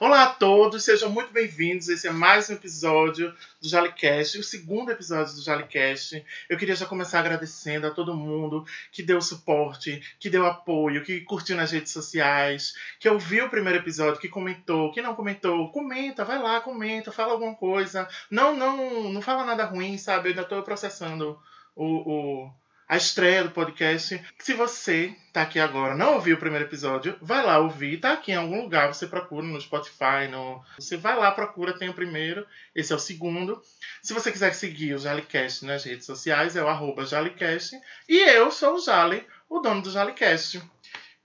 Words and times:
Olá 0.00 0.24
a 0.24 0.32
todos, 0.32 0.82
sejam 0.82 1.08
muito 1.08 1.32
bem-vindos. 1.32 1.88
Esse 1.88 2.08
é 2.08 2.10
mais 2.10 2.50
um 2.50 2.54
episódio 2.54 3.32
do 3.62 3.68
Jalicast, 3.68 4.36
o 4.36 4.42
segundo 4.42 4.90
episódio 4.90 5.36
do 5.36 5.40
Jalicast. 5.40 6.24
Eu 6.48 6.58
queria 6.58 6.74
já 6.74 6.84
começar 6.84 7.20
agradecendo 7.20 7.86
a 7.86 7.92
todo 7.92 8.12
mundo 8.12 8.66
que 8.90 9.04
deu 9.04 9.22
suporte, 9.22 10.02
que 10.18 10.28
deu 10.28 10.44
apoio, 10.46 11.04
que 11.04 11.20
curtiu 11.20 11.56
nas 11.56 11.70
redes 11.70 11.92
sociais, 11.92 12.74
que 12.98 13.08
ouviu 13.08 13.46
o 13.46 13.50
primeiro 13.50 13.78
episódio, 13.78 14.20
que 14.20 14.28
comentou, 14.28 14.90
que 14.90 15.00
não 15.00 15.14
comentou. 15.14 15.70
Comenta, 15.70 16.24
vai 16.24 16.42
lá, 16.42 16.60
comenta, 16.60 17.12
fala 17.12 17.32
alguma 17.32 17.54
coisa. 17.54 18.08
Não, 18.28 18.56
não, 18.56 19.12
não 19.12 19.22
fala 19.22 19.44
nada 19.44 19.64
ruim, 19.64 19.96
sabe? 19.96 20.28
Eu 20.28 20.30
ainda 20.30 20.44
tô 20.44 20.60
processando 20.64 21.38
o, 21.76 22.44
o 22.44 22.52
a 22.88 22.96
estreia 22.96 23.44
do 23.44 23.50
podcast. 23.50 24.22
Se 24.38 24.54
você 24.54 25.14
tá 25.32 25.42
aqui 25.42 25.58
agora, 25.58 25.94
não 25.94 26.14
ouviu 26.14 26.36
o 26.36 26.38
primeiro 26.38 26.64
episódio, 26.64 27.16
vai 27.20 27.44
lá 27.44 27.58
ouvir, 27.58 27.98
tá 27.98 28.12
aqui 28.12 28.32
em 28.32 28.36
algum 28.36 28.62
lugar, 28.62 28.92
você 28.92 29.06
procura 29.06 29.46
no 29.46 29.60
Spotify, 29.60 30.28
no... 30.30 30.62
você 30.78 30.96
vai 30.96 31.16
lá, 31.16 31.30
procura, 31.30 31.76
tem 31.78 31.88
o 31.88 31.94
primeiro, 31.94 32.46
esse 32.74 32.92
é 32.92 32.96
o 32.96 32.98
segundo. 32.98 33.60
Se 34.02 34.12
você 34.12 34.30
quiser 34.30 34.54
seguir 34.54 34.94
o 34.94 34.98
Jalicast 34.98 35.64
nas 35.64 35.84
redes 35.84 36.06
sociais, 36.06 36.56
é 36.56 36.62
o 36.62 36.68
arroba 36.68 37.04
Jalicast. 37.06 37.78
E 38.08 38.18
eu 38.30 38.50
sou 38.50 38.76
o 38.76 38.80
Jali, 38.80 39.26
o 39.48 39.60
dono 39.60 39.82
do 39.82 39.90
Jalicast. 39.90 40.62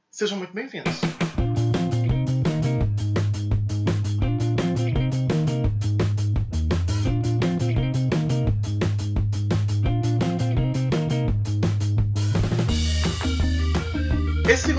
Sejam 0.10 0.38
muito 0.38 0.54
bem-vindos. 0.54 1.29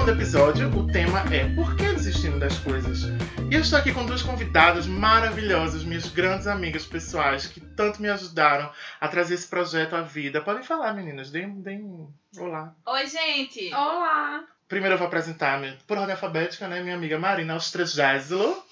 Segundo 0.00 0.12
episódio, 0.12 0.68
o 0.78 0.86
tema 0.86 1.22
é 1.30 1.54
Por 1.54 1.76
que 1.76 1.84
desistindo 1.84 2.38
das 2.38 2.58
coisas? 2.60 3.02
E 3.50 3.54
eu 3.54 3.60
estou 3.60 3.78
aqui 3.78 3.92
com 3.92 4.06
duas 4.06 4.22
convidadas 4.22 4.86
maravilhosas, 4.86 5.84
minhas 5.84 6.08
grandes 6.08 6.46
amigas 6.46 6.86
pessoais, 6.86 7.46
que 7.46 7.60
tanto 7.60 8.00
me 8.00 8.08
ajudaram 8.08 8.72
a 8.98 9.08
trazer 9.08 9.34
esse 9.34 9.46
projeto 9.46 9.94
à 9.94 10.00
vida. 10.00 10.40
Podem 10.40 10.62
falar, 10.62 10.94
meninas, 10.94 11.30
deem, 11.30 11.60
deem 11.60 11.82
um 11.82 12.10
olá. 12.38 12.74
Oi, 12.86 13.06
gente! 13.08 13.74
Olá! 13.74 14.44
Primeiro 14.66 14.94
eu 14.94 14.98
vou 14.98 15.06
apresentar, 15.06 15.60
por 15.86 15.98
ordem 15.98 16.14
alfabética, 16.14 16.66
né, 16.66 16.82
minha 16.82 16.94
amiga 16.94 17.18
Marina 17.18 17.52
Austragésilo. 17.52 18.64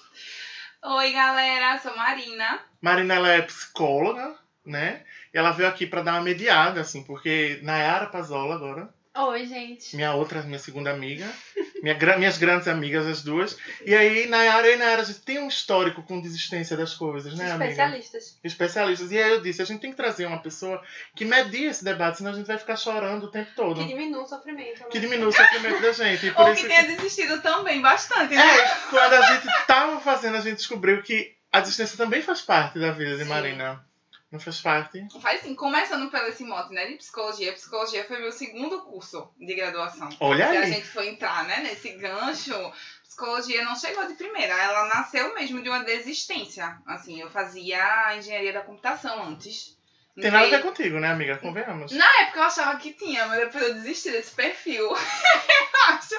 Oi, 0.83 1.11
galera, 1.11 1.77
sou 1.77 1.95
Marina. 1.95 2.59
Marina, 2.81 3.13
ela 3.13 3.29
é 3.29 3.41
psicóloga, 3.43 4.35
né? 4.65 5.03
E 5.31 5.37
ela 5.37 5.51
veio 5.51 5.69
aqui 5.69 5.85
para 5.85 6.01
dar 6.01 6.13
uma 6.13 6.21
mediada, 6.21 6.81
assim, 6.81 7.03
porque 7.03 7.59
Nayara 7.61 8.07
Pazola 8.07 8.55
agora 8.55 8.89
Oi, 9.17 9.45
gente. 9.47 9.95
minha 9.95 10.13
outra, 10.13 10.43
minha 10.43 10.59
segunda 10.59 10.91
amiga, 10.91 11.27
minha, 11.81 11.97
minhas 12.17 12.37
grandes 12.37 12.67
amigas, 12.67 13.05
as 13.05 13.23
duas. 13.23 13.57
E 13.85 13.93
aí, 13.93 14.27
Nayara 14.27 14.71
e 14.71 14.75
Nayara, 14.77 15.01
a 15.01 15.05
gente 15.05 15.21
tem 15.21 15.39
um 15.39 15.47
histórico 15.47 16.03
com 16.03 16.21
desistência 16.21 16.77
das 16.77 16.93
coisas, 16.93 17.33
né, 17.33 17.51
amiga? 17.51 17.65
Especialistas. 17.65 18.39
Especialistas. 18.43 19.11
E 19.11 19.17
aí 19.17 19.31
eu 19.31 19.41
disse, 19.41 19.61
a 19.61 19.65
gente 19.65 19.81
tem 19.81 19.91
que 19.91 19.97
trazer 19.97 20.25
uma 20.25 20.41
pessoa 20.41 20.81
que 21.15 21.25
media 21.25 21.71
esse 21.71 21.83
debate, 21.83 22.19
senão 22.19 22.31
a 22.31 22.35
gente 22.35 22.45
vai 22.45 22.57
ficar 22.57 22.75
chorando 22.75 23.23
o 23.23 23.31
tempo 23.31 23.49
todo. 23.55 23.81
Que 23.81 23.87
diminua 23.87 24.23
o 24.23 24.27
sofrimento. 24.27 24.79
né? 24.79 24.87
Que 24.89 24.99
diminua 24.99 25.29
o 25.29 25.33
sofrimento 25.33 25.81
da 25.81 25.91
gente. 25.91 26.27
E 26.27 26.31
por 26.31 26.47
Ou 26.47 26.55
que 26.55 26.67
tenha 26.67 26.83
desistido 26.83 27.41
também 27.41 27.81
bastante, 27.81 28.35
né? 28.35 28.41
É, 28.41 28.75
quando 28.89 29.13
a 29.13 29.21
gente 29.21 29.47
tava 29.65 29.99
fazendo, 29.99 30.37
a 30.37 30.41
gente 30.41 30.57
descobriu 30.57 31.01
que 31.01 31.35
a 31.51 31.59
desistência 31.59 31.97
também 31.97 32.21
faz 32.21 32.41
parte 32.41 32.79
da 32.79 32.91
vida 32.91 33.17
de 33.17 33.23
Sim. 33.23 33.29
Marina. 33.29 33.83
Não 34.31 34.39
faz 34.39 34.61
parte? 34.61 35.07
Faz 35.21 35.41
assim, 35.41 35.55
começando 35.55 36.09
pelo 36.11 36.27
esse 36.27 36.43
mote, 36.43 36.71
né, 36.71 36.85
de 36.85 36.95
psicologia. 36.95 37.51
Psicologia 37.53 38.05
foi 38.05 38.19
meu 38.19 38.31
segundo 38.31 38.81
curso 38.83 39.27
de 39.39 39.55
graduação. 39.55 40.07
Olha 40.19 40.49
Que 40.49 40.57
a 40.57 40.61
aí. 40.61 40.71
gente 40.71 40.87
foi 40.87 41.09
entrar, 41.09 41.45
né, 41.45 41.61
nesse 41.61 41.89
gancho. 41.93 42.53
Psicologia 43.03 43.63
não 43.65 43.75
chegou 43.75 44.05
de 44.07 44.13
primeira, 44.13 44.53
ela 44.53 44.85
nasceu 44.85 45.33
mesmo 45.33 45.63
de 45.63 45.69
uma 45.69 45.83
desistência. 45.83 46.77
Assim, 46.85 47.19
eu 47.19 47.29
fazia 47.29 48.15
engenharia 48.15 48.53
da 48.53 48.61
computação 48.61 49.23
antes. 49.23 49.77
Tem 50.15 50.31
nada 50.31 50.45
a 50.45 50.49
ver 50.49 50.61
contigo, 50.61 50.99
né, 50.99 51.09
amiga? 51.09 51.37
Convenhamos. 51.37 51.91
Na 51.91 52.21
época 52.21 52.39
eu 52.39 52.43
achava 52.43 52.77
que 52.77 52.93
tinha, 52.93 53.25
mas 53.25 53.39
depois 53.39 53.63
eu 53.63 53.73
desisti 53.73 54.11
desse 54.11 54.35
perfil. 54.35 54.83
eu 54.91 55.93
acho. 55.93 56.15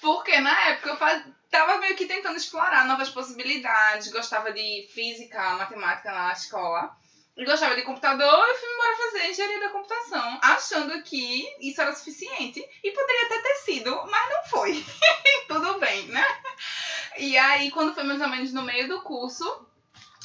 Porque 0.00 0.38
na 0.40 0.68
época 0.68 0.90
eu 0.90 0.96
faz... 0.96 1.24
tava 1.50 1.78
meio 1.78 1.96
que 1.96 2.06
tentando 2.06 2.36
explorar 2.36 2.86
novas 2.86 3.08
possibilidades. 3.08 4.12
Gostava 4.12 4.52
de 4.52 4.88
física, 4.92 5.54
matemática 5.54 6.12
na 6.12 6.32
escola. 6.32 6.94
Gostava 7.36 7.74
de 7.74 7.82
computador 7.82 8.44
e 8.48 8.54
fui 8.58 8.68
embora 8.72 8.96
fazer 8.96 9.30
engenharia 9.30 9.60
da 9.60 9.68
computação, 9.70 10.38
achando 10.40 11.02
que 11.02 11.44
isso 11.60 11.80
era 11.80 11.92
suficiente. 11.92 12.64
E 12.82 12.90
poderia 12.92 13.26
até 13.26 13.38
ter 13.42 13.54
sido, 13.56 13.90
mas 14.08 14.30
não 14.30 14.44
foi. 14.44 14.84
Tudo 15.48 15.78
bem, 15.80 16.06
né? 16.06 16.24
E 17.18 17.36
aí, 17.36 17.70
quando 17.72 17.92
foi 17.94 18.04
mais 18.04 18.20
ou 18.20 18.28
menos 18.28 18.52
no 18.52 18.62
meio 18.62 18.86
do 18.88 19.02
curso, 19.02 19.66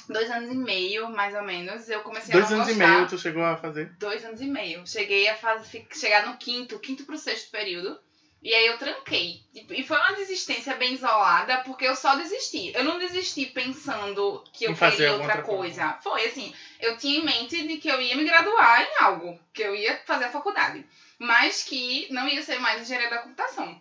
dois 0.08 0.30
anos 0.30 0.52
e 0.52 0.56
meio, 0.58 1.10
mais 1.10 1.34
ou 1.34 1.42
menos, 1.44 1.90
eu 1.90 2.02
comecei 2.02 2.32
Dois 2.32 2.46
a 2.46 2.50
não 2.56 2.62
anos 2.64 2.76
e 2.76 2.78
meio 2.78 3.08
tu 3.08 3.18
chegou 3.18 3.44
a 3.44 3.58
fazer? 3.58 3.92
Dois 3.98 4.24
anos 4.24 4.40
e 4.42 4.46
meio. 4.46 4.86
Cheguei 4.86 5.28
a 5.30 5.36
fase, 5.36 5.68
fi- 5.68 5.88
chegar 5.92 6.28
no 6.28 6.38
quinto, 6.38 6.78
quinto 6.80 7.06
pro 7.06 7.18
sexto 7.18 7.50
período. 7.50 8.00
E 8.42 8.54
aí 8.54 8.68
eu 8.68 8.78
tranquei. 8.78 9.42
E 9.54 9.66
e 9.70 9.84
foi 9.84 9.98
uma 9.98 10.14
desistência 10.14 10.76
bem 10.76 10.94
isolada, 10.94 11.58
porque 11.60 11.86
eu 11.86 11.96
só 11.96 12.16
desisti. 12.16 12.72
Eu 12.74 12.84
não 12.84 12.98
desisti 12.98 13.46
pensando 13.48 14.44
que 14.54 14.66
eu 14.66 14.76
queria 14.76 15.14
outra 15.14 15.28
outra 15.28 15.42
coisa. 15.42 15.98
Foi 16.02 16.26
assim, 16.26 16.54
eu 16.80 16.98
tinha 16.98 17.20
em 17.20 17.26
mente 17.26 17.62
de 17.68 17.78
que 17.78 17.90
eu 17.90 18.02
ia 18.02 18.16
me 18.16 18.24
graduar 18.24 18.82
em 18.82 19.04
algo, 19.04 19.40
que 19.54 19.62
eu 19.62 19.76
ia 19.76 20.02
fazer 20.06 20.26
a 20.26 20.32
faculdade. 20.32 20.86
Mas 21.18 21.64
que 21.64 22.08
não 22.12 22.28
ia 22.28 22.42
ser 22.42 22.60
mais 22.60 22.82
engenharia 22.82 23.10
da 23.10 23.20
computação. 23.20 23.80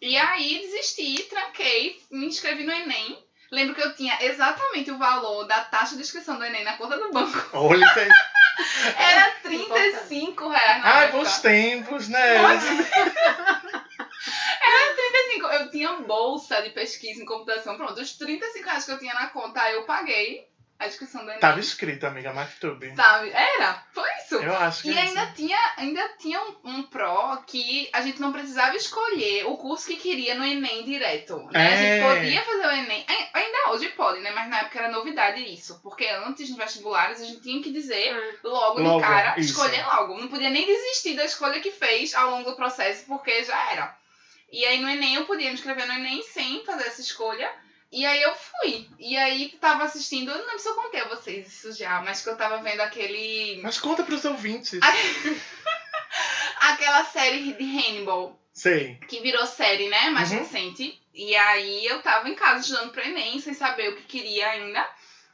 E 0.00 0.16
aí 0.16 0.58
desisti, 0.58 1.22
tranquei, 1.24 2.00
me 2.10 2.26
inscrevi 2.26 2.64
no 2.64 2.72
Enem. 2.72 3.18
Lembro 3.50 3.74
que 3.74 3.82
eu 3.82 3.94
tinha 3.94 4.16
exatamente 4.24 4.90
o 4.90 4.98
valor 4.98 5.44
da 5.44 5.60
taxa 5.64 5.94
de 5.94 6.02
inscrição 6.02 6.38
do 6.38 6.44
Enem 6.44 6.64
na 6.64 6.76
conta 6.76 6.98
do 6.98 7.12
banco. 7.12 7.48
Olha 7.56 7.84
isso 7.84 7.98
aí. 7.98 8.08
Era 8.96 9.30
35 9.42 10.48
reais 10.48 10.82
na 10.82 10.90
Ai, 10.90 11.04
época. 11.04 11.18
bons 11.18 11.38
tempos, 11.38 12.08
né? 12.08 12.38
35. 12.38 13.80
Eu 15.48 15.70
tinha 15.70 15.92
bolsa 16.00 16.60
de 16.62 16.70
pesquisa 16.70 17.22
em 17.22 17.26
computação. 17.26 17.76
Pronto, 17.76 18.00
os 18.00 18.12
35 18.16 18.64
reais 18.64 18.84
que 18.84 18.90
eu 18.92 18.98
tinha 18.98 19.14
na 19.14 19.28
conta, 19.28 19.70
eu 19.70 19.84
paguei 19.84 20.48
a 20.78 20.86
inscrição 20.86 21.22
do 21.24 21.30
Enem. 21.30 21.40
Tava 21.40 21.60
escrito, 21.60 22.06
amiga, 22.06 22.32
MacTube. 22.32 22.96
Sabe? 22.96 23.30
Era. 23.30 23.84
Foi 23.92 24.08
isso. 24.24 24.36
Eu 24.36 24.56
acho 24.56 24.82
que 24.82 24.90
E 24.90 24.96
é 24.96 25.00
ainda 25.02 25.24
isso. 25.24 25.34
tinha, 25.34 25.58
ainda 25.76 26.08
tinha 26.18 26.40
um, 26.42 26.54
um 26.64 26.82
pró 26.84 27.36
que 27.46 27.90
a 27.92 28.00
gente 28.00 28.18
não 28.18 28.32
precisava 28.32 28.74
escolher 28.76 29.44
o 29.46 29.58
curso 29.58 29.86
que 29.88 29.96
queria 29.96 30.34
no 30.36 30.44
Enem 30.44 30.82
direto. 30.84 31.36
Né? 31.52 31.60
A 31.60 31.62
É. 31.62 31.76
gente 31.76 32.20
podia 32.20 32.42
fazer 32.42 32.66
o 32.66 32.70
Enem. 32.70 33.04
Ai- 33.08 33.28
Ainda 33.34 33.70
hoje 33.72 33.88
pode, 33.90 34.20
né? 34.20 34.30
Mas 34.32 34.48
na 34.48 34.60
época 34.60 34.78
era 34.78 34.88
novidade 34.90 35.40
isso. 35.52 35.78
Porque 35.82 36.06
antes, 36.06 36.48
nos 36.48 36.58
vestibulares, 36.58 37.20
a 37.20 37.24
gente 37.26 37.42
tinha 37.42 37.62
que 37.62 37.70
dizer 37.72 38.38
logo, 38.42 38.80
Logo, 38.80 39.00
de 39.00 39.06
cara, 39.06 39.38
isso. 39.38 39.50
escolher 39.52 39.84
logo. 39.86 40.18
Não 40.18 40.28
podia 40.28 40.48
nem 40.50 40.64
desistir 40.66 41.14
da 41.14 41.24
escolha 41.26 41.60
que 41.60 41.70
fez 41.70 42.14
ao 42.14 42.30
longo 42.30 42.50
do 42.50 42.56
processo, 42.56 43.04
porque 43.06 43.44
já 43.44 43.70
era. 43.72 43.94
E 44.52 44.64
aí 44.66 44.80
no 44.80 44.88
Enem 44.88 45.14
eu 45.14 45.24
podia 45.26 45.48
me 45.48 45.54
inscrever 45.54 45.86
no 45.86 45.92
Enem 45.94 46.22
sem 46.22 46.64
fazer 46.64 46.84
essa 46.86 47.00
escolha. 47.00 47.50
E 47.92 48.06
aí 48.06 48.22
eu 48.22 48.32
fui. 48.34 48.88
E 48.98 49.16
aí 49.16 49.48
tava 49.60 49.84
assistindo, 49.84 50.30
eu 50.30 50.38
não 50.38 50.44
lembro 50.46 50.60
se 50.60 50.68
eu 50.68 50.74
contei 50.74 51.00
a 51.00 51.08
vocês 51.08 51.46
isso 51.48 51.72
já, 51.72 52.00
mas 52.02 52.22
que 52.22 52.28
eu 52.28 52.36
tava 52.36 52.62
vendo 52.62 52.80
aquele. 52.80 53.60
Mas 53.62 53.78
conta 53.78 54.04
pros 54.04 54.24
ouvintes. 54.24 54.78
aquela 56.60 57.04
série 57.04 57.52
de 57.52 57.62
Hannibal, 57.64 58.38
Sei. 58.52 58.98
que 59.08 59.20
virou 59.20 59.46
série, 59.46 59.88
né? 59.88 60.10
Mais 60.10 60.30
Uhum. 60.30 60.38
recente. 60.38 61.00
E 61.12 61.34
aí 61.34 61.84
eu 61.86 62.00
tava 62.02 62.28
em 62.28 62.34
casa 62.34 62.60
estudando 62.60 62.92
pro 62.92 63.02
Enem, 63.02 63.40
sem 63.40 63.54
saber 63.54 63.88
o 63.90 63.96
que 63.96 64.02
queria 64.02 64.48
ainda. 64.50 64.86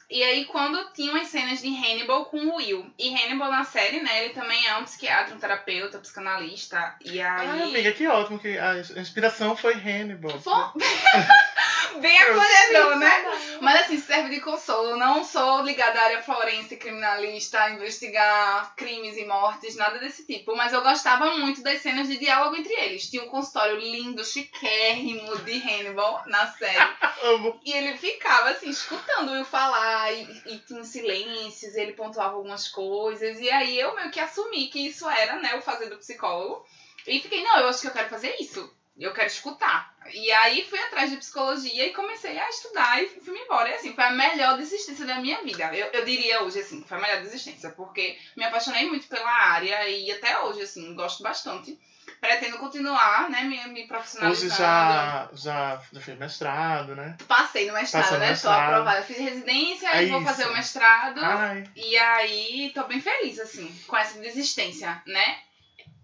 E 0.08 0.22
aí, 0.22 0.44
quando 0.44 0.92
tinha 0.92 1.10
umas 1.12 1.26
cenas 1.28 1.60
de 1.60 1.68
Hannibal 1.68 2.26
com 2.26 2.38
o 2.38 2.56
Will. 2.56 2.88
E 2.98 3.08
Hannibal 3.14 3.50
na 3.50 3.64
série, 3.64 4.00
né? 4.00 4.24
Ele 4.24 4.34
também 4.34 4.64
é 4.66 4.76
um 4.76 4.84
psiquiatra, 4.84 5.34
um 5.34 5.38
terapeuta, 5.38 5.98
psicanalista. 5.98 6.94
E 7.04 7.20
aí. 7.20 7.48
Ai, 7.48 7.62
amiga, 7.64 7.92
que 7.92 8.06
ótimo 8.06 8.38
que 8.38 8.56
a 8.56 8.78
inspiração 9.00 9.56
foi 9.56 9.74
Hannibal. 9.74 10.38
Fo- 10.40 10.72
Bem 12.00 12.18
acolhedor, 12.20 12.96
né? 12.98 13.24
Mas 13.60 13.80
assim, 13.80 13.98
serve 13.98 14.28
de 14.34 14.40
consolo. 14.40 14.96
Não 14.98 15.24
sou 15.24 15.62
ligada 15.62 15.98
à 15.98 16.04
área 16.04 16.22
forense, 16.22 16.76
criminalista, 16.76 17.58
a 17.60 17.70
investigar 17.70 18.74
crimes 18.76 19.16
e 19.16 19.24
mortes, 19.24 19.76
nada 19.76 19.98
desse 19.98 20.26
tipo. 20.26 20.54
Mas 20.54 20.72
eu 20.74 20.82
gostava 20.82 21.34
muito 21.38 21.62
das 21.62 21.80
cenas 21.80 22.06
de 22.06 22.18
diálogo 22.18 22.54
entre 22.56 22.72
eles. 22.74 23.08
Tinha 23.08 23.22
um 23.22 23.28
consultório 23.30 23.76
lindo, 23.78 24.22
chiquérrimo 24.24 25.38
de 25.38 25.52
Hannibal 25.58 26.22
na 26.26 26.46
série. 26.48 26.76
Amo. 27.24 27.58
E 27.64 27.72
ele 27.72 27.96
ficava 27.96 28.50
assim, 28.50 28.68
escutando 28.68 29.30
o 29.30 29.32
Will 29.32 29.44
falar, 29.44 29.95
e, 30.12 30.54
e 30.54 30.58
tinha 30.60 30.84
silêncios, 30.84 31.74
ele 31.74 31.92
pontuava 31.92 32.36
algumas 32.36 32.68
coisas. 32.68 33.40
E 33.40 33.50
aí 33.50 33.78
eu 33.78 33.94
meio 33.94 34.10
que 34.10 34.20
assumi 34.20 34.68
que 34.68 34.86
isso 34.86 35.08
era, 35.08 35.36
né, 35.40 35.54
o 35.56 35.62
fazer 35.62 35.88
do 35.88 35.98
psicólogo. 35.98 36.64
E 37.06 37.20
fiquei, 37.20 37.42
não, 37.42 37.58
eu 37.58 37.68
acho 37.68 37.80
que 37.80 37.86
eu 37.86 37.92
quero 37.92 38.08
fazer 38.08 38.34
isso. 38.40 38.72
Eu 38.98 39.12
quero 39.12 39.26
escutar. 39.26 39.94
E 40.12 40.32
aí 40.32 40.64
fui 40.64 40.78
atrás 40.78 41.10
de 41.10 41.18
psicologia 41.18 41.86
e 41.86 41.92
comecei 41.92 42.38
a 42.38 42.48
estudar 42.48 43.02
e 43.02 43.08
fui 43.20 43.38
embora. 43.38 43.68
E 43.68 43.74
assim, 43.74 43.94
foi 43.94 44.04
a 44.04 44.10
melhor 44.10 44.56
desistência 44.56 45.04
da 45.04 45.20
minha 45.20 45.42
vida. 45.42 45.74
Eu, 45.74 45.88
eu 45.88 46.04
diria 46.04 46.42
hoje, 46.42 46.60
assim, 46.60 46.82
foi 46.82 46.96
a 46.96 47.00
melhor 47.00 47.20
desistência, 47.20 47.70
porque 47.70 48.18
me 48.34 48.44
apaixonei 48.44 48.86
muito 48.88 49.06
pela 49.06 49.30
área 49.30 49.86
e 49.88 50.10
até 50.10 50.40
hoje, 50.40 50.62
assim, 50.62 50.94
gosto 50.94 51.22
bastante. 51.22 51.78
Pretendo 52.26 52.58
continuar, 52.58 53.30
né, 53.30 53.42
me, 53.44 53.56
me 53.68 53.80
Hoje 53.80 53.86
profissionalizando. 53.88 54.54
já, 54.56 55.30
já, 55.32 55.82
já 55.92 56.00
fez 56.00 56.18
mestrado, 56.18 56.94
né? 56.96 57.16
Passei 57.28 57.66
no 57.66 57.72
mestrado, 57.74 58.02
Passou 58.02 58.18
né? 58.18 58.28
mestrado. 58.30 58.56
Tô 58.66 58.70
aprovada. 58.72 59.02
Fiz 59.02 59.18
residência 59.18 59.88
É 59.88 60.04
e 60.04 60.06
vou 60.06 60.22
fazer 60.22 60.46
o 60.46 60.52
mestrado. 60.52 61.20
Ai, 61.22 61.64
E 61.76 61.96
aí, 61.96 62.72
tô 62.74 62.84
bem 62.84 63.00
feliz, 63.00 63.38
assim, 63.38 63.72
com 63.86 63.96
essa 63.96 64.18
desistência, 64.18 65.02
né? 65.06 65.38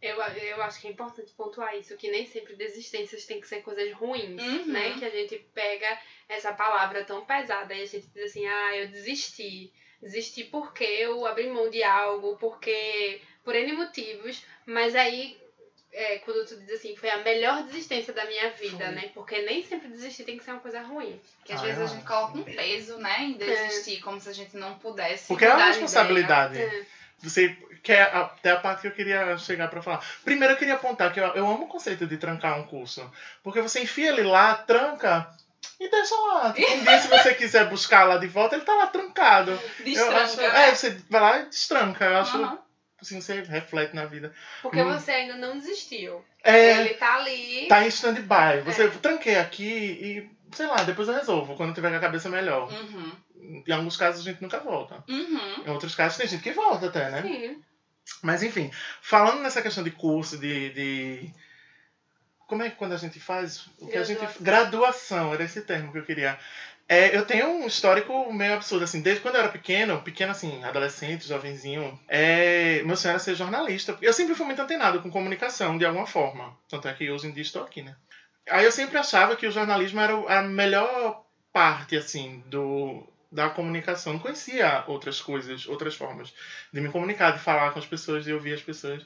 Eu, 0.00 0.16
eu 0.16 0.62
acho 0.64 0.80
que 0.80 0.88
é 0.88 0.90
importante 0.90 1.30
pontuar 1.32 1.76
isso, 1.76 1.96
que 1.96 2.10
nem 2.10 2.26
sempre 2.26 2.56
desistências 2.56 3.24
têm 3.24 3.40
que 3.40 3.46
ser 3.46 3.62
coisas 3.62 3.92
ruins, 3.94 4.40
Uhum. 4.42 4.64
né? 4.66 4.94
Que 4.98 5.04
a 5.04 5.10
gente 5.10 5.36
pega 5.54 5.86
essa 6.28 6.52
palavra 6.52 7.04
tão 7.04 7.24
pesada 7.24 7.72
e 7.74 7.82
a 7.82 7.86
gente 7.86 8.08
diz 8.14 8.24
assim, 8.30 8.44
ah, 8.46 8.76
eu 8.76 8.88
desisti. 8.88 9.72
Desisti 10.00 10.42
porque 10.44 10.82
eu 10.82 11.24
abri 11.26 11.48
mão 11.48 11.70
de 11.70 11.82
algo, 11.82 12.36
porque... 12.36 13.20
Por 13.44 13.54
N 13.56 13.72
motivos, 13.72 14.44
mas 14.66 14.94
aí... 14.94 15.36
É, 15.94 16.18
quando 16.20 16.46
tu 16.46 16.56
diz 16.56 16.70
assim, 16.72 16.96
foi 16.96 17.10
a 17.10 17.18
melhor 17.18 17.64
desistência 17.64 18.14
da 18.14 18.24
minha 18.24 18.50
vida, 18.52 18.86
Foi. 18.86 18.94
né? 18.94 19.10
Porque 19.12 19.42
nem 19.42 19.62
sempre 19.62 19.88
desistir 19.88 20.24
tem 20.24 20.38
que 20.38 20.44
ser 20.44 20.52
uma 20.52 20.60
coisa 20.60 20.80
ruim. 20.80 21.20
Que 21.44 21.52
às 21.52 21.60
Ah, 21.60 21.64
vezes 21.64 21.80
a 21.82 21.86
gente 21.86 22.04
coloca 22.06 22.38
um 22.38 22.42
peso, 22.42 22.96
né, 22.96 23.16
em 23.20 23.32
desistir, 23.34 24.00
como 24.00 24.18
se 24.18 24.28
a 24.28 24.32
gente 24.32 24.56
não 24.56 24.78
pudesse. 24.78 25.28
porque 25.28 25.44
é 25.44 25.52
uma 25.54 25.66
responsabilidade. 25.66 26.58
É. 26.58 26.86
Você 27.22 27.56
quer 27.82 28.02
até 28.14 28.52
a 28.52 28.56
parte 28.56 28.80
que 28.80 28.86
eu 28.88 28.92
queria 28.92 29.36
chegar 29.36 29.68
pra 29.68 29.82
falar. 29.82 30.04
Primeiro 30.24 30.54
eu 30.54 30.58
queria 30.58 30.74
apontar 30.74 31.12
que 31.12 31.20
eu, 31.20 31.24
eu 31.34 31.46
amo 31.46 31.64
o 31.64 31.68
conceito 31.68 32.06
de 32.06 32.16
trancar 32.16 32.58
um 32.58 32.64
curso. 32.66 33.08
Porque 33.42 33.60
você 33.60 33.80
enfia 33.82 34.08
ele 34.08 34.22
lá, 34.22 34.54
tranca 34.54 35.28
e 35.78 35.88
deixa 35.90 36.14
lá. 36.16 36.52
Tipo, 36.52 36.72
um 36.72 36.82
dia, 36.84 36.98
se 37.00 37.08
você 37.08 37.34
quiser 37.34 37.68
buscar 37.68 38.04
lá 38.04 38.16
de 38.16 38.26
volta, 38.26 38.56
ele 38.56 38.64
tá 38.64 38.74
lá 38.74 38.86
trancado. 38.86 39.52
ideia. 39.80 39.98
eu 39.98 40.16
acho, 40.16 40.36
Destranca, 40.36 40.58
é, 40.58 40.74
você 40.74 40.90
vai 41.10 41.20
lá 41.20 41.38
e 41.40 41.46
destranca. 41.46 42.04
Eu 42.04 42.16
acho 42.16 42.36
Aham. 42.38 42.58
Assim, 43.02 43.20
você 43.20 43.42
reflete 43.42 43.94
na 43.94 44.06
vida. 44.06 44.32
Porque 44.62 44.80
Hum. 44.80 44.92
você 44.92 45.10
ainda 45.10 45.36
não 45.36 45.58
desistiu. 45.58 46.24
É, 46.42 46.80
Ele 46.80 46.94
tá 46.94 47.16
ali. 47.16 47.66
tá 47.68 47.84
em 47.84 47.88
stand-by. 47.88 48.62
Você 48.64 48.84
É. 48.84 48.88
tranquei 48.88 49.36
aqui 49.36 49.64
e, 49.68 50.30
sei 50.56 50.66
lá, 50.66 50.76
depois 50.84 51.06
eu 51.08 51.14
resolvo, 51.14 51.54
quando 51.56 51.74
tiver 51.74 51.90
com 51.90 51.96
a 51.96 52.00
cabeça 52.00 52.28
melhor. 52.28 52.72
Uhum. 52.72 53.12
Em 53.66 53.72
alguns 53.72 53.96
casos 53.96 54.20
a 54.20 54.30
gente 54.30 54.40
nunca 54.40 54.58
volta. 54.60 55.04
Uhum. 55.08 55.64
Em 55.66 55.70
outros 55.70 55.94
casos 55.94 56.16
tem 56.16 56.26
gente 56.26 56.42
que 56.42 56.52
volta 56.52 56.86
até, 56.86 57.10
né? 57.10 57.22
Sim. 57.22 57.62
Mas 58.22 58.42
enfim, 58.42 58.70
falando 59.00 59.42
nessa 59.42 59.60
questão 59.62 59.84
de 59.84 59.90
curso, 59.90 60.38
de. 60.38 60.70
de... 60.70 61.30
Como 62.46 62.62
é 62.62 62.70
que 62.70 62.76
quando 62.76 62.92
a 62.92 62.96
gente 62.98 63.18
faz? 63.18 63.66
O 63.78 63.86
que 63.88 63.96
a 63.96 64.04
gente. 64.04 64.20
Graduação, 64.40 65.32
era 65.32 65.42
esse 65.44 65.62
termo 65.62 65.90
que 65.92 65.98
eu 65.98 66.04
queria. 66.04 66.38
É, 66.92 67.16
eu 67.16 67.24
tenho 67.24 67.48
um 67.48 67.66
histórico 67.66 68.30
meio 68.34 68.52
absurdo, 68.52 68.84
assim, 68.84 69.00
desde 69.00 69.22
quando 69.22 69.36
eu 69.36 69.40
era 69.40 69.48
pequeno, 69.48 70.02
pequeno 70.02 70.32
assim, 70.32 70.62
adolescente, 70.62 71.26
jovenzinho, 71.26 71.98
é, 72.06 72.82
meu 72.82 72.98
sonho 72.98 73.12
era 73.12 73.18
ser 73.18 73.34
jornalista. 73.34 73.96
Eu 74.02 74.12
sempre 74.12 74.34
fui 74.34 74.44
muito 74.44 74.60
antenado 74.60 75.00
com 75.00 75.10
comunicação, 75.10 75.78
de 75.78 75.86
alguma 75.86 76.06
forma. 76.06 76.54
Tanto 76.68 76.86
é 76.86 76.92
que 76.92 77.10
hoje 77.10 77.28
em 77.28 77.32
dia 77.32 77.40
estou 77.40 77.62
aqui, 77.62 77.80
né? 77.80 77.96
Aí 78.46 78.66
eu 78.66 78.70
sempre 78.70 78.98
achava 78.98 79.34
que 79.36 79.46
o 79.46 79.50
jornalismo 79.50 80.00
era 80.00 80.40
a 80.40 80.42
melhor 80.42 81.24
parte, 81.50 81.96
assim, 81.96 82.44
do, 82.48 83.08
da 83.30 83.48
comunicação. 83.48 84.12
Não 84.12 84.20
conhecia 84.20 84.84
outras 84.86 85.18
coisas, 85.18 85.66
outras 85.66 85.94
formas 85.94 86.34
de 86.70 86.78
me 86.82 86.90
comunicar, 86.90 87.30
de 87.30 87.38
falar 87.38 87.70
com 87.70 87.78
as 87.78 87.86
pessoas, 87.86 88.22
de 88.22 88.34
ouvir 88.34 88.52
as 88.52 88.60
pessoas. 88.60 89.02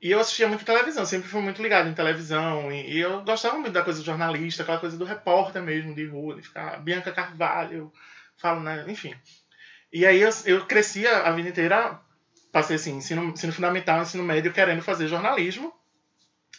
E 0.00 0.10
eu 0.10 0.18
assistia 0.18 0.48
muito 0.48 0.64
televisão, 0.64 1.04
sempre 1.04 1.28
fui 1.28 1.42
muito 1.42 1.62
ligado 1.62 1.88
em 1.88 1.94
televisão. 1.94 2.72
E, 2.72 2.98
eu 2.98 3.22
gostava 3.22 3.58
muito 3.58 3.72
da 3.74 3.84
coisa 3.84 3.98
do 4.00 4.04
jornalista, 4.04 4.62
aquela 4.62 4.78
coisa 4.78 4.96
do 4.96 5.04
repórter 5.04 5.62
mesmo, 5.62 5.94
de 5.94 6.06
rua, 6.06 6.36
de 6.36 6.42
ficar. 6.42 6.80
Bianca 6.80 7.12
Carvalho, 7.12 7.92
falo, 8.36 8.60
né? 8.60 8.84
Enfim. 8.88 9.14
E 9.92 10.06
aí 10.06 10.22
eu, 10.22 10.30
eu 10.46 10.64
cresci 10.66 11.06
a 11.06 11.28
a 11.28 11.32
vida 11.32 11.50
inteira, 11.50 12.00
passei 12.50 12.76
assim, 12.76 12.96
ensino, 12.96 13.24
ensino 13.24 13.52
fundamental, 13.52 14.00
ensino 14.00 14.22
médio, 14.22 14.52
querendo 14.52 14.80
fazer 14.82 15.06
jornalismo. 15.06 15.70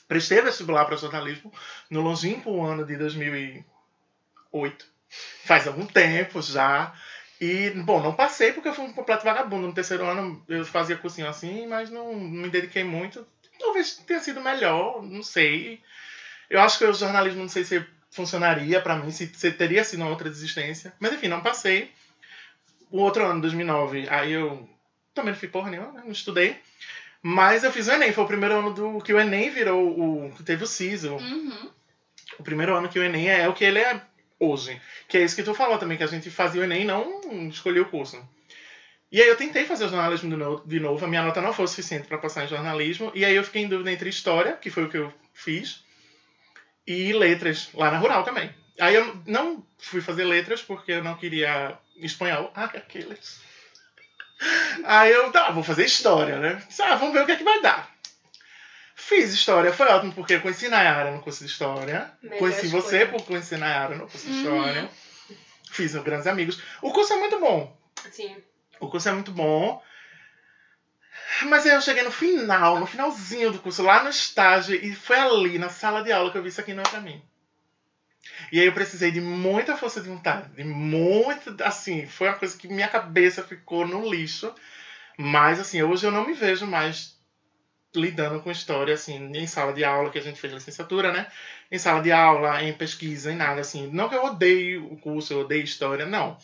Prestei 0.07 0.41
vestibular 0.41 0.85
para 0.85 0.97
jornalismo 0.97 1.51
no 1.89 2.01
longínquo 2.01 2.63
ano 2.63 2.85
de 2.85 2.95
2008. 2.97 4.85
Faz 5.45 5.67
algum 5.67 5.85
tempo 5.85 6.41
já. 6.41 6.93
E, 7.41 7.71
bom, 7.71 7.99
não 7.99 8.13
passei 8.13 8.53
porque 8.53 8.69
eu 8.69 8.73
fui 8.73 8.85
um 8.85 8.93
completo 8.93 9.25
vagabundo. 9.25 9.65
No 9.65 9.73
terceiro 9.73 10.05
ano 10.05 10.45
eu 10.47 10.63
fazia 10.63 10.95
cursinho 10.95 11.27
assim, 11.27 11.65
mas 11.65 11.89
não, 11.89 12.13
não 12.13 12.43
me 12.43 12.49
dediquei 12.49 12.83
muito. 12.83 13.25
Talvez 13.59 13.95
tenha 13.95 14.19
sido 14.19 14.39
melhor, 14.39 15.01
não 15.01 15.23
sei. 15.23 15.81
Eu 16.47 16.61
acho 16.61 16.77
que 16.77 16.85
o 16.85 16.93
jornalismo, 16.93 17.41
não 17.41 17.49
sei 17.49 17.63
se 17.63 17.83
funcionaria 18.11 18.79
pra 18.79 18.95
mim, 18.95 19.09
se, 19.09 19.25
se 19.33 19.51
teria 19.51 19.83
sido 19.83 20.01
uma 20.01 20.11
outra 20.11 20.29
desistência. 20.29 20.93
Mas 20.99 21.13
enfim, 21.13 21.27
não 21.29 21.41
passei. 21.41 21.91
O 22.91 22.99
outro 22.99 23.25
ano, 23.25 23.41
2009, 23.41 24.07
aí 24.09 24.33
eu 24.33 24.69
também 25.11 25.33
não 25.33 25.39
fui 25.39 25.47
porra 25.47 25.71
nenhuma, 25.71 25.93
né? 25.93 26.01
não 26.05 26.11
estudei. 26.11 26.59
Mas 27.23 27.63
eu 27.63 27.71
fiz 27.71 27.87
o 27.87 27.91
Enem, 27.91 28.13
foi 28.13 28.23
o 28.23 28.27
primeiro 28.27 28.59
ano 28.59 28.71
do 28.71 29.01
que 29.01 29.13
o 29.13 29.19
Enem 29.19 29.49
virou 29.49 30.27
o. 30.27 30.31
que 30.33 30.43
teve 30.43 30.63
o 30.63 30.67
CISO. 30.67 31.15
Uhum. 31.15 31.71
O 32.37 32.43
primeiro 32.43 32.75
ano 32.75 32.89
que 32.89 32.99
o 32.99 33.03
Enem 33.03 33.29
é 33.29 33.47
o 33.49 33.53
que 33.53 33.63
ele 33.63 33.79
é 33.79 33.99
hoje. 34.41 34.81
Que 35.07 35.19
é 35.19 35.23
isso 35.23 35.35
que 35.35 35.43
tu 35.43 35.53
falou 35.53 35.77
também, 35.77 35.97
que 35.97 36.03
a 36.03 36.07
gente 36.07 36.29
fazia 36.31 36.61
o 36.61 36.63
Enem 36.63 36.81
e 36.81 36.85
não 36.85 37.47
escolhia 37.47 37.83
o 37.83 37.89
curso. 37.89 38.21
E 39.11 39.21
aí 39.21 39.27
eu 39.27 39.35
tentei 39.35 39.65
fazer 39.65 39.87
jornalismo 39.89 40.29
de 40.29 40.35
novo, 40.35 40.63
de 40.65 40.79
novo, 40.79 41.05
a 41.05 41.07
minha 41.07 41.21
nota 41.21 41.41
não 41.41 41.53
foi 41.53 41.67
suficiente 41.67 42.07
para 42.07 42.17
passar 42.17 42.45
em 42.45 42.47
jornalismo, 42.47 43.11
e 43.13 43.23
aí 43.25 43.35
eu 43.35 43.43
fiquei 43.43 43.61
em 43.61 43.67
dúvida 43.67 43.91
entre 43.91 44.09
história, 44.09 44.53
que 44.53 44.69
foi 44.69 44.85
o 44.85 44.89
que 44.89 44.97
eu 44.97 45.13
fiz, 45.33 45.83
e 46.87 47.11
letras, 47.11 47.69
lá 47.73 47.91
na 47.91 47.97
Rural 47.97 48.23
também. 48.23 48.49
Aí 48.79 48.95
eu 48.95 49.21
não 49.27 49.65
fui 49.77 50.01
fazer 50.01 50.23
letras 50.23 50.61
porque 50.61 50.93
eu 50.93 51.03
não 51.03 51.15
queria 51.15 51.77
espanhol. 51.97 52.51
Ah, 52.55 52.65
aqueles. 52.65 53.41
Aí 54.83 55.11
eu, 55.11 55.31
tá, 55.31 55.51
vou 55.51 55.61
fazer 55.61 55.85
história, 55.85 56.39
né? 56.39 56.63
Ah, 56.79 56.95
vamos 56.95 57.13
ver 57.13 57.21
o 57.21 57.25
que 57.27 57.33
é 57.33 57.35
que 57.35 57.43
vai 57.43 57.61
dar. 57.61 57.93
Fiz 59.03 59.33
história, 59.33 59.73
foi 59.73 59.87
ótimo, 59.87 60.13
porque 60.13 60.35
eu 60.35 60.41
conheci 60.41 60.69
Nayara 60.69 61.11
no 61.11 61.21
curso 61.21 61.43
de 61.43 61.49
história. 61.49 62.11
Melhor 62.21 62.37
conheci 62.37 62.67
você 62.67 63.05
por 63.05 63.23
conhecer 63.23 63.57
Nayara 63.57 63.95
no 63.95 64.07
curso 64.07 64.27
de 64.27 64.31
Uhum. 64.31 64.37
história. 64.41 64.89
Fiz 65.71 65.95
grandes 65.95 66.27
amigos. 66.27 66.61
O 66.83 66.91
curso 66.93 67.11
é 67.13 67.17
muito 67.17 67.39
bom. 67.39 67.75
Sim. 68.11 68.37
O 68.79 68.87
curso 68.87 69.09
é 69.09 69.11
muito 69.11 69.31
bom. 69.31 69.81
Mas 71.43 71.65
aí 71.65 71.71
eu 71.73 71.81
cheguei 71.81 72.03
no 72.03 72.11
final, 72.11 72.79
no 72.79 72.85
finalzinho 72.85 73.51
do 73.51 73.59
curso, 73.59 73.81
lá 73.81 74.03
no 74.03 74.09
estágio, 74.09 74.75
e 74.75 74.93
foi 74.93 75.17
ali, 75.17 75.57
na 75.57 75.69
sala 75.69 76.03
de 76.03 76.11
aula, 76.11 76.31
que 76.31 76.37
eu 76.37 76.43
vi 76.43 76.49
isso 76.49 76.61
aqui 76.61 76.73
não 76.73 76.83
é 76.83 76.87
pra 76.87 77.01
mim. 77.01 77.21
E 78.51 78.59
aí 78.59 78.65
eu 78.67 78.73
precisei 78.73 79.09
de 79.11 79.19
muita 79.19 79.75
força 79.75 79.99
de 79.99 80.09
vontade, 80.09 80.49
de 80.53 80.63
muito, 80.63 81.55
assim, 81.63 82.05
foi 82.05 82.27
uma 82.27 82.37
coisa 82.37 82.55
que 82.55 82.67
minha 82.67 82.87
cabeça 82.87 83.43
ficou 83.43 83.85
no 83.85 84.07
lixo. 84.09 84.53
Mas, 85.17 85.59
assim, 85.59 85.81
hoje 85.81 86.05
eu 86.05 86.11
não 86.11 86.25
me 86.25 86.33
vejo 86.33 86.67
mais 86.67 87.19
lidando 87.95 88.41
com 88.41 88.51
história, 88.51 88.93
assim, 88.93 89.31
em 89.33 89.47
sala 89.47 89.73
de 89.73 89.83
aula, 89.83 90.09
que 90.09 90.17
a 90.17 90.21
gente 90.21 90.39
fez 90.39 90.53
licenciatura, 90.53 91.11
né? 91.11 91.27
Em 91.71 91.77
sala 91.77 92.01
de 92.01 92.11
aula, 92.11 92.63
em 92.63 92.73
pesquisa, 92.73 93.31
em 93.31 93.35
nada, 93.35 93.61
assim. 93.61 93.87
Não 93.87 94.07
que 94.07 94.15
eu 94.15 94.23
odeie 94.23 94.77
o 94.77 94.95
curso, 94.97 95.33
eu 95.33 95.41
odeio 95.41 95.63
história, 95.63 96.05
não. 96.05 96.37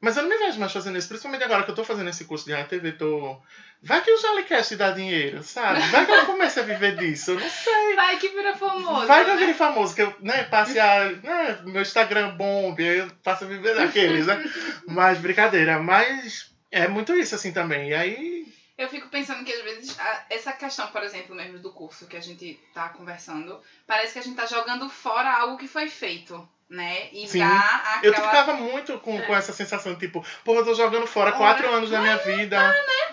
Mas 0.00 0.16
eu 0.16 0.22
não 0.22 0.30
me 0.30 0.36
vejo 0.36 0.60
mais 0.60 0.72
fazendo 0.72 0.98
isso, 0.98 1.08
principalmente 1.08 1.44
agora 1.44 1.62
que 1.62 1.70
eu 1.70 1.74
tô 1.74 1.82
fazendo 1.82 2.10
esse 2.10 2.24
curso 2.26 2.44
de 2.44 2.54
RTV, 2.54 2.92
tô... 2.92 3.40
Vai 3.82 4.02
que 4.02 4.10
o 4.10 4.20
Jolicast 4.20 4.74
dá 4.76 4.90
dinheiro, 4.90 5.42
sabe? 5.42 5.80
Vai 5.88 6.06
que 6.06 6.12
eu 6.12 6.26
comece 6.26 6.58
a 6.60 6.62
viver 6.62 6.96
disso, 6.96 7.32
eu 7.32 7.40
não 7.40 7.48
sei. 7.48 7.94
Vai 7.94 8.18
que 8.18 8.28
vira 8.30 8.56
famoso. 8.56 9.06
Vai 9.06 9.24
que 9.24 9.30
eu 9.30 9.34
né? 9.34 9.40
vire 9.40 9.54
famoso, 9.54 9.94
que 9.94 10.02
eu 10.02 10.14
né, 10.20 10.44
passe 10.44 10.80
a. 10.80 11.10
Né, 11.10 11.58
meu 11.64 11.82
Instagram 11.82 12.36
bombe, 12.36 12.82
eu 12.82 13.08
passo 13.22 13.44
a 13.44 13.46
viver 13.46 13.76
daqueles, 13.76 14.26
né? 14.26 14.44
Mas 14.88 15.18
brincadeira, 15.18 15.78
mas 15.78 16.50
é 16.72 16.88
muito 16.88 17.14
isso 17.14 17.34
assim 17.34 17.52
também. 17.52 17.90
E 17.90 17.94
aí. 17.94 18.35
Eu 18.78 18.88
fico 18.88 19.08
pensando 19.08 19.44
que 19.44 19.52
às 19.52 19.62
vezes 19.62 19.98
a- 19.98 20.26
essa 20.30 20.52
questão, 20.52 20.90
por 20.90 21.02
exemplo, 21.02 21.34
mesmo 21.34 21.58
do 21.58 21.72
curso 21.72 22.06
que 22.06 22.16
a 22.16 22.20
gente 22.20 22.54
tá 22.74 22.88
conversando, 22.90 23.62
parece 23.86 24.12
que 24.12 24.18
a 24.18 24.22
gente 24.22 24.36
tá 24.36 24.46
jogando 24.46 24.88
fora 24.88 25.30
algo 25.32 25.56
que 25.56 25.66
foi 25.68 25.88
feito, 25.88 26.46
né? 26.68 27.08
E 27.12 27.28
Sim. 27.28 27.40
aquela. 27.42 28.00
Eu 28.02 28.12
ficava 28.14 28.52
muito 28.54 28.98
com, 28.98 29.18
É. 29.18 29.22
com 29.22 29.34
essa 29.34 29.52
sensação, 29.52 29.94
tipo, 29.96 30.24
porra, 30.44 30.60
eu 30.60 30.64
tô 30.64 30.74
jogando 30.74 31.06
fora 31.06 31.30
Ora, 31.30 31.38
quatro 31.38 31.68
anos 31.70 31.90
da 31.90 32.00
minha 32.00 32.16
vida. 32.18 32.58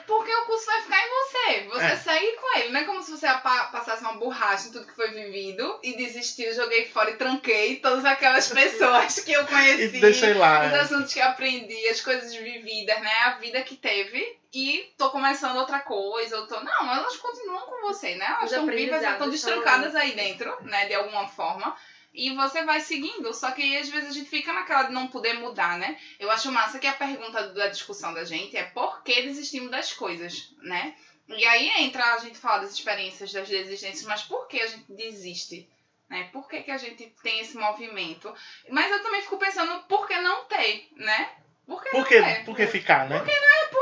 Porque 0.06 0.34
o 0.36 0.46
curso 0.46 0.66
vai 0.66 0.82
ficar 0.82 0.98
em 1.00 1.10
você. 1.10 1.70
Você 1.70 1.86
É. 1.86 1.96
segue 1.96 2.32
com 2.34 2.58
ele. 2.60 2.70
Não 2.74 2.80
é 2.82 2.84
como 2.84 3.02
se 3.02 3.12
você 3.12 3.26
passasse 3.72 4.02
uma 4.04 4.14
borracha 4.14 4.68
em 4.68 4.72
tudo 4.72 4.86
que 4.86 4.96
foi 4.96 5.10
vivido 5.12 5.80
e 5.82 5.96
desistiu, 5.96 6.54
joguei 6.54 6.86
fora 6.88 7.12
e 7.12 7.16
tranquei 7.16 7.78
todas 7.78 8.04
aquelas 8.04 8.48
pessoas 8.52 9.20
que 9.22 9.32
eu 9.32 9.44
E 9.44 9.48
conheci. 9.48 10.00
deixei 10.02 10.34
lá. 10.34 10.66
Os 10.68 10.74
assuntos 10.74 11.14
que 11.14 11.20
eu 11.20 11.26
aprendi, 11.26 11.88
as 11.88 12.02
coisas 12.02 12.36
vividas, 12.36 13.00
né? 13.00 13.12
A 13.26 13.30
vida 13.36 13.62
que 13.62 13.76
teve. 13.76 14.40
E 14.54 14.94
tô 14.98 15.10
começando 15.10 15.56
outra 15.58 15.80
coisa. 15.80 16.36
Eu 16.36 16.48
tô... 16.48 16.60
Não, 16.60 16.94
elas 16.94 17.16
continuam 17.18 17.62
com 17.62 17.82
você, 17.88 18.16
né? 18.16 18.26
Elas 18.38 18.52
estão 18.52 18.66
vivas, 18.68 19.02
elas 19.02 19.14
estão 19.14 19.30
destrancadas 19.30 19.96
aí 19.96 20.12
dentro, 20.12 20.56
né? 20.64 20.86
De 20.86 20.94
alguma 20.96 21.28
forma. 21.28 21.76
E 22.14 22.36
você 22.36 22.64
vai 22.64 22.80
seguindo. 22.80 23.34
Só 23.34 23.52
que 23.52 23.62
aí, 23.62 23.78
às 23.78 23.90
vezes 23.90 24.10
a 24.10 24.14
gente 24.14 24.30
fica 24.30 24.54
naquela 24.54 24.84
de 24.84 24.94
não 24.94 25.08
poder 25.08 25.34
mudar, 25.34 25.78
né? 25.78 25.98
Eu 26.20 26.30
acho 26.30 26.52
massa 26.52 26.78
que 26.80 26.88
a 26.88 26.94
pergunta 26.94 27.48
da 27.50 27.68
discussão 27.68 28.14
da 28.14 28.24
gente 28.24 28.56
é 28.56 28.64
por 28.64 29.02
que 29.04 29.22
desistimos 29.24 29.72
das 29.72 29.94
coisas, 29.94 30.50
né? 30.62 30.96
E 31.28 31.46
aí 31.46 31.70
entra 31.84 32.14
a 32.14 32.18
gente 32.20 32.38
falar 32.38 32.60
das 32.60 32.72
experiências 32.74 33.32
das 33.32 33.48
desistências, 33.48 34.04
mas 34.06 34.22
por 34.24 34.48
que 34.48 34.60
a 34.62 34.68
gente 34.68 34.92
desiste? 34.92 35.68
Né? 36.10 36.30
Por 36.32 36.48
que, 36.48 36.62
que 36.62 36.70
a 36.70 36.78
gente 36.78 37.12
tem 37.24 37.40
esse 37.40 37.58
movimento? 37.58 38.32
Mas 38.70 38.92
eu 38.92 39.02
também 39.02 39.22
fico 39.22 39.38
pensando, 39.38 39.82
por 39.86 40.06
que 40.06 40.16
não 40.20 40.44
ter, 40.46 40.90
né? 40.98 41.30
Por 41.66 41.82
que 41.82 41.90
Por 41.90 42.00
não 42.02 42.06
que, 42.08 42.22
ter? 42.22 42.46
por 42.46 42.56
que 42.56 42.68
ficar, 42.68 43.08
né? 43.10 43.18
Por 43.20 43.26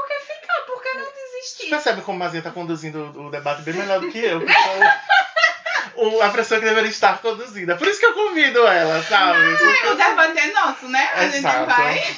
que 0.07 0.19
ficar? 0.21 0.61
Por 0.67 0.81
que 0.83 0.93
não 0.93 1.05
Você 1.05 1.11
desistir? 1.41 1.69
percebe 1.69 2.01
como 2.03 2.15
o 2.15 2.19
Mazia 2.19 2.41
tá 2.41 2.51
conduzindo 2.51 2.99
o 3.19 3.27
o 3.27 3.31
debate 3.31 3.63
bem 3.63 3.73
melhor 3.73 3.99
do 3.99 4.09
que 4.11 4.19
eu. 4.19 4.39
o- 5.95 6.21
a 6.21 6.29
pessoa 6.29 6.59
que 6.59 6.65
deveria 6.65 6.89
estar 6.89 7.21
conduzida. 7.21 7.75
Por 7.75 7.87
isso 7.87 7.99
que 7.99 8.05
eu 8.05 8.13
convido 8.13 8.65
ela, 8.67 9.01
sabe? 9.03 9.39
O 9.91 9.95
debate 9.95 10.39
é 10.39 10.51
nosso, 10.53 10.87
né? 10.87 11.09
A 11.13 11.27
gente 11.27 11.41
vai. 11.65 12.17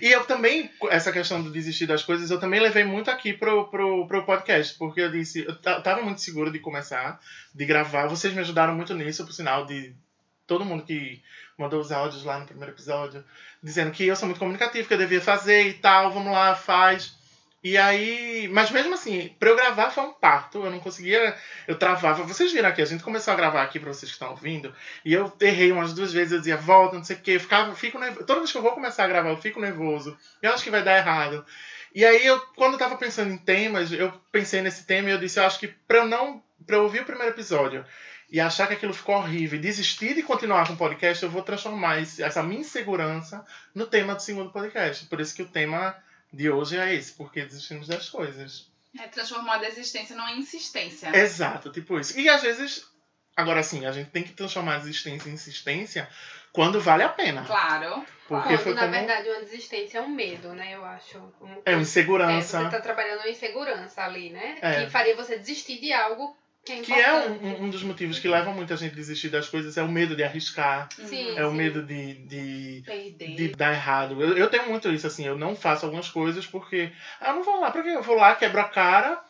E 0.00 0.12
eu 0.12 0.24
também, 0.24 0.70
essa 0.90 1.10
questão 1.10 1.42
do 1.42 1.50
desistir 1.50 1.86
das 1.86 2.02
coisas, 2.02 2.30
eu 2.30 2.38
também 2.38 2.60
levei 2.60 2.84
muito 2.84 3.10
aqui 3.10 3.32
pro, 3.32 3.68
pro, 3.70 4.06
pro 4.06 4.24
podcast, 4.26 4.74
porque 4.78 5.00
eu 5.00 5.10
disse, 5.10 5.44
eu 5.46 5.56
ta- 5.56 5.80
tava 5.80 6.02
muito 6.02 6.20
seguro 6.20 6.50
de 6.50 6.58
começar, 6.58 7.18
de 7.54 7.64
gravar. 7.64 8.06
Vocês 8.06 8.34
me 8.34 8.40
ajudaram 8.40 8.74
muito 8.74 8.92
nisso, 8.94 9.24
por 9.24 9.32
sinal, 9.32 9.64
de 9.64 9.94
todo 10.46 10.64
mundo 10.66 10.84
que 10.84 11.22
mandou 11.58 11.80
os 11.80 11.90
áudios 11.90 12.24
lá 12.24 12.38
no 12.38 12.44
primeiro 12.46 12.72
episódio, 12.74 13.24
dizendo 13.62 13.90
que 13.90 14.06
eu 14.06 14.14
sou 14.14 14.26
muito 14.28 14.38
comunicativo, 14.38 14.86
que 14.86 14.92
eu 14.94 14.98
devia 14.98 15.20
fazer 15.22 15.66
e 15.68 15.74
tal, 15.74 16.12
vamos 16.12 16.30
lá, 16.32 16.54
faz. 16.54 17.15
E 17.68 17.76
aí, 17.76 18.46
mas 18.52 18.70
mesmo 18.70 18.94
assim, 18.94 19.34
pra 19.40 19.48
eu 19.48 19.56
gravar 19.56 19.90
foi 19.90 20.04
um 20.04 20.12
parto, 20.12 20.64
eu 20.64 20.70
não 20.70 20.78
conseguia, 20.78 21.36
eu 21.66 21.76
travava. 21.76 22.22
Vocês 22.22 22.52
viram 22.52 22.68
aqui, 22.68 22.80
a 22.80 22.84
gente 22.84 23.02
começou 23.02 23.34
a 23.34 23.36
gravar 23.36 23.60
aqui 23.60 23.80
pra 23.80 23.92
vocês 23.92 24.08
que 24.08 24.14
estão 24.14 24.30
ouvindo, 24.30 24.72
e 25.04 25.12
eu 25.12 25.32
errei 25.40 25.72
umas 25.72 25.92
duas 25.92 26.12
vezes, 26.12 26.32
eu 26.32 26.38
dizia, 26.38 26.56
volta, 26.56 26.94
não 26.94 27.02
sei 27.02 27.16
o 27.16 27.18
quê, 27.18 27.32
eu 27.32 27.40
ficava, 27.40 27.74
fico 27.74 27.98
nervoso. 27.98 28.24
Toda 28.24 28.38
vez 28.38 28.52
que 28.52 28.58
eu 28.58 28.62
vou 28.62 28.70
começar 28.70 29.02
a 29.02 29.08
gravar, 29.08 29.30
eu 29.30 29.36
fico 29.36 29.60
nervoso. 29.60 30.16
Eu 30.40 30.52
acho 30.54 30.62
que 30.62 30.70
vai 30.70 30.84
dar 30.84 30.96
errado. 30.96 31.44
E 31.92 32.04
aí, 32.04 32.24
eu, 32.24 32.38
quando 32.54 32.74
eu 32.74 32.78
tava 32.78 32.96
pensando 32.96 33.32
em 33.32 33.36
temas, 33.36 33.90
eu 33.90 34.12
pensei 34.30 34.62
nesse 34.62 34.86
tema 34.86 35.08
e 35.08 35.12
eu 35.12 35.18
disse, 35.18 35.40
eu 35.40 35.44
acho 35.44 35.58
que 35.58 35.66
pra 35.66 35.98
eu 35.98 36.06
não. 36.06 36.40
pra 36.64 36.76
eu 36.76 36.84
ouvir 36.84 37.00
o 37.00 37.04
primeiro 37.04 37.34
episódio 37.34 37.84
e 38.30 38.38
achar 38.38 38.68
que 38.68 38.74
aquilo 38.74 38.94
ficou 38.94 39.16
horrível 39.16 39.58
e 39.58 39.62
desistir 39.62 40.14
de 40.14 40.22
continuar 40.22 40.68
com 40.68 40.74
o 40.74 40.76
podcast, 40.76 41.20
eu 41.20 41.30
vou 41.30 41.42
transformar 41.42 41.98
essa 41.98 42.44
minha 42.44 42.60
insegurança 42.60 43.44
no 43.74 43.88
tema 43.88 44.14
do 44.14 44.22
segundo 44.22 44.52
podcast. 44.52 45.06
Por 45.06 45.20
isso 45.20 45.34
que 45.34 45.42
o 45.42 45.48
tema 45.48 45.96
de 46.36 46.50
hoje 46.50 46.76
é 46.78 46.94
esse, 46.94 47.12
porque 47.12 47.42
desistimos 47.44 47.88
das 47.88 48.08
coisas. 48.08 48.70
É 48.98 49.06
transformar 49.08 49.54
a 49.56 49.58
desistência 49.58 50.14
numa 50.16 50.32
insistência. 50.32 51.14
Exato, 51.16 51.70
tipo 51.70 51.98
isso. 51.98 52.18
E 52.18 52.28
às 52.28 52.42
vezes, 52.42 52.86
agora 53.36 53.62
sim, 53.62 53.84
a 53.86 53.92
gente 53.92 54.10
tem 54.10 54.22
que 54.22 54.32
transformar 54.32 54.74
a 54.76 54.78
existência 54.78 55.28
em 55.28 55.32
insistência 55.34 56.08
quando 56.52 56.80
vale 56.80 57.02
a 57.02 57.08
pena. 57.08 57.44
Claro. 57.44 58.04
Porque 58.28 58.48
Quando, 58.48 58.58
foi 58.60 58.74
na 58.74 58.80
como. 58.82 58.92
verdade, 58.92 59.28
uma 59.28 59.40
desistência 59.40 59.98
é 59.98 60.00
um 60.00 60.08
medo, 60.08 60.52
né? 60.54 60.74
Eu 60.74 60.84
acho. 60.84 61.18
Um- 61.40 61.62
É 61.64 61.70
uma 61.72 61.78
É, 61.78 61.82
insegurança. 61.82 62.62
você 62.64 62.70
tá 62.70 62.80
trabalhando 62.80 63.18
uma 63.20 63.28
insegurança 63.28 64.02
ali, 64.02 64.30
né? 64.30 64.58
É. 64.60 64.84
Que 64.84 64.90
faria 64.90 65.14
você 65.14 65.38
desistir 65.38 65.78
de 65.80 65.92
algo 65.92 66.36
que 66.66 66.72
é 66.72 66.80
Que 66.82 66.92
é 66.92 67.14
um, 67.28 67.64
um- 67.64 67.70
dos 67.70 67.82
motivos 67.84 68.18
que 68.18 68.26
levam 68.26 68.52
muita 68.52 68.76
gente 68.76 68.92
a 68.92 68.96
desistir 68.96 69.28
das 69.28 69.48
coisas, 69.48 69.76
é 69.76 69.82
o 69.82 69.88
medo 69.88 70.16
de 70.16 70.24
arriscar, 70.24 70.88
Sim, 70.92 71.36
é 71.38 71.46
o 71.46 71.50
sim. 71.50 71.56
medo 71.56 71.82
de, 71.82 72.14
de, 72.26 72.82
Perder. 72.84 73.34
de 73.36 73.48
dar 73.50 73.72
errado. 73.72 74.20
Eu, 74.20 74.36
eu 74.36 74.50
tenho 74.50 74.68
muito 74.68 74.88
isso, 74.92 75.06
assim, 75.06 75.24
eu 75.26 75.38
não 75.38 75.54
faço 75.54 75.84
algumas 75.86 76.08
coisas 76.10 76.44
porque. 76.46 76.90
Ah, 77.20 77.28
eu 77.30 77.36
não 77.36 77.42
vou 77.44 77.60
lá, 77.60 77.70
pra 77.70 77.82
quê? 77.82 77.90
Eu 77.90 78.02
vou 78.02 78.16
lá, 78.16 78.34
quebro 78.34 78.60
a 78.60 78.64
cara. 78.64 79.22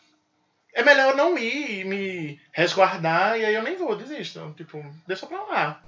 É 0.73 0.83
melhor 0.83 1.11
eu 1.11 1.17
não 1.17 1.37
ir 1.37 1.79
e 1.79 1.83
me 1.85 2.41
resguardar 2.51 3.39
e 3.39 3.45
aí 3.45 3.53
eu 3.53 3.63
nem 3.63 3.75
vou, 3.77 3.95
desisto. 3.95 4.53
Tipo, 4.57 4.83
deixa 5.07 5.25
pra 5.25 5.41
lá. 5.43 5.81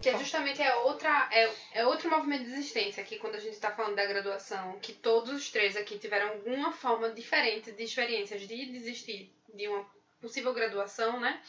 Que 0.00 0.10
é 0.10 0.18
justamente 0.18 0.60
é 0.60 0.74
outra, 0.76 1.28
é, 1.32 1.48
é 1.72 1.86
outro 1.86 2.10
movimento 2.10 2.44
de 2.44 2.50
desistência 2.50 3.02
aqui 3.02 3.16
quando 3.18 3.36
a 3.36 3.40
gente 3.40 3.54
está 3.54 3.70
falando 3.70 3.96
da 3.96 4.04
graduação, 4.04 4.78
que 4.82 4.92
todos 4.92 5.30
os 5.32 5.50
três 5.50 5.76
aqui 5.76 5.98
tiveram 5.98 6.28
alguma 6.28 6.72
forma 6.72 7.08
diferente 7.10 7.72
de 7.72 7.82
experiências 7.82 8.42
de 8.46 8.66
desistir 8.66 9.32
de 9.54 9.68
uma 9.68 9.86
possível 10.20 10.52
graduação, 10.52 11.20
né? 11.20 11.40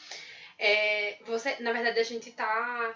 É, 0.58 1.18
você, 1.26 1.56
na 1.60 1.72
verdade, 1.72 1.98
a 1.98 2.04
gente 2.04 2.30
tá 2.32 2.94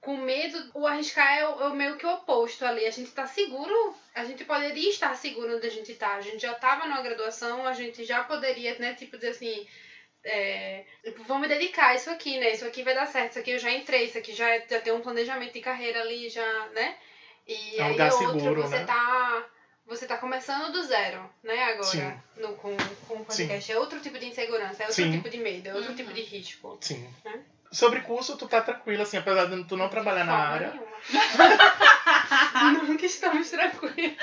com 0.00 0.16
medo, 0.16 0.70
o 0.74 0.86
arriscar 0.86 1.32
é 1.38 1.46
o, 1.48 1.60
é 1.62 1.68
o 1.68 1.74
meio 1.74 1.96
que 1.96 2.04
o 2.06 2.12
oposto 2.12 2.64
ali. 2.64 2.84
A 2.86 2.90
gente 2.90 3.10
tá 3.12 3.26
seguro, 3.26 3.94
a 4.14 4.24
gente 4.24 4.44
poderia 4.44 4.90
estar 4.90 5.14
seguro 5.14 5.56
onde 5.56 5.66
a 5.66 5.70
gente 5.70 5.94
tá. 5.94 6.14
A 6.14 6.20
gente 6.20 6.40
já 6.40 6.54
tava 6.54 6.86
numa 6.86 7.02
graduação, 7.02 7.66
a 7.66 7.72
gente 7.72 8.04
já 8.04 8.24
poderia, 8.24 8.76
né, 8.78 8.94
tipo, 8.94 9.16
dizer 9.16 9.30
assim, 9.30 9.66
é, 10.24 10.84
vou 11.26 11.38
me 11.38 11.48
dedicar 11.48 11.88
a 11.88 11.94
isso 11.94 12.10
aqui, 12.10 12.38
né? 12.38 12.52
Isso 12.52 12.64
aqui 12.64 12.82
vai 12.82 12.94
dar 12.94 13.06
certo, 13.06 13.30
isso 13.30 13.38
aqui 13.38 13.50
eu 13.52 13.58
já 13.58 13.70
entrei, 13.70 14.04
isso 14.04 14.18
aqui 14.18 14.32
já, 14.32 14.58
já 14.60 14.80
tem 14.80 14.92
um 14.92 15.00
planejamento 15.00 15.52
de 15.52 15.60
carreira 15.60 16.00
ali, 16.00 16.28
já, 16.28 16.66
né? 16.68 16.96
E 17.46 17.78
É 17.78 17.82
um 17.82 17.86
aí 17.86 17.92
lugar 17.92 18.12
outro, 18.12 18.40
seguro, 18.40 18.62
você 18.62 18.78
né? 18.78 18.84
tá. 18.84 19.46
Você 19.86 20.06
tá 20.06 20.16
começando 20.16 20.72
do 20.72 20.82
zero, 20.84 21.28
né, 21.42 21.64
agora, 21.64 21.84
Sim. 21.84 22.14
no, 22.38 22.54
com, 22.54 22.74
com 23.08 23.14
o 23.14 23.24
podcast. 23.24 23.70
É 23.72 23.78
outro 23.78 24.00
tipo 24.00 24.18
de 24.18 24.26
insegurança, 24.26 24.82
é 24.84 24.86
outro 24.86 24.94
Sim. 25.02 25.12
tipo 25.12 25.28
de 25.28 25.38
medo, 25.38 25.68
é 25.68 25.74
outro 25.74 25.90
Uhum. 25.90 25.96
tipo 25.96 26.12
de 26.12 26.22
risco. 26.22 26.78
Sim. 26.80 27.06
Né? 27.24 27.40
Sobre 27.70 28.00
curso, 28.00 28.36
tu 28.36 28.46
tá 28.46 28.60
tranquila, 28.62 29.02
assim, 29.02 29.16
apesar 29.16 29.46
de 29.46 29.64
tu 29.64 29.76
não 29.76 29.88
trabalhar 29.88 30.24
na 30.24 30.34
área. 30.36 30.72
Nunca 32.86 33.06
estamos 33.06 33.50
tranquilos. 33.50 34.16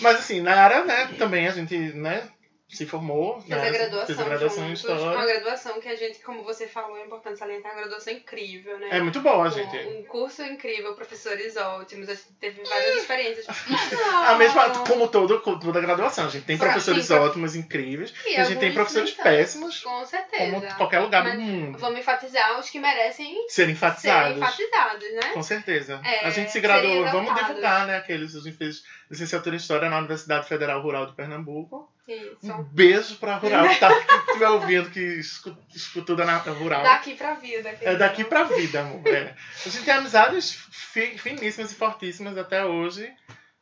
Mas 0.00 0.16
assim, 0.16 0.40
na 0.40 0.54
área, 0.54 0.84
né, 0.84 1.06
também 1.18 1.46
a 1.46 1.50
gente, 1.50 1.76
né, 1.76 2.28
se 2.72 2.86
formou. 2.86 3.40
Fez 3.40 3.50
né, 3.60 3.68
a 3.68 3.70
graduação. 3.70 4.06
Fez 4.06 4.18
a 4.20 4.24
graduação 4.24 4.64
em 4.64 4.76
juntos. 4.76 4.84
Uma 4.84 4.96
História. 5.10 5.34
graduação 5.34 5.80
que 5.80 5.88
a 5.88 5.94
gente, 5.96 6.18
como 6.20 6.42
você 6.42 6.66
falou, 6.66 6.96
é 6.96 7.04
importante 7.04 7.38
salientar, 7.38 7.72
uma 7.72 7.80
graduação 7.82 8.12
incrível, 8.12 8.78
né? 8.78 8.88
É 8.92 9.00
muito 9.00 9.20
boa, 9.20 9.46
Um- 9.46 9.50
gente. 9.50 9.76
Um 9.88 10.02
curso 10.04 10.42
incrível, 10.42 10.94
professores 10.94 11.56
ótimos, 11.56 12.08
a 12.08 12.14
gente 12.14 12.32
teve 12.40 12.62
várias 12.64 12.96
experiências. 13.02 13.46
A 14.26 14.34
mesma, 14.36 14.70
como 14.86 15.08
todo, 15.08 15.40
como 15.40 15.60
toda 15.60 15.80
graduação, 15.80 16.26
a 16.26 16.28
gente 16.28 16.44
tem 16.46 16.56
professores 16.56 17.04
sim, 17.06 17.14
ótimos, 17.14 17.54
incríveis, 17.54 18.12
E 18.26 18.32
e 18.32 18.36
a 18.36 18.44
gente 18.44 18.58
tem 18.58 18.72
professores 18.72 19.10
péssimos, 19.12 19.80
Com 19.82 20.04
certeza. 20.06 20.50
como 20.52 20.74
qualquer 20.76 21.00
lugar 21.00 21.22
Mas 21.24 21.34
do 21.34 21.40
mundo. 21.40 21.78
Vamos 21.78 21.98
enfatizar 22.00 22.58
os 22.58 22.70
que 22.70 22.78
merecem 22.80 23.46
serem 23.48 23.72
enfatizados. 23.72 24.38
enfatizados, 24.38 25.12
né? 25.14 25.32
Com 25.34 25.42
certeza. 25.42 26.00
É, 26.04 26.26
a 26.26 26.30
gente 26.30 26.50
se 26.50 26.60
graduou, 26.60 27.04
vamos 27.10 27.34
divulgar, 27.34 27.86
né? 27.86 27.96
Aqueles, 27.98 28.34
a 28.34 28.40
gente 28.40 28.56
fez 28.56 28.82
licenciatura 29.10 29.54
em 29.54 29.58
História 29.58 29.90
na 29.90 29.98
Universidade 29.98 30.48
Federal 30.48 30.80
Rural 30.80 31.06
de 31.06 31.12
Pernambuco. 31.14 31.91
Um 32.08 32.12
Isso. 32.12 32.62
beijo 32.72 33.16
pra 33.16 33.36
Rural, 33.36 33.68
que 33.68 33.78
tá, 33.78 33.88
que 34.04 34.14
estiver 34.26 34.48
ouvindo, 34.48 34.90
que 34.90 35.00
escu- 35.00 35.56
escutou 35.74 36.16
da 36.16 36.36
Rural. 36.38 36.82
Daqui 36.82 37.14
pra 37.14 37.34
vida. 37.34 37.68
É 37.80 37.94
daqui 37.96 38.24
pra 38.24 38.42
vida, 38.44 38.80
amor. 38.80 39.06
É. 39.06 39.36
A 39.64 39.68
gente 39.68 39.84
tem 39.84 39.94
amizades 39.94 40.52
fi- 40.52 41.16
finíssimas 41.16 41.70
e 41.70 41.74
fortíssimas 41.76 42.36
até 42.36 42.64
hoje. 42.64 43.12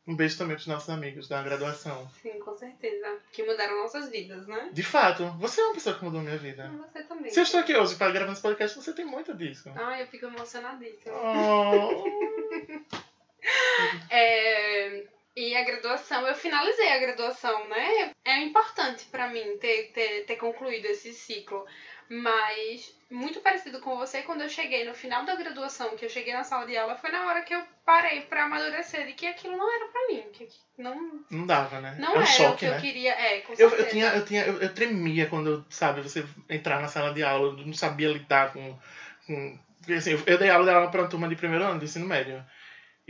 Um 0.07 0.15
beijo 0.15 0.35
também 0.35 0.55
pros 0.55 0.65
nossos 0.65 0.89
amigos 0.89 1.27
da 1.27 1.43
graduação. 1.43 2.09
Sim, 2.23 2.39
com 2.39 2.57
certeza. 2.57 3.19
Que 3.31 3.43
mudaram 3.43 3.83
nossas 3.83 4.09
vidas, 4.09 4.47
né? 4.47 4.69
De 4.73 4.81
fato, 4.81 5.23
você 5.37 5.61
é 5.61 5.65
uma 5.65 5.75
pessoa 5.75 5.95
que 5.95 6.03
mudou 6.03 6.21
minha 6.21 6.37
vida. 6.39 6.71
Você 6.91 7.03
também. 7.03 7.31
Se 7.31 7.39
eu 7.39 7.43
estou 7.43 7.59
aqui 7.59 7.75
hoje 7.77 7.95
para 7.95 8.11
gravando 8.11 8.33
esse 8.33 8.41
podcast, 8.41 8.75
você 8.75 8.91
tem 8.93 9.05
muito 9.05 9.35
disso. 9.35 9.71
Ai, 9.75 10.01
eu 10.01 10.07
fico 10.07 10.25
emocionadíssima. 10.25 11.13
Oh. 11.13 12.03
É, 14.09 15.03
e 15.49 15.55
a 15.55 15.63
graduação, 15.63 16.27
eu 16.27 16.35
finalizei 16.35 16.91
a 16.91 16.99
graduação, 16.99 17.67
né? 17.67 18.11
É 18.25 18.37
importante 18.39 19.05
pra 19.05 19.27
mim 19.29 19.57
ter, 19.59 19.91
ter, 19.93 20.25
ter 20.25 20.35
concluído 20.35 20.85
esse 20.85 21.13
ciclo. 21.13 21.65
Mas, 22.13 22.93
muito 23.09 23.39
parecido 23.39 23.79
com 23.79 23.95
você, 23.95 24.21
quando 24.23 24.41
eu 24.41 24.49
cheguei 24.49 24.83
no 24.83 24.93
final 24.93 25.23
da 25.23 25.33
graduação, 25.33 25.95
que 25.95 26.03
eu 26.03 26.09
cheguei 26.09 26.33
na 26.33 26.43
sala 26.43 26.65
de 26.65 26.75
aula, 26.75 26.97
foi 26.97 27.09
na 27.09 27.25
hora 27.25 27.41
que 27.41 27.55
eu 27.55 27.63
parei 27.85 28.19
pra 28.23 28.43
amadurecer 28.43 29.07
de 29.07 29.13
que 29.13 29.25
aquilo 29.25 29.55
não 29.55 29.73
era 29.73 29.85
pra 29.87 30.07
mim. 30.09 30.23
Que 30.33 30.45
não, 30.77 31.23
Não 31.31 31.45
dava, 31.47 31.79
né? 31.79 31.95
não 31.97 32.09
é 32.09 32.11
um 32.11 32.15
era 32.17 32.25
choque, 32.25 32.53
o 32.53 32.57
que 32.57 32.65
né? 32.67 32.75
eu 32.77 32.81
queria. 32.81 33.11
É, 33.13 33.39
com 33.39 33.53
Eu, 33.53 33.69
certeza. 33.69 33.81
eu, 33.81 33.89
tinha, 33.89 34.07
eu, 34.09 34.25
tinha, 34.25 34.45
eu, 34.45 34.61
eu 34.61 34.73
tremia 34.73 35.27
quando, 35.27 35.65
sabe, 35.69 36.01
você 36.01 36.25
entrar 36.49 36.81
na 36.81 36.89
sala 36.89 37.13
de 37.13 37.23
aula, 37.23 37.57
eu 37.57 37.65
não 37.65 37.73
sabia 37.73 38.09
lidar 38.09 38.51
com. 38.51 38.77
com 39.25 39.57
assim, 39.97 40.11
eu, 40.11 40.21
eu 40.25 40.37
dei 40.37 40.49
aula, 40.49 40.65
dei 40.65 40.73
aula 40.75 40.91
para 40.91 41.01
uma 41.03 41.09
turma 41.09 41.29
de 41.29 41.37
primeiro 41.37 41.63
ano 41.63 41.79
de 41.79 41.85
ensino 41.85 42.05
médio. 42.05 42.43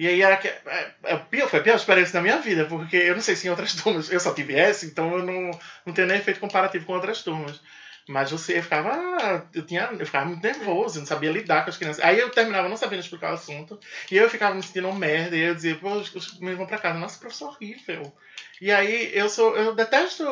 E 0.02 0.08
aí 0.08 0.20
era 0.24 0.36
que. 0.36 0.48
É, 0.48 0.92
é, 1.04 1.16
pior, 1.16 1.48
foi 1.48 1.60
a 1.60 1.62
pior 1.62 1.76
experiência 1.76 2.14
da 2.14 2.24
minha 2.24 2.40
vida, 2.40 2.66
porque 2.66 2.98
eu 2.98 3.14
não 3.14 3.22
sei 3.22 3.36
se 3.36 3.46
em 3.46 3.52
outras 3.52 3.76
turmas. 3.80 4.12
Eu 4.12 4.20
só 4.20 4.34
tive 4.34 4.56
essa, 4.56 4.84
então 4.84 5.16
eu 5.16 5.24
não, 5.24 5.52
não 5.86 5.94
tenho 5.94 6.08
nem 6.08 6.18
efeito 6.18 6.40
comparativo 6.40 6.88
com 6.88 6.94
outras 6.94 7.22
turmas. 7.22 7.62
Mas 8.10 8.32
você 8.32 8.58
eu 8.58 8.64
ficava. 8.64 9.48
Eu, 9.54 9.66
tinha, 9.66 9.90
eu 9.98 10.06
ficava 10.06 10.26
muito 10.26 10.42
nervoso, 10.44 11.00
não 11.00 11.06
sabia 11.06 11.32
lidar 11.32 11.64
com 11.64 11.70
as 11.70 11.78
crianças. 11.78 12.04
Aí 12.04 12.20
eu 12.20 12.30
terminava 12.30 12.68
não 12.68 12.76
sabendo 12.76 13.00
explicar 13.02 13.32
o 13.32 13.36
assunto. 13.36 13.80
E 14.12 14.18
eu 14.18 14.30
ficava 14.30 14.56
me 14.56 14.64
sentindo 14.64 14.88
um 14.88 14.96
merda. 14.96 15.36
E 15.36 15.42
eu 15.42 15.56
dizia, 15.56 15.76
pô, 15.76 15.92
os, 15.94 16.14
os 16.16 16.34
meninos 16.40 16.58
vão 16.58 16.68
pra 16.68 16.78
casa. 16.80 16.98
Nossa, 17.00 17.20
professor 17.20 17.50
horrível. 17.50 18.12
E 18.60 18.72
aí 18.72 19.12
eu 19.16 19.30
sou. 19.30 19.56
Eu 19.56 19.74
detesto. 19.76 20.24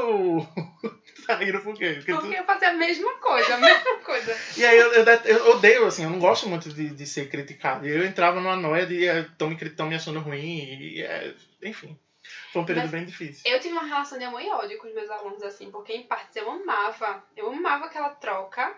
tá 1.27 1.35
rindo 1.35 1.61
por 1.61 1.75
quê? 1.77 1.93
Porque 1.97 2.13
tu- 2.13 2.21
Porque 2.21 2.35
eu 2.39 2.43
fazia 2.43 2.69
a 2.69 2.73
mesma 2.73 3.13
coisa, 3.19 3.53
a 3.55 3.57
mesma 3.57 3.97
coisa. 4.03 4.37
e 4.57 4.65
aí 4.65 4.77
eu, 4.77 4.91
eu, 4.93 5.05
eu 5.25 5.51
odeio, 5.51 5.85
assim, 5.85 6.03
eu 6.03 6.09
não 6.09 6.19
gosto 6.19 6.47
muito 6.49 6.69
de, 6.73 6.89
de 6.89 7.05
ser 7.07 7.29
criticado. 7.29 7.87
E 7.87 7.91
eu 7.91 8.03
entrava 8.05 8.39
numa 8.39 8.55
noia 8.55 8.85
de 8.85 9.05
estão 9.05 9.49
me, 9.49 9.55
cri- 9.55 9.69
tão 9.71 9.87
me 9.87 9.95
achando 9.95 10.19
ruim. 10.19 10.39
E, 10.39 11.01
é, 11.01 11.33
enfim. 11.63 11.97
Foi 12.51 12.61
um 12.61 12.65
período 12.65 12.83
Mas- 12.83 12.91
bem 12.91 13.05
difícil. 13.05 13.41
Eu 13.51 13.59
tive 13.59 13.73
uma 13.73 13.85
relação 13.85 14.17
de 14.17 14.25
amor 14.25 14.41
e 14.41 14.49
ódio 14.49 14.77
com 14.77 14.87
os 14.87 14.93
meus 14.93 15.09
alunos, 15.09 15.43
assim, 15.43 15.69
porque 15.71 15.93
em 15.93 16.03
partes 16.03 16.35
eu 16.35 16.49
amava. 16.49 17.23
Eu 17.35 17.47
amava 17.51 17.85
aquela 17.85 18.09
troca 18.09 18.73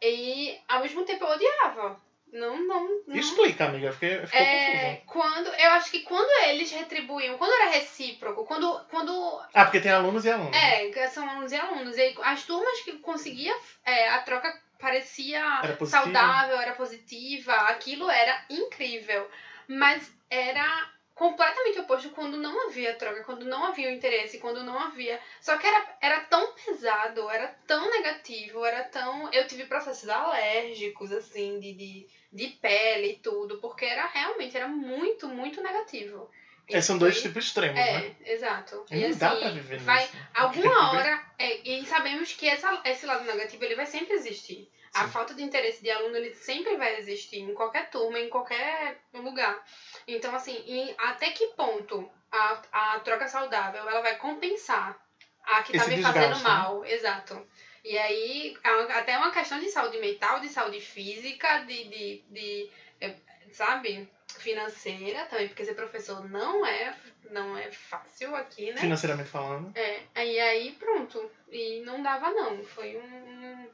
e 0.00 0.56
ao 0.68 0.80
mesmo 0.80 1.04
tempo 1.04 1.24
eu 1.24 1.30
odiava. 1.30 2.00
Não, 2.32 2.58
não, 2.66 3.00
não. 3.06 3.16
Explica, 3.16 3.66
amiga, 3.66 3.90
porque 3.90 4.26
ficou 4.26 4.40
É, 4.40 5.02
quando, 5.06 5.46
eu 5.46 5.70
acho 5.70 5.88
que 5.88 6.00
quando 6.00 6.28
eles 6.48 6.68
retribuíam, 6.72 7.38
quando 7.38 7.52
era 7.52 7.70
recíproco, 7.70 8.44
quando, 8.44 8.84
quando 8.90 9.12
Ah, 9.54 9.64
porque 9.64 9.78
tem 9.78 9.92
alunos 9.92 10.24
e 10.24 10.30
alunos. 10.30 10.56
é, 10.56 11.06
são 11.08 11.28
alunos 11.28 11.52
e 11.52 11.56
alunos, 11.56 11.96
e 11.96 12.12
as 12.22 12.42
turmas 12.42 12.80
que 12.80 12.98
conseguia, 12.98 13.54
é, 13.84 14.08
a 14.08 14.18
troca 14.18 14.52
parecia 14.80 15.38
Era 15.62 15.86
saudável, 15.86 16.56
era 16.58 16.72
positiva, 16.72 17.54
aquilo 17.68 18.10
era 18.10 18.44
incrível, 18.50 19.28
mas 19.68 20.12
era 20.28 20.90
completamente 21.14 21.78
oposto 21.78 22.10
quando 22.10 22.36
não 22.36 22.66
havia 22.66 22.94
troca, 22.94 23.22
quando 23.22 23.44
não 23.44 23.64
havia 23.64 23.88
o 23.88 23.92
interesse, 23.92 24.38
quando 24.38 24.64
não 24.64 24.78
havia. 24.78 25.20
Só 25.40 25.56
que 25.56 25.66
era, 25.66 25.96
era 26.00 26.20
tão 26.22 26.52
pesado, 26.52 27.30
era 27.30 27.48
tão 27.66 27.90
negativo, 27.90 28.64
era 28.64 28.82
tão. 28.84 29.32
Eu 29.32 29.46
tive 29.46 29.66
processos 29.66 30.08
alérgicos, 30.08 31.12
assim, 31.12 31.60
de, 31.60 31.72
de, 31.72 32.06
de 32.32 32.48
pele 32.48 33.12
e 33.12 33.18
tudo, 33.18 33.58
porque 33.58 33.84
era 33.84 34.06
realmente, 34.06 34.56
era 34.56 34.68
muito, 34.68 35.28
muito 35.28 35.62
negativo. 35.62 36.28
É, 36.68 36.80
são 36.80 36.96
dois 36.96 37.20
tipos 37.20 37.44
extremos, 37.44 37.78
é, 37.78 37.92
né? 37.92 38.16
exato. 38.24 38.86
Não 38.90 38.98
e 38.98 39.04
assim, 39.04 39.18
dá 39.18 39.36
pra 39.36 39.50
viver 39.50 39.78
vai, 39.80 40.02
nisso. 40.02 40.16
alguma 40.34 40.92
hora, 40.92 41.24
é, 41.38 41.68
e 41.68 41.84
sabemos 41.84 42.32
que 42.32 42.48
essa, 42.48 42.80
esse 42.86 43.04
lado 43.04 43.24
negativo 43.24 43.62
ele 43.64 43.74
vai 43.74 43.86
sempre 43.86 44.14
existir. 44.14 44.70
A 44.94 45.04
Sim. 45.04 45.10
falta 45.10 45.34
de 45.34 45.42
interesse 45.42 45.82
de 45.82 45.90
aluno 45.90 46.16
ele 46.16 46.32
sempre 46.34 46.76
vai 46.76 46.96
existir 46.98 47.40
em 47.40 47.52
qualquer 47.52 47.90
turma, 47.90 48.18
em 48.18 48.28
qualquer 48.28 49.00
lugar. 49.12 49.62
Então, 50.06 50.34
assim, 50.34 50.94
até 50.98 51.30
que 51.30 51.48
ponto 51.48 52.10
a, 52.30 52.60
a 52.72 53.00
troca 53.00 53.28
saudável 53.28 53.88
ela 53.88 54.00
vai 54.00 54.16
compensar 54.16 54.98
a 55.44 55.62
que 55.62 55.72
tá 55.72 55.78
Esse 55.78 55.90
me 55.90 55.96
desgaste, 55.96 56.18
fazendo 56.18 56.36
né? 56.36 56.42
mal? 56.42 56.84
Exato. 56.84 57.46
E 57.84 57.98
aí, 57.98 58.56
é 58.64 58.68
até 58.98 59.16
uma 59.18 59.30
questão 59.30 59.60
de 59.60 59.68
saúde 59.68 59.98
mental, 59.98 60.40
de 60.40 60.48
saúde 60.48 60.80
física, 60.80 61.58
de, 61.60 61.84
de, 61.84 62.24
de 62.30 62.70
é, 63.00 63.14
sabe, 63.52 64.08
financeira 64.38 65.26
também, 65.26 65.48
porque 65.48 65.64
ser 65.64 65.74
professor 65.74 66.28
não 66.28 66.64
é, 66.64 66.96
não 67.30 67.56
é 67.56 67.70
fácil 67.70 68.34
aqui, 68.34 68.72
né? 68.72 68.80
Financeiramente 68.80 69.28
falando. 69.28 69.76
É, 69.76 70.00
aí, 70.14 70.40
aí 70.40 70.72
pronto. 70.72 71.30
E 71.50 71.80
não 71.80 72.02
dava 72.02 72.30
não. 72.30 72.64
Foi 72.64 72.96
um, 72.96 73.68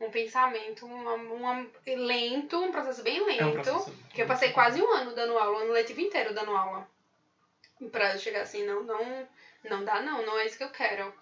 um 0.00 0.10
pensamento 0.10 0.84
uma, 0.86 1.14
uma- 1.14 1.66
lento, 1.86 2.58
um 2.58 2.70
processo 2.70 3.02
bem 3.02 3.24
lento. 3.24 3.40
É 3.42 3.46
um 3.46 3.52
processo. 3.52 3.94
Que 4.12 4.22
eu 4.22 4.26
passei 4.26 4.50
quase 4.50 4.80
um 4.80 4.92
ano 4.92 5.14
dando 5.14 5.36
aula, 5.38 5.58
um 5.58 5.62
ano 5.62 5.72
letivo 5.72 6.00
inteiro 6.00 6.34
dando 6.34 6.50
aula. 6.50 6.86
Pra 7.92 8.16
chegar 8.16 8.42
assim, 8.42 8.64
não, 8.64 8.82
não, 8.82 9.28
não 9.64 9.84
dá 9.84 10.00
não, 10.00 10.24
não 10.24 10.38
é 10.38 10.46
isso 10.46 10.56
que 10.58 10.64
eu 10.64 10.70
quero. 10.70 11.12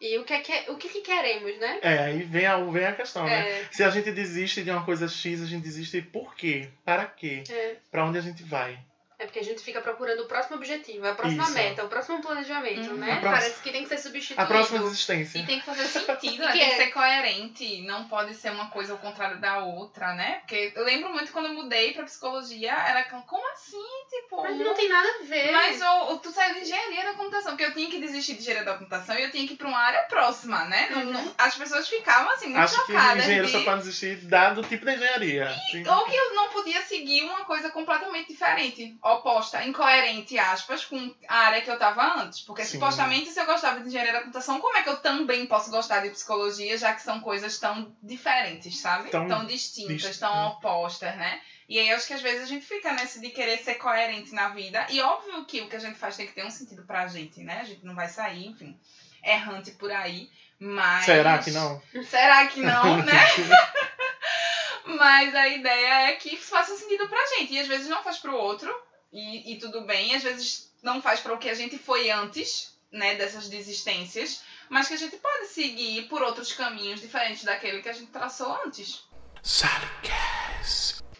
E 0.00 0.16
o 0.16 0.24
que 0.24 0.32
é 0.32 0.40
que, 0.40 0.70
o 0.70 0.76
que, 0.76 0.88
que 0.88 1.00
queremos, 1.00 1.58
né? 1.58 1.80
É, 1.82 1.98
aí 1.98 2.22
vem 2.22 2.46
a, 2.46 2.56
vem 2.58 2.86
a 2.86 2.94
questão, 2.94 3.24
né? 3.24 3.60
É, 3.60 3.64
Se 3.72 3.82
a 3.82 3.90
gente 3.90 4.12
desiste 4.12 4.62
de 4.62 4.70
uma 4.70 4.84
coisa 4.84 5.08
X, 5.08 5.42
a 5.42 5.46
gente 5.46 5.62
desiste 5.64 6.00
por 6.00 6.34
quê? 6.36 6.68
Para 6.84 7.04
quê? 7.04 7.42
é, 7.50 7.76
Pra 7.90 8.04
onde 8.04 8.16
a 8.16 8.20
gente 8.20 8.44
vai? 8.44 8.78
É 9.18 9.24
porque 9.26 9.40
a 9.40 9.44
gente 9.44 9.60
fica 9.62 9.80
procurando 9.80 10.20
o 10.22 10.26
próximo 10.26 10.56
objetivo, 10.56 11.06
a 11.06 11.14
próxima 11.14 11.42
Isso. 11.42 11.52
meta, 11.52 11.84
o 11.84 11.88
próximo 11.88 12.22
planejamento, 12.22 12.90
Uhum. 12.90 12.96
né? 12.98 13.06
Próxima- 13.20 13.30
Parece 13.32 13.62
que 13.62 13.70
tem 13.72 13.82
que 13.82 13.88
ser 13.88 13.98
substituído. 13.98 14.40
A 14.40 14.46
próxima 14.46 14.78
desistência. 14.78 15.38
E 15.38 15.44
tem 15.46 15.58
que 15.58 15.66
fazer 15.66 15.84
sentido, 15.88 16.38
né? 16.44 16.52
Que 16.52 16.58
Tem 16.58 16.68
que 16.68 16.74
é- 16.74 16.76
ser 16.76 16.86
coerente. 16.92 17.82
Não 17.82 18.04
pode 18.08 18.34
ser 18.34 18.50
uma 18.52 18.70
coisa 18.70 18.92
ao 18.92 18.98
contrário 18.98 19.40
da 19.40 19.58
outra, 19.58 20.14
né? 20.14 20.36
Porque 20.40 20.72
eu 20.74 20.84
lembro 20.84 21.10
muito 21.12 21.32
quando 21.32 21.46
eu 21.46 21.54
mudei 21.54 21.92
pra 21.94 22.04
psicologia, 22.04 22.72
era 22.72 23.02
como 23.04 23.46
assim? 23.52 23.76
Tipo, 24.08 24.42
Mas 24.42 24.56
não 24.56 24.74
tem 24.74 24.88
nada 24.88 25.08
a 25.20 25.24
ver. 25.24 25.50
Mas 25.52 25.80
o, 25.82 26.12
o- 26.12 26.18
tu 26.18 26.30
saiu 26.30 26.54
de 26.54 26.60
engenharia 26.60 27.04
da 27.04 27.14
computação, 27.14 27.52
porque 27.52 27.64
eu 27.64 27.74
tinha 27.74 27.90
que 27.90 27.98
desistir 28.00 28.34
de 28.34 28.40
engenharia 28.40 28.64
da 28.64 28.78
computação 28.78 29.18
e 29.18 29.22
eu 29.24 29.30
tinha 29.30 29.46
que 29.46 29.54
ir 29.54 29.56
pra 29.56 29.68
uma 29.68 29.78
área 29.78 30.02
próxima, 30.02 30.64
né? 30.66 30.88
Não- 30.90 30.98
Uhum. 31.02 31.12
não- 31.12 31.34
as 31.38 31.54
pessoas 31.56 31.88
ficavam 31.88 32.30
assim, 32.32 32.46
muito 32.46 32.60
Acho 32.60 32.86
que 32.86 32.92
chocadas. 32.92 33.24
engenheiro 33.24 33.46
de... 33.46 33.52
só 33.52 33.64
pode 33.64 33.78
desistir 33.80 34.16
dado 34.26 34.60
o 34.60 34.64
tipo 34.64 34.84
de 34.84 34.92
engenharia. 34.94 35.50
Sim. 35.72 35.86
Ou 35.88 36.04
que 36.04 36.14
eu 36.16 36.34
não 36.34 36.48
podia 36.50 36.80
seguir 36.82 37.22
uma 37.22 37.44
coisa 37.44 37.68
completamente 37.70 38.28
diferente, 38.28 38.96
oposta, 39.14 39.64
incoerente, 39.64 40.38
aspas, 40.38 40.84
com 40.84 41.14
a 41.28 41.34
área 41.36 41.60
que 41.62 41.70
eu 41.70 41.78
tava 41.78 42.20
antes. 42.22 42.40
Porque 42.40 42.64
Sim. 42.64 42.72
supostamente, 42.72 43.30
se 43.30 43.40
eu 43.40 43.46
gostava 43.46 43.80
de 43.80 43.88
engenharia 43.88 44.12
da 44.12 44.20
computação, 44.20 44.60
como 44.60 44.76
é 44.76 44.82
que 44.82 44.88
eu 44.88 44.96
também 44.98 45.46
posso 45.46 45.70
gostar 45.70 46.00
de 46.00 46.10
psicologia, 46.10 46.76
já 46.78 46.92
que 46.92 47.02
são 47.02 47.20
coisas 47.20 47.58
tão 47.58 47.94
diferentes, 48.02 48.78
sabe? 48.78 49.10
Tão 49.10 49.44
distintas, 49.46 50.02
dist- 50.02 50.20
tão 50.20 50.48
opostas, 50.48 51.14
né? 51.16 51.40
E 51.68 51.78
aí 51.78 51.88
eu 51.90 51.96
acho 51.96 52.06
que 52.06 52.14
às 52.14 52.22
vezes 52.22 52.42
a 52.44 52.46
gente 52.46 52.64
fica 52.64 52.92
nesse 52.92 53.20
de 53.20 53.28
querer 53.30 53.58
ser 53.58 53.74
coerente 53.74 54.32
na 54.34 54.48
vida. 54.48 54.86
E 54.88 55.00
óbvio 55.02 55.44
que 55.44 55.60
o 55.60 55.68
que 55.68 55.76
a 55.76 55.80
gente 55.80 55.98
faz 55.98 56.16
tem 56.16 56.26
que 56.26 56.32
ter 56.32 56.44
um 56.46 56.50
sentido 56.50 56.82
pra 56.84 57.06
gente, 57.08 57.40
né? 57.40 57.58
A 57.60 57.64
gente 57.64 57.84
não 57.84 57.94
vai 57.94 58.08
sair, 58.08 58.46
enfim, 58.46 58.78
errante 59.22 59.72
por 59.72 59.90
aí. 59.90 60.30
Mas. 60.58 61.04
Será 61.04 61.38
que 61.38 61.50
não? 61.50 61.80
Será 62.08 62.46
que 62.46 62.60
não, 62.60 62.96
né? 63.04 63.12
Mas 64.98 65.34
a 65.34 65.48
ideia 65.48 66.08
é 66.08 66.12
que 66.14 66.36
faça 66.36 66.74
sentido 66.74 67.06
pra 67.08 67.26
gente. 67.36 67.52
E 67.52 67.60
às 67.60 67.66
vezes 67.68 67.88
não 67.88 68.02
faz 68.02 68.18
pro 68.18 68.34
outro. 68.34 68.74
E, 69.12 69.52
e 69.52 69.58
tudo 69.58 69.82
bem. 69.82 70.14
Às 70.14 70.22
vezes 70.22 70.72
não 70.82 71.02
faz 71.02 71.20
para 71.20 71.34
o 71.34 71.38
que 71.38 71.48
a 71.48 71.54
gente 71.54 71.78
foi 71.78 72.10
antes, 72.10 72.76
né? 72.90 73.14
Dessas 73.16 73.48
desistências. 73.48 74.42
Mas 74.68 74.88
que 74.88 74.94
a 74.94 74.98
gente 74.98 75.16
pode 75.16 75.46
seguir 75.48 76.08
por 76.08 76.22
outros 76.22 76.52
caminhos 76.52 77.00
diferentes 77.00 77.44
daquele 77.44 77.82
que 77.82 77.88
a 77.88 77.92
gente 77.92 78.10
traçou 78.10 78.52
antes. 78.64 79.04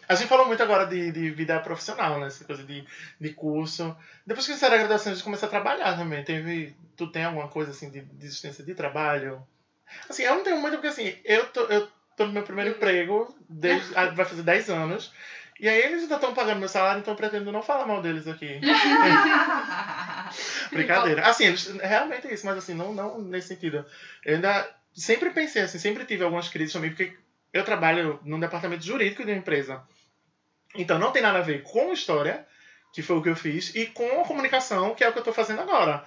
A 0.07 0.15
gente 0.15 0.27
falou 0.27 0.47
muito 0.47 0.63
agora 0.63 0.87
de, 0.87 1.11
de 1.11 1.29
vida 1.29 1.59
profissional, 1.59 2.19
né? 2.19 2.27
Essa 2.27 2.43
coisa 2.43 2.63
de, 2.63 2.83
de 3.21 3.29
curso. 3.33 3.95
Depois 4.25 4.47
que 4.47 4.55
você 4.55 4.67
da 4.67 4.77
graduação, 4.77 5.11
a 5.11 5.15
gente 5.15 5.23
começa 5.23 5.45
a 5.45 5.49
trabalhar 5.49 5.95
também. 5.95 6.23
Teve, 6.23 6.75
tu 6.97 7.11
tem 7.11 7.23
alguma 7.23 7.47
coisa 7.47 7.69
assim 7.69 7.91
de 7.91 8.01
desistência 8.01 8.63
de 8.63 8.73
trabalho? 8.73 9.45
Assim, 10.09 10.23
eu 10.23 10.33
não 10.33 10.43
tenho 10.43 10.59
muito, 10.59 10.73
porque 10.73 10.87
assim, 10.87 11.15
eu 11.23 11.45
tô, 11.51 11.61
eu 11.65 11.87
tô 12.17 12.25
no 12.25 12.33
meu 12.33 12.41
primeiro 12.41 12.71
emprego, 12.71 13.35
desde, 13.47 13.95
ah, 13.95 14.09
vai 14.09 14.25
fazer 14.25 14.41
10 14.41 14.69
anos. 14.71 15.13
E 15.59 15.67
aí 15.67 15.81
eles 15.81 16.03
ainda 16.03 16.15
estão 16.15 16.33
pagando 16.33 16.59
meu 16.59 16.69
salário, 16.69 17.01
então 17.01 17.13
eu 17.13 17.17
pretendo 17.17 17.51
não 17.51 17.61
falar 17.61 17.85
mal 17.85 18.01
deles 18.01 18.27
aqui. 18.27 18.59
Brincadeira. 20.71 21.27
Assim, 21.27 21.45
eles, 21.45 21.67
realmente 21.81 22.27
é 22.27 22.33
isso, 22.33 22.45
mas 22.45 22.57
assim, 22.57 22.73
não, 22.73 22.93
não 22.93 23.21
nesse 23.21 23.49
sentido. 23.49 23.85
Eu 24.23 24.35
ainda 24.35 24.69
sempre 24.93 25.31
pensei 25.31 25.61
assim, 25.61 25.77
sempre 25.77 26.05
tive 26.05 26.23
algumas 26.23 26.47
crises 26.47 26.71
também, 26.71 26.91
porque 26.91 27.13
eu 27.51 27.65
trabalho 27.65 28.19
num 28.23 28.39
departamento 28.39 28.85
jurídico 28.85 29.25
de 29.25 29.31
uma 29.31 29.37
empresa. 29.37 29.83
Então 30.75 30.97
não 30.97 31.11
tem 31.11 31.21
nada 31.21 31.39
a 31.39 31.43
ver 31.43 31.63
com 31.63 31.91
história, 31.91 32.45
que 32.93 33.01
foi 33.01 33.17
o 33.17 33.21
que 33.21 33.29
eu 33.29 33.35
fiz, 33.35 33.75
e 33.75 33.87
com 33.87 34.21
a 34.21 34.25
comunicação, 34.25 34.95
que 34.95 35.03
é 35.03 35.09
o 35.09 35.13
que 35.13 35.19
eu 35.19 35.23
tô 35.23 35.33
fazendo 35.33 35.61
agora. 35.61 36.05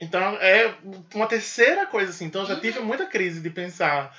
Então 0.00 0.36
é 0.40 0.74
uma 1.14 1.26
terceira 1.26 1.86
coisa, 1.86 2.10
assim. 2.10 2.26
Então 2.26 2.42
eu 2.42 2.48
já 2.48 2.60
tive 2.60 2.80
muita 2.80 3.06
crise 3.06 3.40
de 3.40 3.50
pensar. 3.50 4.16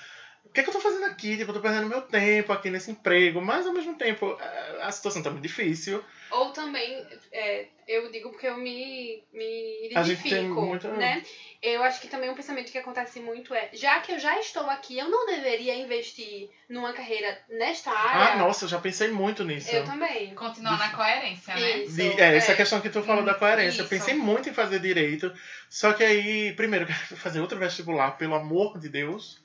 O 0.55 0.57
que, 0.57 0.61
é 0.61 0.63
que 0.63 0.69
eu 0.69 0.73
tô 0.73 0.79
fazendo 0.79 1.03
aqui? 1.07 1.35
Tipo, 1.35 1.49
eu 1.51 1.55
tô 1.55 1.59
perdendo 1.59 1.89
meu 1.89 1.99
tempo 1.99 2.53
aqui 2.53 2.69
nesse 2.69 2.89
emprego, 2.89 3.41
mas 3.41 3.67
ao 3.67 3.73
mesmo 3.73 3.93
tempo 3.97 4.37
eh, 4.39 4.77
a 4.83 4.89
situação 4.89 5.21
tá 5.21 5.29
muito 5.29 5.43
difícil. 5.43 6.01
Ou 6.31 6.51
também, 6.51 7.05
é, 7.33 7.67
eu 7.85 8.09
digo 8.09 8.29
porque 8.29 8.47
eu 8.47 8.55
me, 8.55 9.21
me 9.33 9.91
A 9.93 10.01
gente 10.01 10.23
tem 10.23 10.31
identifico, 10.31 10.61
muito- 10.61 10.87
né? 10.87 11.21
Eu 11.61 11.83
acho 11.83 11.99
que 11.99 12.07
também 12.07 12.29
um 12.29 12.35
pensamento 12.35 12.71
que 12.71 12.77
acontece 12.77 13.19
muito 13.19 13.53
é, 13.53 13.69
já 13.73 13.99
que 13.99 14.13
eu 14.13 14.17
já 14.17 14.39
estou 14.39 14.69
aqui, 14.69 14.97
eu 14.97 15.09
não 15.09 15.25
deveria 15.25 15.75
investir 15.75 16.49
numa 16.69 16.93
carreira 16.93 17.37
nesta 17.49 17.91
área? 17.91 18.35
Ah, 18.35 18.37
nossa, 18.37 18.63
eu 18.63 18.69
já 18.69 18.79
pensei 18.79 19.09
muito 19.09 19.43
nisso. 19.43 19.75
Eu 19.75 19.83
também. 19.83 20.33
Continuar 20.35 20.79
na 20.79 20.89
coerência, 20.95 21.53
né? 21.53 21.79
Isso, 21.79 21.97
De- 21.97 22.21
é, 22.21 22.37
essa 22.37 22.53
é. 22.53 22.55
questão 22.55 22.79
que 22.79 22.89
tu 22.89 23.03
falou 23.03 23.25
da 23.25 23.33
coerência. 23.33 23.81
Eu 23.81 23.85
Isso. 23.85 23.89
pensei 23.89 24.13
muito 24.13 24.47
em 24.47 24.53
fazer 24.53 24.79
direito, 24.79 25.33
só 25.69 25.91
que 25.91 26.01
aí, 26.01 26.53
primeiro, 26.53 26.85
eu 26.85 26.87
quero 26.87 27.17
fazer 27.17 27.41
outro 27.41 27.59
vestibular, 27.59 28.11
pelo 28.11 28.35
amor 28.35 28.79
de 28.79 28.87
Deus. 28.87 29.43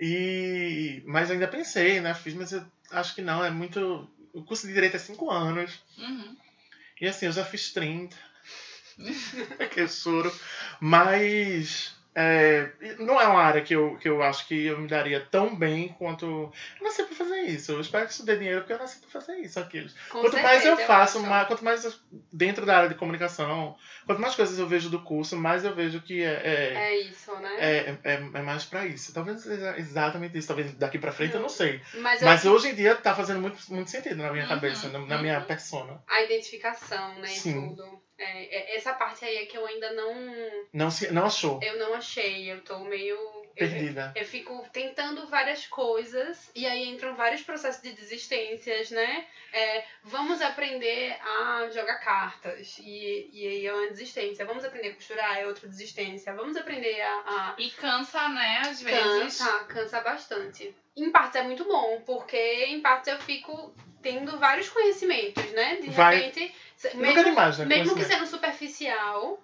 E 0.00 1.02
mas 1.06 1.28
eu 1.28 1.34
ainda 1.34 1.46
pensei, 1.46 2.00
né? 2.00 2.14
Fiz, 2.14 2.32
mas 2.32 2.52
eu 2.52 2.64
acho 2.90 3.14
que 3.14 3.20
não, 3.20 3.44
é 3.44 3.50
muito. 3.50 4.08
O 4.32 4.42
curso 4.42 4.66
de 4.66 4.72
direito 4.72 4.96
é 4.96 4.98
5 4.98 5.30
anos. 5.30 5.78
Uhum. 5.98 6.36
E 7.00 7.06
assim, 7.06 7.26
eu 7.26 7.32
já 7.32 7.44
fiz 7.44 7.72
30. 7.72 8.16
que 9.72 9.86
choro. 9.88 10.34
Mas 10.80 11.94
é, 12.14 12.70
não 12.98 13.20
é 13.20 13.26
uma 13.26 13.40
área 13.42 13.62
que 13.62 13.74
eu, 13.74 13.96
que 13.98 14.08
eu 14.08 14.22
acho 14.22 14.46
que 14.48 14.66
eu 14.66 14.78
me 14.78 14.88
daria 14.88 15.20
tão 15.30 15.54
bem 15.54 15.88
quanto. 15.98 16.26
Eu 16.26 16.52
nasci 16.84 17.04
pra 17.04 17.14
fazer 17.14 17.40
isso. 17.42 17.72
Eu 17.72 17.80
espero 17.80 18.06
que 18.06 18.12
isso 18.12 18.26
dê 18.26 18.36
dinheiro 18.36 18.60
porque 18.60 18.72
eu 18.72 18.78
nasci 18.78 18.98
pra 18.98 19.08
fazer 19.20 19.36
isso, 19.38 19.60
aqueles. 19.60 19.92
Com 20.08 20.20
Quanto 20.20 20.38
mais 20.40 20.64
eu 20.64 20.76
certeza, 20.76 20.86
faço, 20.88 21.20
mais, 21.20 21.46
quanto 21.46 21.64
mais 21.64 21.84
eu- 21.84 21.92
dentro 22.32 22.66
da 22.66 22.76
área 22.76 22.88
de 22.88 22.94
comunicação, 22.96 23.76
quanto 24.06 24.20
mais 24.20 24.34
coisas 24.34 24.58
eu 24.58 24.66
vejo 24.66 24.90
do 24.90 25.02
curso, 25.02 25.36
mais 25.36 25.64
eu 25.64 25.74
vejo 25.74 26.00
que 26.02 26.22
é, 26.22 26.40
é, 26.44 26.74
É 26.74 26.98
isso, 27.00 27.34
né? 27.36 27.56
é, 27.58 27.96
é, 28.04 28.14
é 28.14 28.42
mais 28.42 28.64
pra 28.64 28.84
isso. 28.86 29.12
Talvez 29.14 29.40
seja 29.42 29.78
exatamente 29.78 30.36
isso. 30.36 30.48
Talvez 30.48 30.72
daqui 30.74 30.98
pra 30.98 31.12
frente 31.12 31.34
eu 31.34 31.40
não 31.40 31.48
sei. 31.48 31.80
Mas, 31.94 32.20
eu 32.22 32.26
Mas 32.28 32.44
hoje 32.44 32.68
em 32.70 32.74
dia 32.74 32.96
tá 32.96 33.14
fazendo 33.14 33.40
muito, 33.40 33.58
muito 33.72 33.90
sentido 33.90 34.16
na 34.16 34.30
minha 34.32 34.44
Uhum, 34.44 34.48
cabeça, 34.48 34.88
na, 34.88 34.98
na 34.98 35.18
minha 35.18 35.38
uhum. 35.38 35.44
persona. 35.44 36.02
a 36.08 36.22
identificação, 36.22 37.14
né? 37.20 37.26
Sim. 37.28 37.68
Tudo. 37.76 38.00
É, 38.22 38.56
é- 38.74 38.76
essa 38.76 38.92
parte 38.92 39.24
aí 39.24 39.36
é 39.38 39.46
que 39.46 39.56
eu 39.56 39.66
ainda 39.66 39.92
não. 39.94 40.14
Não, 40.72 40.90
se, 40.90 41.10
não 41.12 41.24
achou. 41.26 41.58
Eu 41.62 41.78
não 41.78 41.94
achei. 41.94 42.52
Eu 42.52 42.60
tô 42.62 42.78
meio. 42.80 43.14
eu- 43.16 43.40
Perdida. 43.56 44.12
Eu 44.14 44.24
fico 44.24 44.64
tentando 44.72 45.26
várias 45.26 45.66
coisas 45.66 46.50
e 46.54 46.66
aí 46.66 46.84
entram 46.88 47.14
vários 47.16 47.42
processos 47.42 47.82
de 47.82 47.92
desistências, 47.92 48.90
né? 48.90 49.26
É, 49.52 49.84
vamos 50.04 50.40
aprender 50.40 51.16
a 51.20 51.68
jogar 51.72 51.98
cartas 51.98 52.78
e, 52.78 53.28
e 53.32 53.46
aí 53.48 53.66
é 53.66 53.72
uma 53.74 53.88
desistência. 53.88 54.44
Vamos 54.46 54.64
aprender 54.64 54.90
a 54.90 54.94
costurar, 54.94 55.38
é 55.38 55.46
outra 55.46 55.66
desistência. 55.68 56.32
Vamos 56.34 56.56
aprender 56.56 57.00
a, 57.00 57.14
a 57.26 57.54
E 57.58 57.70
cansa, 57.70 58.28
né? 58.28 58.62
Às 58.66 58.80
vezes. 58.82 59.38
Cansa, 59.38 59.64
cansa 59.64 60.00
bastante. 60.00 60.74
Em 60.96 61.10
partes 61.10 61.36
é 61.36 61.42
muito 61.42 61.64
bom, 61.64 62.02
porque 62.04 62.36
em 62.66 62.80
partes 62.80 63.08
eu 63.12 63.18
fico 63.20 63.74
tendo 64.02 64.38
vários 64.38 64.68
conhecimentos, 64.68 65.44
né? 65.52 65.76
De 65.76 65.90
Vai- 65.90 66.16
repente, 66.16 66.54
mesmo, 66.94 67.24
demais, 67.24 67.58
né? 67.58 67.64
mesmo 67.64 67.94
que 67.94 68.04
sendo 68.04 68.26
superficial, 68.26 69.38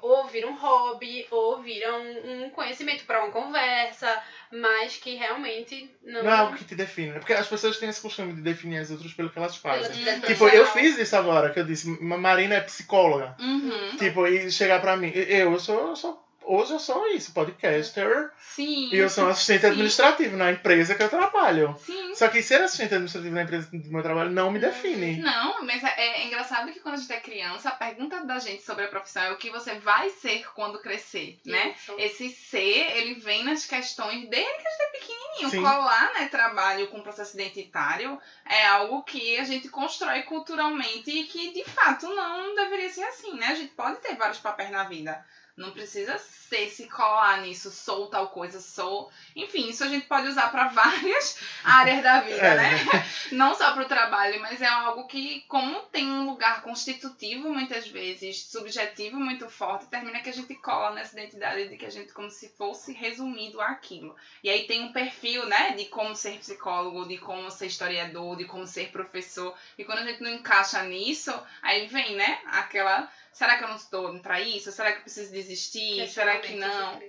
ou 0.00 0.26
vira 0.26 0.46
um 0.46 0.56
hobby, 0.56 1.26
ou 1.30 1.60
vira 1.60 1.92
um, 1.94 2.44
um 2.46 2.50
conhecimento 2.50 3.04
para 3.04 3.22
uma 3.22 3.30
conversa, 3.30 4.22
mas 4.50 4.96
que 4.96 5.14
realmente 5.14 5.90
não. 6.02 6.22
Não 6.22 6.30
é 6.30 6.34
algo 6.34 6.56
que 6.56 6.64
te 6.64 6.74
define. 6.74 7.12
né? 7.12 7.18
Porque 7.18 7.34
as 7.34 7.46
pessoas 7.46 7.76
têm 7.78 7.88
esse 7.88 8.00
costume 8.00 8.32
de 8.32 8.40
definir 8.40 8.78
as 8.78 8.90
outras 8.90 9.12
pelo 9.12 9.28
que 9.30 9.38
elas 9.38 9.56
fazem. 9.56 9.90
Tipo, 10.26 10.48
eu 10.48 10.64
fiz 10.66 10.96
isso 10.98 11.14
agora, 11.16 11.50
que 11.50 11.60
eu 11.60 11.64
disse, 11.64 11.86
"Ma- 12.02 12.16
Marina 12.16 12.54
é 12.54 12.60
psicóloga. 12.60 13.36
Uhum. 13.38 13.96
Tipo, 13.98 14.26
e 14.26 14.50
chegar 14.50 14.80
pra 14.80 14.96
mim, 14.96 15.12
eu 15.14 15.58
sou, 15.58 15.88
eu 15.88 15.96
sou 15.96 16.21
hoje 16.44 16.72
eu 16.72 16.78
sou 16.78 17.06
isso, 17.08 17.32
podcaster, 17.32 18.30
Sim. 18.38 18.90
e 18.92 18.96
eu 18.96 19.08
sou 19.08 19.24
um 19.24 19.28
assistente 19.28 19.62
Sim. 19.62 19.68
administrativo 19.68 20.36
na 20.36 20.50
empresa 20.50 20.94
que 20.94 21.02
eu 21.02 21.08
trabalho. 21.08 21.76
Sim. 21.84 22.14
Só 22.14 22.28
que 22.28 22.42
ser 22.42 22.60
assistente 22.62 22.94
administrativo 22.94 23.34
na 23.34 23.42
empresa 23.42 23.68
do 23.72 23.90
meu 23.90 24.02
trabalho 24.02 24.30
não 24.30 24.50
me 24.50 24.58
define. 24.58 25.18
Não, 25.18 25.64
mas 25.64 25.82
é, 25.84 25.94
é 25.96 26.26
engraçado 26.26 26.72
que 26.72 26.80
quando 26.80 26.94
a 26.94 26.98
gente 26.98 27.12
é 27.12 27.20
criança, 27.20 27.68
a 27.68 27.72
pergunta 27.72 28.24
da 28.24 28.38
gente 28.38 28.62
sobre 28.62 28.84
a 28.84 28.88
profissão 28.88 29.22
é 29.22 29.32
o 29.32 29.36
que 29.36 29.50
você 29.50 29.74
vai 29.74 30.10
ser 30.10 30.46
quando 30.54 30.80
crescer, 30.80 31.38
né? 31.44 31.74
Isso. 31.76 31.94
Esse 31.98 32.30
ser, 32.30 32.96
ele 32.96 33.14
vem 33.14 33.44
nas 33.44 33.66
questões 33.66 34.28
desde 34.28 34.52
que 34.52 34.68
a 34.68 34.70
gente 34.70 34.82
é 34.82 34.98
pequenininho. 34.98 35.50
Sim. 35.50 35.62
Colar, 35.62 36.12
né, 36.14 36.28
trabalho 36.28 36.88
com 36.88 37.02
processo 37.02 37.34
identitário 37.34 38.18
é 38.46 38.66
algo 38.66 39.02
que 39.02 39.38
a 39.38 39.44
gente 39.44 39.68
constrói 39.68 40.22
culturalmente 40.22 41.10
e 41.10 41.24
que, 41.24 41.52
de 41.52 41.64
fato, 41.64 42.08
não 42.08 42.54
deveria 42.54 42.90
ser 42.90 43.04
assim, 43.04 43.34
né? 43.34 43.46
A 43.46 43.54
gente 43.54 43.74
pode 43.74 44.00
ter 44.00 44.14
vários 44.16 44.38
papéis 44.38 44.70
na 44.70 44.84
vida. 44.84 45.24
Não 45.62 45.70
precisa 45.72 46.18
ser 46.18 46.68
se 46.68 46.86
colar 46.86 47.40
nisso, 47.40 47.70
sou 47.70 48.08
tal 48.08 48.28
coisa, 48.28 48.60
sou. 48.60 49.10
Enfim, 49.34 49.68
isso 49.70 49.82
a 49.84 49.88
gente 49.88 50.06
pode 50.06 50.28
usar 50.28 50.50
para 50.50 50.68
várias 50.74 51.38
áreas 51.64 52.02
da 52.02 52.20
vida, 52.20 52.36
É. 52.36 52.56
né? 52.56 52.70
Não 53.32 53.54
só 53.54 53.72
para 53.72 53.84
o 53.84 53.88
trabalho, 53.88 54.38
mas 54.40 54.60
é 54.60 54.66
algo 54.66 55.06
que, 55.06 55.40
como 55.48 55.80
tem 55.84 56.06
um 56.10 56.26
lugar 56.26 56.60
constitutivo, 56.62 57.48
muitas 57.48 57.88
vezes, 57.88 58.44
subjetivo 58.44 59.16
muito 59.18 59.48
forte, 59.48 59.86
termina 59.86 60.20
que 60.20 60.28
a 60.28 60.32
gente 60.32 60.54
cola 60.56 60.90
nessa 60.90 61.18
identidade 61.18 61.68
de 61.68 61.76
que 61.78 61.86
a 61.86 61.90
gente 61.90 62.12
como 62.12 62.30
se 62.30 62.50
fosse 62.50 62.92
resumido 62.92 63.58
àquilo. 63.60 64.14
E 64.44 64.50
aí 64.50 64.66
tem 64.66 64.82
um 64.82 64.92
perfil, 64.92 65.46
né, 65.46 65.70
de 65.70 65.86
como 65.86 66.14
ser 66.14 66.38
psicólogo, 66.38 67.08
de 67.08 67.16
como 67.16 67.50
ser 67.50 67.66
historiador, 67.66 68.36
de 68.36 68.44
como 68.44 68.66
ser 68.66 68.90
professor. 68.90 69.56
E 69.78 69.84
quando 69.84 70.00
a 70.00 70.04
gente 70.04 70.22
não 70.22 70.30
encaixa 70.30 70.82
nisso, 70.82 71.32
aí 71.62 71.86
vem, 71.86 72.14
né, 72.14 72.40
aquela. 72.46 73.08
Será 73.32 73.56
que 73.56 73.64
eu 73.64 73.68
não 73.68 73.76
estou 73.76 74.18
pra 74.20 74.40
isso? 74.40 74.70
Será 74.72 74.92
que 74.92 74.98
eu 74.98 75.02
preciso 75.02 75.32
desistir? 75.32 76.06
Será 76.08 76.38
que 76.38 76.54
não? 76.54 77.02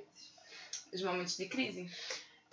Os 0.94 1.02
momentos 1.02 1.36
de 1.38 1.48
crise. 1.48 1.90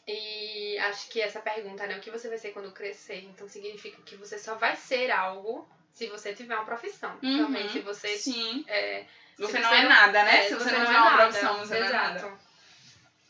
E 0.06 0.76
acho 0.78 1.08
que 1.08 1.20
essa 1.20 1.40
pergunta, 1.40 1.86
né? 1.86 1.96
O 1.96 2.00
que 2.00 2.10
você 2.10 2.28
vai 2.28 2.38
ser 2.38 2.50
quando 2.50 2.72
crescer? 2.72 3.22
Então 3.24 3.48
significa 3.48 4.00
que 4.02 4.16
você 4.16 4.38
só 4.38 4.54
vai 4.56 4.74
ser 4.74 5.10
algo 5.10 5.68
se 5.92 6.06
você 6.08 6.32
tiver 6.34 6.54
uma 6.54 6.64
profissão. 6.64 7.16
Uhum. 7.22 7.44
Também, 7.46 7.68
se 7.68 7.80
você. 7.80 8.16
Sim. 8.18 8.64
É, 8.66 9.04
Você 9.38 9.52
se 9.52 9.58
não 9.60 9.68
você 9.68 9.74
é 9.76 9.82
não- 9.82 9.88
nada, 9.88 10.22
né? 10.24 10.36
é, 10.46 10.48
Se 10.48 10.54
você, 10.54 10.64
você 10.64 10.70
não 10.72 10.78
não 10.80 10.86
tiver 10.86 10.96
é 10.98 11.00
uma 11.00 11.10
nada. 11.10 11.22
profissão, 11.24 11.58
você 11.58 11.78
não 11.80 11.86
é 11.86 11.92
nada. 11.92 12.18
Exato. 12.18 12.38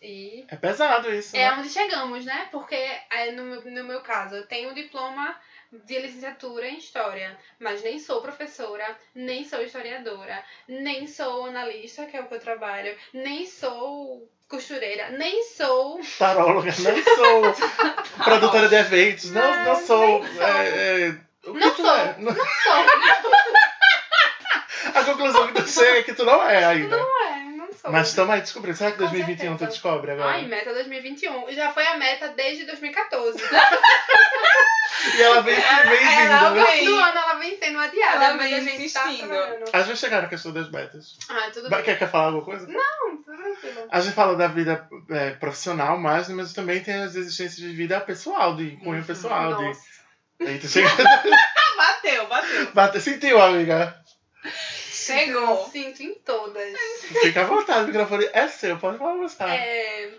E 0.02 0.44
É 0.48 0.56
pesado 0.56 1.12
isso. 1.12 1.36
é 1.36 1.40
né? 1.50 1.52
onde 1.52 1.68
chegamos, 1.68 2.24
né? 2.24 2.48
Porque 2.50 2.74
é, 2.74 3.32
no, 3.32 3.42
meu, 3.44 3.62
no 3.62 3.84
meu 3.84 4.00
caso, 4.00 4.36
eu 4.36 4.46
tenho 4.46 4.70
um 4.70 4.74
diploma 4.74 5.38
de 5.72 5.98
licenciatura 5.98 6.66
em 6.68 6.78
História, 6.78 7.38
mas 7.58 7.82
nem 7.82 7.98
sou 7.98 8.20
professora, 8.20 8.84
nem 9.14 9.44
sou 9.44 9.62
historiadora, 9.62 10.42
nem 10.68 11.06
sou 11.06 11.46
analista, 11.46 12.06
que 12.06 12.16
é 12.16 12.20
o 12.20 12.26
que 12.26 12.34
eu 12.34 12.40
trabalho, 12.40 12.96
nem 13.14 13.46
sou 13.46 14.28
costureira, 14.48 15.10
nem 15.10 15.44
sou. 15.44 16.00
Taróloga, 16.18 16.72
não 16.80 17.04
sou 17.04 17.54
produtora 18.24 18.68
de 18.68 18.74
eventos, 18.74 19.30
não, 19.30 19.42
não, 19.56 19.64
Não, 19.64 19.76
sou. 19.86 20.22
nem 20.22 20.34
sou. 20.34 20.42
é, 20.44 21.00
é, 21.08 21.14
Não 21.46 21.70
tu 21.74 21.82
sou. 21.82 21.96
é? 21.96 22.14
Não- 22.18 22.32
Não 22.34 22.44
sou. 22.46 22.84
A 24.94 25.04
conclusão 25.04 25.46
que 25.48 25.54
tu 25.62 25.68
chega 25.68 25.98
é 25.98 26.02
que 26.02 26.14
tu 26.14 26.24
não 26.24 26.42
é 26.42 26.64
ainda. 26.64 26.96
Não 26.96 27.26
é, 27.28 27.36
não 27.56 27.72
sou. 27.72 27.92
Mas 27.92 28.08
estamos 28.08 28.34
aí 28.34 28.40
descobrindo. 28.40 28.76
Será 28.76 28.90
que 28.90 28.96
Com 28.98 29.04
2021 29.04 29.36
tu 29.54 29.58
certeza. 29.60 29.70
descobre 29.70 30.10
agora? 30.12 30.30
Ai, 30.30 30.46
meta 30.46 30.72
2021. 30.74 31.52
Já 31.52 31.72
foi 31.72 31.86
a 31.86 31.96
meta 31.96 32.28
desde 32.28 32.64
2014. 32.64 33.38
E 35.16 35.22
ela 35.22 35.40
vem, 35.40 35.54
vem 35.54 35.64
Ela 35.64 36.50
vindo. 36.50 36.54
né? 36.60 36.64
vem. 36.66 36.84
No 36.84 36.96
ano 36.96 37.18
ela 37.18 37.34
vem 37.34 37.58
sendo 37.58 37.78
adiada, 37.78 38.24
Ela 38.24 38.34
mas 38.34 38.42
vem 38.50 38.54
a 38.54 38.60
gente 38.60 38.92
tá 38.92 39.06
insistindo. 39.06 39.28
trabalhando. 39.28 39.64
A 39.72 39.82
gente 39.82 39.98
chegar 39.98 40.22
na 40.22 40.28
questão 40.28 40.52
das 40.52 40.70
metas. 40.70 41.16
Ah, 41.28 41.50
tudo 41.52 41.70
bem. 41.70 41.82
Quer, 41.82 41.98
quer 41.98 42.10
falar 42.10 42.24
alguma 42.26 42.44
coisa? 42.44 42.66
Não, 42.66 43.16
tudo 43.22 43.36
tranquilo. 43.36 43.88
A 43.90 44.00
gente 44.00 44.14
fala 44.14 44.36
da 44.36 44.48
vida 44.48 44.88
é, 45.10 45.30
profissional 45.32 45.96
mais, 45.98 46.28
mas 46.28 46.52
também 46.52 46.82
tem 46.82 46.94
as 47.02 47.14
existências 47.14 47.56
de 47.56 47.72
vida 47.74 48.00
pessoal, 48.00 48.56
de 48.56 48.76
cunho 48.78 48.98
Uhum. 49.00 49.04
pessoal. 49.04 49.56
De... 49.56 49.62
Nossa. 49.64 49.80
Eita, 50.40 50.68
chega... 50.68 50.88
Bateu, 51.76 52.26
bateu. 52.26 52.66
Bate- 52.74 53.00
Sentiu, 53.00 53.40
amiga? 53.40 53.96
Chegou. 54.90 55.68
Sinto 55.70 56.02
em 56.02 56.14
todas. 56.16 56.78
Fica 57.22 57.40
à 57.42 57.44
vontade, 57.44 57.84
o 57.84 57.86
microfone 57.86 58.28
é 58.32 58.48
seu, 58.48 58.76
pode 58.78 58.98
falar 58.98 59.16
você. 59.16 59.42
É, 59.44 60.10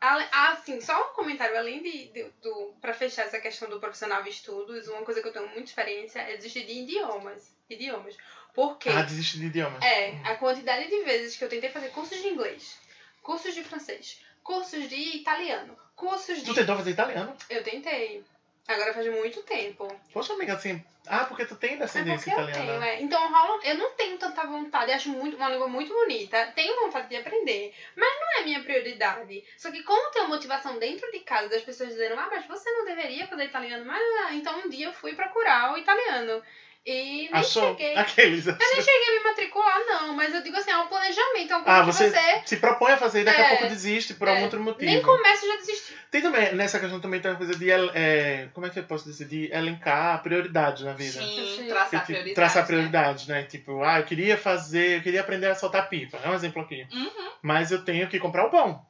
ah, 0.00 0.48
assim, 0.52 0.80
só 0.80 1.10
um 1.10 1.14
comentário, 1.14 1.56
além 1.58 1.82
de, 1.82 2.06
de- 2.08 2.30
do, 2.42 2.74
pra 2.80 2.94
fechar 2.94 3.22
essa 3.26 3.38
questão 3.38 3.68
do 3.68 3.78
profissional 3.78 4.22
de 4.22 4.30
estudos, 4.30 4.88
uma 4.88 5.02
coisa 5.04 5.20
que 5.20 5.28
eu 5.28 5.32
tenho 5.32 5.46
muita 5.48 5.64
experiência 5.64 6.20
é 6.20 6.36
desistir 6.36 6.64
de 6.64 6.72
idiomas. 6.72 7.54
Idiomas. 7.68 8.16
Porque 8.54 8.88
Ah, 8.88 9.02
desiste 9.02 9.38
de 9.38 9.46
idiomas. 9.46 9.82
é 9.84 10.10
a 10.24 10.34
quantidade 10.36 10.88
de 10.88 11.02
vezes 11.04 11.36
que 11.36 11.44
eu 11.44 11.48
tentei 11.48 11.70
fazer 11.70 11.90
cursos 11.90 12.20
de 12.20 12.28
inglês, 12.28 12.78
cursos 13.22 13.54
de 13.54 13.62
francês, 13.62 14.20
cursos 14.42 14.88
de 14.88 14.96
italiano, 15.18 15.76
cursos 15.94 16.38
de. 16.38 16.44
Tu 16.46 16.54
tentou 16.54 16.76
fazer 16.76 16.90
italiano? 16.92 17.36
Eu 17.48 17.62
tentei. 17.62 18.24
Agora 18.68 18.94
faz 18.94 19.06
muito 19.08 19.42
tempo. 19.42 19.88
Poxa, 20.12 20.32
amiga, 20.34 20.54
assim. 20.54 20.82
Ah, 21.06 21.24
porque 21.24 21.44
tu 21.44 21.56
tem 21.56 21.72
É 21.74 21.76
descendência 21.76 22.30
eu 22.30 22.34
italiana. 22.38 22.64
tenho, 22.66 22.82
é. 22.82 23.02
Então 23.02 23.32
rola, 23.32 23.58
eu 23.64 23.74
não 23.76 23.90
tenho 23.92 24.16
tanta 24.18 24.46
vontade, 24.46 24.92
acho 24.92 25.08
muito, 25.08 25.36
uma 25.36 25.48
língua 25.48 25.66
muito 25.66 25.92
bonita, 25.92 26.52
tenho 26.54 26.76
vontade 26.82 27.08
de 27.08 27.16
aprender, 27.16 27.74
mas 27.96 28.20
não 28.20 28.38
é 28.40 28.44
minha 28.44 28.62
prioridade. 28.62 29.42
Só 29.56 29.70
que 29.70 29.82
como 29.82 30.10
tem 30.12 30.22
uma 30.22 30.28
motivação 30.28 30.78
dentro 30.78 31.10
de 31.10 31.20
casa 31.20 31.48
das 31.48 31.62
pessoas 31.62 31.88
dizendo, 31.90 32.14
ah, 32.20 32.28
mas 32.30 32.46
você 32.46 32.70
não 32.70 32.84
deveria 32.84 33.26
fazer 33.26 33.44
italiano, 33.44 33.84
mas 33.86 34.00
ah, 34.26 34.34
então 34.34 34.56
um 34.60 34.68
dia 34.68 34.86
eu 34.88 34.92
fui 34.92 35.14
procurar 35.14 35.72
o 35.72 35.78
italiano. 35.78 36.42
E 36.86 37.28
nem 37.30 37.34
Achou? 37.34 37.76
cheguei. 37.76 37.94
Aqueles. 37.94 38.46
Eu 38.46 38.56
nem 38.56 38.82
cheguei 38.82 39.08
a 39.08 39.18
me 39.18 39.24
matricular, 39.24 39.78
não, 39.86 40.14
mas 40.14 40.34
eu 40.34 40.42
digo 40.42 40.56
assim, 40.56 40.70
é 40.70 40.78
um 40.78 40.86
planejamento, 40.86 41.52
é 41.52 41.60
coisa 41.60 41.62
Ah, 41.66 41.80
que 41.80 41.86
você 41.92 42.10
você 42.10 42.42
se 42.46 42.56
propõe 42.56 42.92
a 42.92 42.96
fazer 42.96 43.20
e 43.20 43.24
daqui 43.24 43.40
a 43.40 43.44
É. 43.44 43.48
pouco 43.50 43.66
desiste 43.68 44.14
por 44.14 44.28
algum 44.28 44.40
É. 44.40 44.44
outro 44.44 44.60
motivo. 44.62 44.90
nem 44.90 45.02
começa 45.02 45.44
e 45.44 45.48
já 45.48 45.56
desistiu. 45.56 45.96
Tem 46.10 46.22
também, 46.22 46.54
nessa 46.54 46.80
questão 46.80 46.98
também 46.98 47.20
tem 47.20 47.30
uma 47.30 47.36
coisa 47.36 47.54
de. 47.54 47.68
el- 47.68 47.90
É, 47.94 48.48
como 48.54 48.66
é 48.66 48.70
que 48.70 48.78
eu 48.78 48.84
posso 48.84 49.04
dizer? 49.04 49.26
De 49.26 49.52
elencar 49.52 50.22
prioridades 50.22 50.82
na 50.82 50.94
vida. 50.94 51.20
Sim, 51.20 51.54
Sim. 51.58 51.66
traçar 51.68 51.88
Tipo, 51.90 52.04
prioridades. 52.06 52.34
traçar 52.34 52.62
né? 52.62 52.66
prioridades, 52.66 53.26
né? 53.26 53.42
Tipo, 53.44 53.82
ah, 53.84 53.98
eu 54.00 54.04
queria 54.04 54.38
fazer, 54.38 54.96
eu 54.98 55.02
queria 55.02 55.20
aprender 55.20 55.46
a 55.48 55.54
soltar 55.54 55.88
pipa. 55.88 56.18
É 56.24 56.30
um 56.30 56.34
exemplo 56.34 56.62
aqui. 56.62 56.86
Uhum. 56.90 57.30
Mas 57.42 57.70
eu 57.70 57.84
tenho 57.84 58.08
que 58.08 58.18
comprar 58.18 58.46
o 58.46 58.50
pão. 58.50 58.84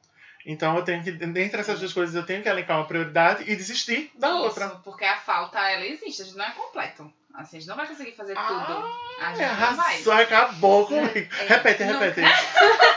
Então 0.45 0.75
eu 0.77 0.83
tenho 0.83 1.03
que, 1.03 1.11
dentre 1.11 1.59
essas 1.59 1.77
duas 1.79 1.93
coisas, 1.93 2.15
eu 2.15 2.25
tenho 2.25 2.41
que 2.41 2.49
elencar 2.49 2.77
uma 2.77 2.87
prioridade 2.87 3.43
e 3.43 3.55
desistir 3.55 4.09
da 4.15 4.29
Isso, 4.29 4.37
outra. 4.37 4.69
Porque 4.83 5.05
a 5.05 5.17
falta, 5.17 5.59
ela 5.59 5.85
existe, 5.85 6.21
a 6.23 6.25
gente 6.25 6.37
não 6.37 6.45
é 6.45 6.51
completo. 6.51 7.13
Assim, 7.33 7.57
a 7.57 7.59
gente 7.59 7.69
não 7.69 7.75
vai 7.75 7.87
conseguir 7.87 8.11
fazer 8.13 8.37
Ah, 8.37 8.45
tudo. 8.47 9.23
A 9.23 9.33
gente 9.33 9.39
não 9.41 9.75
vai. 9.75 9.95
arrasou, 9.95 10.13
acabou 10.13 10.87
comigo. 10.87 11.09
É, 11.39 11.45
repete, 11.47 11.83
não- 11.85 11.99
repete. 11.99 12.21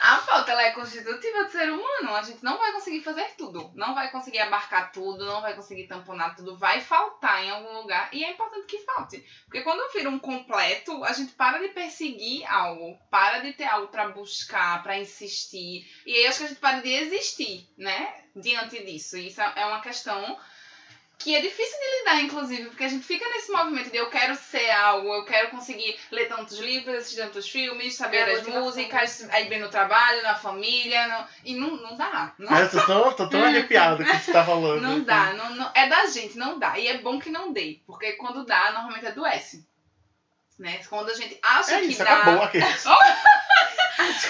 A 0.00 0.16
falta 0.18 0.52
ela 0.52 0.62
é 0.62 0.70
constitutiva 0.72 1.44
do 1.44 1.50
ser 1.50 1.70
humano. 1.70 2.14
A 2.16 2.22
gente 2.22 2.42
não 2.42 2.56
vai 2.56 2.72
conseguir 2.72 3.02
fazer 3.02 3.26
tudo. 3.36 3.70
Não 3.74 3.94
vai 3.94 4.10
conseguir 4.10 4.38
abarcar 4.38 4.90
tudo, 4.92 5.26
não 5.26 5.42
vai 5.42 5.54
conseguir 5.54 5.86
tamponar 5.86 6.34
tudo. 6.34 6.56
Vai 6.56 6.80
faltar 6.80 7.44
em 7.44 7.50
algum 7.50 7.72
lugar. 7.80 8.08
E 8.12 8.24
é 8.24 8.30
importante 8.30 8.66
que 8.66 8.78
falte. 8.84 9.22
Porque 9.44 9.60
quando 9.62 9.92
vira 9.92 10.08
um 10.08 10.18
completo, 10.18 11.04
a 11.04 11.12
gente 11.12 11.32
para 11.32 11.58
de 11.58 11.68
perseguir 11.68 12.46
algo. 12.50 12.96
Para 13.10 13.40
de 13.40 13.52
ter 13.52 13.64
algo 13.64 13.88
pra 13.88 14.08
buscar, 14.08 14.82
pra 14.82 14.98
insistir. 14.98 15.84
E 16.06 16.14
aí 16.14 16.26
acho 16.26 16.38
que 16.38 16.44
a 16.44 16.48
gente 16.48 16.60
para 16.60 16.80
de 16.80 16.90
existir, 16.92 17.68
né? 17.76 18.14
Diante 18.34 18.82
disso. 18.84 19.16
E 19.18 19.26
isso 19.28 19.40
é 19.42 19.66
uma 19.66 19.80
questão 19.80 20.38
que 21.18 21.34
é 21.34 21.40
difícil 21.40 21.76
de 21.78 21.98
lidar, 21.98 22.22
inclusive, 22.22 22.68
porque 22.68 22.84
a 22.84 22.88
gente 22.88 23.04
fica 23.04 23.28
nesse 23.28 23.50
movimento 23.50 23.90
de 23.90 23.96
eu 23.96 24.08
quero 24.08 24.36
ser 24.36 24.70
algo, 24.70 25.12
eu 25.12 25.24
quero 25.24 25.50
conseguir 25.50 25.98
ler 26.12 26.28
tantos 26.28 26.58
livros, 26.60 26.94
assistir 26.94 27.16
tantos 27.20 27.48
filmes, 27.48 27.96
saber 27.96 28.18
É 28.18 28.22
a 28.22 28.26
das 28.26 28.36
motivação. 28.38 28.62
músicas, 28.64 29.28
aí 29.30 29.48
bem 29.48 29.58
no 29.58 29.68
trabalho, 29.68 30.22
na 30.22 30.36
família, 30.36 31.08
no- 31.08 31.26
e 31.44 31.54
não, 31.56 31.70
não 31.76 31.96
dá. 31.96 32.32
Não, 32.38 32.56
eu 32.56 32.70
tô 32.70 32.86
tão, 32.86 33.12
tô 33.14 33.28
tão 33.28 33.40
o 33.50 33.66
que 33.66 34.16
você 34.16 34.32
tá 34.32 34.44
falando. 34.44 34.80
não 34.80 35.00
dá, 35.02 35.32
não, 35.34 35.50
não- 35.56 35.70
é 35.74 35.88
da 35.88 36.06
gente, 36.06 36.38
não 36.38 36.56
dá. 36.58 36.78
E 36.78 36.86
é 36.86 36.98
bom 36.98 37.18
que 37.18 37.30
não 37.30 37.52
dê, 37.52 37.80
porque 37.84 38.12
quando 38.12 38.44
dá, 38.46 38.70
normalmente 38.70 39.06
adoece. 39.08 39.66
Né? 40.56 40.80
Quando 40.88 41.10
a 41.10 41.14
gente 41.14 41.38
acha 41.42 41.74
É 41.76 41.80
que 41.80 41.86
isso, 41.86 42.02
dá. 42.04 42.16
acabou 42.16 42.42
aqui. 42.44 42.58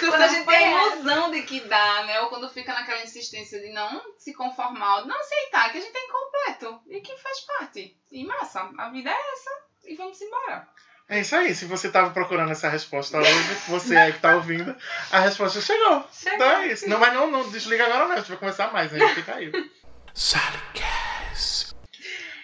Quando 0.00 0.22
a 0.22 0.28
gente 0.28 0.46
tem 0.46 0.74
a 0.74 0.86
ilusão 0.86 1.30
de 1.30 1.42
que 1.42 1.60
dá, 1.60 2.04
né? 2.04 2.20
Ou 2.20 2.28
quando 2.28 2.48
fica 2.48 2.72
naquela 2.72 3.02
insistência 3.02 3.60
de 3.60 3.70
não 3.70 4.02
se 4.18 4.32
conformar, 4.34 5.02
de 5.02 5.08
não 5.08 5.18
aceitar 5.18 5.70
que 5.70 5.78
a 5.78 5.80
gente 5.80 5.96
é 5.96 6.04
incompleto 6.04 6.80
e 6.88 7.00
que 7.00 7.16
faz 7.16 7.40
parte. 7.40 7.96
E 8.10 8.24
massa, 8.24 8.70
a 8.78 8.90
vida 8.90 9.10
é 9.10 9.32
essa 9.32 9.50
e 9.86 9.94
vamos 9.96 10.20
embora. 10.20 10.68
É 11.08 11.20
isso 11.20 11.34
aí. 11.34 11.54
Se 11.54 11.64
você 11.64 11.90
tava 11.90 12.10
procurando 12.10 12.52
essa 12.52 12.68
resposta 12.68 13.18
hoje, 13.18 13.32
você 13.68 13.96
aí 13.96 14.12
que 14.12 14.20
tá 14.20 14.36
ouvindo, 14.36 14.76
a 15.10 15.20
resposta 15.20 15.60
chegou. 15.60 16.04
Então 16.26 16.50
é 16.50 16.66
isso. 16.68 16.88
Não, 16.88 16.98
mas 16.98 17.14
não, 17.14 17.30
não 17.30 17.50
desliga 17.50 17.84
agora 17.86 18.06
não. 18.06 18.12
A 18.12 18.16
gente 18.18 18.28
vai 18.28 18.38
começar 18.38 18.72
mais, 18.72 18.92
né? 18.92 19.14
Fica 19.14 19.34
aí. 19.34 19.50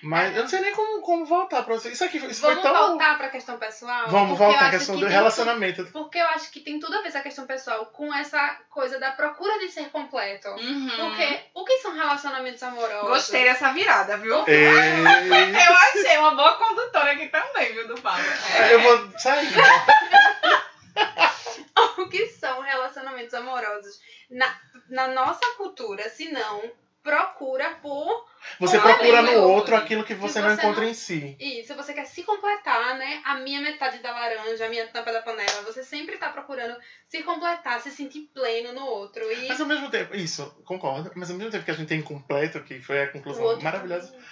Mas 0.04 0.36
eu 0.36 0.42
não 0.42 0.48
sei 0.48 0.60
nem 0.60 0.74
como, 0.74 1.00
como 1.00 1.24
voltar 1.24 1.62
pra 1.62 1.74
você. 1.74 1.90
Isso 1.90 2.04
aqui 2.04 2.18
isso 2.18 2.42
Vamos 2.42 2.62
foi 2.62 2.62
tão. 2.62 2.88
voltar 2.90 3.16
pra 3.16 3.28
questão 3.30 3.58
pessoal? 3.58 4.08
Vamos 4.08 4.30
Porque 4.36 4.42
eu 4.42 4.46
voltar 4.48 4.64
à 4.64 4.68
acho 4.68 4.78
questão 4.78 4.94
que 4.96 5.00
do 5.00 5.06
relacionamento. 5.08 5.76
tudo- 5.84 5.92
Porque 5.92 6.18
eu 6.18 6.26
acho 6.28 6.50
que 6.50 6.60
tem 6.60 6.78
tudo 6.78 6.96
a 6.96 7.00
ver 7.02 7.08
essa 7.08 7.20
questão 7.20 7.46
pessoal 7.46 7.86
com 7.86 8.12
essa 8.14 8.58
coisa 8.70 8.98
da 9.00 9.12
procura 9.12 9.58
de 9.58 9.70
ser 9.70 9.88
completo. 9.90 10.48
Uhum. 10.48 10.90
Porque 10.96 11.40
o 11.54 11.64
que 11.64 11.78
são 11.78 11.94
relacionamentos 11.94 12.62
amorosos? 12.62 13.08
Gostei 13.08 13.44
dessa 13.44 13.72
virada, 13.72 14.16
viu? 14.18 14.44
Ei, 14.46 14.66
Eu 14.66 15.74
achei 16.00 16.18
uma 16.18 16.34
boa 16.34 16.52
condutora 16.56 17.12
aqui 17.12 17.28
também, 17.28 17.72
viu, 17.72 17.88
do 17.88 18.00
Paulo. 18.00 18.22
eu 18.70 18.80
vou 18.80 19.18
sair. 19.18 19.48
o 21.98 22.08
que 22.08 22.26
são 22.28 22.60
relacionamentos 22.60 23.34
amorosos 23.34 23.98
na, 24.30 24.54
na 24.88 25.08
nossa 25.08 25.44
cultura, 25.56 26.08
se 26.08 26.30
não 26.30 26.62
procura 27.04 27.76
por 27.76 28.24
Você 28.58 28.78
procura 28.78 29.22
no 29.22 29.42
outro 29.42 29.76
aquilo 29.76 30.02
que 30.02 30.14
você 30.14 30.40
que 30.40 30.46
não 30.48 30.54
você 30.54 30.62
encontra 30.62 30.82
não- 30.82 30.88
em 30.88 30.94
si. 30.94 31.36
isso, 31.38 31.68
se 31.68 31.74
você 31.74 31.92
quer 31.92 32.06
se 32.06 32.22
completar, 32.24 32.96
né? 32.96 33.20
A 33.24 33.34
minha 33.36 33.60
metade 33.60 33.98
da 33.98 34.10
laranja, 34.10 34.64
a 34.64 34.68
minha 34.68 34.86
tampa 34.88 35.12
da 35.12 35.20
panela, 35.20 35.62
você 35.62 35.82
sempre 35.82 36.16
tá 36.16 36.30
procurando 36.30 36.76
se 37.08 37.22
completar, 37.22 37.80
se 37.80 37.92
sentir 37.92 38.22
pleno 38.32 38.72
no 38.72 38.84
outro. 38.86 39.30
E 39.30 39.46
Mas 39.48 39.60
ao 39.60 39.66
mesmo 39.66 39.90
tempo, 39.90 40.14
isso, 40.16 40.50
concordo, 40.64 41.10
mas 41.14 41.30
ao 41.30 41.36
mesmo 41.36 41.50
tempo 41.52 41.64
que 41.64 41.70
a 41.70 41.74
gente 41.74 41.88
tem 41.88 41.98
incompleto, 41.98 42.60
que 42.62 42.80
foi 42.80 43.02
a 43.02 43.08
conclusão 43.08 43.58
maravilhosa, 43.60 44.08
também. 44.08 44.24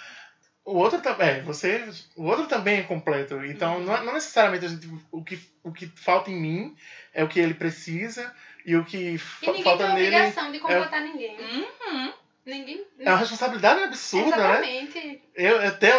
o 0.65 0.75
outro 0.77 1.01
também, 1.01 1.27
é, 1.37 1.41
você, 1.41 1.89
o 2.15 2.23
outro 2.23 2.47
também 2.47 2.79
é 2.79 2.83
completo. 2.83 3.43
Então, 3.45 3.75
Uhum. 3.77 3.83
não, 3.83 4.01
não 4.05 4.13
necessariamente 4.13 4.65
a 4.65 4.69
gente, 4.69 4.87
o 5.11 5.23
que 5.23 5.37
o 5.63 5.71
que 5.71 5.89
falta 5.95 6.29
em 6.29 6.35
mim 6.35 6.73
é 7.13 7.23
o 7.23 7.27
que 7.27 7.39
ele 7.39 7.53
precisa 7.53 8.31
e 8.65 8.75
o 8.75 8.83
que 8.83 9.13
E 9.13 9.17
fa- 9.17 9.47
ninguém 9.47 9.63
falta 9.63 9.85
tem 9.85 9.95
nele 9.95 10.15
obrigação 10.15 10.51
de 10.51 10.59
completar 10.59 11.01
ninguém. 11.01 11.37
Uhum. 11.39 12.13
Ninguém. 12.45 12.85
é 12.99 13.09
uma 13.09 13.17
responsabilidade 13.19 13.83
absurda, 13.83 14.35
né? 14.35 14.51
Exatamente. 14.81 15.23
Eu 15.33 15.65
até 15.65 15.93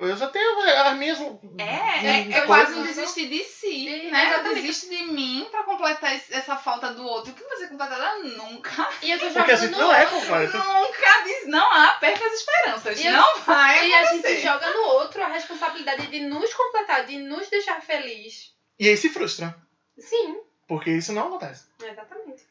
eu 0.00 0.16
já 0.16 0.28
tenho 0.28 0.58
as 0.60 0.96
minhas 0.96 1.20
É, 1.58 2.06
é, 2.06 2.20
é 2.20 2.24
coisas. 2.24 2.46
quase 2.46 2.74
um 2.74 2.82
desistir 2.82 3.28
de 3.28 3.44
si, 3.44 3.86
É, 3.88 4.10
né? 4.10 4.34
Eu 4.36 4.54
desisto 4.54 4.88
de 4.88 5.02
mim 5.04 5.46
pra 5.50 5.64
completar 5.64 6.14
essa 6.14 6.56
falta 6.56 6.94
do 6.94 7.04
outro. 7.06 7.30
O 7.30 7.34
que 7.34 7.42
não 7.42 7.48
vai 7.50 7.58
ser 7.58 7.68
completada 7.68 8.18
nunca. 8.20 8.88
E 9.02 9.10
eu 9.10 9.18
tô 9.18 9.26
Porque 9.26 9.38
a 9.52 9.56
jogando 9.56 9.60
gente 9.60 9.72
no 9.72 9.78
não 9.78 9.92
é 9.94 10.00
outro. 10.04 10.20
completo. 10.20 10.56
Nunca 10.56 11.22
diz. 11.24 11.46
Não 11.46 11.72
há, 11.72 11.88
perca 12.00 12.26
as 12.26 12.32
esperanças. 12.32 12.98
E 13.00 13.06
eu- 13.06 13.12
não 13.12 13.38
vai 13.40 13.88
E 13.88 13.92
a 13.94 14.00
acontecer. 14.00 14.28
gente 14.36 14.42
joga 14.44 14.72
no 14.72 14.82
outro 14.88 15.22
a 15.22 15.28
responsabilidade 15.28 16.06
de 16.06 16.20
nos 16.20 16.54
completar, 16.54 17.04
de 17.04 17.18
nos 17.18 17.48
deixar 17.50 17.82
feliz. 17.82 18.54
E 18.78 18.88
aí 18.88 18.96
se 18.96 19.10
frustra, 19.10 19.54
Sim, 19.98 20.38
porque 20.66 20.90
isso 20.90 21.12
não 21.12 21.28
acontece. 21.28 21.66
exatamente. 21.82 22.42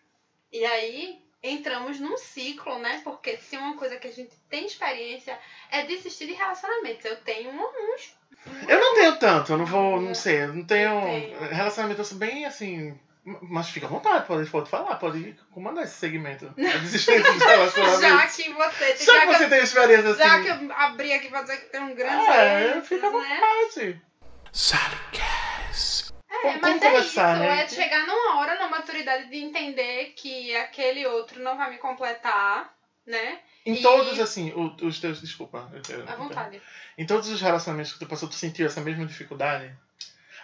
E 0.52 0.64
aí 0.64 1.25
entramos 1.46 2.00
num 2.00 2.18
ciclo, 2.18 2.80
né? 2.80 3.02
Porque 3.04 3.38
se 3.38 3.56
uma 3.58 3.76
coisa 3.76 3.98
que 3.98 4.08
a 4.08 4.12
gente 4.12 4.36
tem 4.50 4.66
experiência 4.66 5.38
é 5.72 5.84
desistir 5.84 6.28
de 6.28 6.34
relacionamentos. 6.34 7.06
Eu 7.06 7.18
tenho 7.18 7.52
uns. 7.52 8.16
Eu 8.68 8.80
não 8.80 8.96
tenho 8.96 9.16
tanto, 9.18 9.54
eu 9.54 9.58
não 9.58 9.66
vou, 9.66 10.02
não 10.02 10.14
sei, 10.14 10.44
eu 10.44 10.54
não 10.54 10.66
tenho. 10.66 10.90
Eu 10.90 11.02
tenho. 11.02 11.50
Relacionamento 11.50 12.02
eu 12.02 12.06
sou 12.06 12.18
bem 12.18 12.46
assim. 12.46 12.98
Mas 13.42 13.70
fica 13.70 13.88
à 13.88 13.90
vontade, 13.90 14.28
pode, 14.28 14.48
pode 14.52 14.70
falar, 14.70 14.98
pode 14.98 15.36
comandar 15.52 15.84
esse 15.84 15.96
segmento. 15.96 16.46
A 16.56 16.78
desistência 16.78 17.34
de 17.34 17.40
Já 17.40 17.48
relacionamento. 17.48 18.36
que 18.36 18.54
você 18.54 18.94
tem 18.94 19.06
Já 19.06 19.22
que 19.22 19.26
você 19.26 19.50
tem 19.50 19.64
experiência 19.64 20.10
assim. 20.12 20.20
Já 20.20 20.42
que 20.42 20.48
eu 20.48 20.72
abri 20.76 21.12
aqui 21.12 21.30
pra 21.30 21.42
dizer 21.42 21.58
que 21.58 21.72
tem 21.72 21.82
um 21.82 21.96
grande 21.96 22.24
É, 22.24 22.82
fica 22.82 23.08
à 23.08 23.12
né? 23.12 23.40
É, 26.44 26.58
mas 26.58 26.82
é 26.82 27.00
isso, 27.00 27.16
né? 27.20 27.62
é 27.64 27.68
chegar 27.68 28.06
numa 28.06 28.36
hora, 28.38 28.56
na 28.58 28.68
maturidade 28.68 29.30
de 29.30 29.38
entender 29.38 30.14
que 30.16 30.54
aquele 30.56 31.06
outro 31.08 31.40
não 31.42 31.58
vai 31.58 31.70
me 31.70 31.78
completar, 31.78 32.74
né? 33.06 33.40
Em 33.66 33.76
E- 33.76 33.82
todos, 33.82 34.20
assim, 34.20 34.54
os 34.82 35.00
teus. 35.00 35.22
Desculpa. 35.22 35.72
À 36.08 36.16
vontade. 36.16 36.62
Em 36.98 37.06
todos 37.06 37.30
os 37.30 37.42
relacionamentos 37.42 37.94
que 37.94 38.00
tu 38.00 38.06
passou, 38.08 38.30
tu 38.30 38.36
sentiu 38.36 38.66
essa 38.66 38.82
mesma 38.82 39.06
dificuldade? 39.06 39.74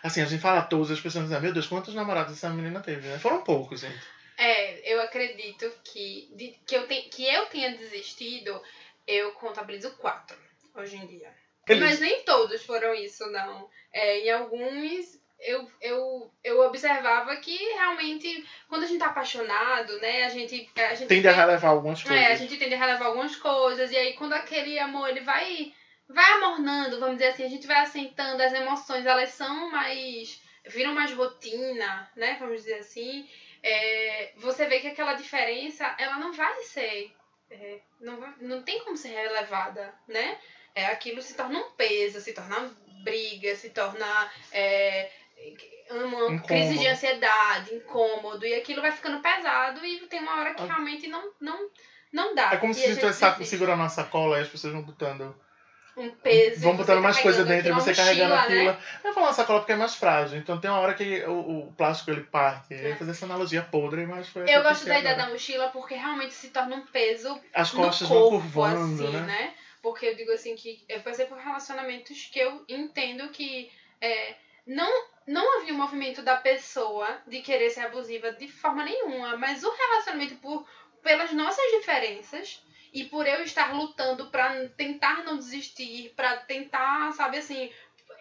Assim, 0.01 0.21
a 0.21 0.25
gente 0.25 0.41
fala 0.41 0.63
todos, 0.63 0.89
as 0.89 0.99
pessoas 0.99 1.25
dizem, 1.25 1.39
meu 1.39 1.53
Deus, 1.53 1.67
quantos 1.67 1.93
namorados 1.93 2.33
essa 2.33 2.49
menina 2.49 2.79
teve, 2.79 3.07
né? 3.07 3.19
Foram 3.19 3.43
poucos, 3.43 3.81
gente. 3.81 3.99
É, 4.37 4.91
eu 4.91 4.99
acredito 5.01 5.71
que, 5.83 6.27
de- 6.35 6.57
que, 6.65 6.75
eu 6.75 6.87
te, 6.87 7.01
que 7.03 7.27
eu 7.31 7.45
tenha 7.45 7.75
desistido, 7.77 8.59
eu 9.05 9.31
contabilizo 9.33 9.91
quatro 9.97 10.35
hoje 10.73 10.95
em 10.97 11.05
dia. 11.05 11.31
Eles- 11.67 11.83
Mas 11.83 11.99
nem 11.99 12.23
todos 12.23 12.63
foram 12.63 12.95
isso, 12.95 13.23
não. 13.27 13.69
É, 13.93 14.21
em 14.21 14.31
alguns 14.31 15.20
eu, 15.41 15.71
eu, 15.81 16.31
eu 16.43 16.59
observava 16.61 17.35
que 17.37 17.55
realmente, 17.73 18.45
quando 18.69 18.83
a 18.83 18.87
gente 18.87 18.99
tá 18.99 19.07
apaixonado, 19.07 19.97
né, 19.99 20.23
a 20.25 20.29
gente. 20.29 20.69
A 20.75 20.95
gente 20.95 21.07
Tende 21.07 21.27
a 21.27 21.31
tem- 21.31 21.39
relevar 21.41 21.69
algumas 21.69 22.03
coisas. 22.03 22.21
É, 22.25 22.31
a 22.31 22.35
gente 22.35 22.57
tende 22.57 22.75
a 22.75 22.77
relevar 22.77 23.07
algumas 23.07 23.35
coisas, 23.35 23.91
e 23.91 23.97
aí 23.97 24.13
quando 24.13 24.33
aquele 24.33 24.77
amor 24.79 25.09
ele 25.09 25.21
vai, 25.21 25.73
vai 26.07 26.31
amornando, 26.33 26.99
vamos 26.99 27.15
dizer 27.17 27.29
assim, 27.29 27.45
a 27.45 27.49
gente 27.49 27.67
vai 27.67 27.79
assentando, 27.81 28.41
as 28.41 28.53
emoções 28.53 29.05
elas 29.05 29.29
são 29.31 29.69
mais. 29.71 30.41
viram 30.67 30.93
mais 30.93 31.11
rotina, 31.13 32.09
né? 32.15 32.37
Vamos 32.39 32.57
dizer 32.57 32.79
assim. 32.79 33.27
É, 33.63 34.31
você 34.37 34.65
vê 34.65 34.79
que 34.79 34.87
aquela 34.87 35.13
diferença 35.13 35.95
ela 35.99 36.17
não 36.17 36.33
vai 36.33 36.61
ser. 36.63 37.11
é, 37.49 37.79
não, 37.99 38.17
não 38.39 38.61
tem 38.63 38.79
como 38.83 38.95
ser 38.97 39.09
relevada, 39.09 39.93
né? 40.07 40.37
É, 40.73 40.85
aquilo 40.85 41.21
se 41.21 41.35
torna 41.35 41.59
um 41.59 41.71
peso, 41.71 42.21
se 42.21 42.33
torna 42.33 42.71
briga, 43.03 43.55
se 43.55 43.69
torna. 43.71 44.31
É, 44.51 45.09
uma 45.89 46.07
Incômodo. 46.07 46.43
crise 46.47 46.77
de 46.77 46.87
ansiedade, 46.87 47.75
incômodo, 47.75 48.45
e 48.45 48.53
aquilo 48.53 48.81
vai 48.81 48.91
ficando 48.91 49.19
pesado 49.21 49.85
e 49.85 49.99
tem 50.07 50.19
uma 50.21 50.39
hora 50.39 50.53
que 50.53 50.61
Ah. 50.61 50.65
realmente 50.65 51.07
não, 51.07 51.31
não, 51.41 51.69
não 52.13 52.33
dá. 52.35 52.51
É 52.53 52.57
como 52.57 52.73
se 52.73 52.83
a 52.83 52.87
gente 52.87 52.99
tivesse 52.99 53.19
saco 53.19 53.39
desiste. 53.39 53.55
segurando 53.57 53.79
uma 53.81 53.89
sacola 53.89 54.37
e 54.37 54.41
as 54.41 54.47
pessoas 54.47 54.73
vão 54.73 54.83
botando. 54.83 55.35
um 55.97 56.09
peso. 56.09 56.61
vão 56.61 56.77
botando 56.77 57.01
mais 57.01 57.19
coisa 57.19 57.43
dentro 57.43 57.67
e 57.69 57.73
você 57.73 57.93
carregando 57.93 58.33
aquilo. 58.33 58.63
Né? 58.63 58.77
Eu 58.95 59.03
vou 59.03 59.13
falar 59.13 59.27
uma 59.27 59.33
sacola 59.33 59.59
porque 59.59 59.73
é 59.73 59.75
mais 59.75 59.93
frágil. 59.95 60.37
Então 60.39 60.57
tem 60.57 60.71
uma 60.71 60.79
hora 60.79 60.93
que 60.93 61.21
o, 61.25 61.67
o 61.67 61.73
plástico 61.73 62.11
ele 62.11 62.21
parte. 62.21 62.73
Eu 62.73 62.79
ia 62.79 62.93
É. 62.93 62.95
fazer 62.95 63.11
essa 63.11 63.25
analogia 63.25 63.61
podre, 63.61 64.05
mas 64.07 64.29
foi. 64.29 64.43
Eu 64.49 64.63
gosto 64.63 64.85
da 64.85 64.97
ideia 64.97 65.15
da 65.17 65.27
mochila 65.29 65.67
porque 65.67 65.93
realmente 65.95 66.33
se 66.33 66.49
torna 66.51 66.77
um 66.77 66.85
peso 66.85 67.37
As 67.53 67.73
no 67.73 67.83
costas 67.83 68.07
corpo, 68.07 68.29
vão 68.39 68.39
curvando, 68.39 69.03
assim, 69.05 69.17
né? 69.17 69.53
Porque 69.81 70.05
eu 70.05 70.15
digo 70.15 70.31
assim 70.31 70.55
que 70.55 70.81
eu 70.87 71.01
passei 71.01 71.25
por 71.25 71.37
relacionamentos 71.37 72.29
que 72.31 72.39
eu 72.39 72.63
entendo 72.69 73.27
que 73.29 73.69
é, 73.99 74.35
não, 74.65 74.89
não 75.27 75.59
havia 75.59 75.73
um 75.73 75.77
movimento 75.77 76.21
da 76.21 76.37
pessoa 76.37 77.07
de 77.27 77.41
querer 77.41 77.69
ser 77.69 77.81
abusiva 77.81 78.31
de 78.31 78.47
forma 78.47 78.83
nenhuma, 78.83 79.37
mas 79.37 79.63
o 79.63 79.71
relacionamento 79.71 80.35
por 80.35 80.65
pelas 81.01 81.31
nossas 81.33 81.63
diferenças 81.71 82.61
e 82.93 83.05
por 83.05 83.25
eu 83.25 83.41
estar 83.43 83.73
lutando 83.73 84.27
pra 84.27 84.67
tentar 84.69 85.23
não 85.23 85.37
desistir, 85.37 86.13
pra 86.15 86.37
tentar, 86.37 87.11
sabe 87.13 87.37
assim, 87.37 87.71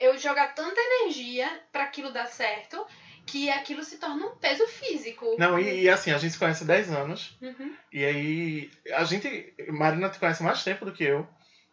eu 0.01 0.17
jogar 0.17 0.55
tanta 0.55 0.81
energia 0.81 1.47
pra 1.71 1.85
aquilo 1.85 2.13
dar 2.13 2.27
certo, 2.27 2.87
que 3.27 3.51
aquilo 3.51 3.85
se 3.85 3.99
torna 3.99 4.27
um 4.27 4.37
peso 4.37 4.67
físico. 4.67 5.37
Não, 5.39 5.59
e, 5.59 5.83
e 5.83 5.89
assim, 5.89 6.11
a 6.11 6.19
gente 6.19 6.33
se 6.33 6.39
conhece 6.39 6.65
há 6.65 6.67
10 6.67 6.93
anos. 6.93 7.37
Uhum. 7.41 7.75
E 7.93 8.05
aí, 8.05 8.71
a 8.95 9.05
gente. 9.05 9.55
Marina 9.69 10.09
te 10.09 10.19
conhece 10.19 10.43
mais 10.43 10.65
tempo 10.65 10.85
do 10.85 10.93
que 10.93 11.05
eu. 11.05 11.29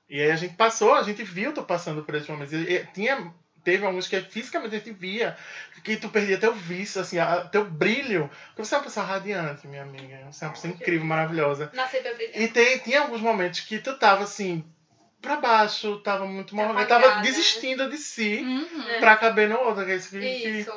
E 0.10 0.22
aí 0.22 0.32
a 0.32 0.36
gente 0.36 0.56
passou, 0.56 0.94
a 0.94 1.04
gente 1.04 1.24
viu 1.24 1.54
tu 1.54 1.64
passando 1.64 2.04
por 2.04 2.16
esse 2.16 2.30
momento. 2.30 2.54
E, 2.54 2.76
e 2.76 2.86
tinha, 2.88 3.34
teve 3.68 3.86
alguns 3.86 4.08
que 4.08 4.22
fisicamente 4.22 4.76
a 4.76 4.80
gente 4.80 4.92
via 4.94 5.36
que 5.84 5.98
tu 5.98 6.08
perdia 6.08 6.38
teu 6.38 6.54
vício, 6.54 7.02
assim, 7.02 7.20
a, 7.20 7.42
teu 7.42 7.66
brilho. 7.66 8.30
Porque 8.48 8.64
você 8.64 8.76
é 8.76 8.78
uma 8.78 8.84
pessoa 8.86 9.06
radiante, 9.06 9.68
minha 9.68 9.82
amiga. 9.82 10.20
Você 10.32 10.46
é 10.46 10.48
uma 10.48 10.54
pessoa 10.54 10.74
incrível, 10.74 11.06
maravilhosa. 11.06 11.70
Nascer 11.74 12.02
pra 12.02 12.14
brilhar. 12.14 12.42
E 12.42 12.48
tem, 12.48 12.78
tinha 12.78 13.02
alguns 13.02 13.20
momentos 13.20 13.60
que 13.60 13.78
tu 13.80 13.98
tava 13.98 14.24
assim, 14.24 14.64
pra 15.22 15.36
baixo, 15.36 16.00
tava 16.00 16.26
muito 16.26 16.56
mal, 16.56 16.72
Apagada, 16.72 17.10
tava 17.10 17.22
desistindo 17.22 17.90
de 17.90 17.98
si 17.98 18.38
Uhum. 18.42 19.00
Pra 19.02 19.18
caber 19.18 19.50
no 19.50 19.60
outro. 19.60 19.86
que 19.86 19.92
é 19.92 20.00
que- 20.00 20.18
Isso. 20.18 20.72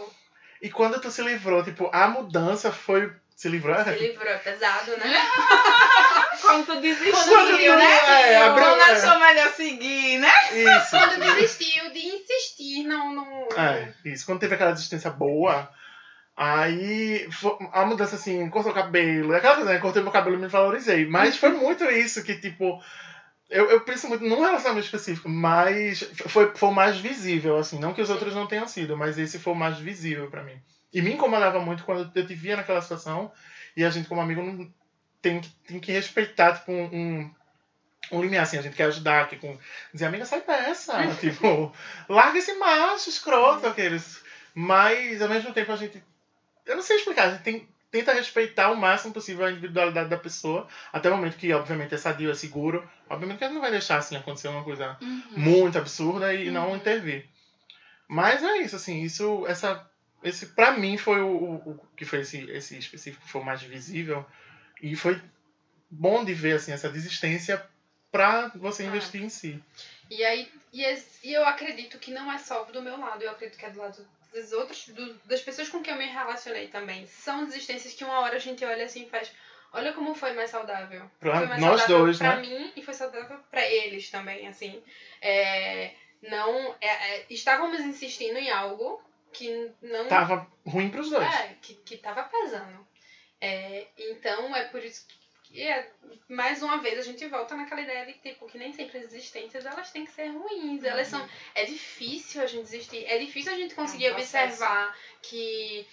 E 0.61 0.69
quando 0.69 1.01
tu 1.01 1.13
se 1.13 1.23
livrou, 1.23 1.63
tipo, 1.63 1.89
a 1.93 2.09
mudança 2.09 2.73
foi. 2.73 3.13
Se 3.41 3.49
livrou? 3.49 3.75
Se 3.83 3.91
livrou, 3.93 4.29
é 4.29 4.37
pesado, 4.37 4.99
né? 4.99 5.17
Quando 6.43 6.67
tu 6.67 6.79
desistiu, 6.83 7.11
Quando 7.11 7.57
tu- 7.57 7.57
né? 7.57 8.33
é, 8.35 8.37
abriu- 8.37 8.67
Quando 8.67 8.81
é. 8.83 8.93
achou 8.93 9.19
melhor 9.19 9.49
seguir, 9.55 10.19
né? 10.19 10.31
Isso. 10.53 10.91
Quando 10.91 11.19
desistiu 11.21 11.91
de 11.91 12.01
insistir 12.01 12.83
no. 12.85 13.15
no... 13.15 13.49
É, 13.57 13.95
isso. 14.05 14.27
Quando 14.27 14.41
teve 14.41 14.55
aquela 14.55 14.73
distância 14.73 15.09
boa, 15.11 15.71
aí 16.37 17.27
a 17.73 17.87
mudança 17.87 18.17
assim, 18.17 18.47
cortou 18.51 18.73
o 18.73 18.75
cabelo, 18.75 19.35
aquela 19.35 19.55
coisa, 19.55 19.73
né? 19.73 19.79
Cortei 19.79 20.03
meu 20.03 20.13
cabelo 20.13 20.37
e 20.37 20.41
me 20.41 20.47
valorizei. 20.47 21.07
Mas 21.07 21.39
foi 21.39 21.49
muito 21.53 21.85
isso 21.85 22.23
que, 22.23 22.35
tipo. 22.35 22.79
Eu, 23.49 23.71
eu 23.71 23.81
penso 23.81 24.07
muito 24.07 24.23
num 24.23 24.43
relacionamento 24.43 24.85
específico, 24.85 25.31
mas 25.31 26.03
foi, 26.29 26.55
foi 26.55 26.69
o 26.69 26.73
mais 26.75 26.99
visível, 26.99 27.57
assim. 27.57 27.79
Não 27.79 27.95
que 27.95 28.03
os 28.03 28.11
outros 28.11 28.35
não 28.35 28.47
tenham 28.47 28.69
sido, 28.69 28.99
mas 28.99 29.19
esse 29.19 29.39
foi 29.39 29.55
o 29.55 29.57
mais 29.57 29.79
visível 29.79 30.31
pra 30.31 30.43
mim. 30.43 30.61
E 30.93 31.01
me 31.01 31.13
incomodava 31.13 31.61
muito 31.61 31.85
quando 31.85 32.11
eu 32.15 32.27
te 32.27 32.35
via 32.35 32.57
naquela 32.57 32.83
situação 32.83 33.31
e 33.77 33.85
a 33.85 33.91
gente, 33.91 34.09
como 34.09 34.21
amigo, 34.21 34.43
não 34.43 34.69
tem, 35.23 35.41
tem 35.67 35.79
que 35.79 35.93
respeitar, 35.93 36.59
tipo, 36.59 36.73
um, 36.73 36.85
um, 36.93 37.35
um 38.13 38.23
limiar, 38.23 38.43
assim. 38.43 38.59
A 38.59 38.63
gente 38.63 38.75
quer 38.77 38.85
ajudar, 38.85 39.29
que 39.29 39.37
com, 39.37 39.57
dizer, 39.93 40.07
amiga, 40.07 40.25
sai 40.25 40.41
dessa. 40.43 41.07
tipo, 41.21 41.73
larga 42.09 42.39
esse 42.39 42.55
macho 42.55 43.09
escroto, 43.09 43.67
aqueles. 43.67 44.23
Mas, 44.55 45.23
ao 45.23 45.29
mesmo 45.29 45.53
tempo, 45.53 45.71
a 45.73 45.77
gente. 45.77 46.03
Eu 46.67 46.75
não 46.77 46.83
sei 46.83 46.97
explicar, 46.97 47.29
a 47.29 47.31
gente 47.31 47.43
tem, 47.43 47.69
tenta 47.91 48.13
respeitar 48.13 48.71
o 48.71 48.77
máximo 48.77 49.13
possível 49.15 49.45
a 49.45 49.51
individualidade 49.51 50.09
da 50.11 50.17
pessoa, 50.17 50.67
até 50.93 51.09
o 51.09 51.17
momento 51.17 51.37
que, 51.37 51.53
obviamente, 51.53 51.95
é 51.95 51.99
sadio, 51.99 52.31
é 52.31 52.35
seguro. 52.35 52.89
Obviamente 53.09 53.39
que 53.39 53.45
a 53.45 53.47
gente 53.47 53.55
não 53.55 53.63
vai 53.63 53.71
deixar 53.71 53.99
assim 53.99 54.17
acontecer 54.17 54.49
uma 54.49 54.65
coisa 54.65 54.97
Uhum. 55.01 55.23
muito 55.37 55.79
absurda 55.79 56.35
e 56.35 56.51
não 56.51 56.71
Uhum. 56.71 56.77
intervir. 56.77 57.29
Mas 58.09 58.43
é 58.43 58.59
isso, 58.59 58.75
assim, 58.77 59.03
isso, 59.03 59.47
essa, 59.47 59.89
esse 60.23 60.47
pra 60.47 60.73
mim 60.73 60.97
foi 60.99 61.21
o, 61.21 61.29
o, 61.29 61.55
o 61.71 61.87
que 61.97 62.05
foi 62.05 62.21
esse, 62.21 62.49
esse 62.51 62.77
específico 62.79 63.27
foi 63.29 63.41
o 63.41 63.45
mais 63.45 63.63
visível 63.63 64.25
e 64.83 64.95
foi 64.97 65.21
bom 65.91 66.25
de 66.25 66.33
ver, 66.35 66.55
assim, 66.57 66.73
essa 66.73 66.89
desistência 66.89 67.65
pra 68.13 68.49
você 68.55 68.83
Ah. 68.83 68.87
investir 68.87 69.23
em 69.23 69.29
si. 69.29 69.63
E 70.11 70.25
aí, 70.25 70.51
e, 70.73 70.85
es- 70.85 71.21
e 71.23 71.33
eu 71.33 71.45
acredito 71.45 71.99
que 71.99 72.11
não 72.11 72.31
é 72.33 72.39
só 72.39 72.65
do 72.65 72.83
meu 72.83 72.99
lado, 72.99 73.23
eu 73.23 73.31
acredito 73.31 73.59
que 73.59 73.65
é 73.67 73.71
do 73.71 73.79
lado 73.79 74.07
das 74.33 74.53
outras, 74.53 74.87
do- 74.89 75.15
das 75.25 75.41
pessoas 75.43 75.69
com 75.69 75.83
quem 75.83 75.93
eu 75.93 75.99
me 75.99 76.07
relacionei 76.07 76.69
também. 76.69 77.07
São 77.07 77.45
desistências 77.45 77.95
que 77.95 78.05
uma 78.05 78.21
hora 78.21 78.37
a 78.37 78.41
gente 78.41 78.65
olha 78.65 78.85
assim 78.85 79.05
e 79.05 79.09
faz. 79.11 79.33
Olha 79.73 79.93
como 79.93 80.15
foi 80.17 80.33
mais 80.33 80.51
saudável. 80.51 81.09
Pra 81.21 81.39
foi 81.39 81.47
mais 81.47 81.61
nós 81.61 81.81
saudável 81.83 82.05
dois, 82.05 82.19
pra 82.19 82.37
né? 82.37 82.43
mim 82.43 82.73
e 82.77 82.83
foi 82.83 82.93
saudável 82.95 83.39
pra 83.51 83.65
eles 83.69 84.11
também, 84.11 84.49
assim. 84.49 84.83
É, 85.23 85.93
não, 86.23 86.75
é, 86.81 86.89
é, 87.21 87.27
estávamos 87.31 87.81
insistindo 87.81 88.37
em 88.37 88.51
algo 88.51 89.01
que 89.33 89.71
não 89.83 90.07
Tava 90.09 90.47
ruim 90.67 90.91
pros 90.91 91.11
dois. 91.11 91.25
é, 91.25 91.57
que, 91.63 91.75
que 91.75 91.97
tava 91.97 92.23
pesando. 92.25 92.87
É, 93.41 93.87
então 93.99 94.55
é 94.55 94.65
por 94.65 94.85
isso 94.85 95.07
que 95.45 95.63
é, 95.63 95.91
mais 96.29 96.63
uma 96.63 96.79
vez 96.79 96.99
a 96.99 97.03
gente 97.03 97.27
volta 97.27 97.55
naquela 97.57 97.81
ideia 97.81 98.07
de 98.07 98.13
tipo, 98.15 98.47
que 98.47 98.57
nem 98.59 98.73
sempre 98.73 98.99
as 98.99 99.05
existências 99.05 99.65
elas 99.67 99.91
têm 99.91 100.05
que 100.05 100.13
ser 100.13 100.29
ruins. 100.29 100.85
Elas 100.85 101.09
são. 101.09 101.27
É 101.55 101.65
difícil 101.65 102.43
a 102.43 102.47
gente 102.47 102.63
existir. 102.63 103.05
É 103.07 103.19
difícil 103.19 103.53
a 103.53 103.57
gente 103.57 103.75
conseguir 103.75 104.07
É 104.07 104.11
um 104.13 104.15
observar 104.15 104.97
que 105.23 105.87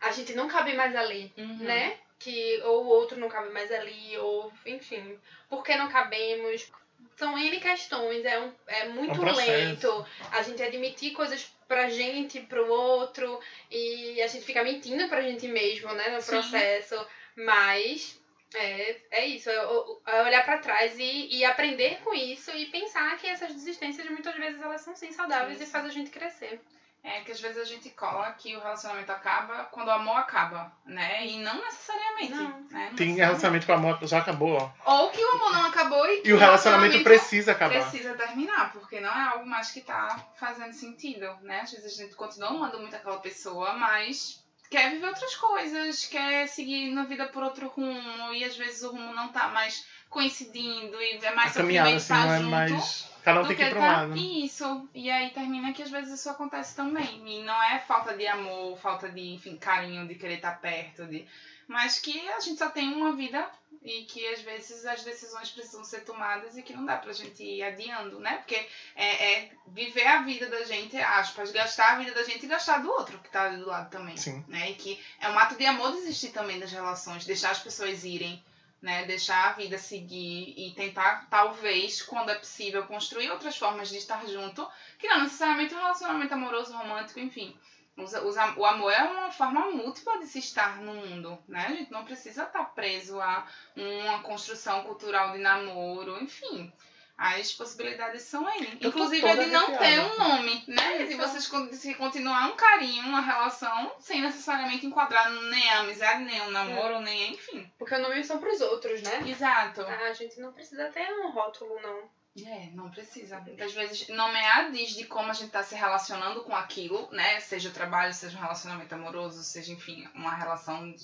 a 0.00 0.10
gente 0.10 0.34
não 0.34 0.48
cabe 0.48 0.72
mais 0.74 0.96
ali, 0.96 1.32
Uhum. 1.36 1.58
né? 1.58 1.96
Que 2.18 2.60
ou 2.64 2.84
o 2.84 2.88
outro 2.88 3.18
não 3.18 3.28
cabe 3.28 3.50
mais 3.50 3.70
ali, 3.72 4.16
ou 4.18 4.52
enfim, 4.66 5.18
por 5.48 5.62
que 5.62 5.74
não 5.76 5.88
cabemos? 5.88 6.70
São 7.16 7.36
N 7.38 7.60
questões, 7.60 8.24
é, 8.24 8.38
um, 8.40 8.52
é 8.66 8.88
muito 8.88 9.24
É 9.24 9.32
um 9.32 9.34
lento 9.36 10.06
a 10.32 10.42
gente 10.42 10.62
admitir 10.62 11.12
coisas 11.12 11.50
pra 11.70 11.88
gente, 11.88 12.40
pro 12.40 12.66
outro, 12.68 13.38
e 13.70 14.20
a 14.20 14.26
gente 14.26 14.44
fica 14.44 14.60
mentindo 14.60 15.08
pra 15.08 15.22
gente 15.22 15.46
mesmo, 15.46 15.94
né, 15.94 16.08
no 16.10 16.20
Sim. 16.20 16.32
processo. 16.32 16.96
Mas 17.36 18.18
é, 18.52 18.96
é 19.08 19.26
isso, 19.26 19.48
é, 19.48 19.54
é 19.54 20.22
olhar 20.24 20.44
pra 20.44 20.58
trás 20.58 20.98
e, 20.98 21.28
e 21.30 21.44
aprender 21.44 22.00
com 22.02 22.12
isso 22.12 22.50
e 22.50 22.66
pensar 22.66 23.16
que 23.18 23.28
essas 23.28 23.54
desistências 23.54 24.04
muitas 24.08 24.36
vezes 24.36 24.60
elas 24.60 24.80
são 24.80 24.96
sim 24.96 25.12
saudáveis 25.12 25.58
Sim, 25.58 25.62
e 25.62 25.66
sim. 25.66 25.72
faz 25.72 25.84
a 25.86 25.90
gente 25.90 26.10
crescer. 26.10 26.58
É 27.02 27.20
que 27.22 27.32
às 27.32 27.40
vezes 27.40 27.56
a 27.58 27.64
gente 27.64 27.88
cola 27.90 28.30
que 28.32 28.54
o 28.54 28.60
relacionamento 28.60 29.10
acaba 29.10 29.64
quando 29.72 29.88
o 29.88 29.92
amor 29.92 30.18
acaba, 30.18 30.70
né? 30.84 31.26
E 31.26 31.38
não 31.38 31.54
necessariamente. 31.60 32.32
Não. 32.32 32.48
Né? 32.48 32.50
Não 32.50 32.68
Tem 32.70 33.08
necessariamente. 33.08 33.20
relacionamento 33.20 33.66
com 33.66 33.72
a 33.72 33.76
moto, 33.78 34.06
já 34.06 34.18
acabou, 34.18 34.52
ó. 34.52 34.70
Ou 35.00 35.08
que 35.10 35.24
o 35.24 35.30
amor 35.32 35.52
não 35.54 35.66
acabou 35.66 36.06
e, 36.06 36.20
que 36.20 36.28
E 36.28 36.32
o 36.34 36.36
relacionamento 36.38 37.02
precisa 37.02 37.52
acabar. 37.52 37.80
precisa 37.80 38.12
terminar, 38.14 38.70
porque 38.72 39.00
não 39.00 39.08
é 39.10 39.28
algo 39.28 39.46
mais 39.46 39.70
que 39.70 39.80
tá 39.80 40.14
fazendo 40.38 40.72
sentido, 40.74 41.26
né? 41.40 41.60
Às 41.62 41.70
vezes 41.72 41.98
a 41.98 42.02
gente 42.02 42.14
continua 42.14 42.50
amando 42.50 42.78
muito 42.78 42.94
aquela 42.94 43.18
pessoa, 43.18 43.72
mas 43.72 44.44
quer 44.70 44.90
viver 44.90 45.06
outras 45.06 45.34
coisas, 45.36 46.04
quer 46.04 46.46
seguir 46.48 46.90
na 46.92 47.04
vida 47.04 47.26
por 47.28 47.42
outro 47.42 47.66
rumo, 47.68 48.32
e 48.34 48.44
às 48.44 48.56
vezes 48.56 48.82
o 48.82 48.90
rumo 48.90 49.14
não 49.14 49.28
tá 49.28 49.48
mais 49.48 49.84
coincidindo 50.10 51.00
e 51.00 51.18
é 51.24 51.34
mais 51.34 51.52
a 51.56 51.60
caminhada, 51.60 51.94
assim, 51.96 52.08
tá 52.08 52.26
não 52.26 52.32
é 52.34 52.38
junto. 52.38 52.50
mais. 52.50 53.09
Cada 53.22 53.42
um 53.42 53.46
tem 53.46 53.56
que 53.56 53.62
ir 53.62 53.70
pra 53.70 53.78
um 53.78 53.82
tá 53.82 54.02
lado. 54.02 54.16
isso. 54.16 54.88
E 54.94 55.10
aí 55.10 55.30
termina 55.30 55.72
que 55.72 55.82
às 55.82 55.90
vezes 55.90 56.18
isso 56.18 56.30
acontece 56.30 56.74
também. 56.74 57.22
E 57.26 57.42
não 57.42 57.62
é 57.62 57.78
falta 57.80 58.16
de 58.16 58.26
amor, 58.26 58.78
falta 58.78 59.08
de, 59.08 59.34
enfim, 59.34 59.56
carinho, 59.56 60.06
de 60.06 60.14
querer 60.14 60.36
estar 60.36 60.60
perto, 60.60 61.06
de... 61.06 61.26
mas 61.68 61.98
que 61.98 62.28
a 62.30 62.40
gente 62.40 62.58
só 62.58 62.70
tem 62.70 62.92
uma 62.92 63.12
vida 63.12 63.48
e 63.82 64.02
que 64.04 64.26
às 64.28 64.42
vezes 64.42 64.84
as 64.84 65.02
decisões 65.02 65.50
precisam 65.50 65.84
ser 65.84 66.04
tomadas 66.04 66.56
e 66.56 66.62
que 66.62 66.74
não 66.74 66.84
dá 66.84 66.96
pra 66.96 67.12
gente 67.12 67.42
ir 67.42 67.62
adiando, 67.62 68.20
né? 68.20 68.36
Porque 68.38 68.56
é, 68.94 69.32
é 69.32 69.50
viver 69.68 70.06
a 70.06 70.22
vida 70.22 70.46
da 70.48 70.64
gente, 70.64 70.96
aspas, 70.98 71.50
gastar 71.50 71.92
a 71.92 71.98
vida 71.98 72.12
da 72.12 72.22
gente 72.22 72.44
e 72.44 72.48
gastar 72.48 72.78
do 72.78 72.90
outro 72.90 73.18
que 73.18 73.30
tá 73.30 73.44
ali 73.44 73.56
do 73.56 73.66
lado 73.66 73.90
também. 73.90 74.16
Sim. 74.16 74.44
Né? 74.48 74.70
E 74.70 74.74
que 74.74 75.00
é 75.20 75.28
um 75.30 75.38
ato 75.38 75.56
de 75.56 75.64
amor 75.64 75.92
desistir 75.92 76.28
também 76.30 76.58
das 76.58 76.72
relações, 76.72 77.24
deixar 77.24 77.50
as 77.50 77.60
pessoas 77.60 78.04
irem, 78.04 78.42
né? 78.82 79.04
Deixar 79.06 79.48
a 79.48 79.52
vida 79.52 79.78
seguir 79.78 80.54
e 80.56 80.72
tentar, 80.74 81.26
talvez, 81.30 82.02
quando 82.02 82.30
é 82.30 82.34
possível, 82.34 82.86
construir 82.86 83.30
outras 83.30 83.56
formas 83.56 83.88
de 83.88 83.96
estar 83.98 84.26
junto, 84.26 84.66
que 84.98 85.08
não 85.08 85.22
necessariamente 85.22 85.74
um 85.74 85.78
relacionamento 85.78 86.34
amoroso, 86.34 86.72
romântico, 86.72 87.20
enfim. 87.20 87.56
Os- 87.96 88.12
os 88.14 88.36
O 88.56 88.64
amor 88.64 88.90
é 88.90 89.02
uma 89.02 89.30
forma 89.30 89.70
múltipla 89.70 90.18
de 90.18 90.26
se 90.26 90.38
estar 90.38 90.80
no 90.80 90.94
mundo, 90.94 91.38
né? 91.48 91.66
A 91.66 91.72
gente 91.74 91.90
não 91.92 92.04
precisa 92.04 92.44
estar 92.44 92.64
preso 92.74 93.20
a 93.20 93.44
uma 93.76 94.22
construção 94.22 94.82
cultural 94.82 95.32
de 95.32 95.38
namoro, 95.38 96.18
enfim. 96.22 96.72
As 97.20 97.52
possibilidades 97.52 98.22
são 98.22 98.46
aí. 98.46 98.78
tô 98.78 98.88
Inclusive 98.88 99.28
a 99.28 99.36
de 99.36 99.46
não 99.48 99.76
ter 99.76 100.00
um 100.00 100.16
nome, 100.16 100.64
né? 100.66 101.04
Se 101.04 101.12
Isso. 101.12 101.18
vocês 101.18 101.78
se 101.78 101.94
continuar 101.94 102.48
um 102.48 102.56
carinho, 102.56 103.04
uma 103.04 103.20
relação, 103.20 103.92
sem 103.98 104.22
necessariamente 104.22 104.86
enquadrar 104.86 105.30
nem 105.30 105.68
a 105.68 105.80
amizade, 105.80 106.24
nem 106.24 106.40
o 106.40 106.50
namoro, 106.50 106.98
nem 107.02 107.34
enfim. 107.34 107.70
Porque 107.78 107.94
os 107.94 108.00
nomes 108.00 108.26
são 108.26 108.38
pros 108.38 108.62
outros, 108.62 109.02
né? 109.02 109.22
Exato. 109.28 109.82
Ah, 109.82 110.08
a 110.08 110.14
gente 110.14 110.40
não 110.40 110.50
precisa 110.54 110.88
ter 110.88 111.12
um 111.12 111.30
rótulo, 111.30 111.78
não. 111.82 112.08
É, 112.42 112.70
não 112.72 112.90
precisa. 112.90 113.44
Às 113.62 113.74
vezes, 113.74 114.08
nomear 114.08 114.70
diz 114.70 114.94
de 114.94 115.04
como 115.04 115.30
a 115.30 115.34
gente 115.34 115.50
tá 115.50 115.62
se 115.62 115.74
relacionando 115.74 116.42
com 116.42 116.56
aquilo, 116.56 117.06
né? 117.10 117.38
Seja 117.40 117.68
o 117.68 117.72
trabalho, 117.72 118.14
seja 118.14 118.38
um 118.38 118.40
relacionamento 118.40 118.94
amoroso, 118.94 119.42
seja, 119.42 119.74
enfim, 119.74 120.08
uma 120.14 120.34
relação. 120.34 120.94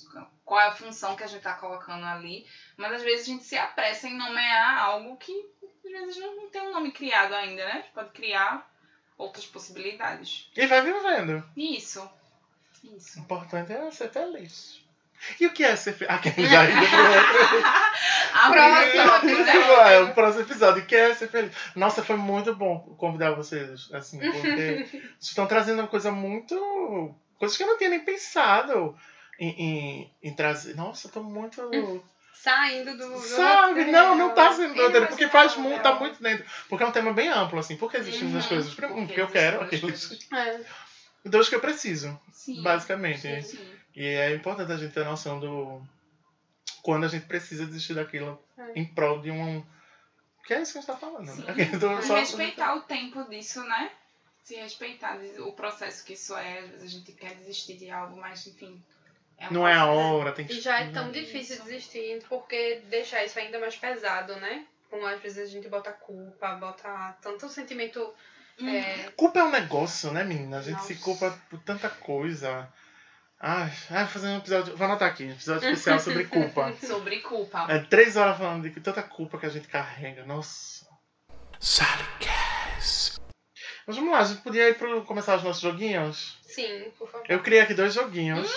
Qual 0.43 0.59
é 0.59 0.65
a 0.65 0.71
função 0.71 1.15
que 1.15 1.23
a 1.23 1.27
gente 1.27 1.43
tá 1.43 1.53
colocando 1.53 2.05
ali. 2.05 2.47
Mas 2.75 2.93
às 2.93 3.03
vezes 3.03 3.27
a 3.27 3.29
gente 3.29 3.43
se 3.43 3.55
apressa 3.55 4.07
em 4.07 4.17
nomear 4.17 4.79
algo 4.79 5.15
que 5.17 5.31
às 5.95 6.05
vezes 6.05 6.21
não, 6.21 6.49
tem 6.49 6.61
um 6.61 6.73
nome 6.73 6.91
criado 6.91 7.33
ainda, 7.33 7.65
né? 7.65 7.71
A 7.71 7.75
gente 7.77 7.91
pode 7.91 8.09
criar 8.11 8.69
outras 9.17 9.45
possibilidades. 9.45 10.49
E 10.55 10.67
vai 10.67 10.81
vivendo. 10.81 11.43
Isso. 11.55 12.01
O 12.83 12.95
Isso. 12.95 13.19
importante 13.19 13.71
é 13.71 13.91
ser 13.91 14.09
feliz. 14.09 14.85
E 15.39 15.47
o 15.47 15.51
que 15.51 15.63
é 15.63 15.75
ser 15.75 15.93
feliz? 15.93 16.13
Aquele 16.15 16.47
já. 16.47 16.61
A 18.33 18.51
Próximo 18.51 19.31
episódio. 19.31 19.71
É, 19.87 19.99
o 20.01 20.13
próximo 20.13 20.43
episódio. 20.43 20.83
O 20.83 20.85
que 20.85 20.95
é 20.95 21.13
ser 21.13 21.27
feliz? 21.27 21.51
Nossa, 21.75 22.03
foi 22.03 22.15
muito 22.15 22.55
bom 22.55 22.79
convidar 22.97 23.31
vocês, 23.31 23.89
assim, 23.91 24.19
porque 24.19 24.85
vocês 24.85 25.03
estão 25.19 25.47
trazendo 25.47 25.79
uma 25.79 25.87
coisa 25.87 26.11
muito. 26.11 27.15
coisas 27.39 27.57
que 27.57 27.63
eu 27.63 27.67
não 27.67 27.77
tinha 27.77 27.89
nem 27.89 27.99
pensado 27.99 28.95
em, 29.39 29.49
em, 29.49 30.13
em 30.21 30.33
trazer. 30.35 30.75
Nossa, 30.75 31.07
eu 31.07 31.11
tô 31.11 31.23
muito. 31.23 31.61
Saindo 32.41 32.97
do. 32.97 33.11
do 33.13 33.19
Sabe? 33.19 33.69
roteiro. 33.69 33.91
Não, 33.91 34.15
não 34.15 34.33
tá 34.35 34.51
sendo 34.53 34.73
Ele 34.73 34.81
roteiro, 34.83 35.07
porque 35.07 35.27
faz 35.27 35.55
muito, 35.57 35.81
tá 35.81 35.95
muito 35.95 36.21
dentro. 36.21 36.45
Porque 36.69 36.83
é 36.83 36.87
um 36.87 36.91
tema 36.91 37.11
bem 37.13 37.27
amplo, 37.29 37.59
assim. 37.59 37.75
Por 37.77 37.89
que 37.91 37.97
existem 37.97 38.27
Uhum. 38.29 38.37
essas 38.37 38.47
coisas? 38.49 38.73
Primeiro, 38.73 39.01
Porque 39.07 39.13
Porque 39.15 39.21
eu 39.21 39.41
quero 39.41 39.61
aqueles. 39.61 40.17
É. 40.33 40.61
Dois 41.25 41.49
que 41.49 41.55
eu 41.55 41.59
preciso, 41.59 42.17
Sim. 42.31 42.61
basicamente. 42.61 43.21
Sim, 43.21 43.41
sim. 43.41 43.75
E 43.95 44.05
é 44.05 44.33
importante 44.35 44.71
a 44.71 44.77
gente 44.77 44.93
ter 44.93 45.03
noção 45.03 45.39
do. 45.39 45.81
Quando 46.83 47.05
a 47.05 47.09
gente 47.09 47.25
precisa 47.25 47.65
desistir 47.65 47.95
daquilo 47.95 48.41
É. 48.57 48.79
em 48.79 48.85
prol 48.85 49.19
de 49.19 49.31
um. 49.31 49.65
Que 50.45 50.53
é 50.53 50.61
isso 50.61 50.71
que 50.71 50.77
a 50.77 50.81
gente 50.81 50.89
tá 50.91 50.95
falando, 50.97 51.27
Sim. 51.29 51.41
né? 51.43 51.53
Então, 51.73 51.99
E 51.99 52.03
só- 52.03 52.15
respeitar 52.15 52.75
o 52.75 52.81
tempo 52.81 53.23
disso, 53.29 53.61
né? 53.63 53.91
Se 54.43 54.55
respeitar 54.55 55.17
o 55.39 55.51
processo 55.51 56.05
que 56.05 56.13
isso 56.13 56.33
é. 56.37 56.59
Às 56.59 56.69
vezes 56.69 56.83
a 56.83 56.87
gente 56.87 57.11
quer 57.11 57.35
desistir 57.35 57.75
de 57.77 57.89
algo, 57.91 58.15
mas 58.15 58.47
enfim. 58.47 58.81
Um 59.39 59.53
Não 59.53 59.67
é 59.67 59.73
a 59.73 59.85
hora, 59.85 60.31
tem 60.31 60.45
que. 60.45 60.53
E 60.53 60.61
já 60.61 60.79
é 60.79 60.91
tão 60.91 61.11
difícil 61.11 61.63
desistir, 61.63 62.23
porque 62.27 62.81
deixar 62.89 63.23
isso 63.23 63.39
ainda 63.39 63.59
mais 63.59 63.75
pesado, 63.75 64.35
né? 64.37 64.65
Como 64.89 65.05
às 65.05 65.21
vezes 65.21 65.49
a 65.49 65.51
gente 65.51 65.67
bota 65.67 65.91
culpa, 65.91 66.55
bota 66.55 67.15
tanto 67.21 67.47
sentimento. 67.49 68.13
Hum. 68.59 68.69
É, 68.69 69.11
Culpa 69.15 69.39
é 69.39 69.43
um 69.43 69.51
negócio, 69.51 70.11
né, 70.11 70.23
menina? 70.23 70.57
A 70.57 70.61
gente 70.61 70.81
se 70.83 70.93
Nossa. 70.93 71.03
culpa 71.03 71.39
por 71.49 71.59
tanta 71.59 71.89
coisa. 71.89 72.67
Ai, 73.39 73.71
ai, 73.91 74.03
vou 74.05 74.13
fazer 74.13 74.27
um 74.29 74.37
episódio. 74.37 74.75
Vou 74.75 74.85
anotar 74.85 75.09
aqui, 75.09 75.25
um 75.25 75.31
episódio 75.31 75.69
especial 75.69 75.99
sobre 75.99 76.25
culpa. 76.25 76.73
Sobre 76.81 77.19
culpa. 77.19 77.67
É 77.69 77.79
três 77.79 78.15
horas 78.17 78.37
falando 78.37 78.67
de 78.67 78.81
tanta 78.81 79.03
culpa 79.03 79.37
que 79.37 79.45
a 79.45 79.49
gente 79.49 79.67
carrega. 79.67 80.25
Nossa. 80.25 80.87
Salicast. 81.59 83.19
Mas 83.85 83.95
vamos 83.95 84.11
lá, 84.11 84.19
a 84.19 84.23
gente 84.23 84.41
podia 84.41 84.67
ir 84.69 84.77
pro 84.77 85.05
começar 85.05 85.37
os 85.37 85.43
nossos 85.43 85.61
joguinhos? 85.61 86.39
sim, 86.41 86.91
por 86.97 87.07
favor. 87.09 87.25
Eu 87.29 87.41
criei 87.41 87.61
aqui 87.61 87.75
dois 87.75 87.93
joguinhos. 87.93 88.51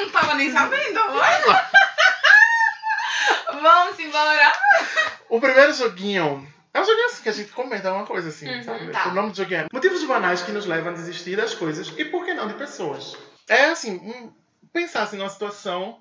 Não 0.00 0.10
tava 0.10 0.34
nem 0.34 0.50
sabendo. 0.50 1.00
Vai. 1.12 1.42
Vamos 3.62 3.98
embora. 3.98 4.52
O 5.28 5.40
primeiro 5.40 5.72
joguinho 5.72 6.46
é 6.74 6.80
um 6.80 6.84
joguinho 6.84 7.06
assim 7.06 7.22
que 7.22 7.28
a 7.28 7.32
gente 7.32 7.52
comenta 7.52 7.92
uma 7.92 8.06
coisa 8.06 8.28
assim, 8.28 8.48
Uhum, 8.48 8.62
sabe? 8.62 8.90
tá. 8.90 9.08
O 9.08 9.14
nome 9.14 9.30
do 9.30 9.36
joguinho 9.36 9.60
é 9.62 9.66
Motivos 9.72 10.04
banais 10.04 10.42
que 10.42 10.52
nos 10.52 10.66
levam 10.66 10.92
a 10.92 10.94
desistir 10.94 11.36
das 11.36 11.54
coisas 11.54 11.92
e 11.96 12.04
por 12.04 12.24
que 12.24 12.34
não 12.34 12.48
de 12.48 12.54
pessoas. 12.54 13.16
É 13.48 13.66
assim, 13.66 13.96
um, 13.96 14.32
pensar 14.72 15.02
assim 15.02 15.16
numa 15.16 15.28
situação 15.30 16.00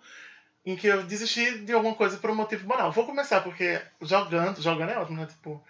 em 0.65 0.75
que 0.75 0.87
eu 0.87 1.03
desisti 1.03 1.59
de 1.59 1.73
alguma 1.73 1.95
coisa 1.95 2.17
por 2.17 2.29
um 2.29 2.35
motivo 2.35 2.67
banal. 2.67 2.91
Vou 2.91 3.05
começar 3.05 3.41
porque 3.41 3.81
jogando, 4.01 4.61
jogando 4.61 4.91
é 4.91 4.97
ótimo, 4.97 5.21
né? 5.21 5.27
Tipo, 5.27 5.63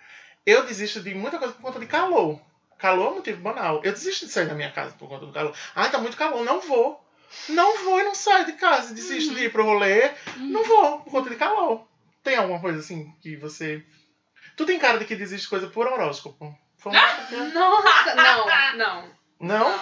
eu 0.45 0.65
desisto 0.65 1.01
de 1.01 1.13
muita 1.13 1.37
coisa 1.37 1.53
por 1.53 1.61
conta 1.61 1.79
de 1.79 1.85
calor. 1.85 2.39
Calor 2.77 3.07
é 3.07 3.09
um 3.11 3.15
motivo 3.15 3.41
banal. 3.41 3.81
Eu 3.83 3.91
desisto 3.91 4.25
de 4.25 4.31
sair 4.31 4.47
da 4.47 4.55
minha 4.55 4.71
casa 4.71 4.95
por 4.97 5.07
conta 5.07 5.25
do 5.25 5.31
calor. 5.33 5.53
Ah, 5.75 5.87
tá 5.89 5.97
muito 5.97 6.17
calor, 6.17 6.43
não 6.43 6.61
vou. 6.61 7.04
Não 7.49 7.83
vou 7.83 7.99
e 7.99 8.03
não 8.03 8.15
saio 8.15 8.45
de 8.45 8.53
casa, 8.53 8.93
desisto 8.93 9.29
Uhum. 9.29 9.35
de 9.35 9.43
ir 9.45 9.51
pro 9.51 9.63
rolê, 9.65 10.07
Uhum. 10.37 10.49
não 10.51 10.63
vou, 10.63 10.99
por 11.01 11.11
conta 11.11 11.29
de 11.29 11.35
calor. 11.35 11.87
Tem 12.23 12.35
alguma 12.35 12.59
coisa 12.59 12.79
assim 12.79 13.13
que 13.21 13.35
você. 13.35 13.83
Tu 14.57 14.65
tem 14.65 14.79
cara 14.79 14.97
de 14.97 15.05
que 15.05 15.15
desiste 15.15 15.43
de 15.45 15.49
coisa 15.49 15.67
por 15.67 15.85
horóscopo. 15.87 16.57
Foi 16.77 16.91
uma- 16.91 17.51
Nossa, 17.53 18.15
não, 18.15 18.77
não. 18.77 19.15
Não? 19.39 19.79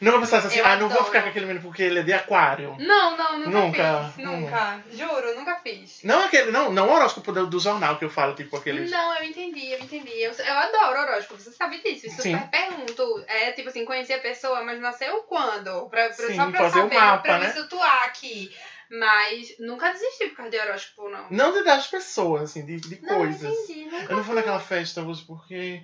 Nunca 0.00 0.18
pensasse 0.20 0.46
assim, 0.48 0.58
Eu 0.58 0.66
ah, 0.66 0.76
não 0.76 0.88
vou 0.88 1.04
ficar 1.04 1.22
com 1.22 1.28
aquele 1.30 1.46
menino 1.46 1.64
porque 1.64 1.82
ele 1.82 2.00
é 2.00 2.02
de 2.02 2.12
aquário. 2.12 2.76
Não, 2.78 3.16
não, 3.16 3.38
nunca, 3.38 3.50
Nunca? 3.50 4.12
fiz. 4.14 4.24
Nunca. 4.24 4.82
Juro, 4.92 5.34
nunca 5.36 5.56
fiz. 5.56 6.00
Não 6.04 6.24
aquele, 6.24 6.50
não, 6.50 6.70
não 6.72 6.88
o 6.88 6.92
horóscopo 6.92 7.32
do, 7.32 7.46
do 7.46 7.58
jornal 7.58 7.96
que 7.96 8.04
eu 8.04 8.10
falo, 8.10 8.34
tipo 8.34 8.56
aqueles. 8.56 8.90
Não, 8.90 9.16
eu 9.16 9.24
entendi, 9.24 9.72
eu 9.72 9.78
entendi. 9.78 10.12
Eu, 10.20 10.32
eu 10.32 10.54
adoro 10.54 11.00
horóscopo, 11.00 11.40
você 11.40 11.50
sabe 11.50 11.78
disso. 11.82 12.06
Eu 12.06 12.12
Sim. 12.12 12.36
super 12.38 12.48
pergunto. 12.50 13.24
É 13.26 13.52
tipo 13.52 13.68
assim, 13.68 13.84
conhecer 13.84 14.14
a 14.14 14.18
pessoa, 14.20 14.62
mas 14.62 14.80
nasceu 14.80 15.22
quando? 15.22 15.88
Pra, 15.88 16.08
pra, 16.10 16.26
Sim, 16.26 16.36
só 16.36 16.50
pra 16.50 16.58
fazer 16.60 16.78
o 16.80 16.82
saber, 16.82 16.94
mapa, 16.96 17.22
pra 17.22 17.38
né? 17.38 17.46
me 17.46 17.52
situar 17.52 18.04
aqui. 18.04 18.54
Mas 18.88 19.54
nunca 19.58 19.90
desisti 19.92 20.26
por 20.28 20.36
causa 20.36 20.50
de 20.52 20.58
horóscopo, 20.58 21.08
não. 21.08 21.26
Não 21.30 21.52
de 21.52 21.64
das 21.64 21.88
pessoas, 21.88 22.42
assim, 22.50 22.64
de, 22.64 22.76
de 22.80 23.02
Não, 23.02 23.16
coisas. 23.16 23.42
entendi. 23.42 23.84
Nunca 23.86 24.12
Eu 24.12 24.16
não 24.16 24.22
vou 24.22 24.34
naquela 24.34 24.60
festa 24.60 25.02
hoje 25.02 25.24
porque 25.26 25.82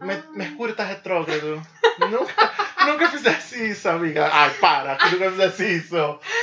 Ah. 0.00 0.06
Mercúrio 0.32 0.74
tá 0.74 0.84
retrógrado. 0.84 1.60
nunca, 2.08 2.54
nunca 2.88 3.08
fizesse 3.10 3.70
isso, 3.70 3.88
amiga. 3.88 4.28
Ai, 4.32 4.50
para, 4.54 4.96
tu 4.96 5.10
nunca 5.10 5.30
fizesse 5.30 5.76
isso. 5.78 5.96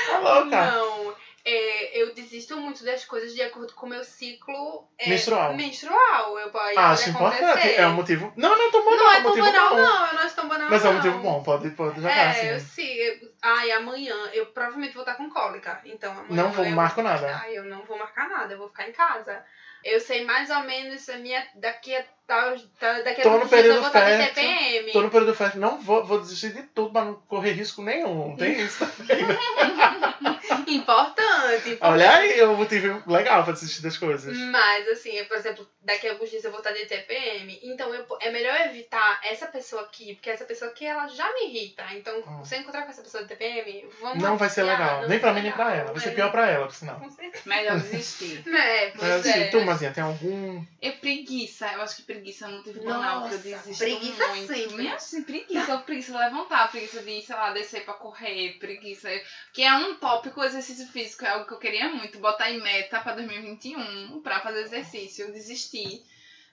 Tá 0.08 0.20
louca? 0.20 0.72
Não, 0.72 1.16
é, 1.48 2.02
eu 2.02 2.14
desisto 2.14 2.58
muito 2.58 2.84
das 2.84 3.06
coisas 3.06 3.34
de 3.34 3.42
acordo 3.42 3.74
com 3.74 3.86
o 3.86 3.90
meu 3.90 4.04
ciclo 4.04 4.88
é, 4.98 5.10
Menstrual. 5.10 5.54
menstrual. 5.54 6.40
Eu, 6.40 6.50
pode, 6.50 6.76
Ah, 6.78 6.90
Acho 6.92 7.10
importante. 7.12 7.44
acontecer. 7.44 7.76
É 7.80 7.88
um 7.88 7.94
motivo. 7.94 8.34
Não, 8.36 8.58
não 8.58 8.68
é 8.68 8.72
tão 8.72 8.84
banal. 8.84 8.98
Não 8.98 9.12
é 9.12 9.20
um 9.20 9.24
tão 9.24 9.36
banal, 9.38 9.70
bom. 9.70 9.76
não. 9.76 10.08
Eu 10.08 10.14
não 10.14 10.22
acho 10.22 10.36
tão 10.36 10.48
banal, 10.48 10.70
Mas 10.72 10.86
é 10.86 10.90
um 10.90 10.94
motivo 10.94 11.20
bom, 11.20 11.44
pode, 11.44 11.70
pode 11.72 11.96
jogar 11.98 12.12
É, 12.18 12.30
assim. 12.32 12.48
eu 12.48 12.60
sim. 12.60 12.88
eu- 12.94 13.30
Ai, 13.44 13.72
amanhã 13.74 14.16
eu 14.34 14.48
provavelmente 14.48 14.94
vou 14.96 15.04
estar 15.04 15.14
com 15.16 15.30
cólica. 15.30 15.80
Então 15.86 16.12
amanhã 16.14 16.26
Não 16.44 16.52
vou, 16.52 16.66
eu... 16.66 16.72
marco 16.72 17.02
nada. 17.04 17.40
Ai, 17.44 17.56
eu 17.56 17.64
não 17.66 17.84
vou 17.84 17.98
marcar 18.00 18.28
nada, 18.28 18.54
eu 18.54 18.58
vou 18.58 18.68
ficar 18.70 18.88
em 18.90 18.92
casa. 18.92 19.44
Eu 19.86 20.00
sei 20.00 20.26
mais 20.26 20.50
ou 20.50 20.62
menos 20.64 21.08
a 21.10 21.18
minha. 21.20 21.46
Daqui 21.56 21.96
a 21.96 22.04
tal. 22.26 22.56
tal- 22.80 23.04
Daqui 23.04 23.22
a 23.22 23.24
Tô 23.24 23.38
no 23.38 23.48
período 23.48 23.76
eu 23.76 23.80
vou 23.82 23.88
estar 23.88 24.02
de 24.10 24.18
fértil, 24.18 24.44
TPM. 24.44 24.92
Tô 24.92 25.02
no 25.02 25.12
período 25.12 25.36
fértil, 25.36 25.62
não 25.62 25.80
vou, 25.80 26.04
vou 26.04 26.20
desistir 26.20 26.54
de 26.54 26.64
tudo 26.64 26.92
pra 26.92 27.06
não 27.06 27.14
correr 27.28 27.52
risco 27.52 27.84
nenhum. 27.84 28.36
Tem 28.36 28.60
isso 28.62 28.80
também. 28.98 29.24
né? 29.28 29.38
Importante, 30.68 31.25
importante. 31.56 31.78
Olha 31.82 32.12
aí, 32.16 32.40
é 32.40 32.48
um 32.48 32.56
motivo 32.56 33.04
legal 33.12 33.44
pra 33.44 33.54
desistir 33.54 33.82
das 33.82 33.98
coisas. 33.98 34.36
Mas, 34.38 34.88
assim, 34.90 35.12
eu, 35.12 35.26
por 35.26 35.38
exemplo, 35.38 35.68
daqui 35.82 36.08
a 36.08 36.12
alguns 36.12 36.30
dias 36.30 36.44
eu 36.44 36.52
vou 36.52 36.60
estar 36.60 36.72
de 36.72 36.86
TPM, 36.86 37.60
então 37.64 37.94
eu, 37.94 38.06
é 38.22 38.30
melhor 38.32 38.56
evitar 38.62 39.20
essa 39.24 39.48
pessoa 39.48 39.84
aqui, 39.84 40.16
porque 40.16 40.30
essa 40.30 40.46
pessoa 40.46 40.72
aqui, 40.72 40.86
ela 40.86 41.08
já 41.08 41.32
me 41.34 41.48
irrita. 41.48 41.84
Então, 41.94 42.16
Hum. 42.28 42.44
se 42.46 42.56
eu 42.56 42.60
encontrar 42.62 42.84
com 42.84 42.90
essa 42.92 43.02
pessoa 43.02 43.24
de 43.24 43.30
TPM, 43.30 43.88
vamos 44.02 44.24
Não 44.24 44.38
vai 44.38 44.50
ser 44.50 44.64
legal. 44.64 45.08
Nem 45.08 45.20
pra 45.20 45.34
mim, 45.34 45.42
nem 45.42 45.52
pra 45.52 45.74
ela. 45.74 45.92
Vai 45.92 46.02
ser 46.02 46.10
É, 46.10 46.14
pior 46.14 46.32
pra 46.32 46.50
ela, 46.50 46.66
por 46.68 46.76
sinal. 46.76 47.00
Melhor 47.46 47.80
desistir. 47.80 48.44
É, 48.66 48.92
Mas 48.96 49.00
pois 49.00 49.12
assim, 49.28 49.40
é. 49.42 49.48
tu, 49.50 49.62
Mazinha, 49.62 49.92
tem 49.92 50.04
algum. 50.04 50.64
É 50.82 50.92
preguiça. 50.92 51.68
Eu 51.74 51.82
acho 51.82 51.98
que 51.98 52.02
preguiça 52.04 52.46
é 52.46 52.48
um 52.48 52.58
motivo 52.58 52.84
banal 52.84 53.28
que 53.28 53.36
eu 53.36 53.40
desisto 53.40 53.78
preguiça 53.78 54.28
muito. 54.30 54.54
sempre. 54.54 54.76
Minha, 54.78 54.96
assim, 54.96 55.24
preguiça. 55.24 55.78
Preguiça 55.80 56.12
de 56.12 56.18
levantar, 56.18 56.72
preguiça 56.72 57.02
de, 57.04 57.22
sei 57.22 57.36
lá, 57.36 57.52
descer 57.52 57.84
pra 57.86 57.94
correr, 57.96 58.58
preguiça. 58.60 59.10
Que 59.54 59.64
é 59.64 59.74
um 59.74 59.96
tópico, 59.96 60.44
exercício 60.44 60.88
físico, 60.88 61.25
é 61.28 61.32
algo 61.32 61.46
que 61.46 61.54
eu 61.54 61.60
queria 61.60 61.90
muito. 61.90 62.20
Botar 62.20 62.52
em 62.52 62.62
meta 62.62 63.00
pra 63.00 63.14
2021 63.16 64.22
pra 64.22 64.40
fazer 64.40 64.62
exercício. 64.64 65.26
Eu 65.26 65.32
desisti 65.34 66.02